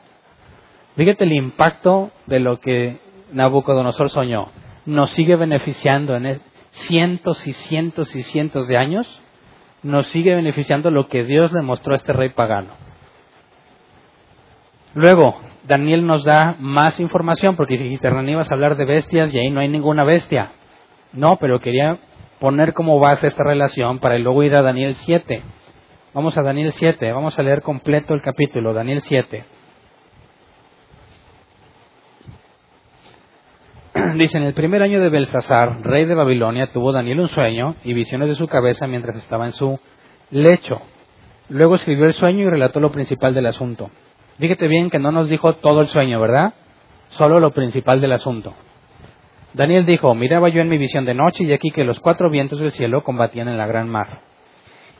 Fíjate 0.96 1.24
el 1.24 1.32
impacto 1.32 2.10
de 2.26 2.40
lo 2.40 2.60
que 2.60 2.98
Nabucodonosor 3.32 4.10
soñó. 4.10 4.48
Nos 4.84 5.10
sigue 5.10 5.36
beneficiando 5.36 6.16
en 6.16 6.40
cientos 6.70 7.46
y 7.46 7.52
cientos 7.52 8.14
y 8.14 8.22
cientos 8.22 8.68
de 8.68 8.76
años. 8.76 9.22
Nos 9.82 10.08
sigue 10.08 10.34
beneficiando 10.34 10.90
lo 10.90 11.08
que 11.08 11.24
Dios 11.24 11.52
le 11.52 11.62
mostró 11.62 11.92
a 11.92 11.96
este 11.96 12.12
rey 12.12 12.30
pagano. 12.30 12.72
Luego, 14.94 15.40
Daniel 15.64 16.06
nos 16.06 16.24
da 16.24 16.56
más 16.58 16.98
información, 16.98 17.54
porque 17.54 17.76
dijiste, 17.76 18.08
Daniel, 18.08 18.30
ibas 18.30 18.50
a 18.50 18.54
hablar 18.54 18.76
de 18.76 18.84
bestias 18.84 19.32
y 19.32 19.38
ahí 19.38 19.50
no 19.50 19.60
hay 19.60 19.68
ninguna 19.68 20.02
bestia. 20.02 20.52
No, 21.12 21.36
pero 21.36 21.60
quería 21.60 21.98
poner 22.40 22.72
como 22.74 22.98
base 23.00 23.26
esta 23.26 23.44
relación 23.44 23.98
para 23.98 24.18
luego 24.18 24.42
ir 24.42 24.54
a 24.54 24.62
Daniel 24.62 24.94
7. 24.94 25.42
Vamos 26.14 26.36
a 26.38 26.42
Daniel 26.42 26.72
7, 26.72 27.12
vamos 27.12 27.38
a 27.38 27.42
leer 27.42 27.62
completo 27.62 28.14
el 28.14 28.22
capítulo, 28.22 28.72
Daniel 28.72 29.02
7. 29.02 29.44
Dice, 34.16 34.38
en 34.38 34.44
el 34.44 34.54
primer 34.54 34.82
año 34.82 35.00
de 35.00 35.10
Belsasar, 35.10 35.82
rey 35.82 36.06
de 36.06 36.14
Babilonia, 36.14 36.72
tuvo 36.72 36.92
Daniel 36.92 37.20
un 37.20 37.28
sueño 37.28 37.76
y 37.84 37.92
visiones 37.94 38.28
de 38.28 38.34
su 38.36 38.48
cabeza 38.48 38.86
mientras 38.86 39.16
estaba 39.16 39.46
en 39.46 39.52
su 39.52 39.78
lecho. 40.30 40.80
Luego 41.48 41.74
escribió 41.76 42.06
el 42.06 42.14
sueño 42.14 42.46
y 42.46 42.50
relató 42.50 42.80
lo 42.80 42.92
principal 42.92 43.34
del 43.34 43.46
asunto. 43.46 43.90
Fíjate 44.38 44.68
bien 44.68 44.90
que 44.90 44.98
no 44.98 45.10
nos 45.10 45.28
dijo 45.28 45.54
todo 45.54 45.80
el 45.80 45.88
sueño, 45.88 46.20
¿verdad? 46.20 46.54
Solo 47.08 47.40
lo 47.40 47.52
principal 47.52 48.00
del 48.00 48.12
asunto. 48.12 48.54
Daniel 49.58 49.86
dijo, 49.86 50.14
miraba 50.14 50.48
yo 50.50 50.60
en 50.60 50.68
mi 50.68 50.78
visión 50.78 51.04
de 51.04 51.14
noche 51.14 51.42
y 51.42 51.52
aquí 51.52 51.72
que 51.72 51.82
los 51.82 51.98
cuatro 51.98 52.30
vientos 52.30 52.60
del 52.60 52.70
cielo 52.70 53.02
combatían 53.02 53.48
en 53.48 53.58
la 53.58 53.66
gran 53.66 53.88
mar. 53.88 54.20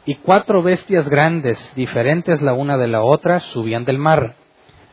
Y 0.05 0.17
cuatro 0.17 0.65
bestias 0.65 1.09
grandes, 1.09 1.73
diferentes 1.77 2.43
la 2.43 2.55
una 2.55 2.77
de 2.77 2.89
la 2.89 3.03
otra, 3.03 3.39
subían 3.39 3.85
del 3.85 3.99
mar. 3.99 4.35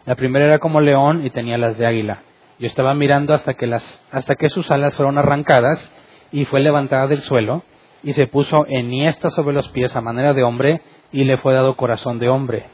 La 0.06 0.14
primera 0.14 0.46
era 0.46 0.60
como 0.60 0.82
león 0.82 1.26
y 1.26 1.32
tenía 1.32 1.58
las 1.58 1.80
de 1.80 1.88
águila. 1.88 2.20
Yo 2.60 2.68
estaba 2.68 2.94
mirando 2.94 3.34
hasta 3.34 3.56
que, 3.56 3.66
las, 3.66 4.06
hasta 4.12 4.36
que 4.36 4.52
sus 4.52 4.70
alas 4.70 4.94
fueron 4.94 5.18
arrancadas 5.18 5.92
y 6.32 6.46
fue 6.46 6.60
levantada 6.60 7.08
del 7.08 7.22
suelo 7.22 7.64
y 8.04 8.14
se 8.14 8.28
puso 8.28 8.68
enhiesta 8.68 9.32
sobre 9.32 9.56
los 9.56 9.68
pies 9.70 9.96
a 9.96 10.02
manera 10.02 10.34
de 10.34 10.44
hombre 10.44 10.82
y 11.12 11.24
le 11.24 11.38
fue 11.38 11.56
dado 11.56 11.76
corazón 11.76 12.20
de 12.20 12.30
hombre. 12.30 12.68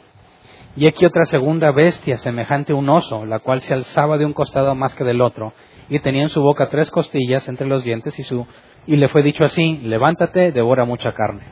Y 0.76 0.88
aquí 0.88 1.06
otra 1.06 1.24
segunda 1.24 1.72
bestia, 1.72 2.18
semejante 2.18 2.74
a 2.74 2.76
un 2.76 2.90
oso, 2.90 3.26
la 3.26 3.40
cual 3.40 3.62
se 3.62 3.74
alzaba 3.74 4.18
de 4.18 4.26
un 4.26 4.34
costado 4.34 4.76
más 4.76 4.94
que 4.96 5.06
del 5.06 5.22
otro, 5.22 5.54
y 5.90 6.00
tenía 6.00 6.24
en 6.24 6.30
su 6.30 6.42
boca 6.42 6.70
tres 6.70 6.90
costillas 6.92 7.48
entre 7.48 7.68
los 7.68 7.84
dientes, 7.84 8.18
y, 8.20 8.24
su, 8.24 8.46
y 8.88 8.96
le 8.96 9.10
fue 9.10 9.24
dicho 9.24 9.44
así, 9.44 9.78
levántate, 9.84 10.52
devora 10.52 10.86
mucha 10.86 11.14
carne. 11.14 11.44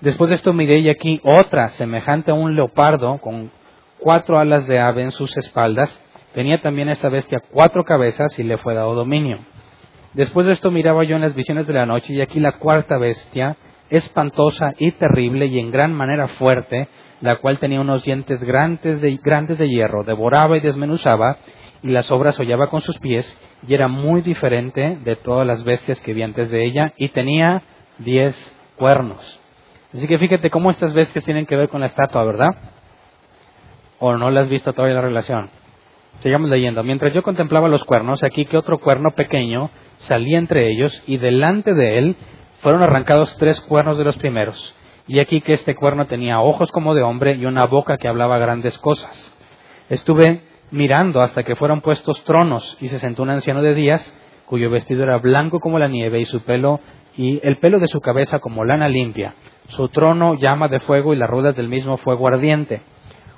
Después 0.00 0.30
de 0.30 0.36
esto 0.36 0.52
miré 0.52 0.80
y 0.80 0.88
aquí 0.88 1.20
otra, 1.22 1.70
semejante 1.70 2.32
a 2.32 2.34
un 2.34 2.56
leopardo, 2.56 3.18
con 3.18 3.52
cuatro 3.98 4.38
alas 4.38 4.66
de 4.66 4.80
ave 4.80 5.02
en 5.02 5.12
sus 5.12 5.36
espaldas, 5.36 6.02
tenía 6.34 6.60
también 6.60 6.88
esta 6.88 7.08
bestia 7.08 7.40
cuatro 7.50 7.84
cabezas 7.84 8.38
y 8.38 8.42
le 8.42 8.58
fue 8.58 8.74
dado 8.74 8.94
dominio. 8.94 9.38
Después 10.14 10.46
de 10.46 10.52
esto 10.52 10.70
miraba 10.70 11.04
yo 11.04 11.16
en 11.16 11.22
las 11.22 11.34
visiones 11.34 11.66
de 11.66 11.72
la 11.72 11.86
noche, 11.86 12.12
y 12.12 12.20
aquí 12.20 12.40
la 12.40 12.58
cuarta 12.58 12.98
bestia, 12.98 13.56
espantosa 13.88 14.72
y 14.78 14.92
terrible 14.92 15.46
y 15.46 15.58
en 15.58 15.70
gran 15.70 15.94
manera 15.94 16.28
fuerte, 16.28 16.88
la 17.20 17.36
cual 17.36 17.58
tenía 17.58 17.80
unos 17.80 18.04
dientes 18.04 18.42
grandes 18.42 19.00
de, 19.00 19.16
grandes 19.22 19.56
de 19.58 19.68
hierro, 19.68 20.02
devoraba 20.02 20.56
y 20.56 20.60
desmenuzaba, 20.60 21.38
y 21.82 21.88
las 21.88 22.10
obras 22.10 22.38
hollaba 22.38 22.68
con 22.68 22.80
sus 22.80 22.98
pies, 22.98 23.38
y 23.66 23.74
era 23.74 23.88
muy 23.88 24.22
diferente 24.22 24.98
de 25.04 25.16
todas 25.16 25.46
las 25.46 25.64
bestias 25.64 26.00
que 26.00 26.12
vi 26.14 26.22
antes 26.22 26.50
de 26.50 26.64
ella, 26.64 26.92
y 26.96 27.08
tenía 27.10 27.62
diez 27.98 28.36
cuernos. 28.76 29.40
Así 29.94 30.06
que 30.06 30.18
fíjate 30.18 30.50
cómo 30.50 30.70
estas 30.70 30.94
bestias 30.94 31.24
tienen 31.24 31.46
que 31.46 31.56
ver 31.56 31.68
con 31.68 31.80
la 31.80 31.86
estatua, 31.86 32.24
¿verdad? 32.24 32.54
¿O 33.98 34.16
no 34.16 34.30
la 34.30 34.40
has 34.40 34.48
visto 34.48 34.72
todavía 34.72 34.96
la 34.96 35.02
relación? 35.02 35.50
Sigamos 36.20 36.48
leyendo. 36.48 36.82
Mientras 36.82 37.12
yo 37.12 37.22
contemplaba 37.22 37.68
los 37.68 37.84
cuernos, 37.84 38.22
aquí 38.22 38.44
que 38.44 38.56
otro 38.56 38.78
cuerno 38.78 39.10
pequeño 39.14 39.70
salía 39.98 40.38
entre 40.38 40.70
ellos, 40.70 41.02
y 41.06 41.18
delante 41.18 41.74
de 41.74 41.98
él 41.98 42.16
fueron 42.60 42.82
arrancados 42.82 43.36
tres 43.38 43.60
cuernos 43.60 43.98
de 43.98 44.04
los 44.04 44.16
primeros 44.16 44.74
y 45.06 45.18
aquí 45.18 45.40
que 45.40 45.52
este 45.52 45.74
cuerno 45.74 46.06
tenía 46.06 46.40
ojos 46.40 46.70
como 46.70 46.94
de 46.94 47.02
hombre 47.02 47.34
y 47.34 47.44
una 47.44 47.66
boca 47.66 47.98
que 47.98 48.08
hablaba 48.08 48.38
grandes 48.38 48.78
cosas. 48.78 49.32
Estuve 49.88 50.42
mirando 50.72 51.20
hasta 51.20 51.44
que 51.44 51.54
fueron 51.54 51.82
puestos 51.82 52.24
tronos 52.24 52.76
y 52.80 52.88
se 52.88 52.98
sentó 52.98 53.22
un 53.22 53.30
anciano 53.30 53.62
de 53.62 53.74
días 53.74 54.12
cuyo 54.46 54.70
vestido 54.70 55.04
era 55.04 55.18
blanco 55.18 55.60
como 55.60 55.78
la 55.78 55.86
nieve 55.86 56.18
y 56.18 56.24
su 56.24 56.40
pelo 56.40 56.80
y 57.16 57.40
el 57.46 57.58
pelo 57.58 57.78
de 57.78 57.88
su 57.88 58.00
cabeza 58.00 58.38
como 58.38 58.64
lana 58.64 58.88
limpia. 58.88 59.34
Su 59.68 59.88
trono 59.88 60.34
llama 60.34 60.68
de 60.68 60.80
fuego 60.80 61.12
y 61.12 61.16
las 61.16 61.30
ruedas 61.30 61.54
del 61.54 61.68
mismo 61.68 61.98
fuego 61.98 62.26
ardiente. 62.26 62.82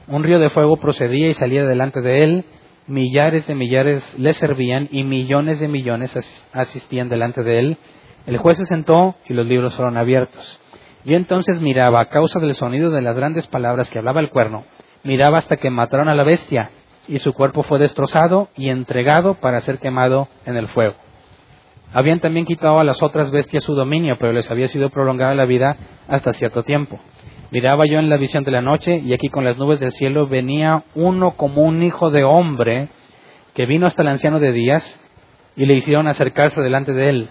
Un 0.06 0.22
río 0.22 0.38
de 0.38 0.50
fuego 0.50 0.76
procedía 0.76 1.28
y 1.28 1.34
salía 1.34 1.64
delante 1.64 2.00
de 2.00 2.24
él, 2.24 2.44
millares 2.86 3.46
de 3.46 3.54
millares 3.54 4.18
le 4.18 4.32
servían 4.32 4.88
y 4.90 5.02
millones 5.04 5.60
de 5.60 5.68
millones 5.68 6.16
asistían 6.52 7.08
delante 7.08 7.42
de 7.42 7.58
él. 7.58 7.78
El 8.26 8.38
juez 8.38 8.58
se 8.58 8.66
sentó 8.66 9.16
y 9.28 9.34
los 9.34 9.46
libros 9.46 9.74
fueron 9.74 9.96
abiertos. 9.96 10.60
Y 11.04 11.14
entonces 11.14 11.60
miraba 11.60 12.00
a 12.00 12.08
causa 12.08 12.40
del 12.40 12.54
sonido 12.54 12.90
de 12.90 13.02
las 13.02 13.16
grandes 13.16 13.46
palabras 13.46 13.90
que 13.90 13.98
hablaba 13.98 14.20
el 14.20 14.30
cuerno, 14.30 14.64
miraba 15.02 15.38
hasta 15.38 15.56
que 15.56 15.70
mataron 15.70 16.08
a 16.08 16.14
la 16.14 16.24
bestia, 16.24 16.70
y 17.08 17.18
su 17.18 17.32
cuerpo 17.32 17.62
fue 17.62 17.78
destrozado 17.78 18.48
y 18.56 18.68
entregado 18.68 19.34
para 19.34 19.60
ser 19.60 19.78
quemado 19.78 20.28
en 20.46 20.56
el 20.56 20.68
fuego. 20.68 20.94
Habían 21.92 22.20
también 22.20 22.46
quitado 22.46 22.80
a 22.80 22.84
las 22.84 23.02
otras 23.02 23.30
bestias 23.30 23.64
su 23.64 23.74
dominio, 23.74 24.16
pero 24.18 24.32
les 24.32 24.50
había 24.50 24.68
sido 24.68 24.90
prolongada 24.90 25.34
la 25.34 25.44
vida 25.44 25.76
hasta 26.08 26.34
cierto 26.34 26.64
tiempo. 26.64 26.98
Miraba 27.50 27.86
yo 27.86 27.98
en 27.98 28.08
la 28.08 28.16
visión 28.16 28.42
de 28.42 28.50
la 28.50 28.62
noche, 28.62 28.98
y 28.98 29.12
aquí 29.12 29.28
con 29.28 29.44
las 29.44 29.58
nubes 29.58 29.78
del 29.78 29.92
cielo 29.92 30.26
venía 30.26 30.84
uno 30.94 31.36
como 31.36 31.62
un 31.62 31.82
hijo 31.82 32.10
de 32.10 32.24
hombre, 32.24 32.88
que 33.54 33.66
vino 33.66 33.86
hasta 33.86 34.02
el 34.02 34.08
anciano 34.08 34.40
de 34.40 34.52
días, 34.52 35.00
y 35.54 35.66
le 35.66 35.74
hicieron 35.74 36.08
acercarse 36.08 36.60
delante 36.60 36.92
de 36.92 37.08
él, 37.08 37.28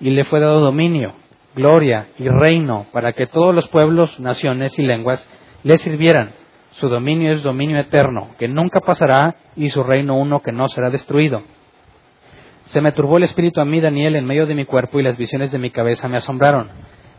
y 0.00 0.10
le 0.10 0.24
fue 0.24 0.40
dado 0.40 0.60
dominio 0.60 1.14
gloria 1.54 2.08
y 2.18 2.28
reino 2.28 2.86
para 2.92 3.12
que 3.12 3.26
todos 3.26 3.54
los 3.54 3.68
pueblos, 3.68 4.18
naciones 4.20 4.78
y 4.78 4.82
lenguas 4.82 5.26
le 5.62 5.78
sirvieran. 5.78 6.32
Su 6.72 6.88
dominio 6.88 7.32
es 7.32 7.42
dominio 7.42 7.78
eterno, 7.78 8.30
que 8.38 8.48
nunca 8.48 8.80
pasará, 8.80 9.34
y 9.56 9.70
su 9.70 9.82
reino 9.82 10.16
uno 10.16 10.40
que 10.40 10.52
no 10.52 10.68
será 10.68 10.90
destruido. 10.90 11.42
Se 12.66 12.80
me 12.80 12.92
turbó 12.92 13.16
el 13.16 13.24
espíritu 13.24 13.60
a 13.60 13.64
mí, 13.64 13.80
Daniel, 13.80 14.14
en 14.14 14.24
medio 14.24 14.46
de 14.46 14.54
mi 14.54 14.64
cuerpo, 14.64 15.00
y 15.00 15.02
las 15.02 15.16
visiones 15.16 15.50
de 15.50 15.58
mi 15.58 15.70
cabeza 15.70 16.08
me 16.08 16.18
asombraron. 16.18 16.70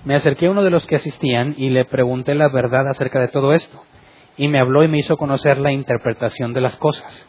Me 0.05 0.15
acerqué 0.15 0.47
a 0.47 0.51
uno 0.51 0.63
de 0.63 0.69
los 0.69 0.87
que 0.87 0.95
asistían 0.95 1.55
y 1.57 1.69
le 1.69 1.85
pregunté 1.85 2.33
la 2.33 2.47
verdad 2.47 2.87
acerca 2.87 3.19
de 3.19 3.27
todo 3.27 3.53
esto, 3.53 3.81
y 4.37 4.47
me 4.47 4.59
habló 4.59 4.83
y 4.83 4.87
me 4.87 4.99
hizo 4.99 5.17
conocer 5.17 5.57
la 5.57 5.71
interpretación 5.71 6.53
de 6.53 6.61
las 6.61 6.77
cosas. 6.77 7.27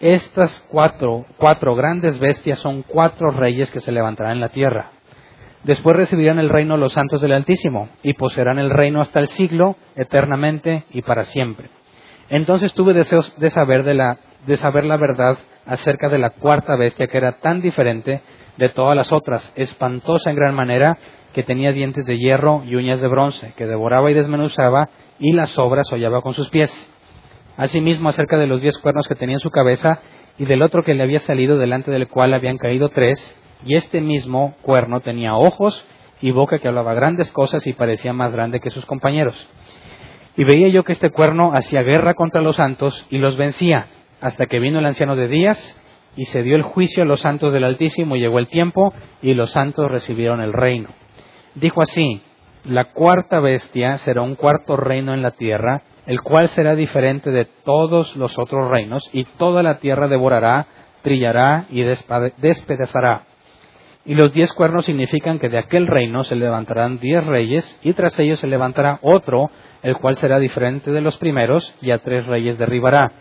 Estas 0.00 0.66
cuatro, 0.70 1.26
cuatro 1.36 1.74
grandes 1.74 2.18
bestias 2.18 2.60
son 2.60 2.82
cuatro 2.82 3.30
reyes 3.30 3.70
que 3.70 3.80
se 3.80 3.92
levantarán 3.92 4.32
en 4.32 4.40
la 4.40 4.48
tierra 4.48 4.97
Después 5.68 5.96
recibirán 5.96 6.38
el 6.38 6.48
reino 6.48 6.78
los 6.78 6.94
santos 6.94 7.20
del 7.20 7.34
Altísimo 7.34 7.90
y 8.02 8.14
poseerán 8.14 8.58
el 8.58 8.70
reino 8.70 9.02
hasta 9.02 9.20
el 9.20 9.28
siglo, 9.28 9.76
eternamente 9.96 10.84
y 10.92 11.02
para 11.02 11.26
siempre. 11.26 11.68
Entonces 12.30 12.72
tuve 12.72 12.94
deseos 12.94 13.38
de 13.38 13.50
saber, 13.50 13.82
de, 13.82 13.92
la, 13.92 14.16
de 14.46 14.56
saber 14.56 14.86
la 14.86 14.96
verdad 14.96 15.36
acerca 15.66 16.08
de 16.08 16.16
la 16.16 16.30
cuarta 16.30 16.74
bestia 16.76 17.08
que 17.08 17.18
era 17.18 17.32
tan 17.40 17.60
diferente 17.60 18.22
de 18.56 18.68
todas 18.70 18.96
las 18.96 19.12
otras, 19.12 19.52
espantosa 19.56 20.30
en 20.30 20.36
gran 20.36 20.54
manera, 20.54 20.96
que 21.34 21.42
tenía 21.42 21.72
dientes 21.72 22.06
de 22.06 22.16
hierro 22.16 22.62
y 22.64 22.74
uñas 22.74 23.02
de 23.02 23.08
bronce, 23.08 23.52
que 23.54 23.66
devoraba 23.66 24.10
y 24.10 24.14
desmenuzaba 24.14 24.88
y 25.18 25.32
las 25.32 25.58
obras 25.58 25.92
hollaba 25.92 26.22
con 26.22 26.32
sus 26.32 26.48
pies. 26.48 26.72
Asimismo 27.58 28.08
acerca 28.08 28.38
de 28.38 28.46
los 28.46 28.62
diez 28.62 28.78
cuernos 28.78 29.06
que 29.06 29.16
tenía 29.16 29.34
en 29.36 29.40
su 29.40 29.50
cabeza 29.50 30.00
y 30.38 30.46
del 30.46 30.62
otro 30.62 30.82
que 30.82 30.94
le 30.94 31.02
había 31.02 31.18
salido 31.18 31.58
delante 31.58 31.90
del 31.90 32.08
cual 32.08 32.32
habían 32.32 32.56
caído 32.56 32.88
tres, 32.88 33.38
y 33.64 33.74
este 33.76 34.00
mismo 34.00 34.54
cuerno 34.62 35.00
tenía 35.00 35.34
ojos 35.34 35.84
y 36.20 36.30
boca 36.30 36.58
que 36.58 36.68
hablaba 36.68 36.94
grandes 36.94 37.30
cosas 37.32 37.66
y 37.66 37.72
parecía 37.72 38.12
más 38.12 38.32
grande 38.32 38.60
que 38.60 38.70
sus 38.70 38.84
compañeros. 38.86 39.48
Y 40.36 40.44
veía 40.44 40.68
yo 40.68 40.84
que 40.84 40.92
este 40.92 41.10
cuerno 41.10 41.52
hacía 41.54 41.82
guerra 41.82 42.14
contra 42.14 42.40
los 42.40 42.56
santos 42.56 43.06
y 43.10 43.18
los 43.18 43.36
vencía, 43.36 43.88
hasta 44.20 44.46
que 44.46 44.60
vino 44.60 44.78
el 44.78 44.86
anciano 44.86 45.16
de 45.16 45.28
días 45.28 45.84
y 46.16 46.24
se 46.26 46.42
dio 46.42 46.56
el 46.56 46.62
juicio 46.62 47.02
a 47.02 47.06
los 47.06 47.20
santos 47.20 47.52
del 47.52 47.64
Altísimo, 47.64 48.16
y 48.16 48.20
llegó 48.20 48.38
el 48.38 48.48
tiempo 48.48 48.92
y 49.22 49.34
los 49.34 49.52
santos 49.52 49.88
recibieron 49.88 50.40
el 50.40 50.52
reino. 50.52 50.90
Dijo 51.54 51.82
así, 51.82 52.22
la 52.64 52.86
cuarta 52.86 53.38
bestia 53.40 53.98
será 53.98 54.22
un 54.22 54.34
cuarto 54.34 54.76
reino 54.76 55.14
en 55.14 55.22
la 55.22 55.30
tierra, 55.30 55.82
el 56.06 56.20
cual 56.22 56.48
será 56.48 56.74
diferente 56.74 57.30
de 57.30 57.44
todos 57.44 58.16
los 58.16 58.36
otros 58.38 58.68
reinos, 58.68 59.08
y 59.12 59.24
toda 59.24 59.62
la 59.62 59.78
tierra 59.78 60.08
devorará, 60.08 60.66
trillará 61.02 61.66
y 61.70 61.82
despedazará. 61.82 63.27
Y 64.08 64.14
los 64.14 64.32
diez 64.32 64.52
cuernos 64.52 64.86
significan 64.86 65.38
que 65.38 65.48
de 65.48 65.58
aquel 65.58 65.86
reino 65.86 66.24
se 66.24 66.34
levantarán 66.34 66.98
diez 66.98 67.24
reyes, 67.24 67.78
y 67.84 67.92
tras 67.92 68.18
ellos 68.18 68.40
se 68.40 68.48
levantará 68.48 68.98
otro, 69.02 69.50
el 69.84 69.96
cual 69.98 70.16
será 70.16 70.40
diferente 70.40 70.90
de 70.90 71.00
los 71.00 71.16
primeros, 71.18 71.76
y 71.80 71.92
a 71.92 71.98
tres 71.98 72.26
reyes 72.26 72.58
derribará 72.58 73.12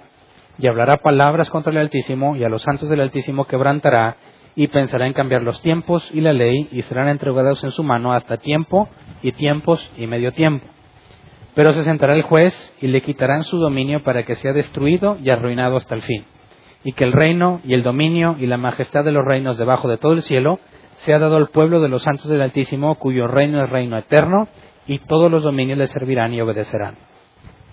y 0.59 0.67
hablará 0.67 0.97
palabras 0.97 1.49
contra 1.49 1.71
el 1.71 1.77
Altísimo, 1.77 2.35
y 2.35 2.43
a 2.43 2.49
los 2.49 2.63
santos 2.63 2.89
del 2.89 3.01
Altísimo 3.01 3.45
quebrantará, 3.45 4.17
y 4.55 4.67
pensará 4.67 5.05
en 5.05 5.13
cambiar 5.13 5.43
los 5.43 5.61
tiempos 5.61 6.09
y 6.13 6.21
la 6.21 6.33
ley, 6.33 6.67
y 6.71 6.81
serán 6.83 7.09
entregados 7.09 7.63
en 7.63 7.71
su 7.71 7.83
mano 7.83 8.11
hasta 8.13 8.37
tiempo 8.37 8.89
y 9.21 9.31
tiempos 9.33 9.91
y 9.97 10.07
medio 10.07 10.33
tiempo. 10.33 10.65
Pero 11.53 11.73
se 11.73 11.83
sentará 11.83 12.15
el 12.15 12.23
juez 12.23 12.75
y 12.81 12.87
le 12.87 13.01
quitarán 13.01 13.43
su 13.43 13.57
dominio 13.59 14.03
para 14.03 14.23
que 14.23 14.35
sea 14.35 14.53
destruido 14.53 15.17
y 15.23 15.29
arruinado 15.29 15.77
hasta 15.77 15.93
el 15.93 16.01
fin, 16.01 16.25
y 16.83 16.93
que 16.93 17.03
el 17.03 17.13
reino 17.13 17.61
y 17.63 17.73
el 17.75 17.83
dominio 17.83 18.35
y 18.39 18.47
la 18.47 18.57
majestad 18.57 19.03
de 19.03 19.11
los 19.11 19.25
reinos 19.25 19.57
debajo 19.57 19.87
de 19.87 19.97
todo 19.97 20.13
el 20.13 20.23
cielo 20.23 20.59
sea 20.97 21.19
dado 21.19 21.37
al 21.37 21.47
pueblo 21.47 21.81
de 21.81 21.89
los 21.89 22.03
santos 22.03 22.29
del 22.29 22.41
Altísimo, 22.41 22.95
cuyo 22.95 23.27
reino 23.27 23.63
es 23.63 23.69
reino 23.69 23.97
eterno, 23.97 24.47
y 24.87 24.99
todos 24.99 25.29
los 25.31 25.43
dominios 25.43 25.77
le 25.77 25.87
servirán 25.87 26.33
y 26.33 26.41
obedecerán. 26.41 26.95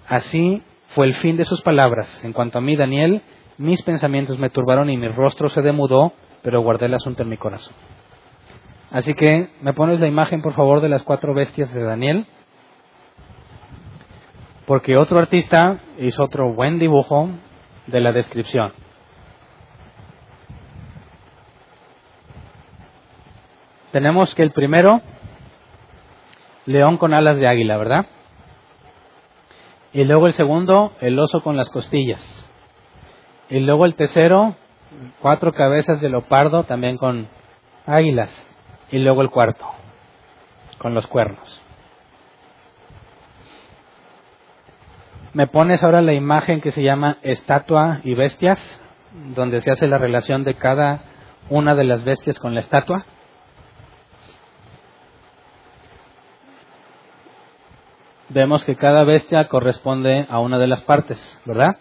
Así 0.07 0.63
fue 0.89 1.07
el 1.07 1.15
fin 1.15 1.37
de 1.37 1.45
sus 1.45 1.63
palabras. 1.63 2.25
En 2.25 2.33
cuanto 2.33 2.59
a 2.59 2.61
mí, 2.61 2.77
Daniel, 2.77 3.23
mis 3.57 3.83
pensamientos 3.83 4.39
me 4.39 4.51
turbaron 4.51 4.91
y 4.91 4.97
mi 4.97 5.09
rostro 5.09 5.49
se 5.49 5.63
demudó, 5.63 6.13
pero 6.43 6.63
guardé 6.63 6.87
el 6.87 6.95
asunto 6.95 7.23
en 7.23 7.29
mi 7.29 7.37
corazón. 7.37 7.75
Así 8.91 9.15
que, 9.15 9.51
¿me 9.61 9.73
pones 9.73 10.01
la 10.01 10.07
imagen, 10.07 10.43
por 10.43 10.55
favor, 10.55 10.81
de 10.81 10.89
las 10.89 11.03
cuatro 11.03 11.35
bestias 11.35 11.73
de 11.73 11.83
Daniel? 11.83 12.27
Porque 14.67 14.97
otro 14.97 15.19
artista 15.19 15.81
hizo 15.99 16.23
otro 16.23 16.53
buen 16.55 16.79
dibujo 16.79 17.29
de 17.87 18.01
la 18.01 18.13
descripción. 18.13 18.73
Tenemos 23.95 24.35
que 24.35 24.43
el 24.43 24.51
primero, 24.51 25.03
león 26.67 26.97
con 26.97 27.15
alas 27.15 27.37
de 27.37 27.47
águila, 27.47 27.77
¿verdad? 27.77 28.07
Y 29.93 30.03
luego 30.03 30.27
el 30.27 30.33
segundo, 30.33 30.95
el 31.01 31.17
oso 31.17 31.45
con 31.45 31.57
las 31.57 31.71
costillas. 31.71 32.21
Y 33.49 33.61
luego 33.61 33.85
el 33.85 33.95
tercero, 33.95 34.57
cuatro 35.21 35.53
cabezas 35.53 36.01
de 36.01 36.09
leopardo 36.09 36.65
también 36.65 36.97
con 36.97 37.29
águilas. 37.87 38.31
Y 38.91 38.99
luego 38.99 39.23
el 39.23 39.31
cuarto, 39.31 39.65
con 40.79 40.93
los 40.93 41.07
cuernos. 41.07 41.63
Me 45.35 45.47
pones 45.47 45.85
ahora 45.85 46.03
la 46.03 46.15
imagen 46.15 46.61
que 46.61 46.73
se 46.73 46.83
llama 46.83 47.19
estatua 47.23 48.01
y 48.03 48.15
bestias, 48.17 48.59
donde 49.37 49.61
se 49.61 49.71
hace 49.71 49.87
la 49.87 49.99
relación 49.99 50.43
de 50.43 50.55
cada 50.55 51.03
una 51.49 51.77
de 51.77 51.85
las 51.85 52.03
bestias 52.03 52.41
con 52.41 52.55
la 52.55 52.61
estatua. 52.61 53.07
Vemos 58.35 58.65
que 58.65 58.75
cada 58.75 59.05
bestia 59.05 59.47
corresponde 59.47 60.27
a 60.29 60.41
una 60.41 60.59
de 60.59 60.67
las 60.67 60.83
partes, 60.83 61.41
¿verdad? 61.47 61.79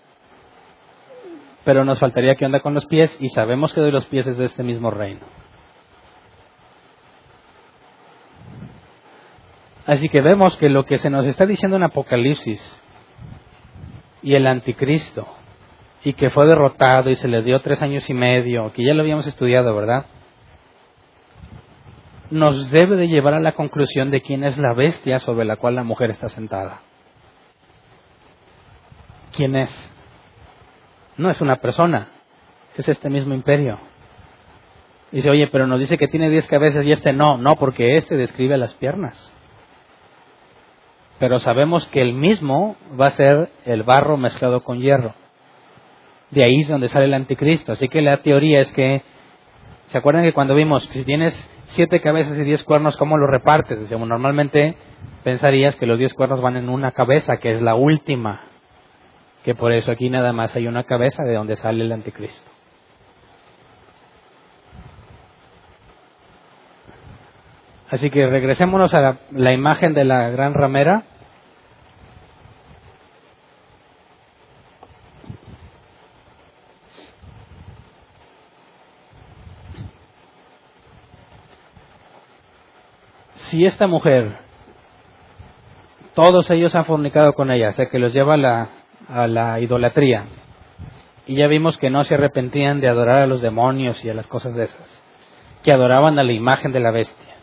Pero 1.65 1.83
nos 1.83 1.99
faltaría 1.99 2.35
que 2.35 2.45
anda 2.45 2.59
con 2.59 2.75
los 2.75 2.85
pies 2.85 3.17
y 3.19 3.29
sabemos 3.29 3.73
que 3.73 3.81
de 3.81 3.91
los 3.91 4.05
pies 4.05 4.27
es 4.27 4.37
de 4.37 4.45
este 4.45 4.61
mismo 4.61 4.91
reino. 4.91 5.25
Así 9.85 10.07
que 10.07 10.21
vemos 10.21 10.55
que 10.57 10.69
lo 10.69 10.85
que 10.85 10.99
se 10.99 11.09
nos 11.09 11.25
está 11.25 11.45
diciendo 11.45 11.75
en 11.75 11.83
Apocalipsis 11.83 12.81
y 14.21 14.35
el 14.35 14.47
anticristo, 14.47 15.27
y 16.03 16.13
que 16.13 16.29
fue 16.29 16.45
derrotado 16.45 17.09
y 17.09 17.15
se 17.15 17.27
le 17.27 17.41
dio 17.41 17.61
tres 17.61 17.81
años 17.81 18.09
y 18.09 18.13
medio, 18.13 18.71
que 18.71 18.85
ya 18.85 18.93
lo 18.93 19.01
habíamos 19.01 19.27
estudiado, 19.27 19.75
¿verdad? 19.75 20.05
Nos 22.29 22.71
debe 22.71 22.95
de 22.95 23.07
llevar 23.07 23.33
a 23.33 23.39
la 23.39 23.51
conclusión 23.51 24.11
de 24.11 24.21
quién 24.21 24.43
es 24.43 24.57
la 24.57 24.73
bestia 24.73 25.19
sobre 25.19 25.45
la 25.45 25.57
cual 25.57 25.75
la 25.75 25.83
mujer 25.83 26.11
está 26.11 26.29
sentada. 26.29 26.81
¿Quién 29.35 29.55
es? 29.55 29.91
No 31.17 31.29
es 31.29 31.41
una 31.41 31.57
persona, 31.57 32.09
es 32.75 32.87
este 32.87 33.09
mismo 33.09 33.33
imperio. 33.33 33.79
Dice, 35.11 35.29
oye, 35.29 35.47
pero 35.47 35.67
nos 35.67 35.79
dice 35.79 35.97
que 35.97 36.07
tiene 36.07 36.29
diez 36.29 36.47
cabezas 36.47 36.83
y 36.85 36.91
este 36.91 37.13
no, 37.13 37.37
no, 37.37 37.55
porque 37.57 37.97
este 37.97 38.15
describe 38.15 38.57
las 38.57 38.73
piernas. 38.73 39.31
Pero 41.19 41.39
sabemos 41.39 41.85
que 41.87 42.01
el 42.01 42.13
mismo 42.13 42.75
va 42.99 43.07
a 43.07 43.11
ser 43.11 43.49
el 43.65 43.83
barro 43.83 44.17
mezclado 44.17 44.63
con 44.63 44.79
hierro. 44.79 45.13
De 46.31 46.43
ahí 46.43 46.61
es 46.61 46.67
donde 46.67 46.87
sale 46.87 47.05
el 47.05 47.13
anticristo. 47.13 47.73
Así 47.73 47.89
que 47.89 48.01
la 48.01 48.23
teoría 48.23 48.61
es 48.61 48.71
que, 48.71 49.03
¿se 49.85 49.97
acuerdan 49.99 50.23
que 50.23 50.33
cuando 50.33 50.55
vimos 50.55 50.87
que 50.87 50.93
si 50.93 51.05
tienes 51.05 51.49
siete 51.73 52.01
cabezas 52.01 52.37
y 52.37 52.43
diez 52.43 52.63
cuernos, 52.63 52.97
¿cómo 52.97 53.17
lo 53.17 53.27
repartes? 53.27 53.89
normalmente 53.89 54.77
pensarías 55.23 55.75
que 55.75 55.85
los 55.85 55.97
diez 55.97 56.13
cuernos 56.13 56.41
van 56.41 56.55
en 56.55 56.69
una 56.69 56.91
cabeza, 56.91 57.37
que 57.37 57.51
es 57.51 57.61
la 57.61 57.75
última, 57.75 58.41
que 59.43 59.55
por 59.55 59.71
eso 59.71 59.91
aquí 59.91 60.09
nada 60.09 60.33
más 60.33 60.55
hay 60.55 60.67
una 60.67 60.83
cabeza 60.83 61.23
de 61.23 61.33
donde 61.33 61.55
sale 61.55 61.83
el 61.83 61.91
anticristo. 61.91 62.49
Así 67.89 68.09
que 68.09 68.25
regresémonos 68.25 68.93
a 68.93 69.01
la, 69.01 69.17
la 69.31 69.51
imagen 69.51 69.93
de 69.93 70.03
la 70.03 70.29
gran 70.29 70.53
ramera. 70.53 71.03
Si 83.53 83.65
esta 83.65 83.85
mujer, 83.85 84.35
todos 86.15 86.49
ellos 86.49 86.73
han 86.73 86.85
fornicado 86.85 87.33
con 87.33 87.51
ella, 87.51 87.69
o 87.69 87.73
sea 87.73 87.85
que 87.85 87.99
los 87.99 88.11
lleva 88.11 88.33
a 88.33 88.37
la, 88.37 88.69
a 89.07 89.27
la 89.27 89.59
idolatría, 89.59 90.25
y 91.27 91.35
ya 91.35 91.45
vimos 91.45 91.77
que 91.77 91.91
no 91.91 92.03
se 92.03 92.15
arrepentían 92.15 92.81
de 92.81 92.87
adorar 92.87 93.21
a 93.21 93.27
los 93.27 93.43
demonios 93.43 94.03
y 94.03 94.09
a 94.09 94.15
las 94.15 94.25
cosas 94.25 94.55
de 94.55 94.63
esas, 94.63 95.03
que 95.61 95.71
adoraban 95.71 96.17
a 96.17 96.23
la 96.23 96.31
imagen 96.31 96.71
de 96.71 96.79
la 96.79 96.89
bestia, 96.89 97.35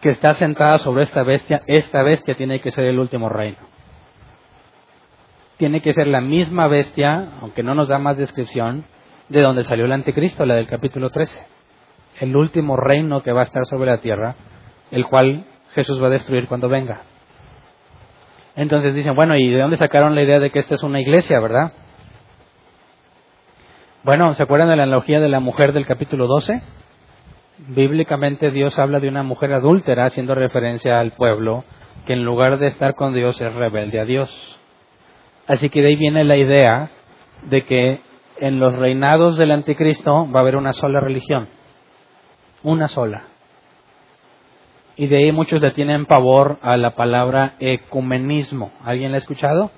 que 0.00 0.10
está 0.10 0.34
sentada 0.34 0.78
sobre 0.78 1.02
esta 1.02 1.24
bestia, 1.24 1.62
esta 1.66 2.04
bestia 2.04 2.36
tiene 2.36 2.60
que 2.60 2.70
ser 2.70 2.84
el 2.84 3.00
último 3.00 3.28
reino. 3.28 3.58
Tiene 5.56 5.82
que 5.82 5.92
ser 5.92 6.06
la 6.06 6.20
misma 6.20 6.68
bestia, 6.68 7.30
aunque 7.40 7.64
no 7.64 7.74
nos 7.74 7.88
da 7.88 7.98
más 7.98 8.16
descripción, 8.16 8.84
de 9.28 9.40
donde 9.42 9.64
salió 9.64 9.86
el 9.86 9.92
anticristo, 9.92 10.46
la 10.46 10.54
del 10.54 10.68
capítulo 10.68 11.10
13. 11.10 11.36
El 12.20 12.36
último 12.36 12.76
reino 12.76 13.24
que 13.24 13.32
va 13.32 13.40
a 13.40 13.44
estar 13.44 13.66
sobre 13.66 13.90
la 13.90 13.98
tierra 13.98 14.36
el 14.90 15.06
cual 15.06 15.44
Jesús 15.72 16.02
va 16.02 16.06
a 16.06 16.10
destruir 16.10 16.48
cuando 16.48 16.68
venga. 16.68 17.02
Entonces 18.56 18.94
dicen, 18.94 19.14
bueno, 19.14 19.36
¿y 19.36 19.48
de 19.50 19.60
dónde 19.60 19.76
sacaron 19.76 20.14
la 20.14 20.22
idea 20.22 20.40
de 20.40 20.50
que 20.50 20.58
esta 20.58 20.74
es 20.74 20.82
una 20.82 21.00
iglesia, 21.00 21.38
verdad? 21.40 21.72
Bueno, 24.02 24.34
¿se 24.34 24.42
acuerdan 24.42 24.68
de 24.68 24.76
la 24.76 24.84
analogía 24.84 25.20
de 25.20 25.28
la 25.28 25.40
mujer 25.40 25.72
del 25.72 25.86
capítulo 25.86 26.26
12? 26.26 26.62
Bíblicamente 27.68 28.50
Dios 28.50 28.78
habla 28.78 29.00
de 29.00 29.08
una 29.08 29.22
mujer 29.22 29.52
adúltera 29.52 30.06
haciendo 30.06 30.34
referencia 30.34 30.98
al 31.00 31.12
pueblo 31.12 31.64
que 32.06 32.14
en 32.14 32.24
lugar 32.24 32.58
de 32.58 32.68
estar 32.68 32.94
con 32.94 33.14
Dios 33.14 33.40
es 33.40 33.52
rebelde 33.54 34.00
a 34.00 34.04
Dios. 34.04 34.58
Así 35.46 35.68
que 35.68 35.82
de 35.82 35.88
ahí 35.88 35.96
viene 35.96 36.24
la 36.24 36.36
idea 36.36 36.90
de 37.42 37.62
que 37.62 38.00
en 38.38 38.60
los 38.60 38.76
reinados 38.76 39.36
del 39.36 39.50
anticristo 39.50 40.30
va 40.30 40.40
a 40.40 40.42
haber 40.42 40.56
una 40.56 40.72
sola 40.72 41.00
religión, 41.00 41.48
una 42.62 42.88
sola 42.88 43.24
y 44.98 45.06
de 45.06 45.16
ahí 45.16 45.32
muchos 45.32 45.62
le 45.62 45.70
tienen 45.70 46.06
pavor 46.06 46.58
a 46.60 46.76
la 46.76 46.96
palabra 46.96 47.54
ecumenismo. 47.60 48.72
¿Alguien 48.84 49.12
la 49.12 49.14
ha 49.14 49.18
escuchado? 49.18 49.70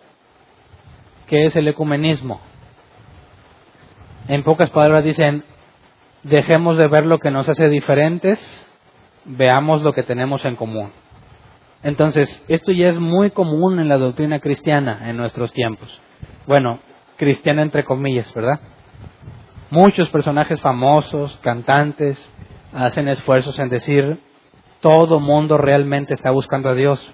¿Qué 1.26 1.44
es 1.44 1.54
el 1.56 1.68
ecumenismo? 1.68 2.40
En 4.28 4.42
pocas 4.42 4.70
palabras 4.70 5.04
dicen, 5.04 5.44
dejemos 6.22 6.78
de 6.78 6.88
ver 6.88 7.04
lo 7.04 7.18
que 7.18 7.30
nos 7.30 7.50
hace 7.50 7.68
diferentes, 7.68 8.40
veamos 9.26 9.82
lo 9.82 9.92
que 9.92 10.04
tenemos 10.04 10.42
en 10.46 10.56
común. 10.56 10.90
Entonces, 11.82 12.42
esto 12.48 12.72
ya 12.72 12.88
es 12.88 12.98
muy 12.98 13.30
común 13.30 13.78
en 13.78 13.90
la 13.90 13.98
doctrina 13.98 14.40
cristiana 14.40 15.10
en 15.10 15.18
nuestros 15.18 15.52
tiempos. 15.52 16.00
Bueno, 16.46 16.80
cristiana 17.18 17.60
entre 17.60 17.84
comillas, 17.84 18.32
¿verdad? 18.32 18.58
Muchos 19.68 20.08
personajes 20.08 20.58
famosos, 20.62 21.38
cantantes, 21.42 22.18
hacen 22.72 23.06
esfuerzos 23.08 23.58
en 23.58 23.68
decir, 23.68 24.18
todo 24.80 25.20
mundo 25.20 25.58
realmente 25.58 26.14
está 26.14 26.30
buscando 26.30 26.68
a 26.68 26.74
Dios. 26.74 27.12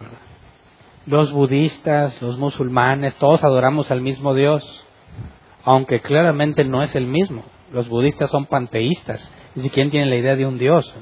Los 1.07 1.33
budistas, 1.33 2.21
los 2.23 2.39
musulmanes, 2.39 3.15
todos 3.17 3.45
adoramos 3.45 3.91
al 3.91 4.01
mismo 4.01 4.35
Dios. 4.35 4.83
aunque 5.65 6.01
claramente 6.01 6.65
no 6.65 6.81
es 6.83 6.95
el 6.95 7.07
mismo. 7.07 7.43
Los 7.73 7.89
budistas 7.89 8.31
son 8.31 8.47
panteístas, 8.47 9.33
ni 9.57 9.65
siquiera 9.65 9.91
tienen 9.91 10.11
la 10.11 10.17
idea 10.17 10.37
de 10.37 10.47
un 10.47 10.59
dios. 10.59 10.95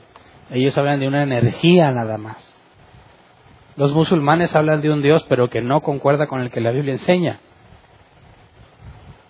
Ellos 0.51 0.77
hablan 0.78 1.01
de 1.01 1.07
una 1.07 1.23
energía 1.23 1.91
nada 1.93 2.16
más. 2.16 2.39
Los 3.77 3.93
musulmanes 3.93 4.55
hablan 4.55 4.81
de 4.81 4.91
un 4.91 5.03
dios, 5.03 5.24
pero 5.28 5.51
que 5.51 5.61
no 5.61 5.82
concuerda 5.82 6.27
con 6.27 6.41
el 6.41 6.51
que 6.51 6.62
la 6.62 6.70
Biblia 6.70 6.95
enseña. 6.95 7.41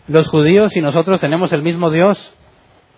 Los 0.06 0.28
judíos 0.28 0.76
y 0.76 0.80
nosotros 0.80 1.18
tenemos 1.18 1.52
el 1.52 1.62
mismo 1.62 1.90
Dios, 1.90 2.16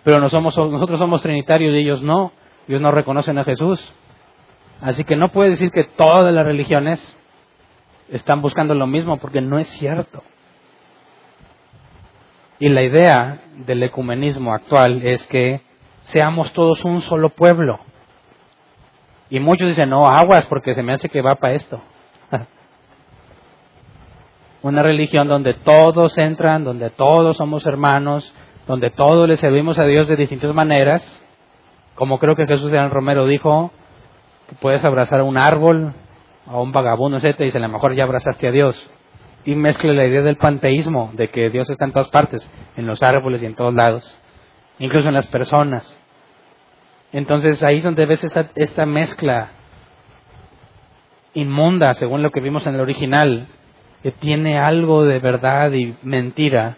pero 0.03 0.19
nosotros 0.19 0.99
somos 0.99 1.21
trinitarios 1.23 1.73
y 1.73 1.79
ellos 1.79 2.03
no. 2.03 2.33
Ellos 2.67 2.81
no 2.81 2.91
reconocen 2.91 3.39
a 3.39 3.43
Jesús. 3.45 3.79
Así 4.81 5.03
que 5.03 5.15
no 5.15 5.29
puede 5.29 5.51
decir 5.51 5.71
que 5.71 5.83
todas 5.83 6.33
las 6.33 6.45
religiones 6.45 7.01
están 8.09 8.41
buscando 8.41 8.75
lo 8.75 8.87
mismo, 8.87 9.17
porque 9.17 9.41
no 9.41 9.57
es 9.57 9.67
cierto. 9.67 10.23
Y 12.59 12.69
la 12.69 12.83
idea 12.83 13.41
del 13.65 13.83
ecumenismo 13.83 14.53
actual 14.53 15.01
es 15.03 15.25
que 15.27 15.61
seamos 16.01 16.53
todos 16.53 16.83
un 16.85 17.01
solo 17.01 17.29
pueblo. 17.29 17.79
Y 19.29 19.39
muchos 19.39 19.67
dicen, 19.67 19.89
no, 19.89 20.07
aguas, 20.07 20.45
porque 20.45 20.73
se 20.73 20.81
me 20.81 20.93
hace 20.93 21.09
que 21.09 21.21
va 21.21 21.35
para 21.35 21.53
esto. 21.53 21.81
Una 24.61 24.81
religión 24.81 25.27
donde 25.27 25.53
todos 25.53 26.17
entran, 26.17 26.63
donde 26.63 26.89
todos 26.89 27.37
somos 27.37 27.65
hermanos, 27.65 28.33
donde 28.65 28.89
todos 28.89 29.27
le 29.27 29.37
servimos 29.37 29.77
a 29.77 29.83
Dios 29.83 30.07
de 30.07 30.15
distintas 30.15 30.53
maneras. 30.53 31.23
Como 31.95 32.19
creo 32.19 32.35
que 32.35 32.47
Jesús 32.47 32.71
de 32.71 32.87
Romero 32.89 33.25
dijo, 33.25 33.71
que 34.47 34.55
puedes 34.55 34.83
abrazar 34.83 35.19
a 35.19 35.23
un 35.23 35.37
árbol, 35.37 35.93
a 36.45 36.59
un 36.59 36.71
vagabundo, 36.71 37.17
etc. 37.17 37.39
Y 37.39 37.43
dice, 37.45 37.57
a 37.57 37.61
lo 37.61 37.69
mejor 37.69 37.93
ya 37.93 38.03
abrazaste 38.03 38.47
a 38.47 38.51
Dios. 38.51 38.91
Y 39.45 39.55
mezcla 39.55 39.93
la 39.93 40.05
idea 40.05 40.21
del 40.21 40.37
panteísmo, 40.37 41.11
de 41.13 41.29
que 41.29 41.49
Dios 41.49 41.69
está 41.69 41.85
en 41.85 41.93
todas 41.93 42.09
partes, 42.09 42.49
en 42.75 42.85
los 42.85 43.01
árboles 43.03 43.41
y 43.41 43.45
en 43.45 43.55
todos 43.55 43.73
lados, 43.73 44.19
incluso 44.79 45.07
en 45.07 45.13
las 45.13 45.27
personas. 45.27 45.97
Entonces 47.13 47.63
ahí 47.63 47.77
es 47.77 47.83
donde 47.83 48.05
ves 48.05 48.23
esta, 48.23 48.49
esta 48.55 48.85
mezcla 48.85 49.51
inmunda, 51.33 51.93
según 51.93 52.23
lo 52.23 52.31
que 52.31 52.41
vimos 52.41 52.67
en 52.67 52.75
el 52.75 52.81
original, 52.81 53.47
que 54.03 54.11
tiene 54.11 54.59
algo 54.59 55.05
de 55.05 55.19
verdad 55.19 55.71
y 55.71 55.95
mentira. 56.03 56.77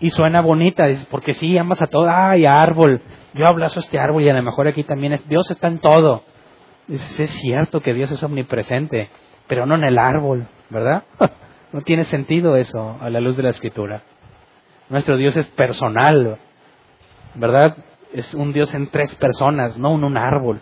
Y 0.00 0.10
suena 0.10 0.40
bonita, 0.40 0.86
porque 1.10 1.32
sí, 1.32 1.56
amas 1.58 1.82
a 1.82 1.86
todo, 1.86 2.08
ay, 2.08 2.46
árbol, 2.46 3.00
yo 3.32 3.46
abrazo 3.46 3.80
a 3.80 3.82
este 3.82 3.98
árbol 3.98 4.22
y 4.22 4.28
a 4.28 4.34
lo 4.34 4.42
mejor 4.42 4.68
aquí 4.68 4.84
también 4.84 5.14
es, 5.14 5.28
Dios 5.28 5.50
está 5.50 5.68
en 5.68 5.78
todo. 5.78 6.22
Dices, 6.86 7.20
es 7.20 7.30
cierto 7.30 7.80
que 7.80 7.94
Dios 7.94 8.10
es 8.10 8.22
omnipresente, 8.22 9.10
pero 9.46 9.66
no 9.66 9.74
en 9.74 9.84
el 9.84 9.98
árbol, 9.98 10.48
¿verdad? 10.70 11.04
no 11.72 11.80
tiene 11.82 12.04
sentido 12.04 12.56
eso 12.56 12.98
a 13.00 13.10
la 13.10 13.20
luz 13.20 13.36
de 13.36 13.42
la 13.42 13.50
escritura. 13.50 14.02
Nuestro 14.88 15.16
Dios 15.16 15.36
es 15.36 15.46
personal, 15.48 16.38
¿verdad? 17.34 17.76
es 18.14 18.32
un 18.32 18.52
Dios 18.52 18.72
en 18.74 18.88
tres 18.88 19.14
personas, 19.16 19.76
no 19.76 19.94
en 19.96 20.04
un 20.04 20.16
árbol. 20.16 20.60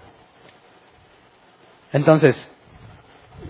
Entonces, 1.93 2.35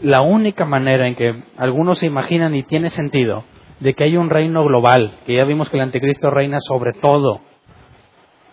la 0.03 0.23
única 0.23 0.65
manera 0.65 1.07
en 1.07 1.15
que 1.15 1.43
algunos 1.57 2.01
se 2.01 2.07
imaginan 2.07 2.55
y 2.57 2.65
tiene 2.65 2.91
sentido 2.91 3.45
de 3.79 3.95
que 3.95 4.05
hay 4.05 4.17
un 4.17 4.29
reino 4.29 4.65
global, 4.65 5.21
que 5.25 5.37
ya 5.37 5.45
vimos 5.45 5.71
que 5.71 5.77
el 5.77 5.85
anticristo 5.85 6.31
reina 6.31 6.59
sobre 6.61 6.93
todo, 6.93 7.41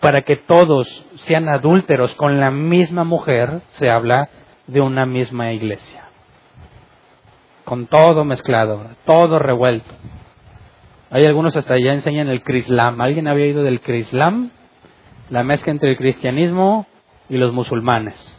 para 0.00 0.22
que 0.22 0.36
todos 0.36 1.06
sean 1.26 1.48
adúlteros 1.48 2.14
con 2.14 2.40
la 2.40 2.50
misma 2.50 3.04
mujer, 3.04 3.60
se 3.70 3.90
habla 3.90 4.28
de 4.66 4.80
una 4.80 5.06
misma 5.06 5.52
iglesia. 5.52 6.04
Con 7.64 7.86
todo 7.86 8.24
mezclado, 8.24 8.86
todo 9.04 9.38
revuelto. 9.38 9.94
Hay 11.10 11.26
algunos 11.26 11.56
hasta 11.56 11.78
ya 11.78 11.92
enseñan 11.92 12.28
el 12.28 12.42
Crislam. 12.42 13.00
¿Alguien 13.00 13.28
había 13.28 13.44
oído 13.44 13.62
del 13.62 13.80
Crislam? 13.80 14.50
la 15.30 15.44
mezcla 15.44 15.72
entre 15.72 15.90
el 15.90 15.96
cristianismo 15.96 16.86
y 17.28 17.36
los 17.36 17.52
musulmanes 17.52 18.36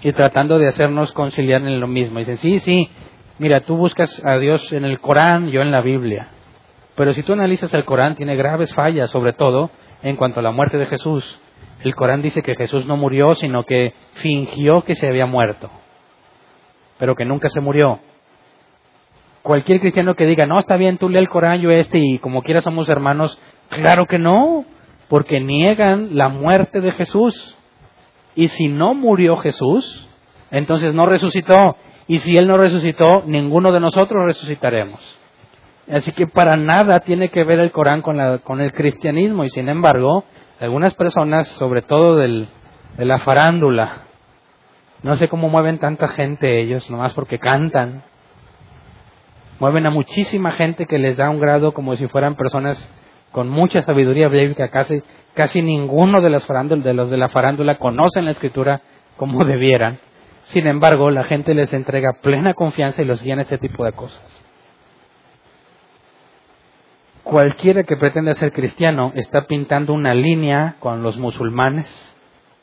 y 0.00 0.12
tratando 0.12 0.58
de 0.58 0.68
hacernos 0.68 1.12
conciliar 1.12 1.62
en 1.62 1.80
lo 1.80 1.88
mismo. 1.88 2.20
Dicen, 2.20 2.36
sí, 2.36 2.60
sí, 2.60 2.88
mira, 3.38 3.60
tú 3.62 3.76
buscas 3.76 4.24
a 4.24 4.38
Dios 4.38 4.72
en 4.72 4.84
el 4.84 5.00
Corán, 5.00 5.48
yo 5.48 5.60
en 5.60 5.72
la 5.72 5.80
Biblia. 5.80 6.28
Pero 6.94 7.12
si 7.12 7.24
tú 7.24 7.32
analizas 7.32 7.74
el 7.74 7.84
Corán, 7.84 8.14
tiene 8.14 8.36
graves 8.36 8.72
fallas, 8.74 9.10
sobre 9.10 9.32
todo 9.32 9.70
en 10.02 10.16
cuanto 10.16 10.40
a 10.40 10.42
la 10.42 10.50
muerte 10.50 10.78
de 10.78 10.86
Jesús. 10.86 11.40
El 11.82 11.94
Corán 11.94 12.22
dice 12.22 12.42
que 12.42 12.56
Jesús 12.56 12.86
no 12.86 12.96
murió, 12.96 13.34
sino 13.34 13.62
que 13.62 13.94
fingió 14.14 14.82
que 14.82 14.94
se 14.94 15.08
había 15.08 15.26
muerto, 15.26 15.70
pero 16.98 17.14
que 17.14 17.24
nunca 17.24 17.48
se 17.48 17.60
murió. 17.60 18.00
Cualquier 19.42 19.80
cristiano 19.80 20.14
que 20.14 20.26
diga, 20.26 20.46
no, 20.46 20.58
está 20.58 20.76
bien, 20.76 20.98
tú 20.98 21.08
lee 21.08 21.18
el 21.18 21.28
Corán, 21.28 21.60
yo 21.60 21.70
este, 21.70 21.98
y 21.98 22.18
como 22.18 22.42
quiera 22.42 22.60
somos 22.60 22.88
hermanos, 22.88 23.38
claro 23.68 24.06
que 24.06 24.18
no 24.18 24.64
porque 25.08 25.40
niegan 25.40 26.16
la 26.16 26.28
muerte 26.28 26.80
de 26.80 26.92
Jesús. 26.92 27.56
Y 28.34 28.48
si 28.48 28.68
no 28.68 28.94
murió 28.94 29.36
Jesús, 29.38 30.06
entonces 30.50 30.94
no 30.94 31.06
resucitó. 31.06 31.76
Y 32.06 32.18
si 32.18 32.36
Él 32.36 32.46
no 32.46 32.56
resucitó, 32.56 33.22
ninguno 33.26 33.72
de 33.72 33.80
nosotros 33.80 34.24
resucitaremos. 34.24 35.17
Así 35.90 36.12
que 36.12 36.26
para 36.26 36.56
nada 36.56 37.00
tiene 37.00 37.30
que 37.30 37.44
ver 37.44 37.58
el 37.60 37.72
Corán 37.72 38.02
con, 38.02 38.60
el 38.60 38.72
cristianismo. 38.72 39.44
Y 39.44 39.50
sin 39.50 39.68
embargo, 39.68 40.24
algunas 40.60 40.94
personas, 40.94 41.48
sobre 41.48 41.82
todo 41.82 42.16
de 42.16 42.46
la 42.98 43.18
farándula, 43.20 44.08
no 45.02 45.16
sé 45.16 45.28
cómo 45.28 45.48
mueven 45.48 45.78
tanta 45.78 46.08
gente 46.08 46.60
ellos, 46.60 46.90
nomás 46.90 47.12
porque 47.12 47.38
cantan. 47.38 48.02
Mueven 49.60 49.86
a 49.86 49.90
muchísima 49.90 50.50
gente 50.52 50.86
que 50.86 50.98
les 50.98 51.16
da 51.16 51.30
un 51.30 51.40
grado 51.40 51.72
como 51.72 51.94
si 51.96 52.06
fueran 52.08 52.34
personas 52.34 52.92
con 53.30 53.48
mucha 53.48 53.82
sabiduría 53.82 54.28
bíblica, 54.28 54.68
casi, 54.68 55.02
casi 55.34 55.62
ninguno 55.62 56.20
de 56.20 56.30
los, 56.30 56.46
de 56.46 56.94
los 56.94 57.10
de 57.10 57.16
la 57.16 57.28
farándula 57.28 57.78
conocen 57.78 58.24
la 58.24 58.32
escritura 58.32 58.80
como 59.16 59.44
debieran. 59.44 60.00
Sin 60.44 60.66
embargo, 60.66 61.10
la 61.10 61.24
gente 61.24 61.54
les 61.54 61.72
entrega 61.72 62.14
plena 62.22 62.54
confianza 62.54 63.02
y 63.02 63.04
los 63.04 63.22
guía 63.22 63.34
en 63.34 63.40
este 63.40 63.58
tipo 63.58 63.84
de 63.84 63.92
cosas. 63.92 64.37
Cualquiera 67.28 67.84
que 67.84 67.98
pretende 67.98 68.32
ser 68.36 68.52
cristiano 68.52 69.12
está 69.14 69.46
pintando 69.46 69.92
una 69.92 70.14
línea 70.14 70.76
con 70.80 71.02
los 71.02 71.18
musulmanes, 71.18 71.86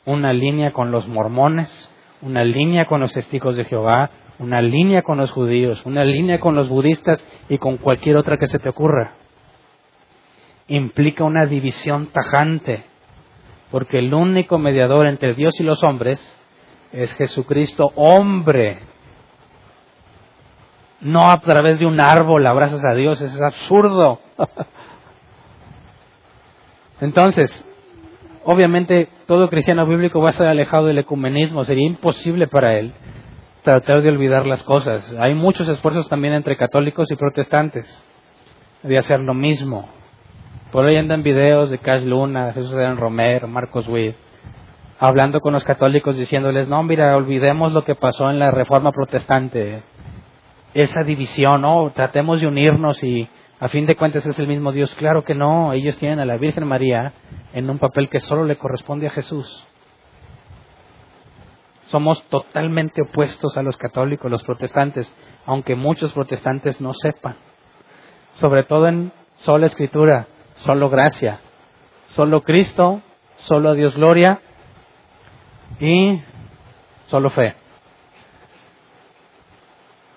una 0.04 0.32
línea 0.32 0.72
con 0.72 0.90
los 0.90 1.06
mormones, 1.06 1.88
una 2.20 2.42
línea 2.42 2.86
con 2.86 3.00
los 3.00 3.12
testigos 3.12 3.54
de 3.54 3.64
Jehová, 3.64 4.10
una 4.40 4.60
línea 4.60 5.02
con 5.02 5.18
los 5.18 5.30
judíos, 5.30 5.86
una 5.86 6.04
línea 6.04 6.40
con 6.40 6.56
los 6.56 6.68
budistas 6.68 7.24
y 7.48 7.58
con 7.58 7.76
cualquier 7.76 8.16
otra 8.16 8.38
que 8.38 8.48
se 8.48 8.58
te 8.58 8.68
ocurra 8.68 9.14
implica 10.66 11.22
una 11.22 11.46
división 11.46 12.08
tajante, 12.08 12.82
porque 13.70 14.00
el 14.00 14.12
único 14.12 14.58
mediador 14.58 15.06
entre 15.06 15.34
Dios 15.34 15.54
y 15.60 15.62
los 15.62 15.84
hombres 15.84 16.20
es 16.92 17.14
Jesucristo 17.14 17.92
hombre. 17.94 18.80
No 21.00 21.30
a 21.30 21.40
través 21.40 21.78
de 21.78 21.86
un 21.86 22.00
árbol 22.00 22.46
abrazas 22.46 22.84
a 22.84 22.94
Dios, 22.94 23.20
es 23.20 23.40
absurdo. 23.40 24.20
Entonces, 27.00 27.64
obviamente 28.44 29.08
todo 29.26 29.50
cristiano 29.50 29.86
bíblico 29.86 30.20
va 30.20 30.28
a 30.28 30.30
estar 30.30 30.46
alejado 30.46 30.86
del 30.86 30.98
ecumenismo, 30.98 31.64
sería 31.64 31.86
imposible 31.86 32.46
para 32.46 32.78
él 32.78 32.92
tratar 33.62 34.00
de 34.00 34.08
olvidar 34.08 34.46
las 34.46 34.62
cosas. 34.62 35.12
Hay 35.18 35.34
muchos 35.34 35.68
esfuerzos 35.68 36.08
también 36.08 36.34
entre 36.34 36.56
católicos 36.56 37.10
y 37.10 37.16
protestantes 37.16 37.84
de 38.84 38.96
hacer 38.96 39.18
lo 39.18 39.34
mismo. 39.34 39.88
Por 40.70 40.86
ahí 40.86 40.96
andan 40.96 41.24
videos 41.24 41.70
de 41.70 41.78
Cash 41.78 42.04
Luna, 42.04 42.52
Jesús 42.52 42.72
Adrián 42.72 42.96
Romero, 42.96 43.48
Marcos 43.48 43.88
Witt, 43.88 44.14
hablando 45.00 45.40
con 45.40 45.52
los 45.52 45.64
católicos 45.64 46.16
diciéndoles, 46.16 46.68
no, 46.68 46.82
mira, 46.84 47.16
olvidemos 47.16 47.72
lo 47.72 47.84
que 47.84 47.96
pasó 47.96 48.30
en 48.30 48.38
la 48.38 48.52
reforma 48.52 48.92
protestante, 48.92 49.82
esa 50.82 51.02
división, 51.02 51.62
no, 51.62 51.90
tratemos 51.94 52.38
de 52.38 52.46
unirnos 52.46 53.02
y 53.02 53.28
a 53.58 53.68
fin 53.68 53.86
de 53.86 53.96
cuentas 53.96 54.26
es 54.26 54.38
el 54.38 54.46
mismo 54.46 54.72
Dios. 54.72 54.94
Claro 54.96 55.24
que 55.24 55.34
no, 55.34 55.72
ellos 55.72 55.96
tienen 55.96 56.18
a 56.20 56.26
la 56.26 56.36
Virgen 56.36 56.66
María 56.66 57.14
en 57.54 57.70
un 57.70 57.78
papel 57.78 58.10
que 58.10 58.20
solo 58.20 58.44
le 58.44 58.58
corresponde 58.58 59.06
a 59.06 59.10
Jesús. 59.10 59.66
Somos 61.86 62.22
totalmente 62.24 63.00
opuestos 63.00 63.56
a 63.56 63.62
los 63.62 63.78
católicos, 63.78 64.30
los 64.30 64.42
protestantes, 64.44 65.10
aunque 65.46 65.74
muchos 65.76 66.12
protestantes 66.12 66.78
no 66.78 66.92
sepan. 66.92 67.36
Sobre 68.34 68.64
todo 68.64 68.86
en 68.88 69.12
sola 69.36 69.66
escritura, 69.66 70.26
solo 70.56 70.90
gracia, 70.90 71.40
solo 72.08 72.42
Cristo, 72.42 73.00
solo 73.36 73.72
Dios 73.72 73.96
gloria 73.96 74.40
y 75.80 76.20
solo 77.06 77.30
fe. 77.30 77.54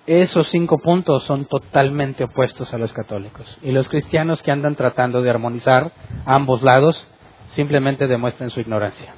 Esos 0.09 0.47
cinco 0.49 0.79
puntos 0.79 1.23
son 1.25 1.45
totalmente 1.45 2.23
opuestos 2.23 2.73
a 2.73 2.79
los 2.79 2.91
católicos. 2.93 3.59
Y 3.61 3.71
los 3.71 3.87
cristianos 3.87 4.41
que 4.41 4.49
andan 4.49 4.73
tratando 4.73 5.21
de 5.21 5.29
armonizar 5.29 5.91
ambos 6.25 6.63
lados 6.63 7.07
simplemente 7.49 8.07
demuestran 8.07 8.49
su 8.49 8.59
ignorancia, 8.59 9.13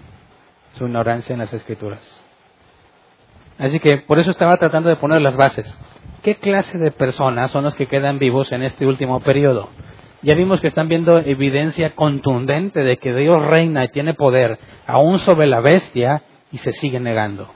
su 0.73 0.87
ignorancia 0.87 1.31
en 1.31 1.39
las 1.39 1.53
escrituras. 1.53 2.03
Así 3.57 3.79
que 3.79 3.99
por 3.99 4.19
eso 4.19 4.31
estaba 4.31 4.57
tratando 4.57 4.89
de 4.89 4.97
poner 4.97 5.21
las 5.21 5.37
bases. 5.37 5.73
¿Qué 6.23 6.35
clase 6.35 6.77
de 6.77 6.91
personas 6.91 7.51
son 7.51 7.63
los 7.63 7.75
que 7.75 7.85
quedan 7.85 8.19
vivos 8.19 8.51
en 8.51 8.61
este 8.61 8.85
último 8.85 9.21
periodo? 9.21 9.69
Ya 10.23 10.35
vimos 10.35 10.59
que 10.59 10.67
están 10.67 10.89
viendo 10.89 11.19
evidencia 11.19 11.95
contundente 11.95 12.81
de 12.83 12.97
que 12.97 13.15
Dios 13.15 13.45
reina 13.45 13.85
y 13.85 13.91
tiene 13.91 14.13
poder 14.13 14.59
aún 14.85 15.19
sobre 15.19 15.47
la 15.47 15.61
bestia 15.61 16.23
y 16.51 16.57
se 16.57 16.73
sigue 16.73 16.99
negando. 16.99 17.47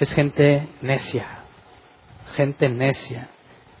Es 0.00 0.12
gente 0.12 0.66
necia, 0.80 1.41
gente 2.32 2.68
necia, 2.68 3.28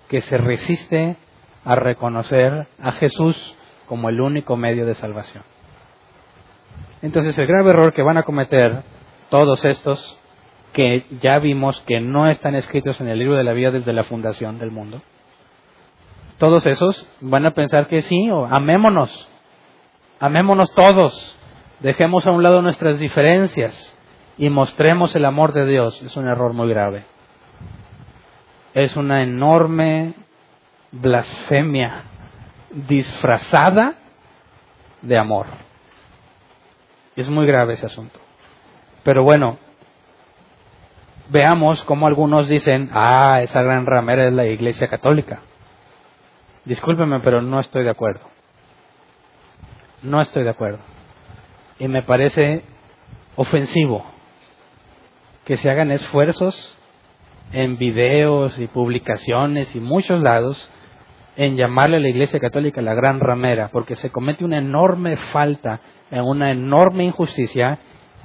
que 0.08 0.20
se 0.20 0.38
resiste 0.38 1.16
a 1.64 1.74
reconocer 1.74 2.66
a 2.80 2.92
Jesús 2.92 3.54
como 3.86 4.08
el 4.08 4.20
único 4.20 4.56
medio 4.56 4.86
de 4.86 4.94
salvación. 4.94 5.44
Entonces 7.02 7.36
el 7.38 7.46
grave 7.46 7.70
error 7.70 7.92
que 7.92 8.02
van 8.02 8.16
a 8.16 8.22
cometer 8.22 8.82
todos 9.28 9.64
estos 9.64 10.18
que 10.72 11.06
ya 11.20 11.38
vimos 11.38 11.80
que 11.86 12.00
no 12.00 12.28
están 12.28 12.54
escritos 12.54 13.00
en 13.00 13.08
el 13.08 13.18
libro 13.18 13.36
de 13.36 13.44
la 13.44 13.52
vida 13.52 13.70
desde 13.70 13.92
la 13.92 14.04
fundación 14.04 14.58
del 14.58 14.70
mundo, 14.70 15.02
todos 16.38 16.66
esos 16.66 17.06
van 17.20 17.46
a 17.46 17.52
pensar 17.52 17.86
que 17.86 18.02
sí, 18.02 18.30
o 18.30 18.46
amémonos, 18.46 19.28
amémonos 20.18 20.72
todos, 20.72 21.36
dejemos 21.80 22.26
a 22.26 22.32
un 22.32 22.42
lado 22.42 22.62
nuestras 22.62 22.98
diferencias 22.98 23.96
y 24.38 24.48
mostremos 24.50 25.14
el 25.14 25.24
amor 25.24 25.52
de 25.52 25.66
Dios. 25.66 26.02
Es 26.02 26.16
un 26.16 26.26
error 26.26 26.52
muy 26.52 26.68
grave. 26.68 27.04
Es 28.74 28.96
una 28.96 29.22
enorme 29.22 30.14
blasfemia 30.92 32.04
disfrazada 32.70 33.94
de 35.02 35.18
amor. 35.18 35.46
Es 37.16 37.28
muy 37.28 37.46
grave 37.46 37.74
ese 37.74 37.86
asunto. 37.86 38.18
Pero 39.02 39.24
bueno, 39.24 39.58
veamos 41.28 41.84
cómo 41.84 42.06
algunos 42.06 42.48
dicen, 42.48 42.90
ah, 42.92 43.40
esa 43.42 43.62
gran 43.62 43.84
ramera 43.84 44.26
es 44.26 44.32
la 44.32 44.46
Iglesia 44.46 44.88
Católica. 44.88 45.40
Discúlpeme, 46.64 47.20
pero 47.20 47.42
no 47.42 47.60
estoy 47.60 47.84
de 47.84 47.90
acuerdo. 47.90 48.20
No 50.02 50.20
estoy 50.20 50.44
de 50.44 50.50
acuerdo. 50.50 50.78
Y 51.78 51.88
me 51.88 52.02
parece 52.02 52.64
ofensivo 53.36 54.04
que 55.44 55.56
se 55.56 55.70
hagan 55.70 55.90
esfuerzos 55.90 56.78
en 57.52 57.76
videos 57.78 58.58
y 58.58 58.66
publicaciones 58.66 59.74
y 59.74 59.80
muchos 59.80 60.22
lados 60.22 60.70
en 61.36 61.56
llamarle 61.56 61.96
a 61.96 62.00
la 62.00 62.08
Iglesia 62.08 62.40
Católica 62.40 62.82
la 62.82 62.94
gran 62.94 63.20
ramera, 63.20 63.68
porque 63.72 63.94
se 63.94 64.10
comete 64.10 64.44
una 64.44 64.58
enorme 64.58 65.16
falta, 65.16 65.80
una 66.10 66.50
enorme 66.50 67.04
injusticia 67.04 67.78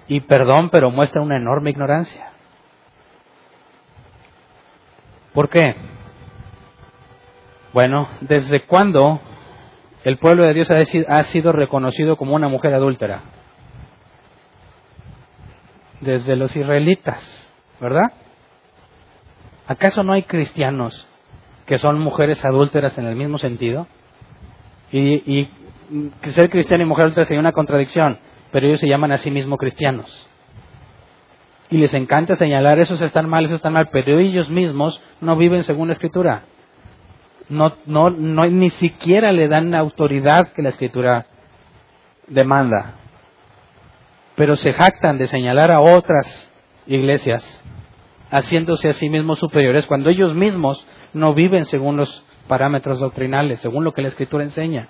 y 0.08 0.22
perdón, 0.22 0.70
pero 0.70 0.92
muestra 0.92 1.22
una 1.22 1.38
enorme 1.38 1.70
ignorancia. 1.70 2.32
¿Por 5.34 5.50
qué? 5.50 5.76
Bueno, 7.74 8.10
¿desde 8.22 8.62
cuándo 8.62 9.20
el 10.04 10.18
pueblo 10.18 10.44
de 10.44 10.54
Dios 10.54 10.70
ha 10.72 11.24
sido 11.26 11.52
reconocido 11.52 12.18
como 12.18 12.36
una 12.36 12.48
mujer 12.48 12.74
adúltera? 12.74 13.22
Desde 16.02 16.36
los 16.36 16.56
israelitas, 16.56 17.54
¿verdad? 17.80 18.14
¿Acaso 19.68 20.04
no 20.04 20.14
hay 20.14 20.24
cristianos 20.24 21.08
que 21.68 21.78
son 21.78 22.00
mujeres 22.00 22.44
adúlteras 22.44 22.98
en 22.98 23.06
el 23.06 23.16
mismo 23.16 23.38
sentido. 23.38 23.88
Y, 24.92 25.50
ser 26.34 26.50
cristiano 26.50 26.84
y 26.84 26.88
mujer 26.88 27.04
adúltera 27.04 27.28
sería 27.28 27.42
una 27.42 27.52
contradicción, 27.52 28.18
pero 28.52 28.68
ellos 28.68 28.80
se 28.80 28.88
llaman 28.88 29.12
a 29.12 29.18
sí 29.18 29.30
mismos 29.30 29.60
cristianos. 29.60 30.30
Y 31.70 31.78
les 31.78 31.94
encanta 31.94 32.38
señalar, 32.38 32.80
esos 32.80 33.02
están 33.02 33.30
mal, 33.30 33.44
esos 33.44 33.58
están 33.58 33.74
mal, 33.74 33.90
pero 33.92 34.18
ellos 34.18 34.50
mismos 34.50 35.02
no 35.20 35.36
viven 35.36 35.66
según 35.66 35.90
la 35.90 35.94
escritura. 35.94 36.44
No, 37.50 37.76
no, 37.86 38.10
no, 38.10 38.46
ni 38.46 38.70
siquiera 38.70 39.34
le 39.34 39.50
dan 39.50 39.72
la 39.72 39.80
autoridad 39.80 40.54
que 40.54 40.62
la 40.62 40.70
escritura 40.70 41.26
demanda. 42.28 42.94
Pero 44.36 44.56
se 44.56 44.72
jactan 44.72 45.18
de 45.18 45.28
señalar 45.28 45.72
a 45.72 45.82
otras 45.82 46.54
iglesias, 46.86 47.44
haciéndose 48.32 48.90
a 48.90 48.94
sí 48.94 49.10
mismos 49.10 49.40
superiores, 49.40 49.86
cuando 49.86 50.10
ellos 50.10 50.34
mismos 50.34 50.86
no 51.14 51.34
viven 51.34 51.66
según 51.66 51.98
los 51.98 52.24
parámetros 52.48 53.00
doctrinales, 53.00 53.60
según 53.60 53.84
lo 53.84 53.94
que 53.94 54.02
la 54.02 54.10
Escritura 54.10 54.44
enseña. 54.44 54.90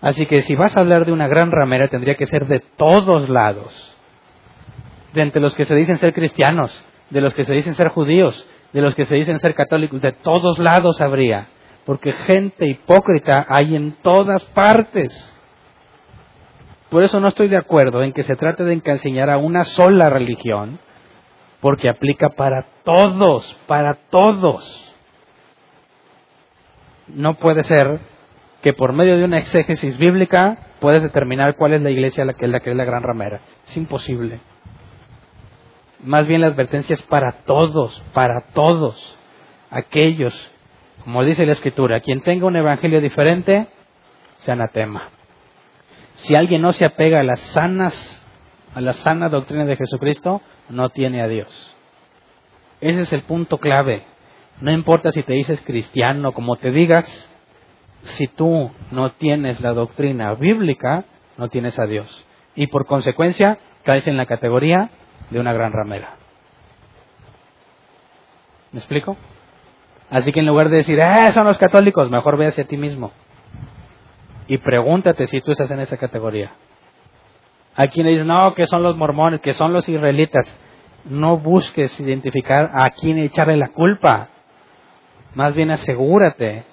Así 0.00 0.26
que 0.26 0.40
si 0.42 0.54
vas 0.54 0.76
a 0.76 0.80
hablar 0.80 1.04
de 1.04 1.12
una 1.12 1.28
gran 1.28 1.50
ramera, 1.50 1.88
tendría 1.88 2.14
que 2.14 2.26
ser 2.26 2.46
de 2.46 2.60
todos 2.76 3.28
lados. 3.28 3.96
De 5.12 5.22
entre 5.22 5.40
los 5.40 5.54
que 5.54 5.64
se 5.64 5.74
dicen 5.74 5.96
ser 5.96 6.14
cristianos, 6.14 6.84
de 7.10 7.20
los 7.20 7.34
que 7.34 7.44
se 7.44 7.52
dicen 7.52 7.74
ser 7.74 7.88
judíos, 7.88 8.48
de 8.72 8.80
los 8.80 8.94
que 8.94 9.04
se 9.04 9.16
dicen 9.16 9.38
ser 9.38 9.54
católicos, 9.54 10.00
de 10.00 10.12
todos 10.12 10.58
lados 10.58 11.00
habría. 11.00 11.48
Porque 11.84 12.12
gente 12.12 12.68
hipócrita 12.68 13.46
hay 13.48 13.74
en 13.74 13.92
todas 14.02 14.44
partes. 14.46 15.36
Por 16.88 17.02
eso 17.02 17.20
no 17.20 17.28
estoy 17.28 17.48
de 17.48 17.56
acuerdo 17.56 18.02
en 18.02 18.12
que 18.12 18.22
se 18.22 18.36
trate 18.36 18.64
de 18.64 18.74
encasillar 18.74 19.28
a 19.28 19.38
una 19.38 19.64
sola 19.64 20.08
religión, 20.08 20.78
porque 21.60 21.88
aplica 21.88 22.30
para 22.30 22.66
todos, 22.84 23.56
para 23.66 23.94
todos 23.94 24.90
no 27.14 27.34
puede 27.34 27.64
ser 27.64 28.00
que 28.62 28.72
por 28.72 28.92
medio 28.92 29.16
de 29.16 29.24
una 29.24 29.38
exégesis 29.38 29.98
bíblica 29.98 30.58
puedes 30.80 31.02
determinar 31.02 31.56
cuál 31.56 31.74
es 31.74 31.82
la 31.82 31.90
iglesia 31.90 32.24
la 32.24 32.34
que 32.34 32.46
la, 32.46 32.60
que 32.60 32.70
es 32.70 32.76
la 32.76 32.84
gran 32.84 33.02
ramera. 33.02 33.40
Es 33.66 33.76
imposible. 33.76 34.40
Más 36.02 36.26
bien 36.26 36.40
la 36.40 36.48
advertencia 36.48 36.94
es 36.94 37.02
para 37.02 37.32
todos, 37.44 38.02
para 38.12 38.42
todos 38.52 39.18
aquellos, 39.70 40.52
como 41.04 41.24
dice 41.24 41.46
la 41.46 41.52
escritura, 41.52 42.00
quien 42.00 42.22
tenga 42.22 42.46
un 42.46 42.56
evangelio 42.56 43.00
diferente, 43.00 43.68
se 44.38 44.52
anatema. 44.52 45.10
Si 46.16 46.34
alguien 46.34 46.62
no 46.62 46.72
se 46.72 46.84
apega 46.84 47.20
a 47.20 47.24
las 47.24 47.40
sanas, 47.40 48.22
a 48.74 48.80
la 48.80 48.92
sana 48.92 49.28
doctrina 49.28 49.64
de 49.64 49.76
Jesucristo, 49.76 50.40
no 50.70 50.90
tiene 50.90 51.22
a 51.22 51.28
Dios. 51.28 51.76
Ese 52.80 53.02
es 53.02 53.12
el 53.12 53.22
punto 53.24 53.58
clave. 53.58 54.04
No 54.60 54.70
importa 54.70 55.12
si 55.12 55.22
te 55.22 55.34
dices 55.34 55.60
cristiano, 55.62 56.32
como 56.32 56.56
te 56.56 56.70
digas, 56.70 57.06
si 58.02 58.26
tú 58.26 58.70
no 58.90 59.12
tienes 59.12 59.60
la 59.60 59.72
doctrina 59.72 60.34
bíblica, 60.34 61.04
no 61.36 61.48
tienes 61.48 61.78
a 61.78 61.86
Dios. 61.86 62.26
Y 62.54 62.66
por 62.68 62.86
consecuencia, 62.86 63.58
caes 63.84 64.06
en 64.06 64.16
la 64.16 64.26
categoría 64.26 64.90
de 65.30 65.40
una 65.40 65.52
gran 65.52 65.72
ramera. 65.72 66.16
¿Me 68.72 68.78
explico? 68.78 69.16
Así 70.10 70.32
que 70.32 70.40
en 70.40 70.46
lugar 70.46 70.70
de 70.70 70.78
decir, 70.78 70.98
eh, 70.98 71.32
son 71.32 71.46
los 71.46 71.58
católicos, 71.58 72.10
mejor 72.10 72.36
ve 72.36 72.46
hacia 72.46 72.64
ti 72.64 72.76
mismo. 72.76 73.12
Y 74.46 74.58
pregúntate 74.58 75.26
si 75.26 75.40
tú 75.40 75.52
estás 75.52 75.70
en 75.70 75.80
esa 75.80 75.96
categoría. 75.96 76.52
Hay 77.80 77.88
quienes 77.88 78.12
dicen, 78.12 78.26
no, 78.26 78.52
que 78.52 78.66
son 78.66 78.82
los 78.82 78.94
mormones, 78.94 79.40
que 79.40 79.54
son 79.54 79.72
los 79.72 79.88
israelitas. 79.88 80.54
No 81.06 81.38
busques 81.38 81.98
identificar 81.98 82.70
a 82.74 82.90
quién 82.90 83.16
echarle 83.16 83.56
la 83.56 83.68
culpa. 83.68 84.28
Más 85.34 85.54
bien 85.54 85.70
asegúrate 85.70 86.64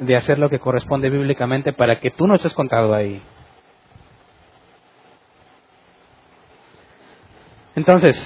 de 0.00 0.16
hacer 0.16 0.40
lo 0.40 0.50
que 0.50 0.58
corresponde 0.58 1.08
bíblicamente 1.08 1.72
para 1.72 2.00
que 2.00 2.10
tú 2.10 2.26
no 2.26 2.34
estés 2.34 2.52
contado 2.52 2.94
ahí. 2.94 3.22
Entonces, 7.76 8.16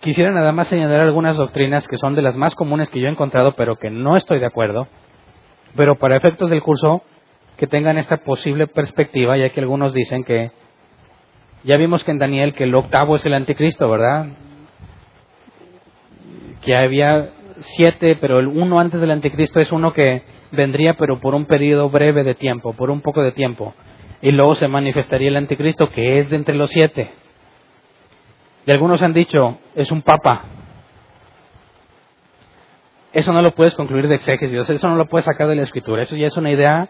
quisiera 0.00 0.30
nada 0.30 0.52
más 0.52 0.68
señalar 0.68 1.00
algunas 1.00 1.36
doctrinas 1.36 1.86
que 1.86 1.98
son 1.98 2.14
de 2.14 2.22
las 2.22 2.34
más 2.34 2.54
comunes 2.54 2.88
que 2.88 2.98
yo 2.98 3.08
he 3.08 3.10
encontrado, 3.10 3.52
pero 3.56 3.76
que 3.76 3.90
no 3.90 4.16
estoy 4.16 4.38
de 4.38 4.46
acuerdo. 4.46 4.88
Pero 5.76 5.98
para 5.98 6.16
efectos 6.16 6.48
del 6.48 6.62
curso, 6.62 7.02
que 7.58 7.66
tengan 7.66 7.98
esta 7.98 8.16
posible 8.16 8.68
perspectiva, 8.68 9.36
ya 9.36 9.50
que 9.50 9.60
algunos 9.60 9.92
dicen 9.92 10.24
que 10.24 10.50
ya 11.64 11.76
vimos 11.76 12.04
que 12.04 12.10
en 12.10 12.18
Daniel 12.18 12.54
que 12.54 12.64
el 12.64 12.74
octavo 12.74 13.16
es 13.16 13.26
el 13.26 13.34
anticristo, 13.34 13.88
¿verdad? 13.90 14.26
Que 16.62 16.76
había 16.76 17.30
siete, 17.60 18.16
pero 18.16 18.38
el 18.38 18.46
uno 18.46 18.80
antes 18.80 19.00
del 19.00 19.10
anticristo 19.10 19.60
es 19.60 19.70
uno 19.72 19.92
que 19.92 20.22
vendría, 20.52 20.94
pero 20.94 21.20
por 21.20 21.34
un 21.34 21.46
periodo 21.46 21.90
breve 21.90 22.24
de 22.24 22.34
tiempo, 22.34 22.72
por 22.72 22.90
un 22.90 23.00
poco 23.00 23.22
de 23.22 23.32
tiempo. 23.32 23.74
Y 24.22 24.32
luego 24.32 24.54
se 24.54 24.68
manifestaría 24.68 25.28
el 25.28 25.36
anticristo, 25.36 25.90
que 25.90 26.18
es 26.18 26.30
de 26.30 26.36
entre 26.36 26.54
los 26.54 26.70
siete. 26.70 27.10
Y 28.66 28.72
algunos 28.72 29.02
han 29.02 29.14
dicho, 29.14 29.58
es 29.74 29.90
un 29.90 30.02
papa. 30.02 30.44
Eso 33.12 33.32
no 33.32 33.42
lo 33.42 33.52
puedes 33.52 33.74
concluir 33.74 34.06
de 34.08 34.14
exégesis, 34.14 34.68
eso 34.68 34.88
no 34.88 34.96
lo 34.96 35.06
puedes 35.06 35.24
sacar 35.24 35.48
de 35.48 35.56
la 35.56 35.62
escritura. 35.62 36.02
Eso 36.02 36.16
ya 36.16 36.28
es 36.28 36.36
una 36.36 36.50
idea 36.50 36.88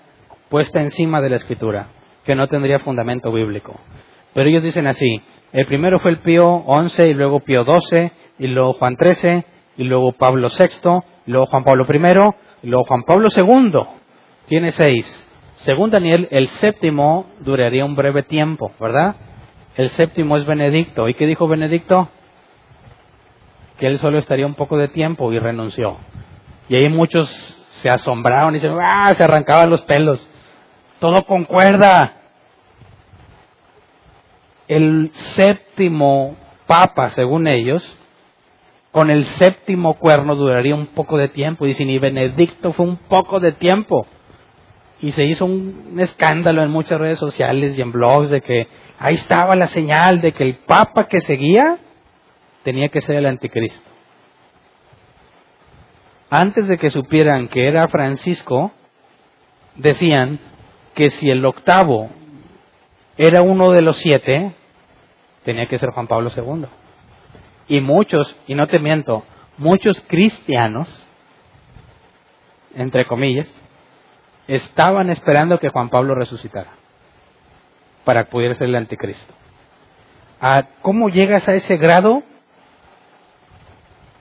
puesta 0.48 0.82
encima 0.82 1.20
de 1.20 1.30
la 1.30 1.36
escritura, 1.36 1.88
que 2.24 2.34
no 2.34 2.48
tendría 2.48 2.80
fundamento 2.80 3.32
bíblico. 3.32 3.80
Pero 4.34 4.48
ellos 4.48 4.62
dicen 4.62 4.86
así, 4.86 5.22
el 5.52 5.66
primero 5.66 5.98
fue 5.98 6.12
el 6.12 6.20
Pío 6.20 6.46
11 6.46 7.08
y 7.08 7.14
luego 7.14 7.40
Pío 7.40 7.64
12 7.64 8.12
y 8.38 8.46
luego 8.46 8.74
Juan 8.74 8.96
13 8.96 9.44
y 9.76 9.84
luego 9.84 10.12
Pablo 10.12 10.48
VI, 10.48 11.00
y 11.26 11.30
luego 11.30 11.46
Juan 11.46 11.64
Pablo 11.64 11.86
I, 11.88 12.66
y 12.66 12.68
luego 12.68 12.84
Juan 12.86 13.02
Pablo 13.04 13.28
II. 13.34 13.72
Tiene 14.46 14.72
seis. 14.72 15.26
Según 15.54 15.90
Daniel, 15.90 16.28
el 16.30 16.48
séptimo 16.48 17.26
duraría 17.40 17.84
un 17.84 17.96
breve 17.96 18.22
tiempo, 18.22 18.72
¿verdad? 18.78 19.16
El 19.76 19.88
séptimo 19.90 20.36
es 20.36 20.44
Benedicto. 20.44 21.08
¿Y 21.08 21.14
qué 21.14 21.26
dijo 21.26 21.48
Benedicto? 21.48 22.08
Que 23.78 23.86
él 23.86 23.98
solo 23.98 24.18
estaría 24.18 24.46
un 24.46 24.54
poco 24.54 24.76
de 24.76 24.88
tiempo 24.88 25.32
y 25.32 25.38
renunció. 25.38 25.96
Y 26.68 26.76
hay 26.76 26.88
muchos 26.88 27.28
se 27.70 27.88
asombraron 27.88 28.54
y 28.56 28.60
se, 28.60 28.68
¡ah! 28.68 29.14
se 29.14 29.24
arrancaban 29.24 29.70
los 29.70 29.80
pelos. 29.82 30.28
Todo 30.98 31.24
concuerda. 31.24 32.19
El 34.70 35.10
séptimo 35.12 36.36
papa, 36.66 37.10
según 37.10 37.48
ellos, 37.48 37.84
con 38.92 39.10
el 39.10 39.24
séptimo 39.24 39.94
cuerno 39.94 40.36
duraría 40.36 40.74
un 40.74 40.86
poco 40.86 41.18
de 41.18 41.28
tiempo. 41.28 41.64
Dicen, 41.64 41.90
y 41.90 41.98
Benedicto 41.98 42.72
fue 42.72 42.86
un 42.86 42.96
poco 42.96 43.40
de 43.40 43.52
tiempo. 43.52 44.06
Y 45.00 45.10
se 45.12 45.24
hizo 45.24 45.44
un 45.44 45.96
escándalo 45.98 46.62
en 46.62 46.70
muchas 46.70 47.00
redes 47.00 47.18
sociales 47.18 47.76
y 47.76 47.82
en 47.82 47.90
blogs 47.90 48.30
de 48.30 48.42
que 48.42 48.68
ahí 48.98 49.14
estaba 49.14 49.56
la 49.56 49.66
señal 49.66 50.20
de 50.20 50.32
que 50.32 50.44
el 50.44 50.56
papa 50.56 51.08
que 51.08 51.20
seguía 51.20 51.78
tenía 52.62 52.88
que 52.88 53.00
ser 53.00 53.16
el 53.16 53.26
anticristo 53.26 53.90
antes 56.30 56.68
de 56.68 56.78
que 56.78 56.90
supieran 56.90 57.48
que 57.48 57.66
era 57.66 57.88
Francisco, 57.88 58.70
decían 59.74 60.38
que 60.94 61.10
si 61.10 61.28
el 61.28 61.44
octavo 61.44 62.08
era 63.18 63.42
uno 63.42 63.70
de 63.72 63.82
los 63.82 63.96
siete, 63.96 64.52
tenía 65.44 65.66
que 65.66 65.78
ser 65.78 65.90
Juan 65.90 66.06
Pablo 66.06 66.30
II. 66.34 66.66
Y 67.68 67.80
muchos, 67.80 68.36
y 68.46 68.54
no 68.54 68.66
te 68.66 68.78
miento, 68.78 69.24
muchos 69.58 70.00
cristianos, 70.08 70.88
entre 72.74 73.06
comillas, 73.06 73.48
estaban 74.48 75.10
esperando 75.10 75.58
que 75.58 75.68
Juan 75.68 75.90
Pablo 75.90 76.14
resucitara 76.14 76.72
para 78.04 78.24
poder 78.24 78.56
ser 78.56 78.68
el 78.68 78.76
anticristo. 78.76 79.32
¿Cómo 80.82 81.10
llegas 81.10 81.46
a 81.48 81.52
ese 81.52 81.76
grado 81.76 82.22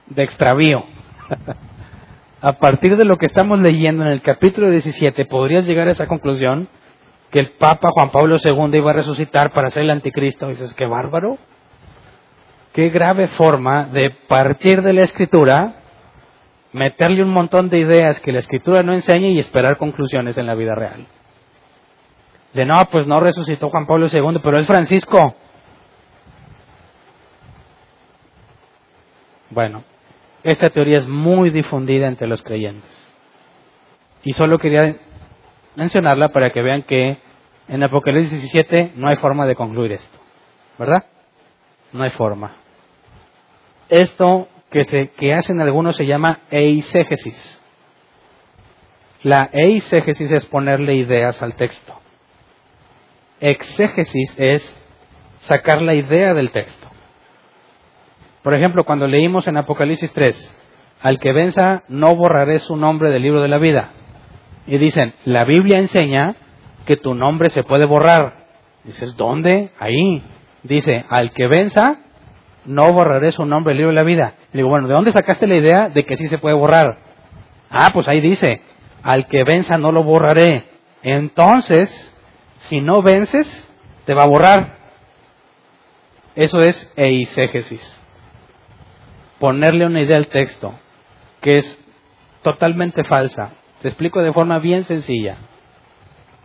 de 0.07 0.23
extravío? 0.23 0.83
a 2.41 2.53
partir 2.53 2.97
de 2.97 3.05
lo 3.05 3.17
que 3.17 3.25
estamos 3.25 3.59
leyendo 3.59 4.03
en 4.03 4.09
el 4.09 4.21
capítulo 4.21 4.69
17, 4.69 5.25
podrías 5.25 5.65
llegar 5.65 5.87
a 5.87 5.91
esa 5.91 6.07
conclusión 6.07 6.67
que 7.31 7.39
el 7.39 7.51
Papa 7.51 7.89
Juan 7.91 8.11
Pablo 8.11 8.37
II 8.43 8.77
iba 8.77 8.91
a 8.91 8.95
resucitar 8.95 9.51
para 9.51 9.69
ser 9.69 9.83
el 9.83 9.91
anticristo. 9.91 10.47
Y 10.47 10.53
dices, 10.53 10.73
qué 10.73 10.85
bárbaro. 10.85 11.37
Qué 12.73 12.89
grave 12.89 13.27
forma 13.27 13.85
de 13.85 14.11
partir 14.11 14.81
de 14.81 14.93
la 14.93 15.01
escritura, 15.01 15.75
meterle 16.71 17.23
un 17.23 17.31
montón 17.31 17.69
de 17.69 17.79
ideas 17.79 18.19
que 18.19 18.31
la 18.31 18.39
escritura 18.39 18.83
no 18.83 18.93
enseña 18.93 19.27
y 19.27 19.39
esperar 19.39 19.77
conclusiones 19.77 20.37
en 20.37 20.45
la 20.45 20.55
vida 20.55 20.75
real. 20.75 21.07
De 22.53 22.65
no, 22.65 22.75
pues 22.91 23.05
no 23.07 23.19
resucitó 23.19 23.69
Juan 23.69 23.85
Pablo 23.85 24.07
II, 24.11 24.39
pero 24.43 24.59
es 24.59 24.67
Francisco. 24.67 25.35
Bueno, 29.49 29.83
esta 30.43 30.69
teoría 30.69 30.99
es 30.99 31.07
muy 31.07 31.49
difundida 31.49 32.07
entre 32.07 32.27
los 32.27 32.41
creyentes. 32.43 32.89
Y 34.23 34.33
solo 34.33 34.57
quería 34.59 34.95
mencionarla 35.79 36.29
para 36.29 36.49
que 36.49 36.61
vean 36.61 36.83
que 36.83 37.17
en 37.69 37.83
Apocalipsis 37.83 38.41
17 38.41 38.91
no 38.95 39.07
hay 39.07 39.15
forma 39.15 39.47
de 39.47 39.55
concluir 39.55 39.93
esto. 39.93 40.17
¿Verdad? 40.77 41.05
No 41.93 42.03
hay 42.03 42.09
forma. 42.09 42.57
Esto 43.87 44.49
que, 44.69 44.83
se, 44.83 45.09
que 45.11 45.33
hacen 45.33 45.61
algunos 45.61 45.95
se 45.95 46.05
llama 46.05 46.41
eisegesis. 46.51 47.55
La 49.23 49.49
eisegesis 49.53 50.29
es 50.31 50.45
ponerle 50.47 50.95
ideas 50.95 51.41
al 51.41 51.53
texto. 51.55 51.93
Exégesis 53.39 54.35
es 54.37 54.83
sacar 55.39 55.81
la 55.81 55.93
idea 55.93 56.33
del 56.33 56.51
texto. 56.51 56.87
Por 58.43 58.53
ejemplo, 58.53 58.83
cuando 58.83 59.07
leímos 59.07 59.47
en 59.47 59.55
Apocalipsis 59.55 60.11
3, 60.11 60.57
al 61.01 61.19
que 61.19 61.31
venza 61.31 61.83
no 61.87 62.17
borraré 62.17 62.59
su 62.59 62.75
nombre 62.75 63.11
del 63.11 63.21
libro 63.21 63.41
de 63.41 63.47
la 63.47 63.59
vida. 63.59 63.93
Y 64.69 64.77
dicen, 64.77 65.13
la 65.25 65.45
Biblia 65.45 65.79
enseña 65.79 66.35
que 66.85 66.95
tu 66.95 67.15
nombre 67.15 67.49
se 67.49 67.63
puede 67.63 67.85
borrar. 67.85 68.45
Dices, 68.83 69.17
¿dónde? 69.17 69.71
Ahí. 69.79 70.23
Dice, 70.63 71.05
al 71.09 71.31
que 71.31 71.47
venza 71.47 71.97
no 72.65 72.93
borraré 72.93 73.31
su 73.31 73.45
nombre 73.45 73.71
del 73.71 73.77
libro 73.77 73.91
de 73.91 73.95
la 73.95 74.03
vida. 74.03 74.35
Y 74.53 74.57
digo, 74.57 74.69
bueno, 74.69 74.87
¿de 74.87 74.93
dónde 74.93 75.11
sacaste 75.11 75.47
la 75.47 75.55
idea 75.55 75.89
de 75.89 76.05
que 76.05 76.15
sí 76.15 76.27
se 76.27 76.37
puede 76.37 76.55
borrar? 76.55 76.97
Ah, 77.69 77.89
pues 77.93 78.07
ahí 78.07 78.21
dice, 78.21 78.61
al 79.01 79.25
que 79.25 79.43
venza 79.43 79.77
no 79.77 79.91
lo 79.91 80.03
borraré. 80.03 80.65
Entonces, 81.01 81.89
si 82.59 82.79
no 82.79 83.01
vences, 83.01 83.67
te 84.05 84.13
va 84.13 84.23
a 84.23 84.27
borrar. 84.27 84.77
Eso 86.35 86.61
es 86.61 86.93
eisegesis 86.95 87.99
ponerle 89.39 89.85
una 89.85 90.01
idea 90.01 90.17
al 90.17 90.27
texto 90.27 90.73
que 91.41 91.57
es 91.57 91.79
totalmente 92.43 93.03
falsa. 93.03 93.53
Te 93.81 93.87
explico 93.87 94.21
de 94.21 94.33
forma 94.33 94.59
bien 94.59 94.83
sencilla. 94.83 95.37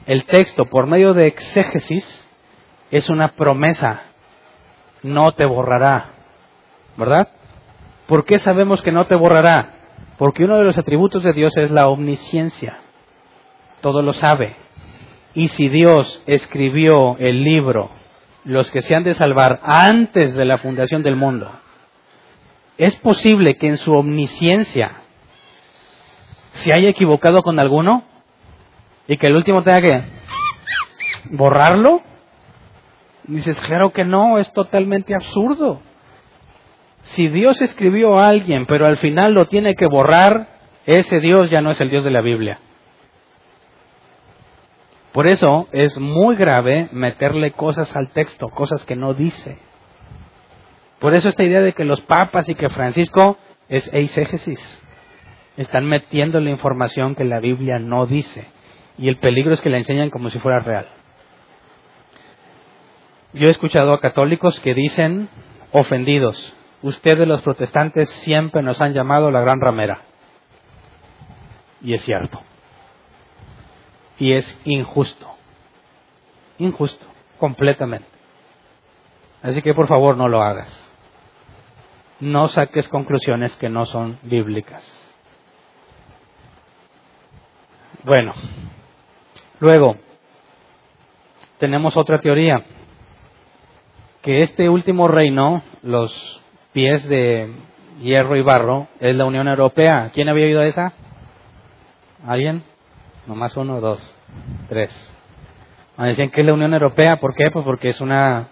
El 0.06 0.24
texto, 0.24 0.66
por 0.66 0.86
medio 0.86 1.14
de 1.14 1.26
exégesis, 1.26 2.26
es 2.90 3.08
una 3.08 3.28
promesa. 3.28 4.02
No 5.02 5.32
te 5.32 5.44
borrará. 5.46 6.06
¿Verdad? 6.96 7.28
¿Por 8.06 8.24
qué 8.24 8.38
sabemos 8.38 8.82
que 8.82 8.92
no 8.92 9.06
te 9.06 9.16
borrará? 9.16 9.74
Porque 10.18 10.44
uno 10.44 10.58
de 10.58 10.64
los 10.64 10.78
atributos 10.78 11.22
de 11.22 11.32
Dios 11.32 11.56
es 11.56 11.70
la 11.70 11.88
omnisciencia. 11.88 12.78
Todo 13.80 14.02
lo 14.02 14.12
sabe. 14.12 14.54
Y 15.34 15.48
si 15.48 15.68
Dios 15.68 16.22
escribió 16.26 17.16
el 17.18 17.42
libro, 17.42 17.90
los 18.44 18.70
que 18.70 18.82
se 18.82 18.94
han 18.94 19.02
de 19.02 19.14
salvar 19.14 19.60
antes 19.64 20.34
de 20.34 20.44
la 20.44 20.58
fundación 20.58 21.02
del 21.02 21.16
mundo, 21.16 21.50
¿Es 22.76 22.96
posible 22.96 23.56
que 23.56 23.68
en 23.68 23.76
su 23.76 23.94
omnisciencia 23.94 25.03
se 26.54 26.72
haya 26.72 26.88
equivocado 26.88 27.42
con 27.42 27.60
alguno 27.60 28.04
y 29.06 29.16
que 29.16 29.26
el 29.26 29.36
último 29.36 29.62
tenga 29.62 29.82
que 29.82 30.04
borrarlo? 31.32 32.02
Dices, 33.24 33.60
claro 33.60 33.90
que 33.90 34.04
no, 34.04 34.38
es 34.38 34.52
totalmente 34.52 35.14
absurdo. 35.14 35.80
Si 37.02 37.28
Dios 37.28 37.60
escribió 37.62 38.18
a 38.18 38.28
alguien, 38.28 38.66
pero 38.66 38.86
al 38.86 38.96
final 38.96 39.34
lo 39.34 39.46
tiene 39.46 39.74
que 39.74 39.86
borrar, 39.86 40.48
ese 40.86 41.20
Dios 41.20 41.50
ya 41.50 41.60
no 41.60 41.70
es 41.70 41.80
el 41.80 41.90
Dios 41.90 42.04
de 42.04 42.10
la 42.10 42.20
Biblia. 42.20 42.58
Por 45.12 45.28
eso 45.28 45.68
es 45.72 45.98
muy 45.98 46.34
grave 46.36 46.88
meterle 46.92 47.52
cosas 47.52 47.94
al 47.96 48.08
texto, 48.08 48.48
cosas 48.48 48.84
que 48.84 48.96
no 48.96 49.14
dice. 49.14 49.58
Por 50.98 51.14
eso 51.14 51.28
esta 51.28 51.44
idea 51.44 51.60
de 51.60 51.72
que 51.72 51.84
los 51.84 52.00
papas 52.00 52.48
y 52.48 52.54
que 52.54 52.68
Francisco 52.68 53.36
es 53.68 53.92
eisegesis. 53.92 54.82
Están 55.56 55.86
metiendo 55.86 56.40
la 56.40 56.50
información 56.50 57.14
que 57.14 57.24
la 57.24 57.40
Biblia 57.40 57.78
no 57.78 58.06
dice. 58.06 58.46
Y 58.98 59.08
el 59.08 59.16
peligro 59.16 59.52
es 59.52 59.60
que 59.60 59.70
la 59.70 59.78
enseñan 59.78 60.10
como 60.10 60.30
si 60.30 60.38
fuera 60.38 60.60
real. 60.60 60.88
Yo 63.32 63.48
he 63.48 63.50
escuchado 63.50 63.92
a 63.92 64.00
católicos 64.00 64.60
que 64.60 64.74
dicen, 64.74 65.28
ofendidos, 65.72 66.54
ustedes 66.82 67.26
los 67.26 67.42
protestantes 67.42 68.08
siempre 68.10 68.62
nos 68.62 68.80
han 68.80 68.92
llamado 68.92 69.30
la 69.30 69.40
gran 69.40 69.60
ramera. 69.60 70.02
Y 71.82 71.94
es 71.94 72.02
cierto. 72.02 72.40
Y 74.18 74.32
es 74.32 74.60
injusto. 74.64 75.28
Injusto, 76.58 77.06
completamente. 77.38 78.08
Así 79.42 79.60
que 79.60 79.74
por 79.74 79.88
favor 79.88 80.16
no 80.16 80.28
lo 80.28 80.42
hagas 80.42 80.84
no 82.20 82.48
saques 82.48 82.88
conclusiones 82.88 83.56
que 83.56 83.68
no 83.68 83.84
son 83.86 84.18
bíblicas. 84.22 85.03
Bueno, 88.04 88.34
luego 89.60 89.96
tenemos 91.56 91.96
otra 91.96 92.18
teoría, 92.20 92.62
que 94.20 94.42
este 94.42 94.68
último 94.68 95.08
reino, 95.08 95.62
los 95.82 96.42
pies 96.74 97.08
de 97.08 97.50
hierro 98.02 98.36
y 98.36 98.42
barro, 98.42 98.88
es 99.00 99.16
la 99.16 99.24
Unión 99.24 99.48
Europea. 99.48 100.10
¿Quién 100.12 100.28
había 100.28 100.44
oído 100.44 100.62
esa? 100.62 100.92
¿Alguien? 102.26 102.62
Nomás 103.26 103.56
uno, 103.56 103.80
dos, 103.80 103.98
tres. 104.68 104.92
Me 105.96 106.08
decían 106.08 106.28
que 106.28 106.42
es 106.42 106.46
la 106.46 106.52
Unión 106.52 106.74
Europea, 106.74 107.16
¿por 107.16 107.34
qué? 107.34 107.50
Pues 107.50 107.64
porque 107.64 107.88
es 107.88 108.02
una, 108.02 108.48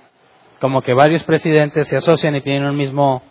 como 0.62 0.80
que 0.80 0.94
varios 0.94 1.24
presidentes 1.24 1.88
se 1.88 1.96
asocian 1.96 2.34
y 2.36 2.40
tienen 2.40 2.64
un 2.64 2.76
mismo 2.76 3.22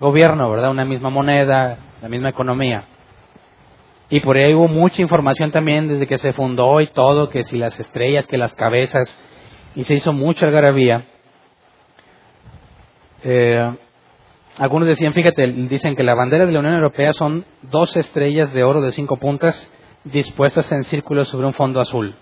gobierno, 0.00 0.50
¿verdad? 0.50 0.70
Una 0.70 0.86
misma 0.86 1.10
moneda, 1.10 1.76
la 2.00 2.08
misma 2.08 2.30
economía. 2.30 2.86
Y 4.10 4.20
por 4.20 4.36
ahí 4.36 4.54
hubo 4.54 4.68
mucha 4.68 5.02
información 5.02 5.50
también 5.50 5.88
desde 5.88 6.06
que 6.06 6.18
se 6.18 6.32
fundó 6.32 6.80
y 6.80 6.86
todo, 6.88 7.28
que 7.28 7.44
si 7.44 7.58
las 7.58 7.78
estrellas, 7.78 8.26
que 8.26 8.38
las 8.38 8.54
cabezas, 8.54 9.18
y 9.74 9.84
se 9.84 9.94
hizo 9.94 10.12
mucha 10.12 10.46
algarabía. 10.46 11.04
Eh, 13.22 13.70
algunos 14.56 14.88
decían, 14.88 15.12
fíjate, 15.12 15.46
dicen 15.46 15.94
que 15.94 16.02
la 16.02 16.14
bandera 16.14 16.46
de 16.46 16.52
la 16.52 16.60
Unión 16.60 16.74
Europea 16.74 17.12
son 17.12 17.44
dos 17.62 17.96
estrellas 17.96 18.52
de 18.52 18.64
oro 18.64 18.80
de 18.80 18.92
cinco 18.92 19.16
puntas 19.16 19.70
dispuestas 20.04 20.72
en 20.72 20.84
círculos 20.84 21.28
sobre 21.28 21.46
un 21.46 21.54
fondo 21.54 21.80
azul. 21.80 22.14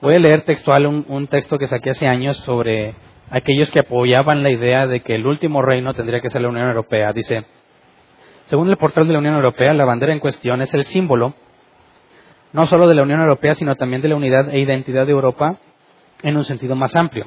Voy 0.00 0.14
a 0.14 0.18
leer 0.18 0.42
textual 0.42 0.86
un 0.86 1.26
texto 1.26 1.58
que 1.58 1.66
saqué 1.66 1.90
hace 1.90 2.06
años 2.06 2.36
sobre 2.38 2.94
aquellos 3.30 3.70
que 3.70 3.80
apoyaban 3.80 4.42
la 4.42 4.50
idea 4.50 4.86
de 4.86 5.00
que 5.00 5.14
el 5.14 5.26
último 5.26 5.62
reino 5.62 5.94
tendría 5.94 6.20
que 6.20 6.30
ser 6.30 6.42
la 6.42 6.48
Unión 6.48 6.68
Europea. 6.68 7.12
Dice, 7.12 7.44
Según 8.50 8.68
el 8.68 8.76
portal 8.78 9.06
de 9.06 9.12
la 9.12 9.20
Unión 9.20 9.36
Europea, 9.36 9.72
la 9.74 9.84
bandera 9.84 10.12
en 10.12 10.18
cuestión 10.18 10.60
es 10.60 10.74
el 10.74 10.84
símbolo 10.84 11.34
no 12.52 12.66
solo 12.66 12.88
de 12.88 12.96
la 12.96 13.04
Unión 13.04 13.20
Europea, 13.20 13.54
sino 13.54 13.76
también 13.76 14.02
de 14.02 14.08
la 14.08 14.16
unidad 14.16 14.50
e 14.50 14.58
identidad 14.58 15.06
de 15.06 15.12
Europa 15.12 15.58
en 16.24 16.36
un 16.36 16.44
sentido 16.44 16.74
más 16.74 16.96
amplio. 16.96 17.26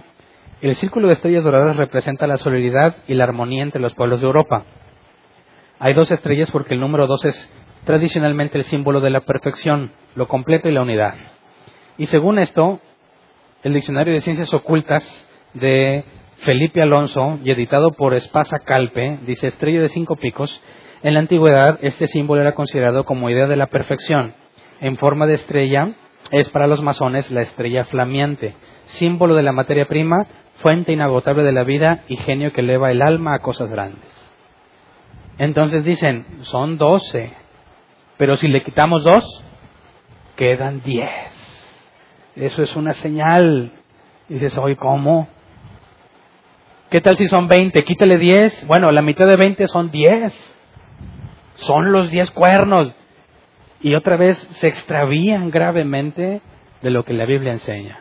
El 0.59 0.75
círculo 0.75 1.07
de 1.07 1.13
estrellas 1.13 1.45
doradas 1.45 1.77
representa 1.77 2.27
la 2.27 2.35
solidaridad 2.35 2.97
y 3.07 3.13
la 3.13 3.23
armonía 3.23 3.63
entre 3.63 3.79
los 3.79 3.95
pueblos 3.95 4.19
de 4.19 4.25
Europa. 4.25 4.65
Hay 5.79 5.93
dos 5.93 6.11
estrellas 6.11 6.51
porque 6.51 6.73
el 6.73 6.81
número 6.81 7.07
dos 7.07 7.23
es 7.23 7.53
tradicionalmente 7.85 8.57
el 8.57 8.65
símbolo 8.65 8.99
de 8.99 9.11
la 9.11 9.21
perfección, 9.21 9.91
lo 10.15 10.27
completo 10.27 10.67
y 10.67 10.73
la 10.73 10.81
unidad. 10.81 11.15
Y 11.97 12.07
según 12.07 12.37
esto, 12.37 12.81
el 13.63 13.73
Diccionario 13.73 14.13
de 14.13 14.19
Ciencias 14.19 14.53
Ocultas 14.53 15.05
de 15.53 16.03
Felipe 16.39 16.81
Alonso 16.81 17.39
y 17.45 17.51
editado 17.51 17.91
por 17.91 18.13
Espasa 18.13 18.59
Calpe, 18.59 19.19
dice 19.25 19.47
estrella 19.47 19.81
de 19.81 19.87
cinco 19.87 20.17
picos, 20.17 20.61
en 21.03 21.13
la 21.13 21.19
antigüedad 21.19 21.79
este 21.81 22.07
símbolo 22.07 22.41
era 22.41 22.55
considerado 22.55 23.03
como 23.03 23.29
idea 23.29 23.47
de 23.47 23.57
la 23.57 23.67
perfección. 23.67 24.33
En 24.79 24.97
forma 24.97 25.27
de 25.27 25.35
estrella 25.35 25.91
es 26.31 26.49
para 26.49 26.67
los 26.67 26.81
masones 26.81 27.29
la 27.29 27.41
estrella 27.41 27.85
flameante, 27.85 28.55
símbolo 28.85 29.35
de 29.35 29.43
la 29.43 29.51
materia 29.51 29.87
prima, 29.87 30.25
fuente 30.55 30.93
inagotable 30.93 31.43
de 31.43 31.51
la 31.51 31.63
vida 31.63 32.03
y 32.07 32.15
genio 32.17 32.53
que 32.53 32.61
eleva 32.61 32.91
el 32.91 33.01
alma 33.01 33.35
a 33.35 33.39
cosas 33.39 33.69
grandes. 33.69 34.01
Entonces 35.37 35.83
dicen, 35.83 36.25
son 36.41 36.77
doce, 36.77 37.33
pero 38.17 38.35
si 38.35 38.47
le 38.47 38.63
quitamos 38.63 39.03
dos, 39.03 39.43
quedan 40.35 40.81
diez. 40.83 41.33
Eso 42.35 42.63
es 42.63 42.75
una 42.75 42.93
señal. 42.93 43.71
Y 44.29 44.35
dices, 44.35 44.57
oye, 44.57 44.75
¿cómo? 44.75 45.27
¿Qué 46.89 47.01
tal 47.01 47.17
si 47.17 47.27
son 47.27 47.47
veinte? 47.47 47.83
Quítale 47.83 48.17
diez. 48.17 48.65
Bueno, 48.67 48.91
la 48.91 49.01
mitad 49.01 49.27
de 49.27 49.35
veinte 49.35 49.67
son 49.67 49.91
diez. 49.91 50.52
Son 51.55 51.91
los 51.91 52.11
diez 52.11 52.31
cuernos. 52.31 52.95
Y 53.81 53.95
otra 53.95 54.17
vez 54.17 54.37
se 54.37 54.67
extravían 54.67 55.49
gravemente 55.49 56.41
de 56.81 56.89
lo 56.89 57.03
que 57.03 57.13
la 57.13 57.25
Biblia 57.25 57.51
enseña. 57.51 57.99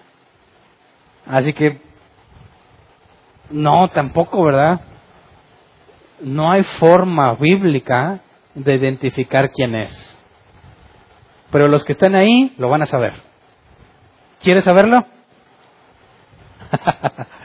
Así 1.26 1.52
que, 1.52 1.80
no, 3.50 3.88
tampoco, 3.88 4.44
¿verdad? 4.44 4.80
No 6.20 6.52
hay 6.52 6.62
forma 6.62 7.34
bíblica 7.34 8.20
de 8.54 8.74
identificar 8.74 9.50
quién 9.50 9.74
es. 9.74 10.08
Pero 11.50 11.68
los 11.68 11.84
que 11.84 11.92
están 11.92 12.14
ahí 12.14 12.54
lo 12.58 12.68
van 12.68 12.82
a 12.82 12.86
saber. 12.86 13.14
¿Quieres 14.40 14.64
saberlo? 14.64 15.04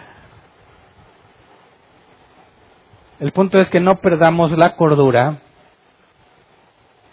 El 3.19 3.31
punto 3.31 3.59
es 3.59 3.69
que 3.69 3.79
no 3.79 3.95
perdamos 3.95 4.51
la 4.51 4.75
cordura, 4.75 5.39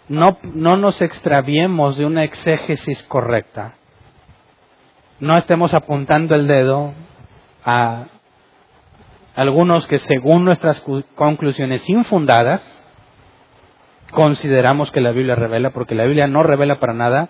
no, 0.07 0.37
no 0.43 0.77
nos 0.77 1.01
extraviemos 1.01 1.97
de 1.97 2.05
una 2.05 2.23
exégesis 2.23 3.01
correcta, 3.03 3.75
no 5.19 5.37
estemos 5.37 5.73
apuntando 5.73 6.35
el 6.35 6.47
dedo 6.47 6.93
a 7.63 8.05
algunos 9.35 9.87
que 9.87 9.97
según 9.97 10.45
nuestras 10.45 10.81
conclusiones 11.15 11.89
infundadas 11.89 12.61
consideramos 14.11 14.91
que 14.91 15.01
la 15.01 15.11
Biblia 15.11 15.35
revela, 15.35 15.71
porque 15.71 15.95
la 15.95 16.05
Biblia 16.05 16.27
no 16.27 16.43
revela 16.43 16.79
para 16.79 16.93
nada 16.93 17.29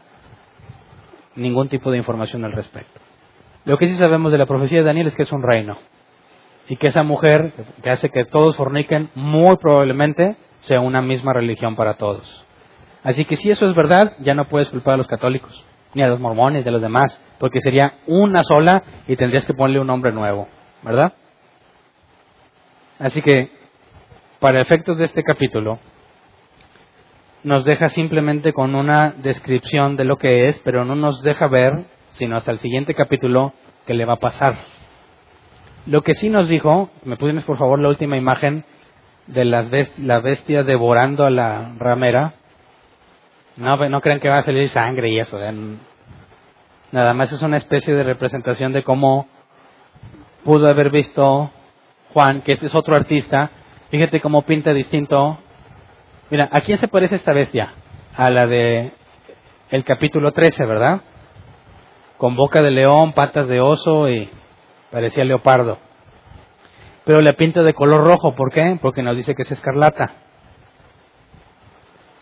ningún 1.35 1.67
tipo 1.67 1.91
de 1.91 1.97
información 1.97 2.45
al 2.45 2.53
respecto. 2.53 3.01
Lo 3.65 3.77
que 3.77 3.87
sí 3.87 3.95
sabemos 3.95 4.31
de 4.31 4.37
la 4.37 4.45
profecía 4.45 4.79
de 4.79 4.85
Daniel 4.85 5.07
es 5.07 5.15
que 5.15 5.23
es 5.23 5.31
un 5.31 5.41
reino 5.41 5.77
y 6.67 6.77
que 6.77 6.87
esa 6.87 7.03
mujer 7.03 7.53
que 7.83 7.89
hace 7.89 8.09
que 8.09 8.25
todos 8.25 8.55
forniquen 8.55 9.09
muy 9.15 9.57
probablemente 9.57 10.35
sea 10.61 10.79
una 10.79 11.01
misma 11.01 11.33
religión 11.33 11.75
para 11.75 11.95
todos. 11.95 12.44
Así 13.05 13.23
que 13.23 13.35
si 13.35 13.51
eso 13.51 13.69
es 13.69 13.75
verdad, 13.75 14.13
ya 14.19 14.33
no 14.33 14.49
puedes 14.49 14.69
culpar 14.69 14.95
a 14.95 14.97
los 14.97 15.07
católicos, 15.07 15.63
ni 15.93 16.01
a 16.01 16.07
los 16.07 16.19
mormones, 16.19 16.65
a 16.65 16.71
los 16.71 16.81
demás, 16.81 17.21
porque 17.39 17.61
sería 17.61 17.99
una 18.07 18.43
sola 18.43 18.83
y 19.07 19.15
tendrías 19.15 19.45
que 19.45 19.53
ponerle 19.53 19.79
un 19.79 19.87
nombre 19.87 20.11
nuevo, 20.11 20.47
¿verdad? 20.81 21.13
Así 22.97 23.21
que, 23.21 23.51
para 24.39 24.59
efectos 24.59 24.97
de 24.97 25.05
este 25.05 25.21
capítulo, 25.21 25.79
nos 27.43 27.63
deja 27.63 27.89
simplemente 27.89 28.53
con 28.53 28.73
una 28.73 29.11
descripción 29.11 29.97
de 29.97 30.05
lo 30.05 30.17
que 30.17 30.47
es, 30.47 30.59
pero 30.65 30.83
no 30.83 30.95
nos 30.95 31.21
deja 31.21 31.47
ver, 31.47 31.85
sino 32.13 32.37
hasta 32.37 32.51
el 32.51 32.57
siguiente 32.57 32.95
capítulo, 32.95 33.53
qué 33.85 33.93
le 33.93 34.05
va 34.05 34.13
a 34.13 34.19
pasar. 34.19 34.55
Lo 35.85 36.01
que 36.01 36.15
sí 36.15 36.29
nos 36.29 36.49
dijo, 36.49 36.89
me 37.03 37.17
pudieras 37.17 37.43
por 37.43 37.59
favor 37.59 37.79
la 37.79 37.89
última 37.89 38.17
imagen 38.17 38.65
de 39.27 39.45
las 39.45 39.69
la 39.99 40.21
bestia 40.21 40.63
devorando 40.63 41.23
a 41.23 41.29
la 41.29 41.75
ramera. 41.77 42.33
No, 43.57 43.77
no 43.89 44.01
crean 44.01 44.19
que 44.19 44.29
va 44.29 44.39
a 44.39 44.45
salir 44.45 44.67
sangre 44.69 45.09
y 45.09 45.19
eso. 45.19 45.39
Nada 46.91 47.13
más 47.13 47.31
es 47.31 47.41
una 47.41 47.57
especie 47.57 47.93
de 47.93 48.03
representación 48.03 48.73
de 48.73 48.83
cómo 48.83 49.27
pudo 50.43 50.67
haber 50.67 50.89
visto 50.89 51.51
Juan, 52.13 52.41
que 52.41 52.53
este 52.53 52.67
es 52.67 52.75
otro 52.75 52.95
artista. 52.95 53.51
Fíjate 53.89 54.21
cómo 54.21 54.43
pinta 54.43 54.73
distinto. 54.73 55.37
Mira, 56.29 56.49
¿a 56.51 56.61
quién 56.61 56.77
se 56.77 56.87
parece 56.87 57.15
esta 57.15 57.33
bestia? 57.33 57.73
A 58.15 58.29
la 58.29 58.45
de 58.47 58.93
el 59.69 59.83
capítulo 59.83 60.31
13, 60.31 60.65
¿verdad? 60.65 61.01
Con 62.17 62.35
boca 62.35 62.61
de 62.61 62.71
león, 62.71 63.13
patas 63.13 63.47
de 63.47 63.59
oso 63.61 64.09
y 64.09 64.29
parecía 64.91 65.23
leopardo. 65.25 65.77
Pero 67.03 67.21
le 67.21 67.33
pinta 67.33 67.63
de 67.63 67.73
color 67.73 68.03
rojo, 68.03 68.35
¿por 68.35 68.51
qué? 68.51 68.77
Porque 68.81 69.01
nos 69.01 69.15
dice 69.15 69.35
que 69.35 69.43
es 69.43 69.51
escarlata. 69.51 70.11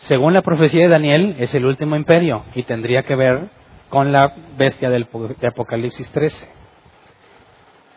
Según 0.04 0.34
la 0.34 0.42
profecía 0.42 0.82
de 0.82 0.88
Daniel, 0.88 1.36
es 1.38 1.54
el 1.54 1.64
último 1.64 1.96
imperio 1.96 2.44
y 2.54 2.64
tendría 2.64 3.04
que 3.04 3.16
ver 3.16 3.48
con 3.88 4.12
la 4.12 4.34
bestia 4.58 4.90
del 4.90 5.08
de 5.40 5.48
Apocalipsis 5.48 6.10
13. 6.10 6.46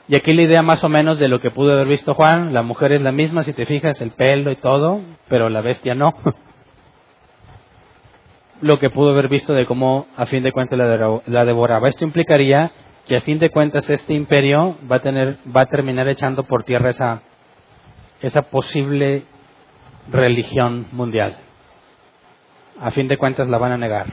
Y 0.08 0.16
aquí 0.16 0.34
la 0.34 0.44
idea 0.44 0.62
más 0.62 0.82
o 0.86 0.90
menos 0.90 1.20
de 1.20 1.28
lo 1.28 1.42
que 1.42 1.52
pudo 1.52 1.74
haber 1.74 1.88
visto 1.88 2.14
Juan, 2.14 2.54
la 2.54 2.62
mujer 2.62 2.94
es 2.94 3.02
la 3.02 3.12
misma, 3.12 3.44
si 3.44 3.52
te 3.52 3.66
fijas, 3.66 4.00
el 4.00 4.12
pelo 4.12 4.52
y 4.52 4.56
todo, 4.56 5.02
pero 5.28 5.50
la 5.50 5.60
bestia 5.60 5.96
no. 5.96 6.14
lo 8.62 8.80
que 8.80 8.90
pudo 8.90 9.12
haber 9.12 9.28
visto 9.28 9.54
de 9.54 9.66
cómo 9.66 10.08
a 10.16 10.26
fin 10.28 10.44
de 10.44 10.54
cuentas 10.54 10.80
la 11.26 11.46
devoraba. 11.46 11.90
Esto 11.90 12.06
implicaría 12.06 12.72
que 13.06 13.18
a 13.18 13.22
fin 13.22 13.38
de 13.38 13.50
cuentas 13.50 13.90
este 13.90 14.14
imperio 14.14 14.78
va 14.90 14.98
a 14.98 15.02
tener 15.02 15.40
va 15.54 15.62
a 15.62 15.66
terminar 15.66 16.08
echando 16.08 16.44
por 16.44 16.64
tierra 16.64 16.92
esa 16.92 17.22
esa 18.22 18.44
posible 18.44 19.24
religión 20.10 20.88
mundial. 20.94 21.47
A 22.80 22.92
fin 22.92 23.08
de 23.08 23.18
cuentas 23.18 23.48
la 23.48 23.58
van 23.58 23.72
a 23.72 23.78
negar. 23.78 24.08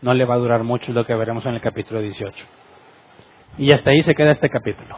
No 0.00 0.14
le 0.14 0.24
va 0.24 0.34
a 0.34 0.38
durar 0.38 0.62
mucho 0.64 0.92
lo 0.92 1.04
que 1.04 1.14
veremos 1.14 1.44
en 1.46 1.54
el 1.54 1.60
capítulo 1.60 2.00
18. 2.00 2.44
Y 3.58 3.74
hasta 3.74 3.90
ahí 3.90 4.02
se 4.02 4.14
queda 4.14 4.32
este 4.32 4.48
capítulo. 4.48 4.96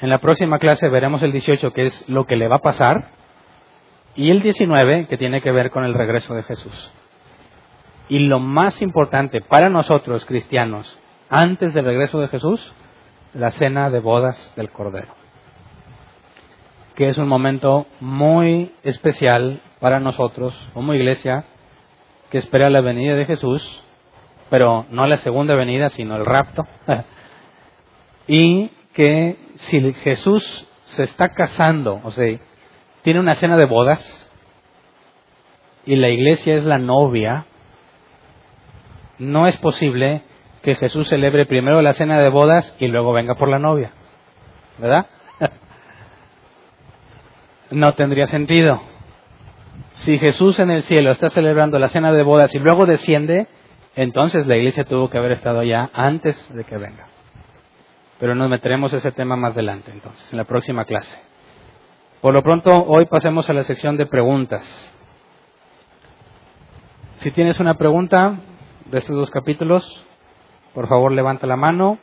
En 0.00 0.08
la 0.08 0.18
próxima 0.18 0.58
clase 0.58 0.88
veremos 0.88 1.22
el 1.22 1.32
18, 1.32 1.72
que 1.72 1.86
es 1.86 2.08
lo 2.08 2.24
que 2.24 2.36
le 2.36 2.48
va 2.48 2.56
a 2.56 2.62
pasar, 2.62 3.08
y 4.16 4.30
el 4.30 4.40
19, 4.40 5.06
que 5.06 5.18
tiene 5.18 5.42
que 5.42 5.52
ver 5.52 5.70
con 5.70 5.84
el 5.84 5.94
regreso 5.94 6.34
de 6.34 6.42
Jesús. 6.42 6.92
Y 8.08 8.20
lo 8.20 8.40
más 8.40 8.80
importante 8.82 9.40
para 9.40 9.68
nosotros 9.68 10.24
cristianos 10.24 10.98
antes 11.28 11.74
del 11.74 11.84
regreso 11.84 12.18
de 12.20 12.28
Jesús, 12.28 12.72
la 13.34 13.50
cena 13.52 13.90
de 13.90 14.00
bodas 14.00 14.52
del 14.56 14.70
Cordero, 14.70 15.14
que 16.96 17.06
es 17.06 17.18
un 17.18 17.28
momento 17.28 17.86
muy 18.00 18.74
especial 18.82 19.62
para 19.80 20.00
nosotros 20.00 20.54
como 20.74 20.94
iglesia 20.94 21.44
que 22.30 22.38
espera 22.38 22.70
la 22.70 22.80
venida 22.80 23.16
de 23.16 23.26
Jesús, 23.26 23.82
pero 24.48 24.86
no 24.90 25.06
la 25.06 25.16
segunda 25.16 25.54
venida, 25.54 25.88
sino 25.88 26.16
el 26.16 26.24
rapto, 26.24 26.66
y 28.26 28.70
que 28.92 29.36
si 29.56 29.92
Jesús 29.94 30.68
se 30.84 31.02
está 31.02 31.30
casando, 31.30 32.00
o 32.04 32.10
sea, 32.10 32.38
tiene 33.02 33.20
una 33.20 33.34
cena 33.34 33.56
de 33.56 33.64
bodas, 33.64 34.30
y 35.86 35.96
la 35.96 36.08
iglesia 36.08 36.54
es 36.54 36.64
la 36.64 36.78
novia, 36.78 37.46
no 39.18 39.46
es 39.46 39.56
posible 39.56 40.22
que 40.62 40.74
Jesús 40.74 41.08
celebre 41.08 41.46
primero 41.46 41.82
la 41.82 41.94
cena 41.94 42.18
de 42.18 42.28
bodas 42.28 42.76
y 42.78 42.86
luego 42.86 43.12
venga 43.12 43.34
por 43.34 43.48
la 43.48 43.58
novia. 43.58 43.92
¿Verdad? 44.78 45.06
no 47.70 47.92
tendría 47.94 48.26
sentido. 48.26 48.80
Si 49.92 50.18
Jesús 50.18 50.58
en 50.58 50.70
el 50.70 50.82
cielo 50.82 51.12
está 51.12 51.28
celebrando 51.28 51.78
la 51.78 51.88
cena 51.88 52.12
de 52.12 52.22
bodas 52.22 52.54
y 52.54 52.58
luego 52.58 52.86
desciende, 52.86 53.48
entonces 53.96 54.46
la 54.46 54.56
iglesia 54.56 54.84
tuvo 54.84 55.10
que 55.10 55.18
haber 55.18 55.32
estado 55.32 55.60
allá 55.60 55.90
antes 55.92 56.36
de 56.54 56.64
que 56.64 56.78
venga. 56.78 57.08
Pero 58.18 58.34
nos 58.34 58.48
meteremos 58.48 58.92
ese 58.92 59.12
tema 59.12 59.36
más 59.36 59.52
adelante, 59.52 59.90
entonces, 59.92 60.26
en 60.30 60.38
la 60.38 60.44
próxima 60.44 60.84
clase. 60.84 61.18
Por 62.20 62.34
lo 62.34 62.42
pronto, 62.42 62.84
hoy 62.86 63.06
pasemos 63.06 63.48
a 63.48 63.54
la 63.54 63.64
sección 63.64 63.96
de 63.96 64.06
preguntas. 64.06 64.62
Si 67.16 67.30
tienes 67.30 67.60
una 67.60 67.74
pregunta 67.74 68.40
de 68.86 68.98
estos 68.98 69.16
dos 69.16 69.30
capítulos, 69.30 70.04
por 70.74 70.88
favor 70.88 71.12
levanta 71.12 71.46
la 71.46 71.56
mano 71.56 71.98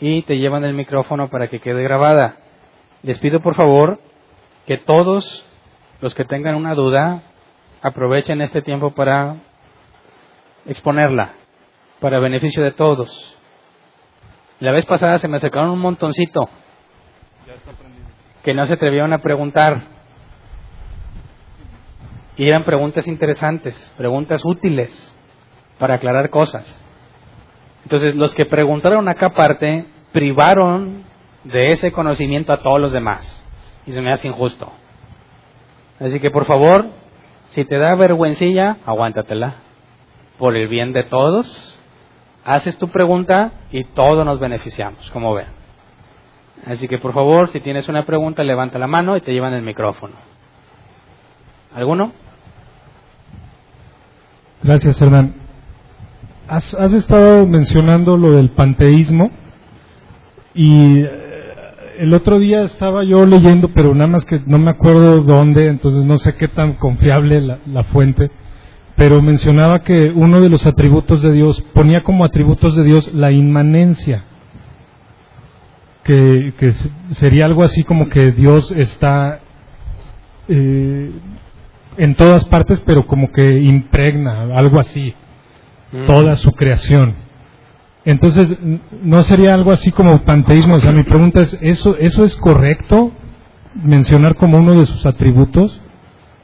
y 0.00 0.22
te 0.22 0.38
llevan 0.38 0.64
el 0.64 0.74
micrófono 0.74 1.28
para 1.28 1.48
que 1.48 1.60
quede 1.60 1.82
grabada. 1.82 2.36
Les 3.02 3.18
pido 3.18 3.40
por 3.40 3.54
favor 3.54 4.00
que 4.66 4.78
todos 4.78 5.44
los 6.02 6.14
que 6.16 6.24
tengan 6.24 6.56
una 6.56 6.74
duda, 6.74 7.22
aprovechen 7.80 8.42
este 8.42 8.60
tiempo 8.60 8.90
para 8.90 9.36
exponerla, 10.66 11.30
para 12.00 12.18
beneficio 12.18 12.62
de 12.62 12.72
todos. 12.72 13.36
La 14.58 14.72
vez 14.72 14.84
pasada 14.84 15.18
se 15.18 15.28
me 15.28 15.36
acercaron 15.36 15.70
un 15.70 15.78
montoncito 15.78 16.48
que 18.42 18.52
no 18.52 18.66
se 18.66 18.74
atrevieron 18.74 19.12
a 19.12 19.18
preguntar. 19.18 19.84
Y 22.36 22.48
eran 22.48 22.64
preguntas 22.64 23.06
interesantes, 23.06 23.76
preguntas 23.96 24.44
útiles 24.44 25.16
para 25.78 25.94
aclarar 25.94 26.30
cosas. 26.30 26.84
Entonces, 27.84 28.16
los 28.16 28.34
que 28.34 28.46
preguntaron 28.46 29.08
acá 29.08 29.26
aparte 29.26 29.86
privaron 30.10 31.04
de 31.44 31.70
ese 31.70 31.92
conocimiento 31.92 32.52
a 32.52 32.58
todos 32.58 32.80
los 32.80 32.92
demás. 32.92 33.38
Y 33.86 33.92
se 33.92 34.00
me 34.00 34.12
hace 34.12 34.26
injusto. 34.26 34.72
Así 36.00 36.20
que, 36.20 36.30
por 36.30 36.46
favor, 36.46 36.86
si 37.48 37.64
te 37.64 37.78
da 37.78 37.94
vergüencilla, 37.94 38.78
aguántatela. 38.86 39.56
Por 40.38 40.56
el 40.56 40.68
bien 40.68 40.92
de 40.92 41.04
todos, 41.04 41.78
haces 42.44 42.78
tu 42.78 42.88
pregunta 42.88 43.52
y 43.70 43.84
todos 43.84 44.24
nos 44.24 44.40
beneficiamos, 44.40 45.10
como 45.10 45.34
ven. 45.34 45.46
Así 46.66 46.88
que, 46.88 46.98
por 46.98 47.12
favor, 47.12 47.48
si 47.48 47.60
tienes 47.60 47.88
una 47.88 48.04
pregunta, 48.04 48.42
levanta 48.44 48.78
la 48.78 48.86
mano 48.86 49.16
y 49.16 49.20
te 49.20 49.32
llevan 49.32 49.54
el 49.54 49.62
micrófono. 49.62 50.14
¿Alguno? 51.74 52.12
Gracias, 54.62 55.00
Hernán. 55.00 55.34
Has, 56.48 56.74
has 56.74 56.92
estado 56.92 57.46
mencionando 57.46 58.16
lo 58.16 58.32
del 58.32 58.50
panteísmo 58.50 59.30
y 60.54 61.02
el 62.02 62.14
otro 62.14 62.38
día 62.38 62.62
estaba 62.62 63.04
yo 63.04 63.24
leyendo, 63.26 63.68
pero 63.68 63.94
nada 63.94 64.08
más 64.08 64.24
que 64.24 64.40
no 64.46 64.58
me 64.58 64.70
acuerdo 64.70 65.22
dónde, 65.22 65.68
entonces 65.68 66.04
no 66.04 66.18
sé 66.18 66.34
qué 66.36 66.48
tan 66.48 66.74
confiable 66.74 67.40
la, 67.40 67.58
la 67.66 67.84
fuente, 67.84 68.30
pero 68.96 69.22
mencionaba 69.22 69.82
que 69.82 70.10
uno 70.14 70.40
de 70.40 70.48
los 70.48 70.66
atributos 70.66 71.22
de 71.22 71.32
Dios, 71.32 71.62
ponía 71.72 72.02
como 72.02 72.24
atributos 72.24 72.76
de 72.76 72.84
Dios 72.84 73.08
la 73.14 73.30
inmanencia, 73.30 74.24
que, 76.04 76.52
que 76.58 76.72
sería 77.12 77.46
algo 77.46 77.62
así 77.62 77.84
como 77.84 78.08
que 78.08 78.32
Dios 78.32 78.70
está 78.72 79.40
eh, 80.48 81.12
en 81.96 82.14
todas 82.16 82.44
partes, 82.46 82.82
pero 82.84 83.06
como 83.06 83.30
que 83.30 83.60
impregna, 83.60 84.42
algo 84.56 84.80
así, 84.80 85.14
Mm. 85.92 86.06
toda 86.06 86.36
su 86.36 86.52
creación. 86.52 87.14
Entonces, 88.04 88.58
¿no 89.02 89.22
sería 89.22 89.54
algo 89.54 89.70
así 89.70 89.92
como 89.92 90.24
panteísmo? 90.24 90.76
O 90.76 90.80
sea, 90.80 90.92
mi 90.92 91.04
pregunta 91.04 91.42
es, 91.42 91.56
¿eso, 91.60 91.96
¿eso 91.98 92.24
es 92.24 92.36
correcto? 92.36 93.12
Mencionar 93.74 94.34
como 94.34 94.58
uno 94.58 94.74
de 94.74 94.86
sus 94.86 95.06
atributos. 95.06 95.80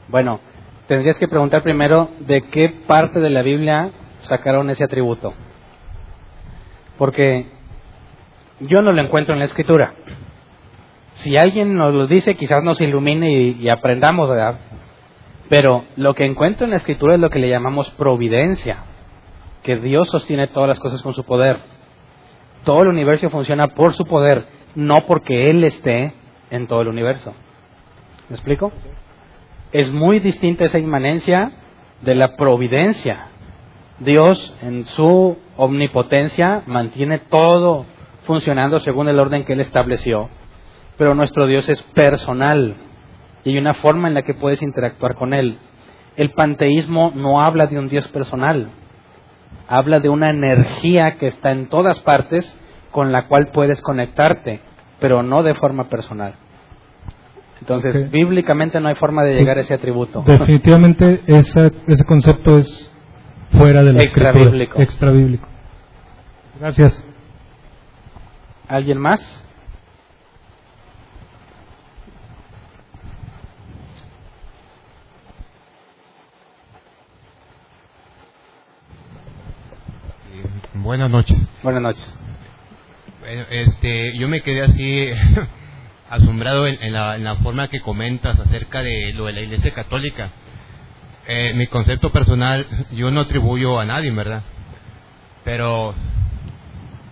Bueno, 0.07 0.39
tendrías 0.87 1.19
que 1.19 1.27
preguntar 1.27 1.61
primero 1.61 2.09
de 2.21 2.43
qué 2.43 2.69
parte 2.87 3.19
de 3.19 3.29
la 3.29 3.41
Biblia 3.41 3.91
sacaron 4.19 4.69
ese 4.69 4.85
atributo. 4.85 5.33
Porque 6.97 7.47
yo 8.61 8.81
no 8.81 8.93
lo 8.93 9.01
encuentro 9.01 9.33
en 9.33 9.39
la 9.39 9.45
escritura. 9.45 9.93
Si 11.13 11.35
alguien 11.35 11.75
nos 11.75 11.93
lo 11.93 12.07
dice, 12.07 12.35
quizás 12.35 12.63
nos 12.63 12.79
ilumine 12.79 13.31
y, 13.31 13.57
y 13.59 13.69
aprendamos, 13.69 14.29
¿verdad? 14.29 14.59
Pero 15.49 15.83
lo 15.97 16.13
que 16.13 16.25
encuentro 16.25 16.65
en 16.65 16.71
la 16.71 16.77
escritura 16.77 17.15
es 17.15 17.19
lo 17.19 17.29
que 17.29 17.39
le 17.39 17.49
llamamos 17.49 17.89
providencia, 17.91 18.77
que 19.63 19.77
Dios 19.77 20.09
sostiene 20.09 20.47
todas 20.47 20.69
las 20.69 20.79
cosas 20.79 21.01
con 21.01 21.13
su 21.13 21.23
poder. 21.23 21.59
Todo 22.63 22.81
el 22.81 22.89
universo 22.89 23.29
funciona 23.29 23.69
por 23.69 23.93
su 23.93 24.05
poder, 24.05 24.45
no 24.75 24.97
porque 25.07 25.45
Él 25.45 25.63
esté 25.63 26.13
en 26.49 26.67
todo 26.67 26.81
el 26.81 26.87
universo. 26.87 27.33
¿Me 28.29 28.35
explico? 28.35 28.71
Es 29.71 29.91
muy 29.91 30.19
distinta 30.19 30.65
esa 30.65 30.79
inmanencia 30.79 31.51
de 32.01 32.15
la 32.15 32.35
providencia. 32.35 33.27
Dios, 33.99 34.55
en 34.61 34.85
su 34.85 35.37
omnipotencia, 35.57 36.63
mantiene 36.65 37.19
todo 37.19 37.85
funcionando 38.23 38.79
según 38.79 39.09
el 39.09 39.19
orden 39.19 39.43
que 39.43 39.53
Él 39.53 39.61
estableció. 39.61 40.29
Pero 40.97 41.15
nuestro 41.15 41.47
Dios 41.47 41.67
es 41.69 41.81
personal 41.93 42.75
y 43.43 43.51
hay 43.51 43.57
una 43.57 43.73
forma 43.73 44.07
en 44.07 44.13
la 44.13 44.23
que 44.23 44.33
puedes 44.33 44.61
interactuar 44.61 45.15
con 45.15 45.33
Él. 45.33 45.57
El 46.15 46.31
panteísmo 46.31 47.11
no 47.15 47.41
habla 47.41 47.67
de 47.67 47.79
un 47.79 47.89
Dios 47.89 48.07
personal, 48.09 48.69
habla 49.69 49.99
de 49.99 50.09
una 50.09 50.31
energía 50.31 51.17
que 51.17 51.27
está 51.27 51.51
en 51.51 51.69
todas 51.69 51.99
partes 51.99 52.57
con 52.91 53.11
la 53.11 53.27
cual 53.27 53.51
puedes 53.53 53.81
conectarte, 53.81 54.61
pero 54.99 55.21
no 55.21 55.43
de 55.43 55.53
forma 55.53 55.87
personal. 55.89 56.33
Entonces, 57.61 58.09
bíblicamente 58.09 58.79
no 58.79 58.87
hay 58.87 58.95
forma 58.95 59.23
de 59.23 59.35
llegar 59.35 59.57
a 59.57 59.61
ese 59.61 59.75
atributo. 59.75 60.23
Definitivamente 60.25 61.21
ese, 61.27 61.71
ese 61.87 62.03
concepto 62.05 62.57
es 62.57 62.91
fuera 63.51 63.83
de 63.83 63.93
la 63.93 63.99
escritura. 63.99 64.31
Extrabíblico. 64.31 64.81
Extrabíblico. 64.81 65.47
Gracias. 66.59 67.05
¿Alguien 68.67 68.97
más? 68.97 69.45
Buenas 80.81 81.09
noches. 81.09 81.37
Buenas 81.61 81.81
noches. 81.81 82.13
Bueno, 83.19 83.45
este, 83.49 84.17
yo 84.17 84.29
me 84.29 84.39
quedé 84.39 84.61
así 84.61 85.09
asombrado 86.09 86.67
en, 86.67 86.81
en 86.81 86.93
la, 86.93 87.17
en 87.17 87.25
la 87.25 87.35
forma 87.35 87.67
que 87.67 87.81
comentas 87.81 88.39
acerca 88.39 88.81
de 88.81 89.11
lo 89.11 89.25
de 89.25 89.33
la 89.33 89.41
Iglesia 89.41 89.73
Católica. 89.73 90.31
Eh, 91.27 91.53
mi 91.53 91.67
concepto 91.67 92.13
personal, 92.13 92.65
yo 92.93 93.11
no 93.11 93.21
atribuyo 93.21 93.77
a 93.77 93.83
nadie, 93.83 94.09
¿verdad? 94.11 94.41
Pero, 95.43 95.93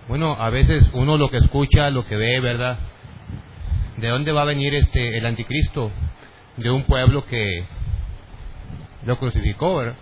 bueno, 0.08 0.38
a 0.40 0.50
veces 0.50 0.86
uno 0.94 1.18
lo 1.18 1.30
que 1.30 1.38
escucha, 1.38 1.90
lo 1.90 2.06
que 2.08 2.16
ve, 2.16 2.40
¿verdad? 2.40 2.80
¿De 3.98 4.08
dónde 4.08 4.32
va 4.32 4.44
a 4.44 4.46
venir 4.46 4.76
este 4.76 5.18
el 5.18 5.26
anticristo? 5.26 5.92
De 6.56 6.70
un 6.70 6.84
pueblo 6.84 7.26
que 7.26 7.66
lo 9.06 9.20
crucificó, 9.20 9.76
¿verdad? 9.76 9.98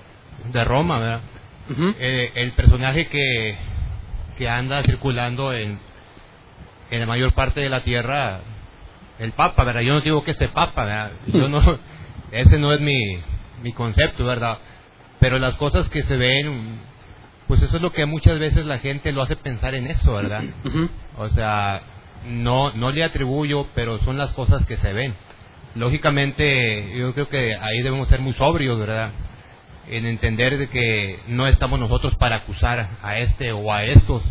De 0.52 0.64
Roma, 0.64 1.00
¿verdad? 1.00 1.22
Eh, 2.00 2.32
el 2.36 2.52
personaje 2.52 3.08
que, 3.08 3.58
que 4.38 4.48
anda 4.50 4.84
circulando 4.84 5.54
en, 5.54 5.80
en 6.92 7.00
la 7.00 7.06
mayor 7.06 7.34
parte 7.34 7.62
de 7.62 7.70
la 7.70 7.84
tierra, 7.84 8.42
el 9.20 9.32
Papa, 9.32 9.64
¿verdad? 9.64 9.82
Yo 9.82 9.94
no 9.94 10.02
digo 10.02 10.24
que 10.24 10.32
este 10.32 10.50
Papa, 10.50 10.86
¿verdad? 10.86 11.12
Yo 11.28 11.48
no, 11.50 11.80
ese 12.32 12.60
no 12.60 12.74
es 12.74 12.82
mi, 12.82 13.18
mi 13.64 13.74
concepto, 13.74 14.26
¿verdad? 14.26 14.60
Pero 15.20 15.40
las 15.40 15.56
cosas 15.56 15.90
que 15.90 16.04
se 16.04 16.18
ven, 16.18 16.80
pues 17.48 17.62
eso 17.62 17.78
es 17.78 17.82
lo 17.82 17.92
que 17.92 18.06
muchas 18.06 18.40
veces 18.40 18.66
la 18.66 18.80
gente 18.80 19.12
lo 19.12 19.24
hace 19.24 19.36
pensar 19.36 19.74
en 19.74 19.88
eso, 19.88 20.14
¿verdad? 20.14 20.44
O 21.18 21.30
sea, 21.30 21.82
no, 22.28 22.72
no 22.74 22.92
le 22.92 23.04
atribuyo, 23.04 23.68
pero 23.74 24.00
son 24.00 24.18
las 24.18 24.32
cosas 24.34 24.66
que 24.66 24.78
se 24.78 24.94
ven. 24.94 25.16
Lógicamente, 25.76 26.98
yo 26.98 27.14
creo 27.14 27.28
que 27.28 27.56
ahí 27.56 27.82
debemos 27.82 28.08
ser 28.08 28.22
muy 28.22 28.34
sobrios, 28.34 28.80
¿verdad? 28.80 29.10
En 29.90 30.06
entender 30.06 30.58
de 30.58 30.68
que 30.68 31.20
no 31.28 31.48
estamos 31.48 31.80
nosotros 31.80 32.16
para 32.16 32.38
acusar 32.38 32.90
a 33.04 33.20
este 33.20 33.52
o 33.52 33.72
a 33.72 33.84
estos, 33.84 34.24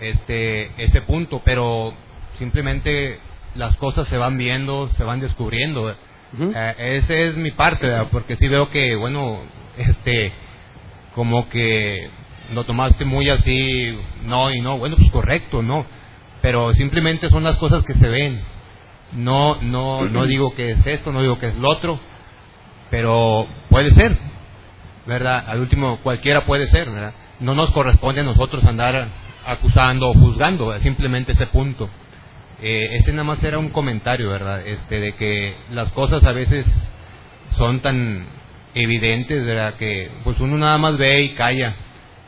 este, 0.00 0.70
ese 0.82 1.00
punto, 1.02 1.42
pero 1.44 1.94
simplemente 2.38 3.18
las 3.54 3.76
cosas 3.76 4.08
se 4.08 4.16
van 4.16 4.36
viendo, 4.36 4.88
se 4.96 5.04
van 5.04 5.20
descubriendo. 5.20 5.94
Ujú. 6.32 6.52
Eh, 6.54 6.98
esa 6.98 7.14
es 7.14 7.36
mi 7.36 7.52
parte, 7.52 7.86
¿verdad? 7.86 8.08
porque 8.10 8.36
sí 8.36 8.48
veo 8.48 8.68
que, 8.70 8.96
bueno, 8.96 9.42
este, 9.78 10.32
como 11.14 11.48
que 11.48 12.10
lo 12.52 12.64
tomaste 12.64 13.04
muy 13.04 13.28
así, 13.30 13.98
no 14.26 14.52
y 14.52 14.60
no, 14.60 14.78
bueno, 14.78 14.96
pues 14.96 15.10
correcto, 15.10 15.62
no, 15.62 15.86
pero 16.42 16.72
simplemente 16.74 17.28
son 17.30 17.44
las 17.44 17.56
cosas 17.56 17.84
que 17.84 17.94
se 17.94 18.08
ven. 18.08 18.42
No, 19.12 19.62
no, 19.62 20.08
no 20.08 20.26
digo 20.26 20.54
que 20.54 20.72
es 20.72 20.86
esto, 20.86 21.12
no 21.12 21.22
digo 21.22 21.38
que 21.38 21.48
es 21.48 21.56
lo 21.56 21.70
otro, 21.70 22.00
pero 22.90 23.46
puede 23.70 23.90
ser, 23.90 24.18
¿verdad? 25.06 25.44
Al 25.46 25.60
último, 25.60 25.98
cualquiera 26.02 26.44
puede 26.44 26.68
ser, 26.68 26.90
¿verdad? 26.90 27.12
No 27.40 27.54
nos 27.54 27.70
corresponde 27.70 28.20
a 28.20 28.24
nosotros 28.24 28.64
andar 28.64 29.08
acusando 29.46 30.08
o 30.08 30.14
juzgando, 30.14 30.78
simplemente 30.80 31.32
ese 31.32 31.46
punto. 31.46 31.88
Eh, 32.62 32.98
ese 33.00 33.12
nada 33.12 33.24
más 33.24 33.42
era 33.42 33.58
un 33.58 33.70
comentario, 33.70 34.30
¿verdad? 34.30 34.66
Este, 34.66 35.00
de 35.00 35.14
que 35.14 35.54
las 35.72 35.90
cosas 35.92 36.24
a 36.24 36.32
veces 36.32 36.64
son 37.56 37.80
tan 37.80 38.26
evidentes, 38.74 39.44
¿verdad? 39.44 39.74
Que 39.74 40.10
pues 40.24 40.38
uno 40.40 40.56
nada 40.56 40.78
más 40.78 40.96
ve 40.96 41.22
y 41.22 41.28
calla. 41.30 41.74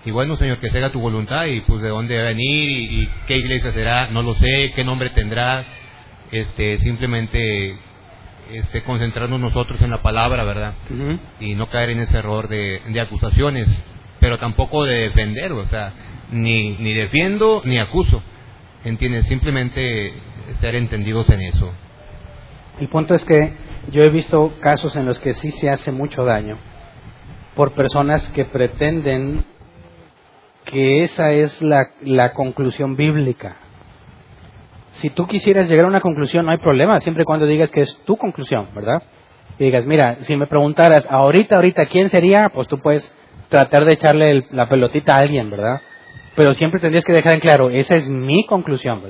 Y 0.04 0.10
bueno, 0.10 0.36
Señor, 0.36 0.58
que 0.58 0.70
se 0.70 0.78
haga 0.78 0.90
tu 0.90 1.00
voluntad 1.00 1.46
y 1.46 1.60
pues 1.62 1.82
de 1.82 1.88
dónde 1.88 2.16
va 2.16 2.22
a 2.22 2.26
venir 2.26 2.70
y, 2.70 3.02
y 3.02 3.08
qué 3.26 3.36
iglesia 3.36 3.72
será, 3.72 4.08
no 4.10 4.22
lo 4.22 4.34
sé, 4.34 4.72
qué 4.74 4.84
nombre 4.84 5.10
tendrá. 5.10 5.64
Este, 6.30 6.78
simplemente 6.78 7.78
este, 8.52 8.82
concentrarnos 8.82 9.40
nosotros 9.40 9.80
en 9.82 9.90
la 9.90 10.02
palabra, 10.02 10.44
¿verdad? 10.44 10.74
Y 11.40 11.54
no 11.54 11.68
caer 11.68 11.90
en 11.90 12.00
ese 12.00 12.18
error 12.18 12.48
de, 12.48 12.82
de 12.88 13.00
acusaciones, 13.00 13.68
pero 14.20 14.38
tampoco 14.38 14.84
de 14.84 15.00
defender, 15.00 15.52
o 15.52 15.64
sea, 15.66 15.92
ni, 16.30 16.76
ni 16.78 16.92
defiendo 16.92 17.62
ni 17.64 17.78
acuso, 17.78 18.22
¿entiendes? 18.84 19.26
Simplemente 19.26 20.12
ser 20.60 20.74
entendidos 20.74 21.28
en 21.30 21.40
eso. 21.42 21.72
El 22.78 22.88
punto 22.88 23.14
es 23.14 23.24
que 23.24 23.52
yo 23.90 24.02
he 24.02 24.10
visto 24.10 24.54
casos 24.60 24.96
en 24.96 25.06
los 25.06 25.18
que 25.18 25.34
sí 25.34 25.50
se 25.50 25.70
hace 25.70 25.92
mucho 25.92 26.24
daño 26.24 26.58
por 27.54 27.72
personas 27.72 28.28
que 28.30 28.44
pretenden 28.44 29.44
que 30.64 31.04
esa 31.04 31.30
es 31.30 31.62
la, 31.62 31.90
la 32.02 32.32
conclusión 32.32 32.96
bíblica. 32.96 33.56
Si 35.00 35.10
tú 35.10 35.26
quisieras 35.26 35.68
llegar 35.68 35.84
a 35.84 35.88
una 35.88 36.00
conclusión, 36.00 36.46
no 36.46 36.52
hay 36.52 36.58
problema, 36.58 37.00
siempre 37.00 37.22
y 37.22 37.26
cuando 37.26 37.46
digas 37.46 37.70
que 37.70 37.82
es 37.82 37.98
tu 38.04 38.16
conclusión, 38.16 38.68
¿verdad? 38.74 39.02
Y 39.58 39.64
digas, 39.64 39.84
mira, 39.84 40.16
si 40.22 40.36
me 40.36 40.46
preguntaras 40.46 41.06
ahorita, 41.10 41.56
ahorita, 41.56 41.86
¿quién 41.86 42.08
sería? 42.08 42.48
Pues 42.48 42.66
tú 42.66 42.78
puedes 42.78 43.14
tratar 43.48 43.84
de 43.84 43.92
echarle 43.92 44.46
la 44.50 44.68
pelotita 44.68 45.16
a 45.16 45.18
alguien, 45.18 45.50
¿verdad? 45.50 45.82
Pero 46.34 46.54
siempre 46.54 46.80
tendrías 46.80 47.04
que 47.04 47.12
dejar 47.12 47.34
en 47.34 47.40
claro, 47.40 47.70
esa 47.70 47.94
es 47.94 48.08
mi 48.08 48.46
conclusión. 48.46 49.02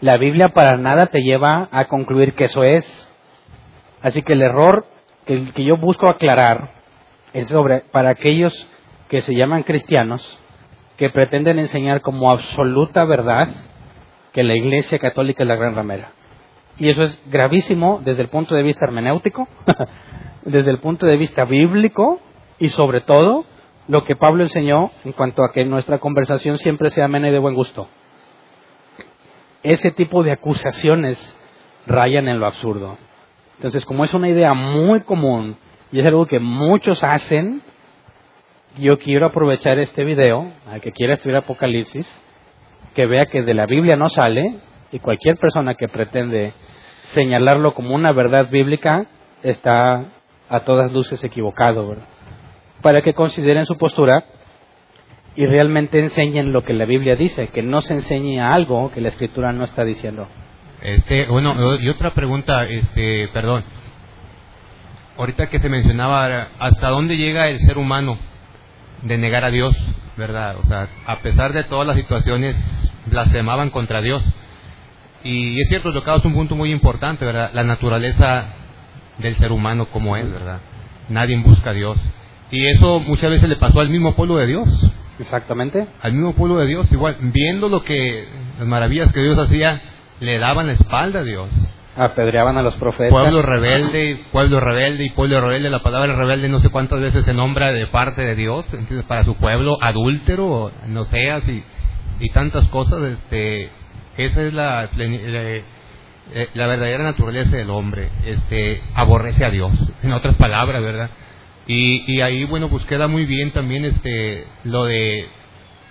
La 0.00 0.16
Biblia 0.16 0.48
para 0.48 0.76
nada 0.76 1.06
te 1.06 1.22
lleva 1.22 1.68
a 1.72 1.86
concluir 1.86 2.34
que 2.34 2.44
eso 2.44 2.62
es. 2.64 2.84
Así 4.00 4.22
que 4.22 4.32
el 4.32 4.42
error 4.42 4.86
que, 5.26 5.52
que 5.52 5.64
yo 5.64 5.76
busco 5.76 6.08
aclarar 6.08 6.70
es 7.32 7.48
sobre 7.48 7.80
para 7.80 8.10
aquellos 8.10 8.68
que 9.08 9.22
se 9.22 9.34
llaman 9.34 9.62
cristianos, 9.62 10.38
que 10.96 11.10
pretenden 11.10 11.58
enseñar 11.58 12.00
como 12.00 12.30
absoluta 12.30 13.04
verdad 13.04 13.48
que 14.32 14.42
la 14.42 14.54
Iglesia 14.54 14.98
Católica 14.98 15.42
es 15.42 15.48
la 15.48 15.56
gran 15.56 15.74
ramera. 15.74 16.12
Y 16.78 16.88
eso 16.88 17.04
es 17.04 17.18
gravísimo 17.30 18.00
desde 18.04 18.22
el 18.22 18.28
punto 18.28 18.54
de 18.54 18.62
vista 18.62 18.86
hermenéutico, 18.86 19.46
desde 20.44 20.70
el 20.70 20.78
punto 20.78 21.06
de 21.06 21.16
vista 21.16 21.44
bíblico 21.44 22.20
y 22.58 22.70
sobre 22.70 23.02
todo 23.02 23.44
lo 23.88 24.04
que 24.04 24.16
Pablo 24.16 24.42
enseñó 24.42 24.90
en 25.04 25.12
cuanto 25.12 25.44
a 25.44 25.52
que 25.52 25.64
nuestra 25.64 25.98
conversación 25.98 26.58
siempre 26.58 26.90
sea 26.90 27.06
amena 27.06 27.28
y 27.28 27.32
de 27.32 27.38
buen 27.38 27.54
gusto. 27.54 27.88
Ese 29.62 29.90
tipo 29.90 30.22
de 30.22 30.32
acusaciones 30.32 31.38
rayan 31.86 32.28
en 32.28 32.40
lo 32.40 32.46
absurdo. 32.46 32.96
Entonces, 33.56 33.84
como 33.84 34.04
es 34.04 34.14
una 34.14 34.28
idea 34.28 34.54
muy 34.54 35.00
común 35.02 35.56
y 35.92 36.00
es 36.00 36.06
algo 36.06 36.26
que 36.26 36.40
muchos 36.40 37.04
hacen, 37.04 37.62
yo 38.78 38.98
quiero 38.98 39.26
aprovechar 39.26 39.78
este 39.78 40.04
video, 40.04 40.50
al 40.66 40.80
que 40.80 40.90
quiera 40.90 41.14
estudiar 41.14 41.42
Apocalipsis, 41.42 42.10
que 42.94 43.06
vea 43.06 43.26
que 43.26 43.42
de 43.42 43.54
la 43.54 43.66
Biblia 43.66 43.96
no 43.96 44.08
sale 44.08 44.58
y 44.90 44.98
cualquier 44.98 45.36
persona 45.36 45.74
que 45.74 45.88
pretende 45.88 46.52
señalarlo 47.06 47.74
como 47.74 47.94
una 47.94 48.12
verdad 48.12 48.48
bíblica 48.50 49.06
está 49.42 50.04
a 50.48 50.60
todas 50.60 50.92
luces 50.92 51.22
equivocado. 51.24 51.96
Para 52.82 53.00
que 53.02 53.14
consideren 53.14 53.66
su 53.66 53.76
postura 53.78 54.24
y 55.34 55.46
realmente 55.46 55.98
enseñen 55.98 56.52
lo 56.52 56.62
que 56.62 56.74
la 56.74 56.84
Biblia 56.84 57.16
dice, 57.16 57.48
que 57.48 57.62
no 57.62 57.80
se 57.80 57.94
enseñe 57.94 58.40
algo 58.40 58.90
que 58.90 59.00
la 59.00 59.08
Escritura 59.08 59.52
no 59.52 59.64
está 59.64 59.84
diciendo. 59.84 60.28
Este, 60.82 61.26
bueno, 61.26 61.54
y 61.76 61.88
otra 61.88 62.12
pregunta, 62.12 62.64
este, 62.64 63.28
perdón. 63.28 63.64
Ahorita 65.16 65.48
que 65.48 65.60
se 65.60 65.68
mencionaba, 65.68 66.48
¿hasta 66.58 66.88
dónde 66.88 67.16
llega 67.16 67.48
el 67.48 67.60
ser 67.60 67.78
humano 67.78 68.18
de 69.02 69.18
negar 69.18 69.44
a 69.44 69.50
Dios, 69.50 69.76
verdad? 70.16 70.56
O 70.62 70.66
sea, 70.66 70.88
a 71.06 71.18
pesar 71.18 71.52
de 71.52 71.64
todas 71.64 71.86
las 71.86 71.96
situaciones, 71.96 72.56
blasfemaban 73.06 73.70
contra 73.70 74.00
Dios. 74.00 74.22
Y 75.24 75.60
es 75.60 75.68
cierto, 75.68 75.92
tocabas 75.92 76.24
un 76.24 76.34
punto 76.34 76.56
muy 76.56 76.70
importante, 76.70 77.24
¿verdad? 77.24 77.50
La 77.54 77.62
naturaleza 77.62 78.46
del 79.18 79.36
ser 79.36 79.52
humano 79.52 79.86
como 79.86 80.16
es, 80.16 80.30
¿verdad? 80.30 80.60
Nadie 81.08 81.36
busca 81.38 81.70
a 81.70 81.74
Dios. 81.74 81.98
Y 82.50 82.66
eso 82.66 83.00
muchas 83.00 83.30
veces 83.30 83.48
le 83.48 83.56
pasó 83.56 83.80
al 83.80 83.88
mismo 83.88 84.14
pueblo 84.14 84.36
de 84.36 84.46
Dios. 84.46 84.68
Exactamente. 85.18 85.86
Al 86.00 86.12
mismo 86.12 86.34
pueblo 86.34 86.58
de 86.58 86.66
Dios, 86.66 86.90
igual, 86.90 87.16
viendo 87.20 87.68
lo 87.68 87.84
que, 87.84 88.26
las 88.58 88.66
maravillas 88.66 89.12
que 89.12 89.22
Dios 89.22 89.38
hacía, 89.38 89.80
le 90.20 90.38
daban 90.38 90.66
la 90.66 90.72
espalda 90.74 91.20
a 91.20 91.24
Dios. 91.24 91.48
Apedreaban 91.96 92.56
a 92.56 92.62
los 92.62 92.74
profetas. 92.76 93.10
Pueblo 93.10 93.42
rebelde, 93.42 94.18
pueblo 94.32 94.60
rebelde 94.60 95.04
y 95.04 95.10
pueblo 95.10 95.40
rebelde. 95.42 95.68
La 95.68 95.82
palabra 95.82 96.14
rebelde 96.14 96.48
no 96.48 96.60
sé 96.60 96.70
cuántas 96.70 97.00
veces 97.00 97.24
se 97.26 97.34
nombra 97.34 97.72
de 97.72 97.86
parte 97.86 98.24
de 98.24 98.34
Dios, 98.34 98.64
entonces 98.72 99.04
para 99.04 99.24
su 99.24 99.36
pueblo 99.36 99.76
adúltero, 99.80 100.72
no 100.86 101.04
seas 101.06 101.46
y, 101.48 101.62
y 102.20 102.30
tantas 102.30 102.66
cosas. 102.68 103.02
Este, 103.02 103.68
esa 104.16 104.42
es 104.42 104.54
la, 104.54 104.88
eh, 104.96 105.64
la 106.54 106.66
verdadera 106.66 107.04
naturaleza 107.04 107.56
del 107.56 107.68
hombre. 107.68 108.08
Este, 108.24 108.80
aborrece 108.94 109.44
a 109.44 109.50
Dios, 109.50 109.72
en 110.02 110.12
otras 110.12 110.36
palabras, 110.36 110.82
¿verdad? 110.82 111.10
Y, 111.66 112.10
y 112.10 112.22
ahí, 112.22 112.44
bueno, 112.44 112.70
pues 112.70 112.84
queda 112.86 113.06
muy 113.06 113.26
bien 113.26 113.50
también 113.50 113.84
este, 113.84 114.46
lo 114.64 114.86
de, 114.86 115.26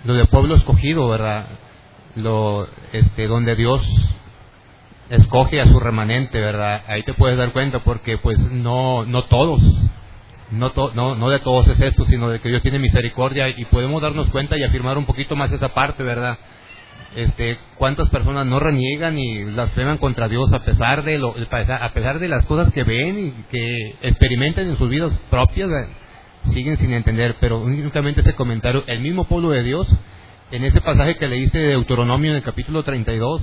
lo 0.04 0.14
de 0.14 0.24
pueblo 0.26 0.56
escogido, 0.56 1.08
¿verdad? 1.08 1.46
Lo, 2.16 2.66
este, 2.92 3.28
donde 3.28 3.54
Dios 3.54 3.80
escoge 5.12 5.60
a 5.60 5.66
su 5.68 5.78
remanente, 5.78 6.40
¿verdad? 6.40 6.82
Ahí 6.88 7.02
te 7.02 7.14
puedes 7.14 7.36
dar 7.38 7.52
cuenta 7.52 7.80
porque 7.80 8.18
pues 8.18 8.38
no 8.38 9.04
no 9.04 9.24
todos, 9.24 9.60
no, 10.50 10.70
to- 10.72 10.92
no, 10.94 11.14
no 11.14 11.30
de 11.30 11.38
todos 11.40 11.68
es 11.68 11.80
esto, 11.80 12.04
sino 12.06 12.28
de 12.30 12.40
que 12.40 12.48
Dios 12.48 12.62
tiene 12.62 12.78
misericordia 12.78 13.48
y 13.48 13.64
podemos 13.66 14.02
darnos 14.02 14.28
cuenta 14.30 14.56
y 14.58 14.62
afirmar 14.64 14.98
un 14.98 15.04
poquito 15.06 15.36
más 15.36 15.52
esa 15.52 15.68
parte, 15.74 16.02
¿verdad? 16.02 16.38
Este, 17.14 17.58
cuántas 17.76 18.08
personas 18.08 18.46
no 18.46 18.58
reniegan 18.58 19.18
y 19.18 19.44
blasfeman 19.44 19.98
contra 19.98 20.28
Dios 20.28 20.50
a 20.52 20.60
pesar 20.64 21.04
de 21.04 21.18
lo, 21.18 21.34
a 21.36 21.88
pesar 21.92 22.18
de 22.18 22.28
las 22.28 22.46
cosas 22.46 22.72
que 22.72 22.84
ven 22.84 23.18
y 23.26 23.30
que 23.50 23.96
experimentan 24.02 24.66
en 24.66 24.78
sus 24.78 24.88
vidas 24.88 25.12
propias, 25.30 25.68
siguen 26.54 26.78
sin 26.78 26.92
entender, 26.94 27.36
pero 27.38 27.58
únicamente 27.60 28.22
ese 28.22 28.34
comentario, 28.34 28.82
el 28.86 29.00
mismo 29.00 29.24
pueblo 29.24 29.50
de 29.50 29.62
Dios, 29.62 29.86
en 30.50 30.64
ese 30.64 30.80
pasaje 30.80 31.16
que 31.16 31.28
leíste 31.28 31.58
de 31.58 31.68
Deuteronomio 31.68 32.30
en 32.30 32.38
el 32.38 32.42
capítulo 32.42 32.82
32, 32.82 33.42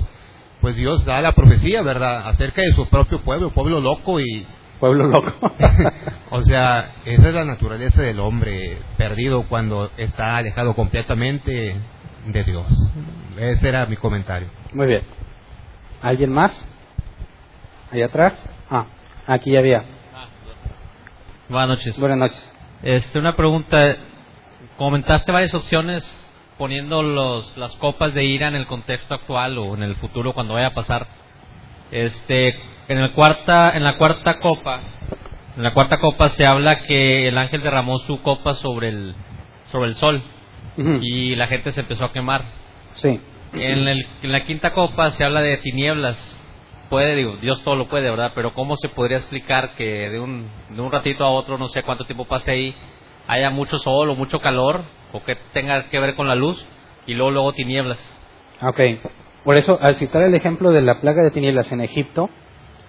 pues 0.60 0.76
Dios 0.76 1.04
da 1.04 1.20
la 1.20 1.32
profecía, 1.32 1.82
¿verdad?, 1.82 2.28
acerca 2.28 2.62
de 2.62 2.72
su 2.72 2.88
propio 2.88 3.20
pueblo, 3.22 3.50
pueblo 3.50 3.80
loco 3.80 4.20
y, 4.20 4.46
Pueblo 4.80 5.08
loco. 5.08 5.30
o 6.30 6.42
sea, 6.42 6.94
esa 7.04 7.28
es 7.28 7.34
la 7.34 7.44
naturaleza 7.44 8.00
del 8.00 8.18
hombre 8.18 8.78
perdido 8.96 9.42
cuando 9.46 9.90
está 9.98 10.38
alejado 10.38 10.74
completamente 10.74 11.76
de 12.26 12.44
Dios. 12.44 12.66
Ese 13.36 13.68
era 13.68 13.84
mi 13.84 13.96
comentario. 13.96 14.48
Muy 14.72 14.86
bien. 14.86 15.02
¿Alguien 16.00 16.32
más? 16.32 16.58
¿Allá 17.92 18.06
atrás? 18.06 18.32
Ah, 18.70 18.86
aquí 19.26 19.52
ya 19.52 19.58
había. 19.58 19.84
Buenas 21.50 21.68
noches. 21.68 22.00
Buenas 22.00 22.18
noches. 22.18 22.52
Este, 22.82 23.18
una 23.18 23.36
pregunta. 23.36 23.96
Comentaste 24.78 25.30
varias 25.30 25.52
opciones 25.52 26.04
poniendo 26.60 27.02
los, 27.02 27.56
las 27.56 27.74
copas 27.76 28.12
de 28.12 28.22
ira 28.22 28.46
en 28.48 28.54
el 28.54 28.66
contexto 28.66 29.14
actual 29.14 29.56
o 29.56 29.74
en 29.74 29.82
el 29.82 29.96
futuro 29.96 30.34
cuando 30.34 30.52
vaya 30.52 30.66
a 30.66 30.74
pasar. 30.74 31.06
Este, 31.90 32.48
en 32.86 32.98
el 32.98 33.12
cuarta, 33.12 33.72
en 33.74 33.82
la 33.82 33.94
cuarta 33.94 34.38
copa, 34.40 34.78
en 35.56 35.62
la 35.62 35.72
cuarta 35.72 35.96
copa 35.98 36.28
se 36.30 36.44
habla 36.46 36.82
que 36.82 37.26
el 37.28 37.38
ángel 37.38 37.62
derramó 37.62 37.98
su 38.00 38.20
copa 38.20 38.54
sobre 38.56 38.90
el, 38.90 39.14
sobre 39.72 39.88
el 39.88 39.94
sol 39.96 40.22
y 41.02 41.34
la 41.34 41.46
gente 41.46 41.72
se 41.72 41.80
empezó 41.80 42.04
a 42.04 42.12
quemar. 42.12 42.42
Sí. 42.94 43.18
En, 43.54 43.88
el- 43.88 44.06
en 44.22 44.30
la 44.32 44.44
quinta 44.44 44.74
copa 44.74 45.10
se 45.12 45.24
habla 45.24 45.40
de 45.40 45.56
tinieblas. 45.56 46.18
Puede, 46.90 47.16
digo, 47.16 47.36
Dios 47.40 47.62
todo 47.62 47.74
lo 47.76 47.88
puede, 47.88 48.10
¿verdad? 48.10 48.32
Pero 48.34 48.52
¿cómo 48.52 48.76
se 48.76 48.88
podría 48.90 49.16
explicar 49.16 49.70
que 49.76 50.10
de 50.10 50.20
un, 50.20 50.46
de 50.68 50.80
un 50.80 50.92
ratito 50.92 51.24
a 51.24 51.30
otro, 51.30 51.56
no 51.56 51.68
sé 51.68 51.82
cuánto 51.84 52.04
tiempo 52.04 52.26
pase 52.26 52.50
ahí, 52.50 52.74
haya 53.30 53.50
mucho 53.50 53.78
sol 53.78 54.10
o 54.10 54.16
mucho 54.16 54.40
calor, 54.40 54.82
o 55.12 55.22
que 55.22 55.36
tenga 55.52 55.88
que 55.88 56.00
ver 56.00 56.16
con 56.16 56.26
la 56.26 56.34
luz, 56.34 56.64
y 57.06 57.14
luego, 57.14 57.30
luego 57.30 57.52
tinieblas? 57.52 57.98
Ok. 58.60 58.80
Por 59.44 59.56
eso, 59.56 59.78
al 59.80 59.94
citar 59.96 60.22
el 60.22 60.34
ejemplo 60.34 60.70
de 60.72 60.82
la 60.82 61.00
plaga 61.00 61.22
de 61.22 61.30
tinieblas 61.30 61.70
en 61.70 61.80
Egipto, 61.80 62.28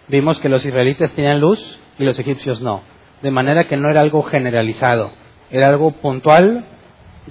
vimos 0.08 0.40
que 0.40 0.50
los 0.50 0.66
israelitas 0.66 1.12
tenían 1.12 1.40
luz 1.40 1.80
y 2.00 2.04
los 2.04 2.18
egipcios 2.18 2.60
no. 2.60 2.82
De 3.22 3.30
manera 3.32 3.68
que 3.68 3.78
no 3.78 3.90
era 3.90 4.02
algo 4.02 4.24
generalizado, 4.24 5.12
era 5.52 5.70
algo 5.70 5.92
puntual, 5.92 6.66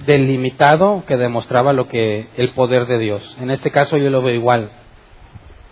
delimitado, 0.05 1.03
que 1.05 1.17
demostraba 1.17 1.73
lo 1.73 1.89
que 1.89 2.29
el 2.37 2.53
poder 2.53 2.87
de 2.87 2.97
Dios. 2.97 3.37
En 3.41 3.51
este 3.51 3.71
caso 3.71 3.97
yo 3.97 4.09
lo 4.09 4.21
veo 4.21 4.33
igual. 4.33 4.71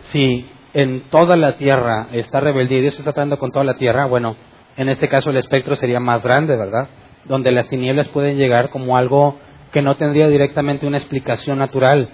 Si 0.10 0.46
en 0.74 1.04
toda 1.10 1.38
la 1.38 1.58
tierra 1.58 2.08
está 2.12 2.42
rebeldía 2.42 2.80
y 2.80 2.82
Dios 2.82 3.00
está 3.00 3.14
tratando 3.14 3.40
con 3.40 3.52
toda 3.52 3.64
la 3.64 3.78
tierra, 3.78 4.06
bueno, 4.06 4.36
en 4.76 4.90
este 4.90 5.08
caso 5.08 5.30
el 5.30 5.38
espectro 5.38 5.76
sería 5.76 6.00
más 6.00 6.22
grande, 6.22 6.56
¿verdad? 6.58 6.90
Donde 7.30 7.54
las 7.54 7.70
tinieblas 7.70 8.10
pueden 8.10 8.38
llegar 8.38 8.70
como 8.70 8.98
algo 8.98 9.40
que 9.72 9.82
no 9.82 9.96
tendría 9.96 10.28
directamente 10.28 10.86
una 10.86 10.98
explicación 10.98 11.60
natural, 11.60 12.10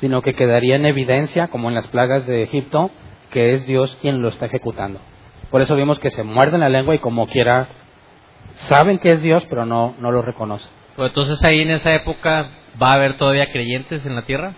sino 0.00 0.20
que 0.20 0.34
quedaría 0.34 0.76
en 0.76 0.84
evidencia, 0.84 1.48
como 1.48 1.68
en 1.68 1.74
las 1.74 1.86
plagas 1.86 2.26
de 2.26 2.42
Egipto, 2.42 2.90
que 3.30 3.54
es 3.54 3.66
Dios 3.66 3.96
quien 4.02 4.20
lo 4.20 4.28
está 4.28 4.46
ejecutando. 4.46 5.00
Por 5.50 5.62
eso 5.62 5.74
vimos 5.76 5.98
que 6.00 6.10
se 6.10 6.22
muerden 6.22 6.60
la 6.60 6.68
lengua 6.68 6.94
y 6.94 6.98
como 6.98 7.26
quiera 7.26 7.68
saben 8.68 8.98
que 8.98 9.12
es 9.12 9.22
Dios, 9.22 9.46
pero 9.48 9.64
no, 9.64 9.94
no 9.98 10.10
lo 10.10 10.20
reconocen. 10.20 10.68
Pues 10.96 11.10
entonces 11.10 11.42
ahí 11.44 11.60
en 11.60 11.70
esa 11.70 11.94
época 11.94 12.48
va 12.82 12.90
a 12.90 12.94
haber 12.94 13.16
todavía 13.18 13.52
creyentes 13.52 14.04
en 14.04 14.14
la 14.16 14.22
tierra. 14.22 14.54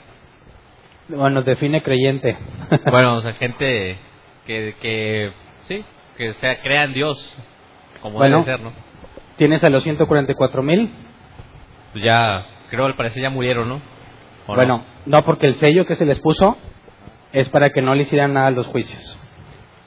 Bueno, 1.08 1.42
define 1.42 1.82
creyente. 1.82 2.36
Bueno, 2.90 3.16
o 3.16 3.20
sea, 3.20 3.32
gente 3.34 3.98
que, 4.46 4.74
que 4.80 5.32
sí, 5.64 5.84
que 6.16 6.34
sea, 6.34 6.60
crea 6.62 6.84
en 6.84 6.94
Dios, 6.94 7.34
como 8.02 8.18
Bueno. 8.18 8.38
debe 8.44 8.56
ser, 8.56 8.60
¿no? 8.64 8.72
Tienes 9.38 9.64
a 9.64 9.70
los 9.70 9.82
144 9.82 10.62
mil. 10.62 10.90
Pues 11.92 12.04
ya, 12.04 12.44
creo 12.68 12.84
al 12.84 12.96
parecer 12.96 13.22
ya 13.22 13.30
murieron, 13.30 13.68
¿no? 13.68 13.80
Bueno, 14.46 14.84
no, 15.06 15.24
porque 15.24 15.46
el 15.46 15.54
sello 15.54 15.86
que 15.86 15.94
se 15.94 16.04
les 16.04 16.20
puso 16.20 16.56
es 17.32 17.48
para 17.48 17.70
que 17.70 17.80
no 17.80 17.94
le 17.94 18.02
hicieran 18.02 18.34
nada 18.34 18.48
a 18.48 18.50
los 18.50 18.66
juicios. 18.66 19.18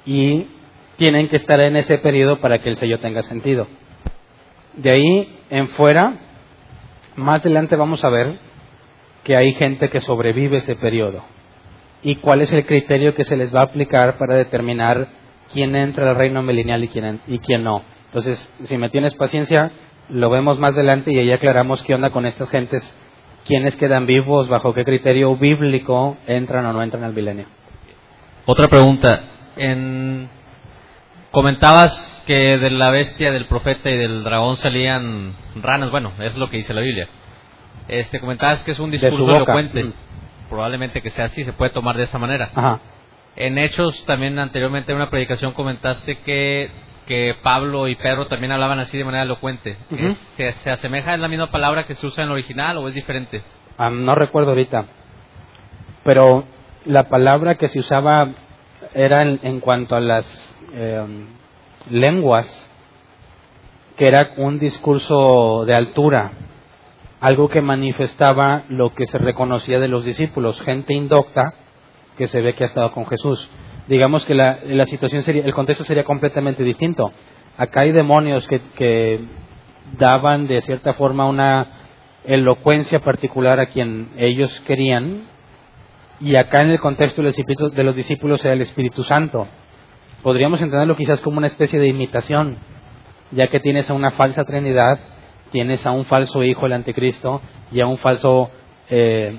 Y 0.06 0.48
tienen 0.98 1.30
que 1.30 1.36
estar 1.36 1.60
en 1.60 1.76
ese 1.76 2.00
periodo 2.00 2.40
para 2.40 2.60
que 2.60 2.70
el 2.70 2.78
sello 2.78 3.00
tenga 3.00 3.22
sentido. 3.24 3.68
De 4.74 4.92
ahí 4.92 5.40
en 5.50 5.68
fuera, 5.70 6.14
más 7.16 7.42
adelante 7.42 7.76
vamos 7.76 8.04
a 8.04 8.10
ver 8.10 8.40
que 9.24 9.36
hay 9.36 9.54
gente 9.54 9.90
que 9.90 10.02
sobrevive 10.02 10.58
ese 10.58 10.76
periodo 10.76 11.24
y 12.04 12.16
cuál 12.16 12.42
es 12.42 12.52
el 12.52 12.66
criterio 12.66 13.14
que 13.14 13.24
se 13.24 13.38
les 13.38 13.54
va 13.54 13.62
a 13.62 13.66
aplicar 13.66 14.18
para 14.18 14.36
determinar 14.36 15.08
quién 15.54 15.76
entra 15.76 16.10
al 16.10 16.16
reino 16.16 16.42
milenial 16.42 16.84
y 16.84 16.88
quién, 16.88 17.20
y 17.28 17.40
quién 17.40 17.64
no. 17.64 17.84
Entonces, 18.12 18.54
si 18.66 18.78
me 18.78 18.90
tienes 18.90 19.16
paciencia, 19.16 19.72
lo 20.10 20.30
vemos 20.30 20.60
más 20.60 20.74
adelante 20.74 21.14
y 21.14 21.18
ahí 21.18 21.32
aclaramos 21.32 21.82
qué 21.84 21.96
onda 21.96 22.10
con 22.10 22.26
estas 22.26 22.50
gentes, 22.50 22.94
quiénes 23.46 23.78
quedan 23.78 24.06
vivos, 24.06 24.50
bajo 24.50 24.74
qué 24.74 24.84
criterio 24.84 25.38
bíblico 25.38 26.18
entran 26.28 26.66
o 26.66 26.74
no 26.74 26.84
entran 26.84 27.06
al 27.06 27.14
milenio. 27.14 27.46
Otra 28.46 28.68
pregunta. 28.68 29.22
En... 29.56 30.30
Comentabas 31.32 32.24
que 32.26 32.58
de 32.58 32.70
la 32.72 32.92
bestia, 32.92 33.32
del 33.32 33.46
profeta 33.46 33.90
y 33.90 33.98
del 33.98 34.26
dragón 34.26 34.58
salían 34.58 35.34
ranas. 35.56 35.90
Bueno, 35.90 36.12
es 36.20 36.36
lo 36.36 36.50
que 36.50 36.58
dice 36.58 36.74
la 36.74 36.82
Biblia. 36.82 37.08
Este, 37.88 38.20
comentabas 38.20 38.62
que 38.64 38.72
es 38.72 38.80
un 38.80 38.92
discurso 38.92 39.38
elocuente. 39.38 39.86
Mm. 39.86 39.94
Probablemente 40.50 41.02
que 41.02 41.12
sea 41.12 41.26
así, 41.26 41.46
se 41.46 41.54
puede 41.54 41.72
tomar 41.72 41.96
de 41.96 42.04
esa 42.04 42.20
manera. 42.20 42.50
Ajá. 42.54 42.82
En 43.38 43.58
Hechos, 43.58 44.06
también 44.06 44.38
anteriormente 44.38 44.92
en 44.92 44.98
una 44.98 45.10
predicación 45.10 45.54
comentaste 45.54 46.20
que, 46.20 46.70
que 47.06 47.36
Pablo 47.42 47.88
y 47.88 47.96
Pedro 47.96 48.28
también 48.28 48.52
hablaban 48.52 48.80
así 48.80 48.98
de 48.98 49.04
manera 49.04 49.24
elocuente. 49.24 49.78
¿Se, 50.36 50.52
¿Se, 50.52 50.72
asemeja? 50.72 51.14
¿Es 51.14 51.20
la 51.20 51.28
misma 51.28 51.52
palabra 51.52 51.86
que 51.86 51.96
se 51.96 52.06
usa 52.06 52.24
en 52.24 52.30
el 52.30 52.34
original 52.34 52.78
o 52.78 52.88
es 52.88 52.96
diferente? 52.96 53.42
Ah, 53.78 53.90
no 53.90 54.16
recuerdo 54.16 54.50
ahorita. 54.50 54.86
Pero 56.04 56.46
la 56.86 57.08
palabra 57.10 57.56
que 57.56 57.68
se 57.68 57.80
usaba 57.80 58.30
era 58.94 59.22
en, 59.24 59.60
cuanto 59.60 59.96
a 59.96 60.00
las 60.00 60.26
eh, 60.74 61.06
lenguas, 61.90 62.70
que 63.98 64.08
era 64.08 64.32
un 64.38 64.60
discurso 64.60 65.66
de 65.66 65.76
altura, 65.76 66.32
algo 67.20 67.50
que 67.50 67.62
manifestaba 67.62 68.64
lo 68.70 68.94
que 68.94 69.06
se 69.06 69.20
reconocía 69.20 69.80
de 69.80 69.88
los 69.88 70.04
discípulos, 70.04 70.60
gente 70.62 70.94
indocta 70.94 71.54
que 72.18 72.28
se 72.28 72.42
ve 72.42 72.54
que 72.54 72.64
ha 72.64 72.68
estado 72.68 72.92
con 72.92 73.06
Jesús. 73.06 73.50
Digamos 73.92 74.24
que 74.24 74.34
la, 74.34 74.60
la 74.64 74.86
situación 74.86 75.22
sería, 75.24 75.44
el 75.44 75.54
contexto 75.54 75.84
sería 75.84 76.06
completamente 76.06 76.64
distinto. 76.64 77.12
Acá 77.58 77.82
hay 77.82 77.92
demonios 77.92 78.48
que, 78.48 78.62
que 78.78 79.20
daban 79.98 80.48
de 80.48 80.62
cierta 80.62 80.94
forma 80.94 81.26
una 81.26 81.68
elocuencia 82.24 83.00
particular 83.00 83.60
a 83.60 83.66
quien 83.66 84.12
ellos 84.16 84.50
querían, 84.66 85.24
y 86.22 86.38
acá 86.38 86.62
en 86.62 86.70
el 86.70 86.80
contexto 86.80 87.22
de 87.22 87.84
los 87.84 87.96
discípulos 87.98 88.46
era 88.46 88.54
el 88.54 88.62
Espíritu 88.62 89.04
Santo. 89.04 89.50
Podríamos 90.24 90.62
entenderlo 90.62 90.96
quizás 90.96 91.20
como 91.20 91.40
una 91.40 91.48
especie 91.48 91.78
de 91.78 91.90
imitación, 91.90 92.60
ya 93.32 93.48
que 93.48 93.60
tienes 93.60 93.90
a 93.90 93.94
una 93.94 94.12
falsa 94.12 94.46
Trinidad, 94.46 95.00
tienes 95.52 95.86
a 95.86 95.92
un 95.92 96.06
falso 96.06 96.46
hijo, 96.46 96.66
el 96.66 96.72
anticristo, 96.72 97.42
y 97.74 97.82
a 97.82 97.88
un 97.88 97.98
falso 97.98 98.52
eh, 98.90 99.38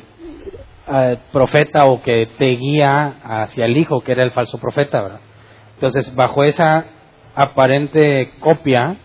profeta 1.32 1.86
o 1.86 2.02
que 2.02 2.26
te 2.38 2.56
guía 2.56 3.16
hacia 3.24 3.64
el 3.64 3.76
hijo, 3.76 4.00
que 4.00 4.12
era 4.12 4.22
el 4.22 4.32
falso 4.32 4.58
profeta. 4.58 5.20
Entonces, 5.74 6.14
bajo 6.14 6.44
esa 6.44 6.86
aparente 7.34 8.32
copia, 8.40 8.96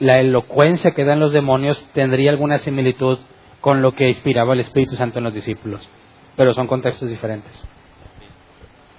la 0.00 0.20
elocuencia 0.20 0.92
que 0.92 1.04
dan 1.04 1.20
los 1.20 1.32
demonios 1.32 1.82
tendría 1.92 2.30
alguna 2.30 2.58
similitud 2.58 3.18
con 3.60 3.82
lo 3.82 3.92
que 3.92 4.08
inspiraba 4.08 4.54
el 4.54 4.60
Espíritu 4.60 4.96
Santo 4.96 5.18
en 5.18 5.24
los 5.24 5.34
discípulos 5.34 5.88
pero 6.38 6.54
son 6.54 6.68
contextos 6.68 7.10
diferentes. 7.10 7.68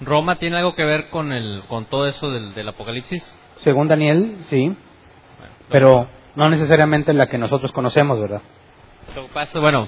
¿Roma 0.02 0.36
tiene 0.36 0.58
algo 0.58 0.76
que 0.76 0.84
ver 0.84 1.10
con, 1.10 1.32
el, 1.32 1.64
con 1.70 1.86
todo 1.86 2.06
eso 2.06 2.30
del, 2.30 2.54
del 2.54 2.68
Apocalipsis? 2.68 3.24
Según 3.56 3.88
Daniel, 3.88 4.40
sí, 4.50 4.76
pero 5.70 6.10
no 6.36 6.50
necesariamente 6.50 7.14
la 7.14 7.28
que 7.28 7.38
nosotros 7.38 7.72
conocemos, 7.72 8.20
¿verdad? 8.20 8.42
bueno, 9.62 9.88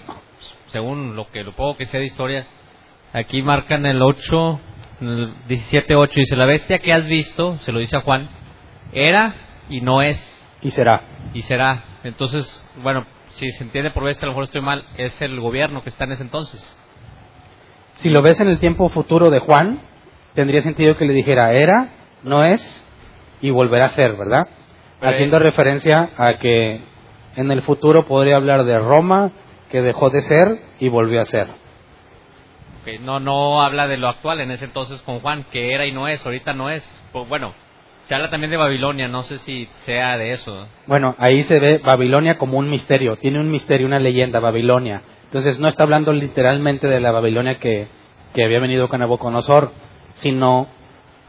según 0.71 1.15
lo 1.15 1.29
que 1.31 1.43
lo 1.43 1.55
poco 1.55 1.77
que 1.77 1.85
sea 1.85 1.99
de 1.99 2.07
historia, 2.07 2.47
aquí 3.13 3.41
marcan 3.41 3.85
el 3.85 4.01
8, 4.01 4.59
el 5.01 5.33
17.8, 5.47 6.13
dice, 6.13 6.35
la 6.35 6.45
bestia 6.45 6.79
que 6.79 6.93
has 6.93 7.05
visto, 7.05 7.57
se 7.59 7.71
lo 7.71 7.79
dice 7.79 7.97
a 7.97 8.01
Juan, 8.01 8.29
era 8.93 9.35
y 9.69 9.81
no 9.81 10.01
es. 10.01 10.19
Y 10.61 10.69
será. 10.71 11.01
Y 11.33 11.41
será. 11.41 11.83
Entonces, 12.03 12.63
bueno, 12.83 13.05
si 13.31 13.49
se 13.51 13.63
entiende 13.63 13.91
por 13.91 14.03
bestia, 14.03 14.25
a 14.25 14.27
lo 14.27 14.33
mejor 14.33 14.45
estoy 14.45 14.61
mal, 14.61 14.85
es 14.97 15.21
el 15.21 15.39
gobierno 15.39 15.83
que 15.83 15.89
está 15.89 16.05
en 16.05 16.13
ese 16.13 16.23
entonces. 16.23 16.77
Si 17.95 18.09
lo 18.09 18.21
ves 18.21 18.39
en 18.39 18.47
el 18.47 18.59
tiempo 18.59 18.89
futuro 18.89 19.29
de 19.29 19.39
Juan, 19.39 19.81
tendría 20.33 20.61
sentido 20.61 20.97
que 20.97 21.05
le 21.05 21.13
dijera 21.13 21.53
era, 21.53 21.89
no 22.23 22.43
es 22.43 22.87
y 23.41 23.49
volverá 23.49 23.85
a 23.85 23.89
ser, 23.89 24.15
¿verdad? 24.15 24.47
Haciendo 25.01 25.39
referencia 25.39 26.11
a 26.17 26.33
que 26.33 26.81
en 27.35 27.51
el 27.51 27.63
futuro 27.63 28.05
podría 28.05 28.35
hablar 28.35 28.65
de 28.65 28.77
Roma, 28.79 29.31
que 29.71 29.81
dejó 29.81 30.09
de 30.09 30.21
ser 30.21 30.59
y 30.79 30.89
volvió 30.89 31.21
a 31.21 31.25
ser. 31.25 31.47
no, 33.01 33.19
no 33.19 33.61
habla 33.61 33.87
de 33.87 33.97
lo 33.97 34.07
actual 34.09 34.41
en 34.41 34.51
ese 34.51 34.65
entonces 34.65 35.01
con 35.01 35.19
Juan, 35.21 35.45
que 35.51 35.73
era 35.73 35.85
y 35.85 35.91
no 35.91 36.07
es, 36.07 36.25
ahorita 36.25 36.53
no 36.53 36.69
es. 36.69 36.83
Pues, 37.11 37.27
bueno, 37.27 37.53
se 38.03 38.15
habla 38.15 38.29
también 38.29 38.51
de 38.51 38.57
Babilonia, 38.57 39.07
no 39.07 39.23
sé 39.23 39.39
si 39.39 39.69
sea 39.85 40.17
de 40.17 40.33
eso. 40.33 40.67
Bueno, 40.87 41.15
ahí 41.17 41.43
se 41.43 41.59
ve 41.59 41.77
Babilonia 41.77 42.37
como 42.37 42.57
un 42.57 42.69
misterio, 42.69 43.15
tiene 43.17 43.39
un 43.39 43.49
misterio, 43.49 43.87
una 43.87 43.99
leyenda, 43.99 44.39
Babilonia. 44.39 45.01
Entonces 45.25 45.59
no 45.59 45.69
está 45.69 45.83
hablando 45.83 46.11
literalmente 46.11 46.87
de 46.87 46.99
la 46.99 47.11
Babilonia 47.11 47.57
que, 47.57 47.87
había 48.35 48.59
venido 48.59 48.89
con 48.89 48.99
Nabucodonosor, 48.99 49.71
sino 50.15 50.67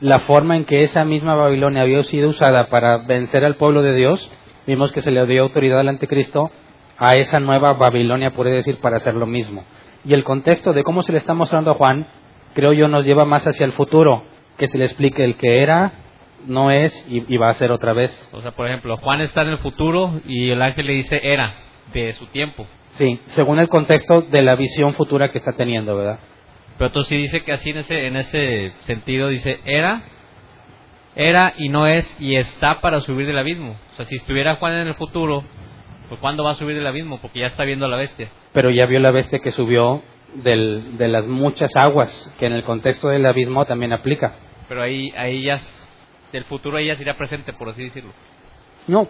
la 0.01 0.20
forma 0.20 0.56
en 0.56 0.64
que 0.64 0.82
esa 0.82 1.05
misma 1.05 1.36
Babilonia 1.36 1.82
había 1.82 2.02
sido 2.02 2.31
usada 2.31 2.69
para 2.69 2.98
vencer 2.98 3.44
al 3.44 3.55
pueblo 3.55 3.82
de 3.82 3.94
Dios. 3.94 4.28
Vimos 4.66 4.90
que 4.90 5.02
se 5.02 5.12
le 5.12 5.24
dio 5.27 5.43
autoridad 5.43 5.78
al 5.78 5.89
anticristo 5.89 6.51
a 7.03 7.16
esa 7.16 7.41
nueva 7.41 7.73
Babilonia, 7.73 8.31
puede 8.31 8.53
decir, 8.53 8.79
para 8.79 8.99
hacer 8.99 9.15
lo 9.15 9.27
mismo. 9.27 9.65
Y 10.05 10.15
el 10.15 10.23
contexto 10.23 10.73
de 10.73 10.85
cómo 10.85 11.03
se 11.03 11.11
le 11.11 11.19
está 11.19 11.35
mostrando 11.35 11.73
a 11.73 11.74
Juan, 11.74 12.07
creo 12.55 12.73
yo, 12.73 12.87
nos 12.87 13.05
lleva 13.05 13.24
más 13.24 13.45
hacia 13.45 13.66
el 13.66 13.73
futuro, 13.73 14.23
que 14.57 14.69
se 14.69 14.79
le 14.79 14.85
explique 14.85 15.24
el 15.24 15.35
que 15.35 15.62
era, 15.62 15.95
no 16.47 16.70
es 16.70 17.05
y, 17.11 17.24
y 17.27 17.37
va 17.39 17.49
a 17.49 17.55
ser 17.55 17.73
otra 17.73 17.93
vez. 17.93 18.29
O 18.33 18.41
sea, 18.41 18.53
por 18.53 18.69
ejemplo, 18.69 18.97
Juan 18.99 19.20
está 19.20 19.43
en 19.43 19.49
el 19.49 19.59
futuro 19.59 20.20
y 20.29 20.51
el 20.51 20.62
ángel 20.62 20.87
le 20.87 20.93
dice 20.93 21.20
era, 21.24 21.53
de 21.93 22.12
su 22.12 22.27
tiempo. 22.27 22.69
Sí, 22.91 23.19
según 23.29 23.59
el 23.59 23.69
contexto 23.69 24.23
de 24.23 24.45
la 24.45 24.55
visión 24.55 24.95
futura 24.95 25.31
que 25.31 25.39
está 25.39 25.55
teniendo, 25.55 25.97
¿verdad? 25.97 26.20
Pero 26.79 26.87
entonces 26.87 27.09
sí 27.09 27.16
dice 27.16 27.43
que 27.43 27.53
así 27.53 27.70
en 27.70 27.79
ese, 27.79 28.07
en 28.07 28.16
ese 28.16 28.73
sentido 28.83 29.29
dice, 29.29 29.59
era, 29.65 30.03
era 31.16 31.55
y 31.59 31.69
no 31.69 31.89
es 31.89 32.15
y 32.20 32.37
está 32.37 32.81
para 32.81 33.01
subir 33.01 33.27
del 33.27 33.39
abismo. 33.39 33.77
O 33.93 33.97
sea, 33.97 34.05
si 34.05 34.15
estuviera 34.16 34.55
Juan 34.55 34.74
en 34.74 34.87
el 34.87 34.95
futuro, 34.95 35.43
pues 36.12 36.20
¿cuándo 36.20 36.44
va 36.44 36.51
a 36.51 36.56
subir 36.56 36.76
del 36.76 36.86
abismo? 36.86 37.22
Porque 37.22 37.39
ya 37.39 37.47
está 37.47 37.64
viendo 37.64 37.89
la 37.89 37.97
bestia. 37.97 38.28
Pero 38.52 38.68
ya 38.68 38.84
vio 38.84 39.01
la 39.01 39.12
bestia 39.12 39.39
que 39.39 39.51
subió 39.51 40.02
del, 40.34 40.98
de 40.98 41.09
las 41.09 41.26
muchas 41.26 41.74
aguas, 41.74 42.30
que 42.39 42.44
en 42.44 42.52
el 42.52 42.64
contexto 42.64 43.09
del 43.09 43.24
abismo 43.24 43.64
también 43.64 43.94
aplica. 43.94 44.34
Pero 44.68 44.82
ahí, 44.82 45.10
ahí 45.16 45.44
ya, 45.44 45.59
del 46.30 46.44
futuro 46.44 46.76
ahí 46.76 46.89
ya 46.89 46.97
sería 46.97 47.16
presente, 47.16 47.55
por 47.55 47.70
así 47.70 47.84
decirlo. 47.84 48.10
No, 48.89 49.09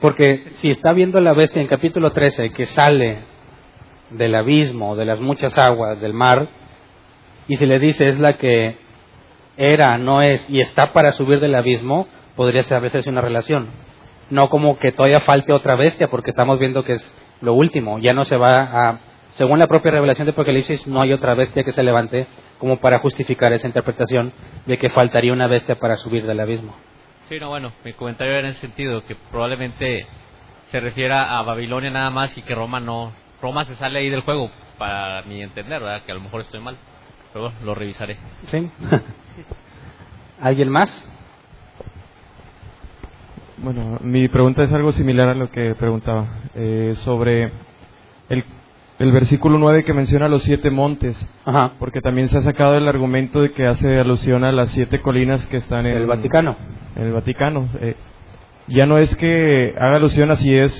porque 0.00 0.52
si 0.60 0.70
está 0.70 0.94
viendo 0.94 1.20
la 1.20 1.34
bestia 1.34 1.60
en 1.60 1.68
capítulo 1.68 2.10
13 2.10 2.52
que 2.52 2.64
sale 2.64 3.18
del 4.08 4.34
abismo, 4.34 4.96
de 4.96 5.04
las 5.04 5.20
muchas 5.20 5.58
aguas, 5.58 6.00
del 6.00 6.14
mar, 6.14 6.48
y 7.48 7.56
si 7.56 7.66
le 7.66 7.78
dice 7.78 8.08
es 8.08 8.18
la 8.18 8.38
que 8.38 8.78
era, 9.58 9.98
no 9.98 10.22
es, 10.22 10.48
y 10.48 10.62
está 10.62 10.94
para 10.94 11.12
subir 11.12 11.38
del 11.40 11.54
abismo, 11.54 12.08
podría 12.34 12.62
ser 12.62 12.78
a 12.78 12.80
veces 12.80 13.06
una 13.06 13.20
relación. 13.20 13.68
No 14.30 14.48
como 14.48 14.78
que 14.78 14.92
todavía 14.92 15.20
falte 15.20 15.52
otra 15.52 15.76
bestia, 15.76 16.08
porque 16.08 16.30
estamos 16.30 16.58
viendo 16.58 16.84
que 16.84 16.94
es 16.94 17.14
lo 17.40 17.54
último. 17.54 17.98
Ya 17.98 18.12
no 18.12 18.24
se 18.24 18.36
va 18.36 18.52
a, 18.52 18.98
según 19.32 19.58
la 19.58 19.66
propia 19.66 19.92
revelación 19.92 20.26
de 20.26 20.32
Apocalipsis, 20.32 20.86
no 20.86 21.00
hay 21.02 21.12
otra 21.12 21.34
bestia 21.34 21.64
que 21.64 21.72
se 21.72 21.82
levante 21.82 22.26
como 22.58 22.78
para 22.78 22.98
justificar 23.00 23.52
esa 23.52 23.66
interpretación 23.66 24.32
de 24.66 24.78
que 24.78 24.88
faltaría 24.90 25.32
una 25.32 25.46
bestia 25.46 25.78
para 25.78 25.96
subir 25.96 26.26
del 26.26 26.40
abismo. 26.40 26.74
Sí, 27.28 27.38
no, 27.38 27.48
bueno, 27.48 27.72
mi 27.84 27.92
comentario 27.94 28.32
era 28.32 28.40
en 28.40 28.54
el 28.54 28.54
sentido 28.56 29.04
que 29.04 29.16
probablemente 29.30 30.06
se 30.70 30.80
refiera 30.80 31.38
a 31.38 31.42
Babilonia 31.42 31.90
nada 31.90 32.10
más 32.10 32.36
y 32.36 32.42
que 32.42 32.54
Roma 32.54 32.80
no. 32.80 33.12
Roma 33.42 33.64
se 33.64 33.74
sale 33.74 33.98
ahí 33.98 34.10
del 34.10 34.22
juego, 34.22 34.50
para 34.78 35.22
mi 35.22 35.42
entender, 35.42 35.80
¿verdad? 35.80 36.02
Que 36.04 36.12
a 36.12 36.14
lo 36.14 36.20
mejor 36.20 36.42
estoy 36.42 36.60
mal. 36.60 36.76
Pero 37.32 37.46
bueno, 37.46 37.58
lo 37.64 37.74
revisaré. 37.74 38.16
Sí. 38.46 38.70
¿Alguien 40.40 40.68
más? 40.68 41.08
Bueno, 43.58 43.98
mi 44.02 44.28
pregunta 44.28 44.64
es 44.64 44.72
algo 44.72 44.92
similar 44.92 45.28
a 45.28 45.34
lo 45.34 45.50
que 45.50 45.74
preguntaba. 45.74 46.26
Eh, 46.54 46.94
sobre 46.98 47.52
el 48.28 48.44
el 48.98 49.10
versículo 49.10 49.58
9 49.58 49.84
que 49.84 49.92
menciona 49.92 50.28
los 50.28 50.44
siete 50.44 50.70
montes, 50.70 51.16
Ajá. 51.44 51.72
porque 51.78 52.00
también 52.00 52.28
se 52.28 52.38
ha 52.38 52.42
sacado 52.42 52.76
el 52.76 52.86
argumento 52.86 53.42
de 53.42 53.50
que 53.50 53.66
hace 53.66 53.98
alusión 53.98 54.44
a 54.44 54.52
las 54.52 54.70
siete 54.70 55.00
colinas 55.00 55.46
que 55.48 55.56
están 55.56 55.86
en 55.86 55.96
el 55.96 56.06
Vaticano. 56.06 56.56
En 56.94 57.02
el 57.02 57.12
Vaticano. 57.12 57.68
Eh, 57.80 57.96
ya 58.68 58.86
no 58.86 58.98
es 58.98 59.14
que 59.16 59.74
haga 59.76 59.96
alusión 59.96 60.30
a 60.30 60.36
si 60.36 60.56
es 60.56 60.72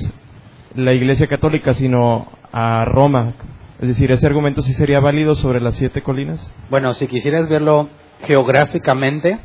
la 0.77 0.93
Iglesia 0.93 1.27
Católica, 1.27 1.75
sino 1.75 2.29
a 2.53 2.85
Roma. 2.85 3.35
Es 3.81 3.89
decir, 3.89 4.13
ese 4.13 4.27
argumento 4.27 4.63
sí 4.63 4.73
sería 4.75 5.01
válido 5.01 5.35
sobre 5.35 5.61
las 5.61 5.75
siete 5.75 6.01
colinas. 6.01 6.53
Bueno, 6.71 6.95
si 6.95 7.09
quisieras 7.09 7.49
verlo 7.49 7.89
geográficamente, 8.23 9.39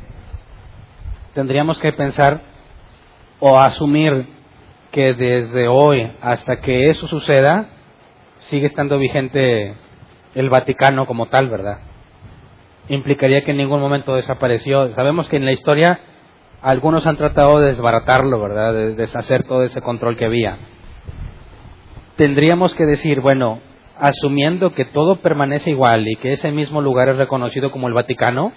tendríamos 1.34 1.80
que 1.80 1.92
pensar 1.92 2.40
o 3.40 3.58
asumir 3.58 4.26
que 4.92 5.14
desde 5.14 5.68
hoy 5.68 6.10
hasta 6.20 6.60
que 6.60 6.90
eso 6.90 7.08
suceda 7.08 7.68
sigue 8.40 8.66
estando 8.66 8.98
vigente 8.98 9.74
el 10.34 10.50
Vaticano 10.50 11.06
como 11.06 11.26
tal, 11.26 11.48
¿verdad? 11.48 11.80
Implicaría 12.88 13.42
que 13.44 13.52
en 13.52 13.58
ningún 13.58 13.80
momento 13.80 14.14
desapareció. 14.14 14.92
Sabemos 14.94 15.28
que 15.28 15.36
en 15.36 15.44
la 15.44 15.52
historia 15.52 16.00
algunos 16.62 17.06
han 17.06 17.16
tratado 17.16 17.60
de 17.60 17.68
desbaratarlo, 17.68 18.40
¿verdad? 18.40 18.72
De 18.72 18.94
deshacer 18.94 19.44
todo 19.44 19.64
ese 19.64 19.80
control 19.80 20.16
que 20.16 20.26
había. 20.26 20.58
Tendríamos 22.16 22.74
que 22.74 22.84
decir, 22.84 23.20
bueno, 23.20 23.60
asumiendo 23.98 24.74
que 24.74 24.84
todo 24.84 25.16
permanece 25.16 25.70
igual 25.70 26.06
y 26.08 26.16
que 26.16 26.32
ese 26.32 26.50
mismo 26.50 26.80
lugar 26.80 27.08
es 27.08 27.16
reconocido 27.16 27.70
como 27.70 27.88
el 27.88 27.94
Vaticano, 27.94 28.52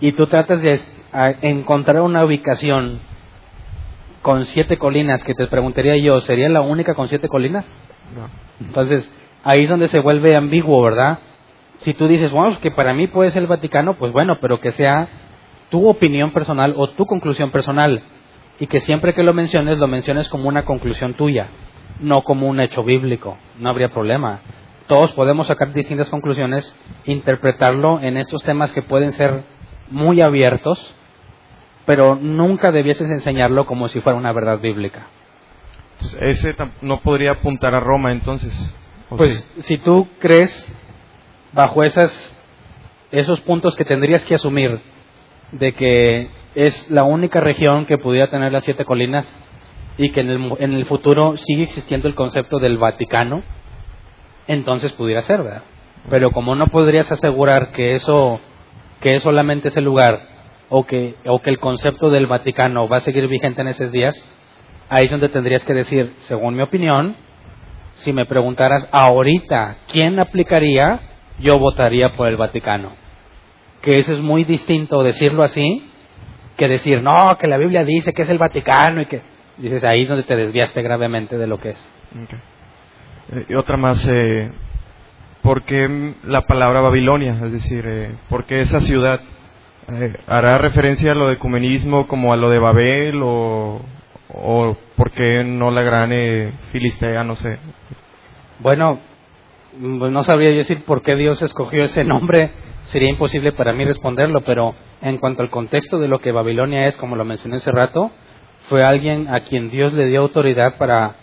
y 0.00 0.12
tú 0.12 0.26
tratas 0.26 0.60
de 0.60 0.80
encontrar 1.42 2.02
una 2.02 2.24
ubicación 2.24 3.00
con 4.24 4.46
siete 4.46 4.78
colinas, 4.78 5.22
que 5.22 5.34
te 5.34 5.46
preguntaría 5.48 5.98
yo, 5.98 6.18
¿sería 6.22 6.48
la 6.48 6.62
única 6.62 6.94
con 6.94 7.08
siete 7.08 7.28
colinas? 7.28 7.66
No. 8.16 8.30
Entonces, 8.66 9.06
ahí 9.44 9.64
es 9.64 9.68
donde 9.68 9.88
se 9.88 10.00
vuelve 10.00 10.34
ambiguo, 10.34 10.82
¿verdad? 10.82 11.18
Si 11.80 11.92
tú 11.92 12.08
dices, 12.08 12.32
bueno, 12.32 12.58
que 12.58 12.70
para 12.70 12.94
mí 12.94 13.06
puede 13.06 13.32
ser 13.32 13.42
el 13.42 13.48
Vaticano, 13.48 13.98
pues 13.98 14.12
bueno, 14.12 14.38
pero 14.40 14.60
que 14.60 14.70
sea 14.70 15.08
tu 15.68 15.86
opinión 15.86 16.32
personal 16.32 16.72
o 16.74 16.88
tu 16.88 17.04
conclusión 17.04 17.50
personal. 17.50 18.02
Y 18.58 18.66
que 18.66 18.80
siempre 18.80 19.12
que 19.12 19.22
lo 19.22 19.34
menciones, 19.34 19.76
lo 19.76 19.88
menciones 19.88 20.26
como 20.30 20.48
una 20.48 20.64
conclusión 20.64 21.12
tuya, 21.12 21.50
no 22.00 22.22
como 22.22 22.48
un 22.48 22.60
hecho 22.60 22.82
bíblico. 22.82 23.36
No 23.58 23.68
habría 23.68 23.90
problema. 23.90 24.40
Todos 24.86 25.12
podemos 25.12 25.48
sacar 25.48 25.74
distintas 25.74 26.08
conclusiones, 26.08 26.74
interpretarlo 27.04 28.00
en 28.00 28.16
estos 28.16 28.42
temas 28.42 28.72
que 28.72 28.80
pueden 28.80 29.12
ser 29.12 29.42
muy 29.90 30.22
abiertos, 30.22 30.94
pero 31.86 32.16
nunca 32.16 32.72
debieses 32.72 33.08
enseñarlo 33.10 33.66
como 33.66 33.88
si 33.88 34.00
fuera 34.00 34.18
una 34.18 34.32
verdad 34.32 34.58
bíblica. 34.58 35.06
ese 36.20 36.54
no 36.80 37.00
podría 37.00 37.32
apuntar 37.32 37.74
a 37.74 37.80
Roma 37.80 38.12
entonces. 38.12 38.52
Pues 39.10 39.46
si 39.60 39.78
tú 39.78 40.08
crees 40.18 40.50
bajo 41.52 41.82
esas, 41.84 42.10
esos 43.12 43.40
puntos 43.40 43.76
que 43.76 43.84
tendrías 43.84 44.24
que 44.24 44.34
asumir 44.34 44.80
de 45.52 45.72
que 45.72 46.30
es 46.54 46.90
la 46.90 47.04
única 47.04 47.40
región 47.40 47.86
que 47.86 47.98
pudiera 47.98 48.30
tener 48.30 48.52
las 48.52 48.64
siete 48.64 48.84
colinas 48.84 49.30
y 49.96 50.10
que 50.10 50.20
en 50.20 50.30
el, 50.30 50.52
en 50.58 50.72
el 50.72 50.86
futuro 50.86 51.36
sigue 51.36 51.64
existiendo 51.64 52.08
el 52.08 52.14
concepto 52.14 52.58
del 52.58 52.78
Vaticano, 52.78 53.42
entonces 54.48 54.92
pudiera 54.92 55.22
ser, 55.22 55.42
¿verdad? 55.42 55.62
Pero 56.10 56.32
como 56.32 56.54
no 56.54 56.66
podrías 56.66 57.10
asegurar 57.12 57.70
que 57.70 57.94
eso, 57.94 58.40
que 59.00 59.14
es 59.14 59.22
solamente 59.22 59.68
ese 59.68 59.80
lugar 59.80 60.33
o 60.68 60.84
que, 60.84 61.14
o 61.26 61.40
que 61.40 61.50
el 61.50 61.58
concepto 61.58 62.10
del 62.10 62.26
Vaticano 62.26 62.88
va 62.88 62.98
a 62.98 63.00
seguir 63.00 63.26
vigente 63.28 63.60
en 63.62 63.68
esos 63.68 63.92
días, 63.92 64.14
ahí 64.88 65.06
es 65.06 65.10
donde 65.10 65.28
tendrías 65.28 65.64
que 65.64 65.74
decir, 65.74 66.14
según 66.26 66.56
mi 66.56 66.62
opinión, 66.62 67.16
si 67.94 68.12
me 68.12 68.26
preguntaras 68.26 68.88
ahorita 68.92 69.78
quién 69.90 70.18
aplicaría, 70.18 71.00
yo 71.38 71.58
votaría 71.58 72.16
por 72.16 72.28
el 72.28 72.36
Vaticano. 72.36 72.92
Que 73.82 73.98
eso 73.98 74.12
es 74.12 74.20
muy 74.20 74.44
distinto 74.44 75.02
decirlo 75.02 75.42
así 75.42 75.90
que 76.56 76.68
decir, 76.68 77.02
no, 77.02 77.36
que 77.38 77.48
la 77.48 77.58
Biblia 77.58 77.84
dice 77.84 78.12
que 78.12 78.22
es 78.22 78.30
el 78.30 78.38
Vaticano 78.38 79.02
y 79.02 79.06
que 79.06 79.22
dices, 79.58 79.84
ahí 79.84 80.02
es 80.02 80.08
donde 80.08 80.24
te 80.24 80.36
desviaste 80.36 80.82
gravemente 80.82 81.36
de 81.36 81.46
lo 81.46 81.58
que 81.58 81.70
es. 81.70 81.88
Eh, 83.32 83.46
y 83.48 83.54
otra 83.54 83.76
más, 83.76 84.06
eh, 84.08 84.50
¿por 85.42 85.62
qué 85.64 86.14
la 86.24 86.42
palabra 86.42 86.80
Babilonia? 86.80 87.40
Es 87.44 87.52
decir, 87.52 87.84
eh, 87.86 88.14
¿por 88.28 88.44
qué 88.46 88.60
esa 88.60 88.80
ciudad? 88.80 89.20
Eh, 89.88 90.16
¿Hará 90.26 90.58
referencia 90.58 91.12
a 91.12 91.14
lo 91.14 91.28
de 91.28 91.34
ecumenismo 91.34 92.06
como 92.06 92.32
a 92.32 92.36
lo 92.36 92.48
de 92.48 92.58
Babel 92.58 93.20
o, 93.22 93.80
o 94.32 94.76
por 94.96 95.10
qué 95.10 95.44
no 95.44 95.70
la 95.70 95.82
gran 95.82 96.10
Filistea? 96.72 97.22
No 97.24 97.36
sé. 97.36 97.58
Bueno, 98.60 99.00
pues 99.98 100.12
no 100.12 100.24
sabría 100.24 100.50
decir 100.50 100.84
por 100.84 101.02
qué 101.02 101.16
Dios 101.16 101.42
escogió 101.42 101.84
ese 101.84 102.04
nombre, 102.04 102.52
sería 102.84 103.10
imposible 103.10 103.52
para 103.52 103.72
mí 103.72 103.84
responderlo, 103.84 104.42
pero 104.42 104.74
en 105.02 105.18
cuanto 105.18 105.42
al 105.42 105.50
contexto 105.50 105.98
de 105.98 106.08
lo 106.08 106.20
que 106.20 106.32
Babilonia 106.32 106.86
es, 106.86 106.96
como 106.96 107.16
lo 107.16 107.24
mencioné 107.24 107.56
hace 107.56 107.72
rato, 107.72 108.10
fue 108.68 108.84
alguien 108.84 109.28
a 109.28 109.40
quien 109.40 109.70
Dios 109.70 109.92
le 109.92 110.06
dio 110.06 110.20
autoridad 110.20 110.78
para 110.78 111.16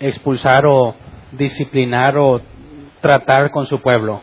expulsar 0.00 0.66
o 0.66 0.94
disciplinar 1.32 2.18
o 2.18 2.40
tratar 3.00 3.50
con 3.50 3.66
su 3.66 3.80
pueblo. 3.80 4.20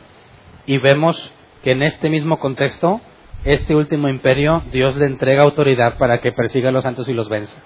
Y 0.65 0.77
vemos 0.77 1.33
que 1.63 1.71
en 1.71 1.81
este 1.81 2.09
mismo 2.09 2.37
contexto, 2.37 3.01
este 3.43 3.75
último 3.75 4.09
imperio, 4.09 4.63
Dios 4.71 4.95
le 4.97 5.05
entrega 5.05 5.43
autoridad 5.43 5.97
para 5.97 6.19
que 6.21 6.31
persiga 6.31 6.69
a 6.69 6.71
los 6.71 6.83
santos 6.83 7.07
y 7.07 7.13
los 7.13 7.29
venza. 7.29 7.57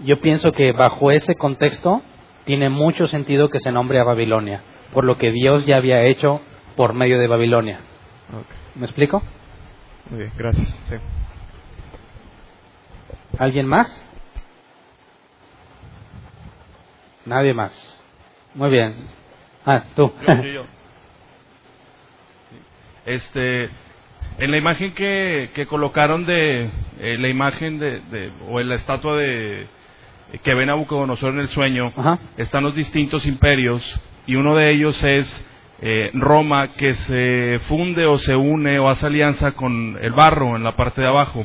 Yo 0.00 0.20
pienso 0.20 0.52
que 0.52 0.72
bajo 0.72 1.10
ese 1.10 1.34
contexto 1.34 2.02
tiene 2.44 2.68
mucho 2.68 3.06
sentido 3.06 3.48
que 3.50 3.60
se 3.60 3.72
nombre 3.72 3.98
a 4.00 4.04
Babilonia 4.04 4.62
por 4.92 5.04
lo 5.04 5.16
que 5.16 5.32
Dios 5.32 5.66
ya 5.66 5.76
había 5.76 6.04
hecho 6.04 6.40
por 6.76 6.92
medio 6.92 7.18
de 7.18 7.26
Babilonia. 7.26 7.80
¿Me 8.74 8.84
explico? 8.84 9.22
Muy 10.10 10.20
bien, 10.20 10.32
gracias. 10.36 10.78
¿Alguien 13.38 13.66
más? 13.66 13.88
Nadie 17.24 17.54
más. 17.54 17.72
Muy 18.54 18.70
bien. 18.70 18.94
Ah, 19.66 19.84
tú. 19.96 20.12
Este, 23.04 23.68
en 24.38 24.50
la 24.50 24.56
imagen 24.56 24.92
que, 24.92 25.50
que 25.54 25.66
colocaron 25.66 26.26
de 26.26 26.68
eh, 27.00 27.16
la 27.18 27.28
imagen 27.28 27.78
de, 27.78 28.00
de, 28.10 28.32
o 28.48 28.60
en 28.60 28.68
la 28.68 28.76
estatua 28.76 29.16
de 29.16 29.66
que 30.42 30.54
ven 30.54 30.70
a 30.70 30.74
en 30.74 31.38
el 31.38 31.48
sueño, 31.48 31.92
están 32.38 32.64
los 32.64 32.74
distintos 32.74 33.26
imperios 33.26 34.00
y 34.26 34.36
uno 34.36 34.56
de 34.56 34.70
ellos 34.70 35.02
es 35.04 35.46
eh, 35.82 36.10
Roma 36.14 36.72
que 36.72 36.94
se 36.94 37.60
funde 37.68 38.06
o 38.06 38.18
se 38.18 38.34
une 38.34 38.78
o 38.78 38.88
hace 38.88 39.06
alianza 39.06 39.52
con 39.52 39.98
el 40.00 40.12
barro 40.12 40.56
en 40.56 40.64
la 40.64 40.74
parte 40.74 41.02
de 41.02 41.08
abajo, 41.08 41.44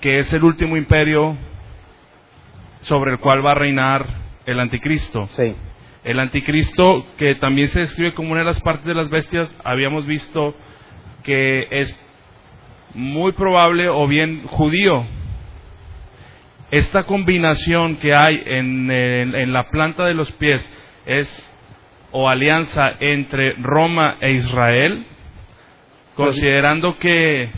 que 0.00 0.18
es 0.18 0.32
el 0.32 0.42
último 0.42 0.76
imperio 0.76 1.36
sobre 2.80 3.12
el 3.12 3.18
cual 3.18 3.46
va 3.46 3.52
a 3.52 3.54
reinar 3.54 4.06
el 4.46 4.58
anticristo. 4.58 5.28
Sí. 5.36 5.54
El 6.02 6.18
anticristo, 6.18 7.06
que 7.18 7.34
también 7.34 7.68
se 7.68 7.80
describe 7.80 8.14
como 8.14 8.32
una 8.32 8.40
de 8.40 8.46
las 8.46 8.60
partes 8.62 8.86
de 8.86 8.94
las 8.94 9.10
bestias, 9.10 9.54
habíamos 9.62 10.06
visto 10.06 10.56
que 11.22 11.66
es 11.70 11.96
muy 12.94 13.32
probable 13.32 13.88
o 13.88 14.06
bien 14.06 14.46
judío. 14.46 15.04
Esta 16.70 17.04
combinación 17.04 17.96
que 17.96 18.14
hay 18.14 18.42
en, 18.46 18.90
en 18.90 19.52
la 19.52 19.70
planta 19.70 20.04
de 20.04 20.14
los 20.14 20.30
pies 20.32 20.64
es 21.06 21.50
o 22.12 22.28
alianza 22.28 22.96
entre 23.00 23.54
Roma 23.54 24.16
e 24.20 24.32
Israel, 24.32 25.04
considerando 26.14 26.98
que, 26.98 27.50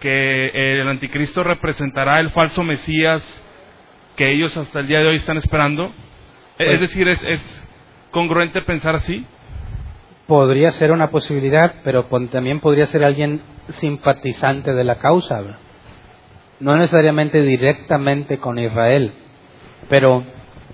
que 0.00 0.80
el 0.80 0.88
anticristo 0.88 1.44
representará 1.44 2.20
el 2.20 2.30
falso 2.30 2.62
Mesías 2.62 3.22
que 4.16 4.30
ellos 4.32 4.56
hasta 4.56 4.80
el 4.80 4.86
día 4.86 5.00
de 5.00 5.08
hoy 5.08 5.16
están 5.16 5.36
esperando. 5.36 5.86
es 6.58 6.66
pues 6.66 6.80
decir, 6.80 7.08
es, 7.08 7.22
es 7.22 7.68
congruente 8.10 8.60
pensar 8.62 8.94
así. 8.94 9.24
Podría 10.30 10.70
ser 10.70 10.92
una 10.92 11.10
posibilidad, 11.10 11.74
pero 11.82 12.06
también 12.30 12.60
podría 12.60 12.86
ser 12.86 13.02
alguien 13.02 13.42
simpatizante 13.80 14.72
de 14.72 14.84
la 14.84 14.94
causa. 14.94 15.42
No 16.60 16.76
necesariamente 16.76 17.42
directamente 17.42 18.38
con 18.38 18.56
Israel, 18.56 19.12
pero 19.88 20.24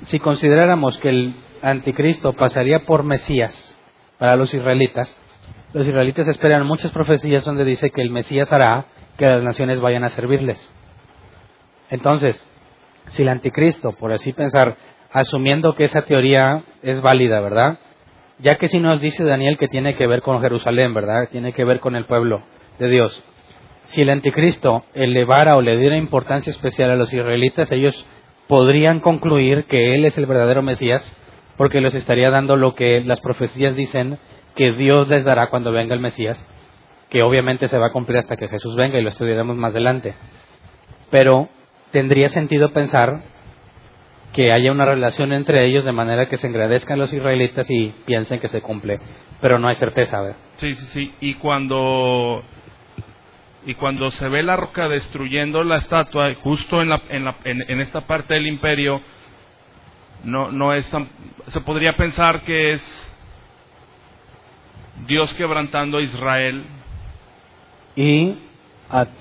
si 0.03 0.19
consideráramos 0.19 0.99
que 0.99 1.09
el 1.09 1.37
anticristo 1.63 2.35
pasaría 2.35 2.85
por 2.85 3.03
Mesías 3.03 3.75
para 4.19 4.37
los 4.37 4.53
israelitas, 4.53 5.17
los 5.73 5.89
israelitas 5.89 6.29
esperan 6.29 6.67
muchas 6.67 6.91
profecías 6.91 7.43
donde 7.47 7.65
dice 7.65 7.89
que 7.89 8.03
el 8.03 8.11
Mesías 8.11 8.53
hará 8.53 8.85
que 9.17 9.25
las 9.25 9.43
naciones 9.43 9.81
vayan 9.81 10.05
a 10.05 10.11
servirles. 10.11 10.71
Entonces, 11.89 12.39
si 13.09 13.23
el 13.23 13.31
anticristo, 13.31 13.93
por 13.93 14.13
así 14.13 14.35
pensar, 14.35 14.77
asumiendo 15.11 15.75
que 15.75 15.85
esa 15.85 16.03
teoría 16.03 16.63
es 16.83 17.01
válida, 17.01 17.41
¿verdad? 17.41 17.79
Ya 18.39 18.57
que 18.57 18.69
si 18.69 18.79
nos 18.79 19.01
dice 19.01 19.25
Daniel 19.25 19.57
que 19.57 19.69
tiene 19.69 19.95
que 19.95 20.07
ver 20.07 20.21
con 20.21 20.41
Jerusalén, 20.41 20.93
¿verdad? 20.93 21.29
Tiene 21.31 21.53
que 21.53 21.65
ver 21.65 21.81
con 21.81 21.97
el 21.97 22.05
pueblo 22.05 22.43
de 22.79 22.89
Dios. 22.89 23.25
Si 23.87 24.03
el 24.03 24.11
anticristo 24.11 24.85
elevara 24.95 25.57
o 25.57 25.63
le 25.63 25.77
diera 25.79 25.97
importancia 25.97 26.51
especial 26.51 26.91
a 26.91 26.97
los 26.97 27.13
israelitas, 27.13 27.71
ellos 27.73 28.07
podrían 28.47 29.01
concluir 29.01 29.65
que 29.65 29.95
él 29.95 30.05
es 30.05 30.19
el 30.19 30.27
verdadero 30.27 30.63
Mesías 30.63 31.05
porque 31.57 31.81
les 31.81 31.95
estaría 31.95 32.31
dando 32.31 32.57
lo 32.57 32.75
que 32.75 33.01
las 33.01 33.21
profecías 33.21 33.75
dicen 33.75 34.19
que 34.55 34.73
Dios 34.73 35.09
les 35.09 35.25
dará 35.25 35.49
cuando 35.49 35.73
venga 35.73 35.95
el 35.95 36.01
Mesías, 36.01 36.45
que 37.09 37.23
obviamente 37.23 37.69
se 37.69 37.79
va 37.79 37.87
a 37.87 37.93
cumplir 37.93 38.19
hasta 38.19 38.37
que 38.37 38.49
Jesús 38.49 38.77
venga 38.77 38.99
y 38.99 39.03
lo 39.03 39.09
estudiaremos 39.09 39.57
más 39.57 39.71
adelante. 39.71 40.15
Pero 41.11 41.49
tendría 41.93 42.29
sentido 42.29 42.73
pensar 42.73 43.23
que 44.33 44.53
haya 44.53 44.73
una 44.73 44.85
relación 44.85 45.33
entre 45.33 45.65
ellos 45.65 45.85
de 45.85 45.93
manera 45.93 46.29
que 46.29 46.37
se 46.37 46.47
engrandezcan 46.47 46.99
los 46.99 47.13
israelitas 47.13 47.71
y 47.71 47.95
piensen 48.05 48.39
que 48.39 48.49
se 48.49 48.61
cumple, 48.61 48.99
pero 49.41 49.59
no 49.59 49.69
hay 49.69 49.75
certeza. 49.77 50.21
¿verdad? 50.21 50.37
Sí, 50.57 50.75
sí, 50.75 50.87
sí. 50.93 51.15
Y 51.21 51.35
cuando 51.35 52.43
y 53.67 53.75
cuando 53.75 54.13
se 54.13 54.29
ve 54.29 54.45
la 54.45 54.57
roca 54.57 54.89
destruyendo 54.89 55.65
la 55.65 55.79
estatua, 55.79 56.33
justo 56.35 56.81
en, 56.83 56.89
la, 56.89 57.03
en, 57.09 57.25
la, 57.25 57.37
en, 57.45 57.81
esta 57.81 58.03
parte 58.03 58.35
del 58.35 58.47
imperio, 58.47 59.03
no, 60.23 60.53
no 60.53 60.73
es 60.73 60.89
tan, 60.89 61.09
se 61.49 61.61
podría 61.63 61.97
pensar 61.97 62.43
que 62.43 62.73
es 62.73 63.13
Dios 65.09 65.35
quebrantando 65.35 65.99
a 65.99 66.03
Israel. 66.03 66.65
Y 67.97 68.39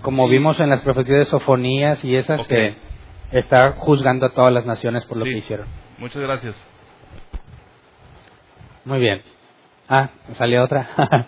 como 0.02 0.28
vimos 0.28 0.60
en 0.60 0.70
las 0.70 0.82
profecías 0.82 1.18
de 1.18 1.26
Sofonías 1.26 2.04
y 2.06 2.16
esas 2.16 2.48
que 2.48 2.76
está 3.32 3.72
juzgando 3.74 4.26
a 4.26 4.30
todas 4.30 4.54
las 4.54 4.66
naciones 4.66 5.06
por 5.06 5.18
lo 5.18 5.26
que 5.26 5.38
hicieron. 5.38 5.68
Muchas 5.98 6.22
gracias. 6.22 6.56
Muy 8.86 9.00
bien. 9.00 9.22
Ah, 9.88 10.10
salió 10.34 10.64
otra. 10.64 11.28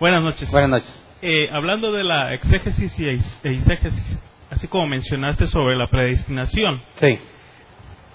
Buenas 0.00 0.22
noches. 0.22 0.50
Buenas 0.50 0.70
noches. 0.70 1.04
Eh, 1.22 1.48
hablando 1.52 1.90
de 1.90 2.04
la 2.04 2.32
exégesis 2.34 2.96
y 3.00 3.06
eisegesis, 3.42 4.22
así 4.50 4.68
como 4.68 4.86
mencionaste 4.86 5.48
sobre 5.48 5.74
la 5.76 5.88
predestinación. 5.88 6.80
Sí. 6.94 7.18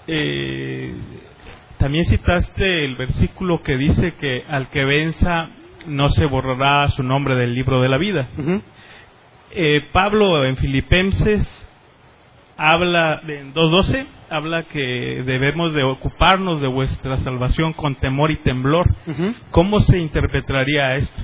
Eh, 0.06 0.94
también 1.76 2.06
citaste 2.06 2.86
el 2.86 2.96
versículo 2.96 3.62
que 3.62 3.76
dice 3.76 4.14
que 4.14 4.44
al 4.48 4.70
que 4.70 4.84
venza 4.86 5.50
no 5.86 6.08
se 6.10 6.26
borrará 6.26 6.88
su 6.90 7.02
nombre 7.02 7.34
del 7.36 7.54
libro 7.54 7.80
de 7.80 7.88
la 7.88 7.98
vida. 7.98 8.28
eh, 9.56 9.82
Pablo 9.92 10.44
en 10.44 10.56
Filipenses 10.56 11.46
habla, 12.56 13.20
en 13.26 13.52
2.12, 13.54 14.06
habla 14.30 14.62
que 14.64 15.22
debemos 15.24 15.72
de 15.74 15.82
ocuparnos 15.84 16.60
de 16.60 16.68
vuestra 16.68 17.16
salvación 17.18 17.72
con 17.72 17.94
temor 17.96 18.30
y 18.30 18.36
temblor. 18.36 18.86
¿Cómo 19.50 19.80
se 19.80 19.98
interpretaría 19.98 20.96
esto? 20.96 21.22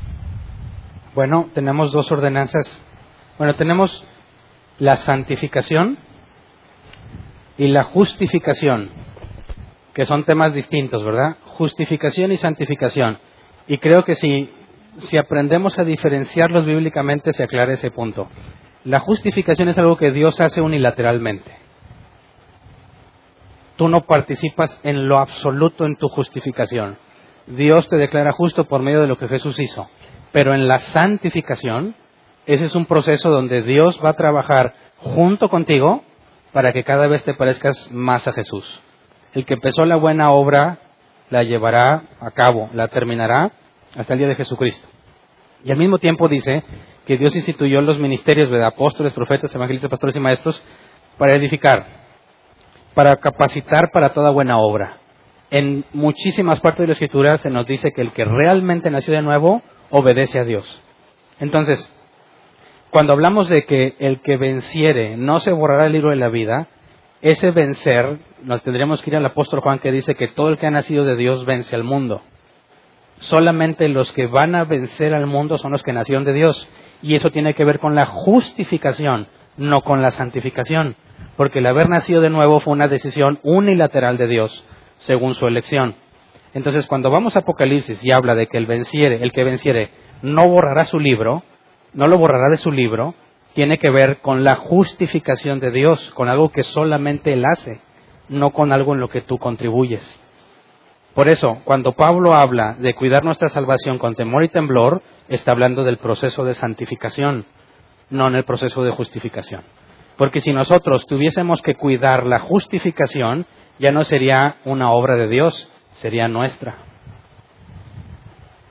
Bueno, 1.14 1.48
tenemos 1.54 1.92
dos 1.92 2.10
ordenanzas. 2.12 2.84
Bueno, 3.38 3.54
tenemos 3.54 4.06
la 4.78 4.96
santificación 4.98 5.98
y 7.58 7.68
la 7.68 7.84
justificación, 7.84 8.90
que 9.92 10.06
son 10.06 10.24
temas 10.24 10.54
distintos, 10.54 11.04
¿verdad? 11.04 11.36
Justificación 11.46 12.32
y 12.32 12.36
santificación. 12.36 13.18
Y 13.70 13.78
creo 13.78 14.02
que 14.02 14.16
si, 14.16 14.50
si 14.98 15.16
aprendemos 15.16 15.78
a 15.78 15.84
diferenciarlos 15.84 16.66
bíblicamente 16.66 17.32
se 17.32 17.44
aclara 17.44 17.74
ese 17.74 17.92
punto. 17.92 18.28
La 18.82 18.98
justificación 18.98 19.68
es 19.68 19.78
algo 19.78 19.96
que 19.96 20.10
Dios 20.10 20.40
hace 20.40 20.60
unilateralmente. 20.60 21.56
Tú 23.76 23.86
no 23.86 24.06
participas 24.06 24.80
en 24.82 25.06
lo 25.06 25.20
absoluto 25.20 25.86
en 25.86 25.94
tu 25.94 26.08
justificación. 26.08 26.98
Dios 27.46 27.88
te 27.88 27.94
declara 27.94 28.32
justo 28.32 28.64
por 28.64 28.82
medio 28.82 29.02
de 29.02 29.06
lo 29.06 29.18
que 29.18 29.28
Jesús 29.28 29.56
hizo. 29.60 29.88
Pero 30.32 30.52
en 30.52 30.66
la 30.66 30.78
santificación, 30.78 31.94
ese 32.46 32.64
es 32.64 32.74
un 32.74 32.86
proceso 32.86 33.30
donde 33.30 33.62
Dios 33.62 34.00
va 34.04 34.08
a 34.08 34.16
trabajar 34.16 34.74
junto 34.96 35.48
contigo 35.48 36.02
para 36.50 36.72
que 36.72 36.82
cada 36.82 37.06
vez 37.06 37.22
te 37.22 37.34
parezcas 37.34 37.88
más 37.92 38.26
a 38.26 38.32
Jesús. 38.32 38.80
El 39.32 39.44
que 39.44 39.54
empezó 39.54 39.84
la 39.84 39.94
buena 39.94 40.32
obra 40.32 40.89
la 41.30 41.42
llevará 41.42 42.02
a 42.20 42.30
cabo, 42.32 42.68
la 42.74 42.88
terminará 42.88 43.50
hasta 43.96 44.12
el 44.12 44.18
día 44.18 44.28
de 44.28 44.34
Jesucristo. 44.34 44.86
Y 45.64 45.70
al 45.70 45.78
mismo 45.78 45.98
tiempo 45.98 46.28
dice 46.28 46.62
que 47.06 47.16
Dios 47.16 47.34
instituyó 47.34 47.80
los 47.80 47.98
ministerios 47.98 48.50
de 48.50 48.64
apóstoles, 48.64 49.12
profetas, 49.12 49.54
evangelistas, 49.54 49.90
pastores 49.90 50.16
y 50.16 50.20
maestros 50.20 50.62
para 51.18 51.34
edificar, 51.34 51.86
para 52.94 53.16
capacitar 53.16 53.90
para 53.92 54.12
toda 54.12 54.30
buena 54.30 54.58
obra. 54.58 54.98
En 55.50 55.84
muchísimas 55.92 56.60
partes 56.60 56.80
de 56.80 56.86
la 56.88 56.92
Escritura 56.92 57.38
se 57.38 57.50
nos 57.50 57.66
dice 57.66 57.92
que 57.92 58.02
el 58.02 58.12
que 58.12 58.24
realmente 58.24 58.90
nació 58.90 59.14
de 59.14 59.22
nuevo 59.22 59.62
obedece 59.90 60.38
a 60.38 60.44
Dios. 60.44 60.82
Entonces, 61.40 61.92
cuando 62.90 63.12
hablamos 63.12 63.48
de 63.48 63.64
que 63.64 63.96
el 63.98 64.20
que 64.20 64.36
venciere 64.36 65.16
no 65.16 65.40
se 65.40 65.52
borrará 65.52 65.86
el 65.86 65.92
libro 65.92 66.10
de 66.10 66.16
la 66.16 66.28
vida, 66.28 66.68
ese 67.22 67.50
vencer, 67.50 68.18
nos 68.42 68.62
tendríamos 68.62 69.02
que 69.02 69.10
ir 69.10 69.16
al 69.16 69.26
apóstol 69.26 69.60
Juan 69.60 69.78
que 69.78 69.92
dice 69.92 70.14
que 70.14 70.28
todo 70.28 70.48
el 70.48 70.58
que 70.58 70.66
ha 70.66 70.70
nacido 70.70 71.04
de 71.04 71.16
Dios 71.16 71.44
vence 71.44 71.74
al 71.74 71.84
mundo. 71.84 72.22
Solamente 73.18 73.88
los 73.88 74.12
que 74.12 74.26
van 74.26 74.54
a 74.54 74.64
vencer 74.64 75.12
al 75.12 75.26
mundo 75.26 75.58
son 75.58 75.72
los 75.72 75.82
que 75.82 75.92
nacieron 75.92 76.24
de 76.24 76.32
Dios. 76.32 76.68
Y 77.02 77.14
eso 77.14 77.30
tiene 77.30 77.54
que 77.54 77.64
ver 77.64 77.78
con 77.78 77.94
la 77.94 78.06
justificación, 78.06 79.26
no 79.58 79.82
con 79.82 80.00
la 80.00 80.10
santificación. 80.10 80.96
Porque 81.36 81.58
el 81.58 81.66
haber 81.66 81.90
nacido 81.90 82.22
de 82.22 82.30
nuevo 82.30 82.60
fue 82.60 82.72
una 82.72 82.88
decisión 82.88 83.38
unilateral 83.42 84.16
de 84.16 84.26
Dios, 84.26 84.64
según 84.98 85.34
su 85.34 85.46
elección. 85.46 85.96
Entonces, 86.54 86.86
cuando 86.86 87.10
vamos 87.10 87.36
a 87.36 87.40
Apocalipsis 87.40 88.02
y 88.02 88.10
habla 88.10 88.34
de 88.34 88.46
que 88.46 88.56
el 88.56 88.66
venciere, 88.66 89.22
el 89.22 89.32
que 89.32 89.44
venciere, 89.44 89.90
no 90.22 90.48
borrará 90.48 90.86
su 90.86 90.98
libro, 90.98 91.42
no 91.92 92.08
lo 92.08 92.18
borrará 92.18 92.48
de 92.48 92.56
su 92.56 92.70
libro, 92.70 93.14
tiene 93.54 93.78
que 93.78 93.90
ver 93.90 94.20
con 94.20 94.44
la 94.44 94.56
justificación 94.56 95.60
de 95.60 95.70
Dios, 95.70 96.10
con 96.14 96.28
algo 96.28 96.50
que 96.50 96.62
solamente 96.62 97.32
Él 97.32 97.44
hace, 97.44 97.80
no 98.28 98.50
con 98.50 98.72
algo 98.72 98.94
en 98.94 99.00
lo 99.00 99.08
que 99.08 99.22
tú 99.22 99.38
contribuyes. 99.38 100.02
Por 101.14 101.28
eso, 101.28 101.60
cuando 101.64 101.92
Pablo 101.92 102.34
habla 102.34 102.74
de 102.78 102.94
cuidar 102.94 103.24
nuestra 103.24 103.48
salvación 103.48 103.98
con 103.98 104.14
temor 104.14 104.44
y 104.44 104.48
temblor, 104.48 105.02
está 105.28 105.50
hablando 105.50 105.82
del 105.82 105.98
proceso 105.98 106.44
de 106.44 106.54
santificación, 106.54 107.46
no 108.10 108.28
en 108.28 108.36
el 108.36 108.44
proceso 108.44 108.84
de 108.84 108.92
justificación. 108.92 109.62
Porque 110.16 110.40
si 110.40 110.52
nosotros 110.52 111.06
tuviésemos 111.06 111.62
que 111.62 111.74
cuidar 111.74 112.26
la 112.26 112.40
justificación, 112.40 113.46
ya 113.78 113.90
no 113.90 114.04
sería 114.04 114.56
una 114.64 114.92
obra 114.92 115.16
de 115.16 115.28
Dios, 115.28 115.70
sería 115.94 116.28
nuestra. 116.28 116.76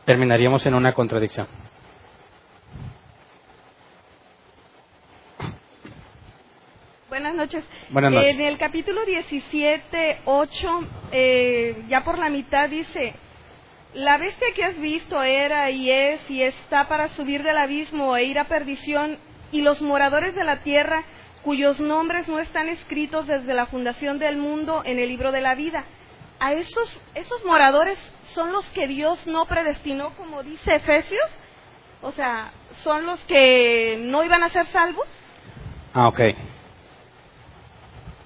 Terminaríamos 0.05 0.65
en 0.65 0.75
una 0.75 0.93
contradicción. 0.93 1.47
Buenas 7.19 7.35
noches. 7.35 7.65
Buenas 7.89 8.13
noches. 8.13 8.39
En 8.39 8.45
el 8.45 8.57
capítulo 8.57 9.03
17, 9.03 10.21
8, 10.23 10.87
eh, 11.11 11.83
ya 11.89 12.05
por 12.05 12.17
la 12.17 12.29
mitad 12.29 12.69
dice, 12.69 13.13
la 13.93 14.17
bestia 14.17 14.47
que 14.55 14.63
has 14.63 14.79
visto 14.79 15.21
era 15.21 15.69
y 15.69 15.91
es 15.91 16.21
y 16.29 16.43
está 16.43 16.87
para 16.87 17.09
subir 17.09 17.43
del 17.43 17.57
abismo 17.57 18.15
e 18.15 18.23
ir 18.23 18.39
a 18.39 18.45
perdición, 18.45 19.17
y 19.51 19.63
los 19.63 19.81
moradores 19.81 20.33
de 20.33 20.45
la 20.45 20.63
tierra 20.63 21.03
cuyos 21.43 21.81
nombres 21.81 22.29
no 22.29 22.39
están 22.39 22.69
escritos 22.69 23.27
desde 23.27 23.53
la 23.53 23.65
fundación 23.65 24.17
del 24.17 24.37
mundo 24.37 24.83
en 24.85 24.97
el 24.97 25.09
libro 25.09 25.33
de 25.33 25.41
la 25.41 25.55
vida 25.55 25.83
a 26.39 26.53
esos, 26.53 27.01
esos 27.15 27.43
moradores 27.43 27.97
son 28.33 28.53
los 28.53 28.65
que 28.67 28.87
Dios 28.87 29.27
no 29.27 29.45
predestinó, 29.45 30.11
como 30.11 30.41
dice 30.41 30.75
Efesios. 30.75 31.29
O 32.01 32.13
sea, 32.13 32.53
son 32.81 33.05
los 33.05 33.19
que 33.25 33.97
no 34.05 34.23
iban 34.23 34.41
a 34.41 34.49
ser 34.51 34.65
salvos. 34.67 35.07
Ah, 35.93 36.07
ok. 36.07 36.21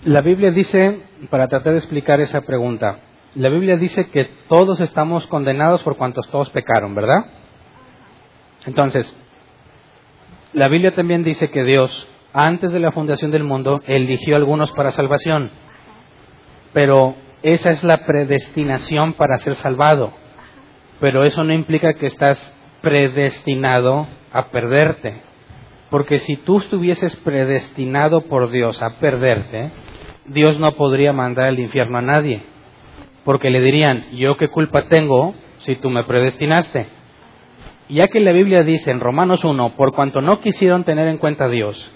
La 0.06 0.20
Biblia 0.20 0.52
dice, 0.52 1.00
para 1.30 1.48
tratar 1.48 1.72
de 1.72 1.80
explicar 1.80 2.20
esa 2.20 2.42
pregunta, 2.42 3.00
la 3.36 3.48
Biblia 3.48 3.78
dice 3.78 4.10
que 4.12 4.26
todos 4.50 4.82
estamos 4.82 5.26
condenados 5.28 5.82
por 5.82 5.96
cuantos 5.96 6.28
todos 6.30 6.50
pecaron, 6.50 6.94
¿verdad? 6.94 7.26
Entonces, 8.66 9.16
la 10.52 10.68
Biblia 10.68 10.94
también 10.94 11.24
dice 11.24 11.50
que 11.50 11.64
Dios, 11.64 12.06
antes 12.34 12.74
de 12.74 12.82
la 12.82 12.92
fundación 12.92 13.32
del 13.32 13.46
mundo, 13.46 13.80
eligió 13.88 14.36
a 14.36 14.40
algunos 14.40 14.74
para 14.74 14.92
salvación. 14.92 15.52
Pero 16.74 17.16
esa 17.42 17.72
es 17.72 17.82
la 17.86 18.06
predestinación 18.06 19.14
para 19.14 19.38
ser 19.38 19.56
salvado. 19.56 20.12
Pero 21.00 21.24
eso 21.24 21.46
no 21.46 21.54
implica 21.54 21.94
que 21.94 22.08
estás 22.08 22.54
predestinado 22.82 24.06
a 24.34 24.50
perderte. 24.50 25.22
Porque 25.90 26.20
si 26.20 26.36
tú 26.36 26.58
estuvieses 26.58 27.16
predestinado 27.18 28.22
por 28.22 28.52
Dios 28.52 28.82
a 28.84 29.00
perderte, 29.00 29.72
Dios 30.26 30.60
no 30.60 30.72
podría 30.74 31.14
mandar 31.14 31.46
al 31.46 31.60
infierno 31.60 31.98
a 31.98 32.02
nadie. 32.02 32.44
Porque 33.24 33.50
le 33.50 33.62
dirían, 33.62 34.06
yo 34.14 34.38
qué 34.38 34.48
culpa 34.48 34.88
tengo 34.88 35.34
si 35.60 35.76
tú 35.76 35.90
me 35.90 36.04
predestinaste. 36.04 36.88
Ya 37.90 38.08
que 38.08 38.20
la 38.20 38.32
Biblia 38.32 38.64
dice 38.64 38.92
en 38.92 39.00
Romanos 39.00 39.44
1, 39.44 39.76
por 39.76 39.94
cuanto 39.94 40.22
no 40.22 40.40
quisieron 40.40 40.84
tener 40.84 41.08
en 41.08 41.18
cuenta 41.18 41.46
a 41.46 41.50
Dios, 41.50 41.94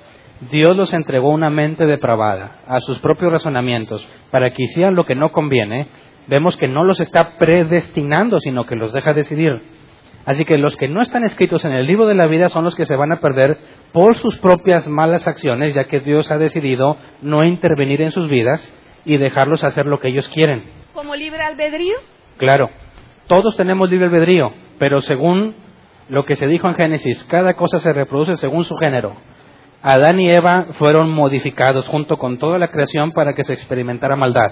Dios 0.51 0.77
los 0.77 0.93
entregó 0.93 1.29
una 1.29 1.49
mente 1.49 1.85
depravada 1.85 2.59
a 2.67 2.79
sus 2.81 2.99
propios 2.99 3.31
razonamientos 3.31 4.07
para 4.29 4.51
que 4.51 4.63
hicieran 4.63 4.95
lo 4.95 5.05
que 5.05 5.15
no 5.15 5.31
conviene, 5.31 5.87
vemos 6.27 6.57
que 6.57 6.67
no 6.67 6.83
los 6.83 6.99
está 6.99 7.37
predestinando, 7.37 8.39
sino 8.39 8.65
que 8.65 8.75
los 8.75 8.93
deja 8.93 9.13
decidir. 9.13 9.53
Así 10.25 10.43
que 10.43 10.57
los 10.57 10.75
que 10.75 10.89
no 10.89 11.01
están 11.01 11.23
escritos 11.23 11.63
en 11.63 11.71
el 11.71 11.87
libro 11.87 12.05
de 12.05 12.13
la 12.13 12.27
vida 12.27 12.49
son 12.49 12.65
los 12.65 12.75
que 12.75 12.85
se 12.85 12.97
van 12.97 13.13
a 13.13 13.21
perder 13.21 13.57
por 13.93 14.15
sus 14.15 14.37
propias 14.37 14.87
malas 14.87 15.27
acciones, 15.27 15.73
ya 15.73 15.85
que 15.85 15.99
Dios 15.99 16.31
ha 16.31 16.37
decidido 16.37 16.97
no 17.21 17.43
intervenir 17.43 18.01
en 18.01 18.11
sus 18.11 18.29
vidas 18.29 18.73
y 19.05 19.17
dejarlos 19.17 19.63
hacer 19.63 19.85
lo 19.85 19.99
que 19.99 20.09
ellos 20.09 20.27
quieren. 20.29 20.63
¿Como 20.93 21.15
libre 21.15 21.41
albedrío? 21.41 21.95
Claro, 22.37 22.69
todos 23.27 23.55
tenemos 23.55 23.89
libre 23.89 24.05
albedrío, 24.05 24.53
pero 24.79 25.01
según 25.01 25.55
lo 26.09 26.25
que 26.25 26.35
se 26.35 26.47
dijo 26.47 26.67
en 26.67 26.75
Génesis, 26.75 27.23
cada 27.25 27.55
cosa 27.55 27.79
se 27.79 27.93
reproduce 27.93 28.35
según 28.37 28.63
su 28.63 28.75
género. 28.75 29.15
Adán 29.81 30.19
y 30.19 30.29
Eva 30.29 30.67
fueron 30.73 31.09
modificados 31.09 31.87
junto 31.87 32.17
con 32.17 32.37
toda 32.37 32.57
la 32.57 32.69
creación 32.69 33.11
para 33.11 33.33
que 33.33 33.43
se 33.43 33.53
experimentara 33.53 34.15
maldad. 34.15 34.51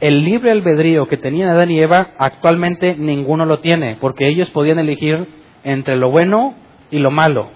El 0.00 0.24
libre 0.24 0.52
albedrío 0.52 1.06
que 1.06 1.16
tenían 1.16 1.48
Adán 1.48 1.70
y 1.70 1.80
Eva, 1.80 2.10
actualmente 2.18 2.94
ninguno 2.96 3.44
lo 3.44 3.58
tiene, 3.58 3.96
porque 4.00 4.28
ellos 4.28 4.48
podían 4.50 4.78
elegir 4.78 5.26
entre 5.64 5.96
lo 5.96 6.10
bueno 6.10 6.54
y 6.90 7.00
lo 7.00 7.10
malo. 7.10 7.50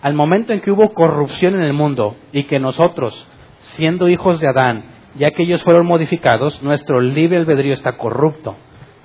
Al 0.00 0.14
momento 0.14 0.52
en 0.52 0.60
que 0.60 0.70
hubo 0.70 0.94
corrupción 0.94 1.54
en 1.54 1.62
el 1.62 1.72
mundo 1.72 2.16
y 2.32 2.44
que 2.44 2.60
nosotros, 2.60 3.28
siendo 3.60 4.08
hijos 4.08 4.40
de 4.40 4.48
Adán, 4.48 4.84
ya 5.16 5.32
que 5.32 5.42
ellos 5.42 5.62
fueron 5.64 5.86
modificados, 5.86 6.62
nuestro 6.62 7.00
libre 7.00 7.38
albedrío 7.38 7.74
está 7.74 7.96
corrupto. 7.96 8.56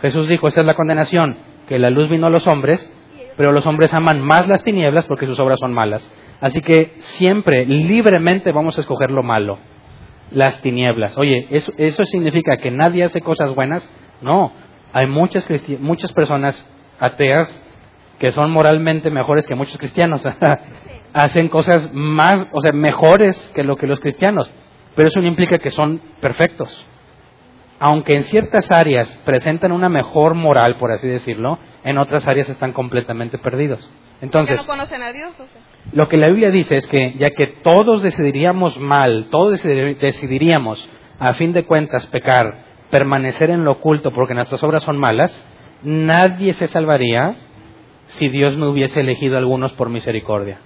Jesús 0.02 0.28
dijo, 0.28 0.48
esta 0.48 0.62
es 0.62 0.68
la 0.68 0.76
condenación, 0.76 1.38
que 1.68 1.80
la 1.80 1.90
luz 1.90 2.10
vino 2.10 2.28
a 2.28 2.30
los 2.30 2.48
hombres, 2.48 2.88
pero 3.38 3.52
los 3.52 3.66
hombres 3.66 3.94
aman 3.94 4.22
más 4.22 4.48
las 4.48 4.64
tinieblas 4.64 5.06
porque 5.06 5.26
sus 5.26 5.40
obras 5.40 5.60
son 5.60 5.74
malas. 5.74 6.08
Así 6.42 6.62
que 6.62 6.94
siempre, 7.00 7.66
libremente 7.66 8.52
vamos 8.52 8.78
a 8.78 8.82
escoger 8.82 9.10
lo 9.12 9.24
malo, 9.24 9.58
las 10.32 10.62
tinieblas. 10.62 11.18
Oye, 11.18 11.48
¿eso, 11.50 11.72
eso 11.78 12.06
significa 12.06 12.58
que 12.58 12.70
nadie 12.70 13.04
hace 13.04 13.22
cosas 13.22 13.56
buenas? 13.56 13.90
No, 14.22 14.52
hay 14.92 15.08
muchas, 15.08 15.48
muchas 15.80 16.12
personas 16.12 16.64
ateas 17.00 17.62
que 18.20 18.32
son 18.32 18.52
moralmente 18.52 19.10
mejores 19.10 19.48
que 19.48 19.56
muchos 19.56 19.78
cristianos. 19.78 20.24
Hacen 21.14 21.50
cosas 21.50 21.94
más, 21.94 22.48
o 22.52 22.62
sea, 22.62 22.72
mejores 22.72 23.38
que 23.54 23.64
lo 23.64 23.76
que 23.76 23.88
los 23.88 24.00
cristianos. 24.00 24.52
Pero 24.96 25.08
eso 25.10 25.22
no 25.22 25.28
implica 25.28 25.58
que 25.58 25.72
son 25.72 26.02
perfectos. 26.20 26.86
Aunque 27.80 28.16
en 28.16 28.24
ciertas 28.24 28.72
áreas 28.72 29.10
presentan 29.26 29.72
una 29.72 29.90
mejor 29.90 30.36
moral, 30.36 30.78
por 30.78 30.92
así 30.92 31.08
decirlo, 31.08 31.60
en 31.84 31.98
otras 31.98 32.28
áreas 32.28 32.50
están 32.50 32.72
completamente 32.72 33.38
perdidos. 33.38 33.90
Entonces, 34.22 34.58
no 34.58 34.66
conocen 34.66 35.04
a 35.04 35.12
Dios, 35.12 35.34
lo 35.92 36.08
que 36.08 36.16
la 36.16 36.28
Biblia 36.28 36.50
dice 36.50 36.78
es 36.78 36.88
que 36.88 37.14
ya 37.18 37.30
que 37.32 37.48
todos 37.62 38.02
decidiríamos 38.02 38.80
mal, 38.80 39.28
todos 39.30 39.62
decidiríamos, 39.62 40.90
a 41.20 41.34
fin 41.34 41.52
de 41.52 41.66
cuentas, 41.66 42.08
pecar, 42.08 42.56
permanecer 42.90 43.50
en 43.50 43.66
lo 43.66 43.74
oculto 43.74 44.12
porque 44.12 44.34
nuestras 44.34 44.64
obras 44.64 44.84
son 44.84 44.98
malas, 44.98 45.36
nadie 45.84 46.54
se 46.54 46.68
salvaría 46.68 47.36
si 48.06 48.30
Dios 48.30 48.58
no 48.58 48.70
hubiese 48.70 49.02
elegido 49.02 49.36
a 49.36 49.40
algunos 49.40 49.74
por 49.74 49.90
misericordia. 49.90 50.60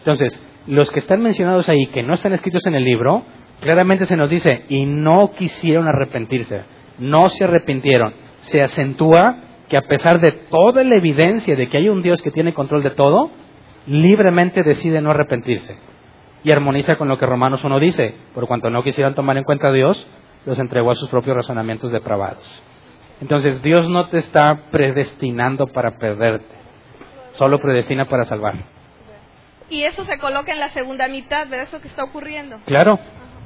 Entonces, 0.00 0.42
los 0.66 0.90
que 0.90 1.00
están 1.00 1.22
mencionados 1.22 1.68
ahí, 1.68 1.86
que 1.88 2.02
no 2.02 2.14
están 2.14 2.32
escritos 2.32 2.66
en 2.66 2.74
el 2.74 2.84
libro, 2.84 3.22
claramente 3.60 4.06
se 4.06 4.16
nos 4.16 4.28
dice, 4.28 4.64
y 4.68 4.84
no 4.84 5.32
quisieron 5.32 5.88
arrepentirse, 5.88 6.62
no 6.98 7.28
se 7.28 7.44
arrepintieron. 7.44 8.14
Se 8.40 8.60
acentúa 8.60 9.36
que 9.68 9.76
a 9.76 9.82
pesar 9.82 10.20
de 10.20 10.32
toda 10.32 10.82
la 10.82 10.96
evidencia 10.96 11.54
de 11.54 11.68
que 11.68 11.78
hay 11.78 11.88
un 11.88 12.02
Dios 12.02 12.22
que 12.22 12.30
tiene 12.30 12.54
control 12.54 12.82
de 12.82 12.90
todo, 12.90 13.30
libremente 13.86 14.62
decide 14.62 15.00
no 15.00 15.10
arrepentirse. 15.10 15.76
Y 16.42 16.50
armoniza 16.50 16.96
con 16.96 17.08
lo 17.08 17.18
que 17.18 17.26
Romanos 17.26 17.62
1 17.62 17.78
dice, 17.78 18.14
por 18.34 18.46
cuanto 18.46 18.70
no 18.70 18.82
quisieran 18.82 19.14
tomar 19.14 19.36
en 19.36 19.44
cuenta 19.44 19.68
a 19.68 19.72
Dios, 19.72 20.06
los 20.46 20.58
entregó 20.58 20.90
a 20.90 20.96
sus 20.96 21.10
propios 21.10 21.36
razonamientos 21.36 21.92
depravados. 21.92 22.62
Entonces 23.20 23.62
Dios 23.62 23.88
no 23.88 24.08
te 24.08 24.18
está 24.18 24.70
predestinando 24.70 25.66
para 25.66 25.98
perderte, 25.98 26.54
solo 27.32 27.58
predestina 27.58 28.06
para 28.06 28.24
salvar. 28.24 28.64
Y 29.70 29.84
eso 29.84 30.04
se 30.04 30.18
coloca 30.18 30.52
en 30.52 30.60
la 30.60 30.70
segunda 30.70 31.08
mitad 31.08 31.46
de 31.46 31.62
eso 31.62 31.80
que 31.80 31.88
está 31.88 32.04
ocurriendo. 32.04 32.58
Claro, 32.66 32.98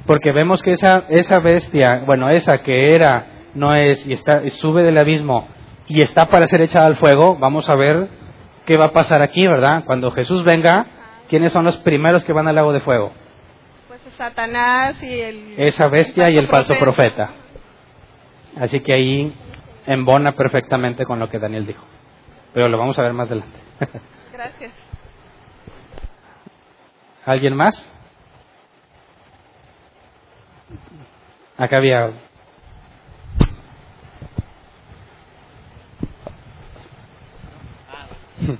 porque 0.05 0.31
vemos 0.31 0.61
que 0.61 0.71
esa, 0.71 1.05
esa 1.09 1.39
bestia, 1.39 2.03
bueno, 2.05 2.29
esa 2.29 2.59
que 2.59 2.93
era, 2.95 3.27
no 3.53 3.73
es, 3.75 4.05
y, 4.05 4.13
está, 4.13 4.43
y 4.43 4.49
sube 4.49 4.83
del 4.83 4.97
abismo 4.97 5.47
y 5.87 6.01
está 6.01 6.25
para 6.25 6.47
ser 6.47 6.61
echada 6.61 6.87
al 6.87 6.95
fuego, 6.95 7.37
vamos 7.37 7.69
a 7.69 7.75
ver 7.75 8.07
qué 8.65 8.77
va 8.77 8.85
a 8.85 8.91
pasar 8.91 9.21
aquí, 9.21 9.45
¿verdad? 9.45 9.83
Cuando 9.85 10.11
Jesús 10.11 10.43
venga, 10.43 10.85
¿quiénes 11.29 11.51
son 11.51 11.63
los 11.63 11.77
primeros 11.77 12.23
que 12.23 12.33
van 12.33 12.47
al 12.47 12.55
lago 12.55 12.73
de 12.73 12.79
fuego? 12.79 13.13
Pues 13.87 13.99
Satanás 14.17 15.01
y 15.03 15.19
el... 15.19 15.53
Esa 15.57 15.87
bestia 15.87 16.29
y 16.29 16.37
el 16.37 16.47
falso 16.47 16.73
profeta. 16.79 17.29
Así 18.59 18.79
que 18.79 18.93
ahí 18.93 19.35
embona 19.85 20.31
perfectamente 20.31 21.05
con 21.05 21.19
lo 21.19 21.29
que 21.29 21.39
Daniel 21.39 21.67
dijo. 21.67 21.83
Pero 22.53 22.69
lo 22.69 22.77
vamos 22.77 22.97
a 22.97 23.03
ver 23.03 23.13
más 23.13 23.27
adelante. 23.27 23.57
Gracias. 24.33 24.84
¿Alguien 27.25 27.55
más? 27.55 27.75
Acá 31.57 31.77
había 31.77 32.11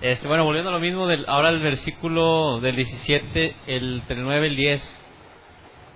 Este, 0.00 0.28
bueno, 0.28 0.44
volviendo 0.44 0.68
a 0.68 0.74
lo 0.74 0.80
mismo, 0.80 1.06
del, 1.06 1.24
ahora 1.26 1.48
el 1.48 1.60
versículo 1.60 2.60
del 2.60 2.76
17, 2.76 3.56
el 3.66 4.02
9, 4.06 4.46
el 4.48 4.56
10. 4.56 5.00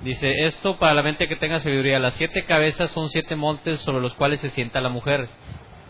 Dice, 0.03 0.47
esto 0.47 0.77
para 0.79 0.95
la 0.95 1.03
mente 1.03 1.29
que 1.29 1.37
tenga 1.37 1.61
sabiduría, 1.61 1.99
las 1.99 2.15
siete 2.15 2.45
cabezas 2.47 2.91
son 2.91 3.11
siete 3.11 3.37
montes 3.37 3.81
sobre 3.81 4.01
los 4.01 4.15
cuales 4.15 4.41
se 4.41 4.49
sienta 4.49 4.81
la 4.81 4.89
mujer, 4.89 5.29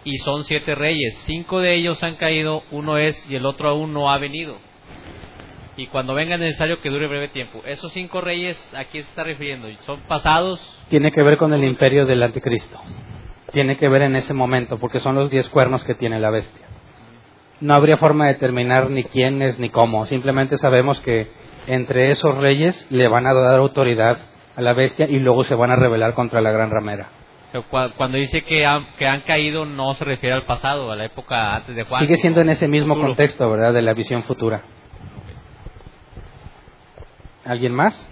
y 0.03 0.17
son 0.19 0.43
siete 0.45 0.75
reyes, 0.75 1.17
cinco 1.27 1.61
de 1.61 1.75
ellos 1.75 2.03
han 2.03 2.17
caído, 2.17 2.65
uno 2.73 2.99
es 2.99 3.25
y 3.31 3.37
el 3.37 3.47
otro 3.47 3.69
aún 3.69 3.93
no 3.93 4.11
ha 4.11 4.19
venido. 4.19 4.59
Y 5.79 5.87
cuando 5.87 6.13
venga 6.13 6.35
es 6.35 6.41
necesario 6.41 6.83
que 6.83 6.91
dure 6.91 7.07
breve 7.07 7.29
tiempo. 7.29 7.63
Esos 7.65 7.93
cinco 7.93 8.21
reyes, 8.21 8.59
¿a 8.77 8.85
quién 8.85 9.05
se 9.05 9.11
está 9.11 9.25
refiriendo? 9.25 9.69
¿Son 9.87 10.01
pasados? 10.09 10.61
Tiene 10.91 11.11
que 11.11 11.23
ver 11.23 11.39
con 11.39 11.55
el 11.55 11.65
imperio 11.65 12.05
del 12.05 12.23
anticristo. 12.23 12.79
Tiene 13.53 13.79
que 13.79 13.89
ver 13.89 14.03
en 14.03 14.17
ese 14.17 14.35
momento, 14.35 14.79
porque 14.79 15.01
son 15.01 15.15
los 15.15 15.31
diez 15.31 15.49
cuernos 15.49 15.85
que 15.85 15.95
tiene 15.95 16.21
la 16.21 16.29
bestia 16.29 16.69
no 17.61 17.75
habría 17.75 17.97
forma 17.97 18.27
de 18.27 18.35
determinar 18.35 18.91
ni 18.91 19.05
quién 19.05 19.43
es 19.43 19.59
ni 19.59 19.71
cómo. 19.71 20.07
Simplemente 20.07 20.57
sabemos 20.59 21.01
que 21.01 21.31
entre 21.67 22.11
esos 22.11 22.37
reyes 22.39 22.87
le 22.91 23.09
van 23.09 23.27
a 23.27 23.35
dar 23.35 23.59
autoridad 23.59 24.19
a 24.57 24.63
la 24.63 24.73
bestia 24.73 25.07
y 25.09 25.19
luego 25.19 25.45
se 25.45 25.55
van 25.55 25.71
a 25.71 25.77
rebelar 25.77 26.15
contra 26.15 26.41
la 26.41 26.51
gran 26.51 26.71
ramera. 26.71 27.09
Cuando 27.71 28.19
dice 28.19 28.43
que 28.43 28.67
han, 28.67 28.87
que 28.99 29.07
han 29.07 29.23
caído 29.23 29.65
no 29.65 29.95
se 29.95 30.05
refiere 30.05 30.35
al 30.35 30.43
pasado, 30.43 30.93
a 30.93 30.97
la 30.97 31.07
época 31.07 31.57
antes 31.57 31.75
de 31.75 31.85
Juan. 31.85 32.01
Sigue 32.01 32.17
siendo 32.17 32.43
en 32.43 32.51
ese 32.51 32.69
mismo 32.69 32.95
contexto, 32.95 33.51
¿verdad? 33.51 33.73
De 33.73 33.83
la 33.83 33.95
visión 33.95 34.23
futura. 34.25 34.63
¿Alguien 37.49 37.75
más? 37.75 38.07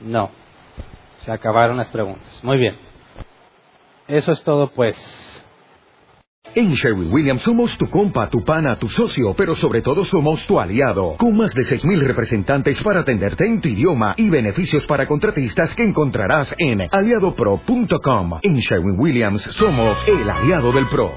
No. 0.00 0.30
Se 1.18 1.30
acabaron 1.30 1.76
las 1.76 1.88
preguntas. 1.88 2.40
Muy 2.42 2.56
bien. 2.56 2.74
Eso 4.08 4.32
es 4.32 4.42
todo, 4.44 4.68
pues. 4.68 4.96
En 6.54 6.72
Sherwin 6.72 7.12
Williams 7.12 7.42
somos 7.42 7.76
tu 7.76 7.86
compa, 7.90 8.30
tu 8.30 8.42
pana, 8.44 8.78
tu 8.78 8.88
socio, 8.88 9.34
pero 9.36 9.54
sobre 9.54 9.82
todo 9.82 10.06
somos 10.06 10.46
tu 10.46 10.58
aliado, 10.58 11.16
con 11.18 11.36
más 11.36 11.52
de 11.52 11.62
6.000 11.62 11.98
representantes 11.98 12.82
para 12.82 13.00
atenderte 13.00 13.46
en 13.46 13.60
tu 13.60 13.68
idioma 13.68 14.14
y 14.16 14.30
beneficios 14.30 14.86
para 14.86 15.06
contratistas 15.06 15.74
que 15.74 15.82
encontrarás 15.82 16.54
en 16.56 16.80
aliadopro.com. 16.90 18.38
En 18.40 18.56
Sherwin 18.56 18.98
Williams 18.98 19.42
somos 19.52 20.02
el 20.08 20.30
aliado 20.30 20.72
del 20.72 20.88
PRO. 20.88 21.14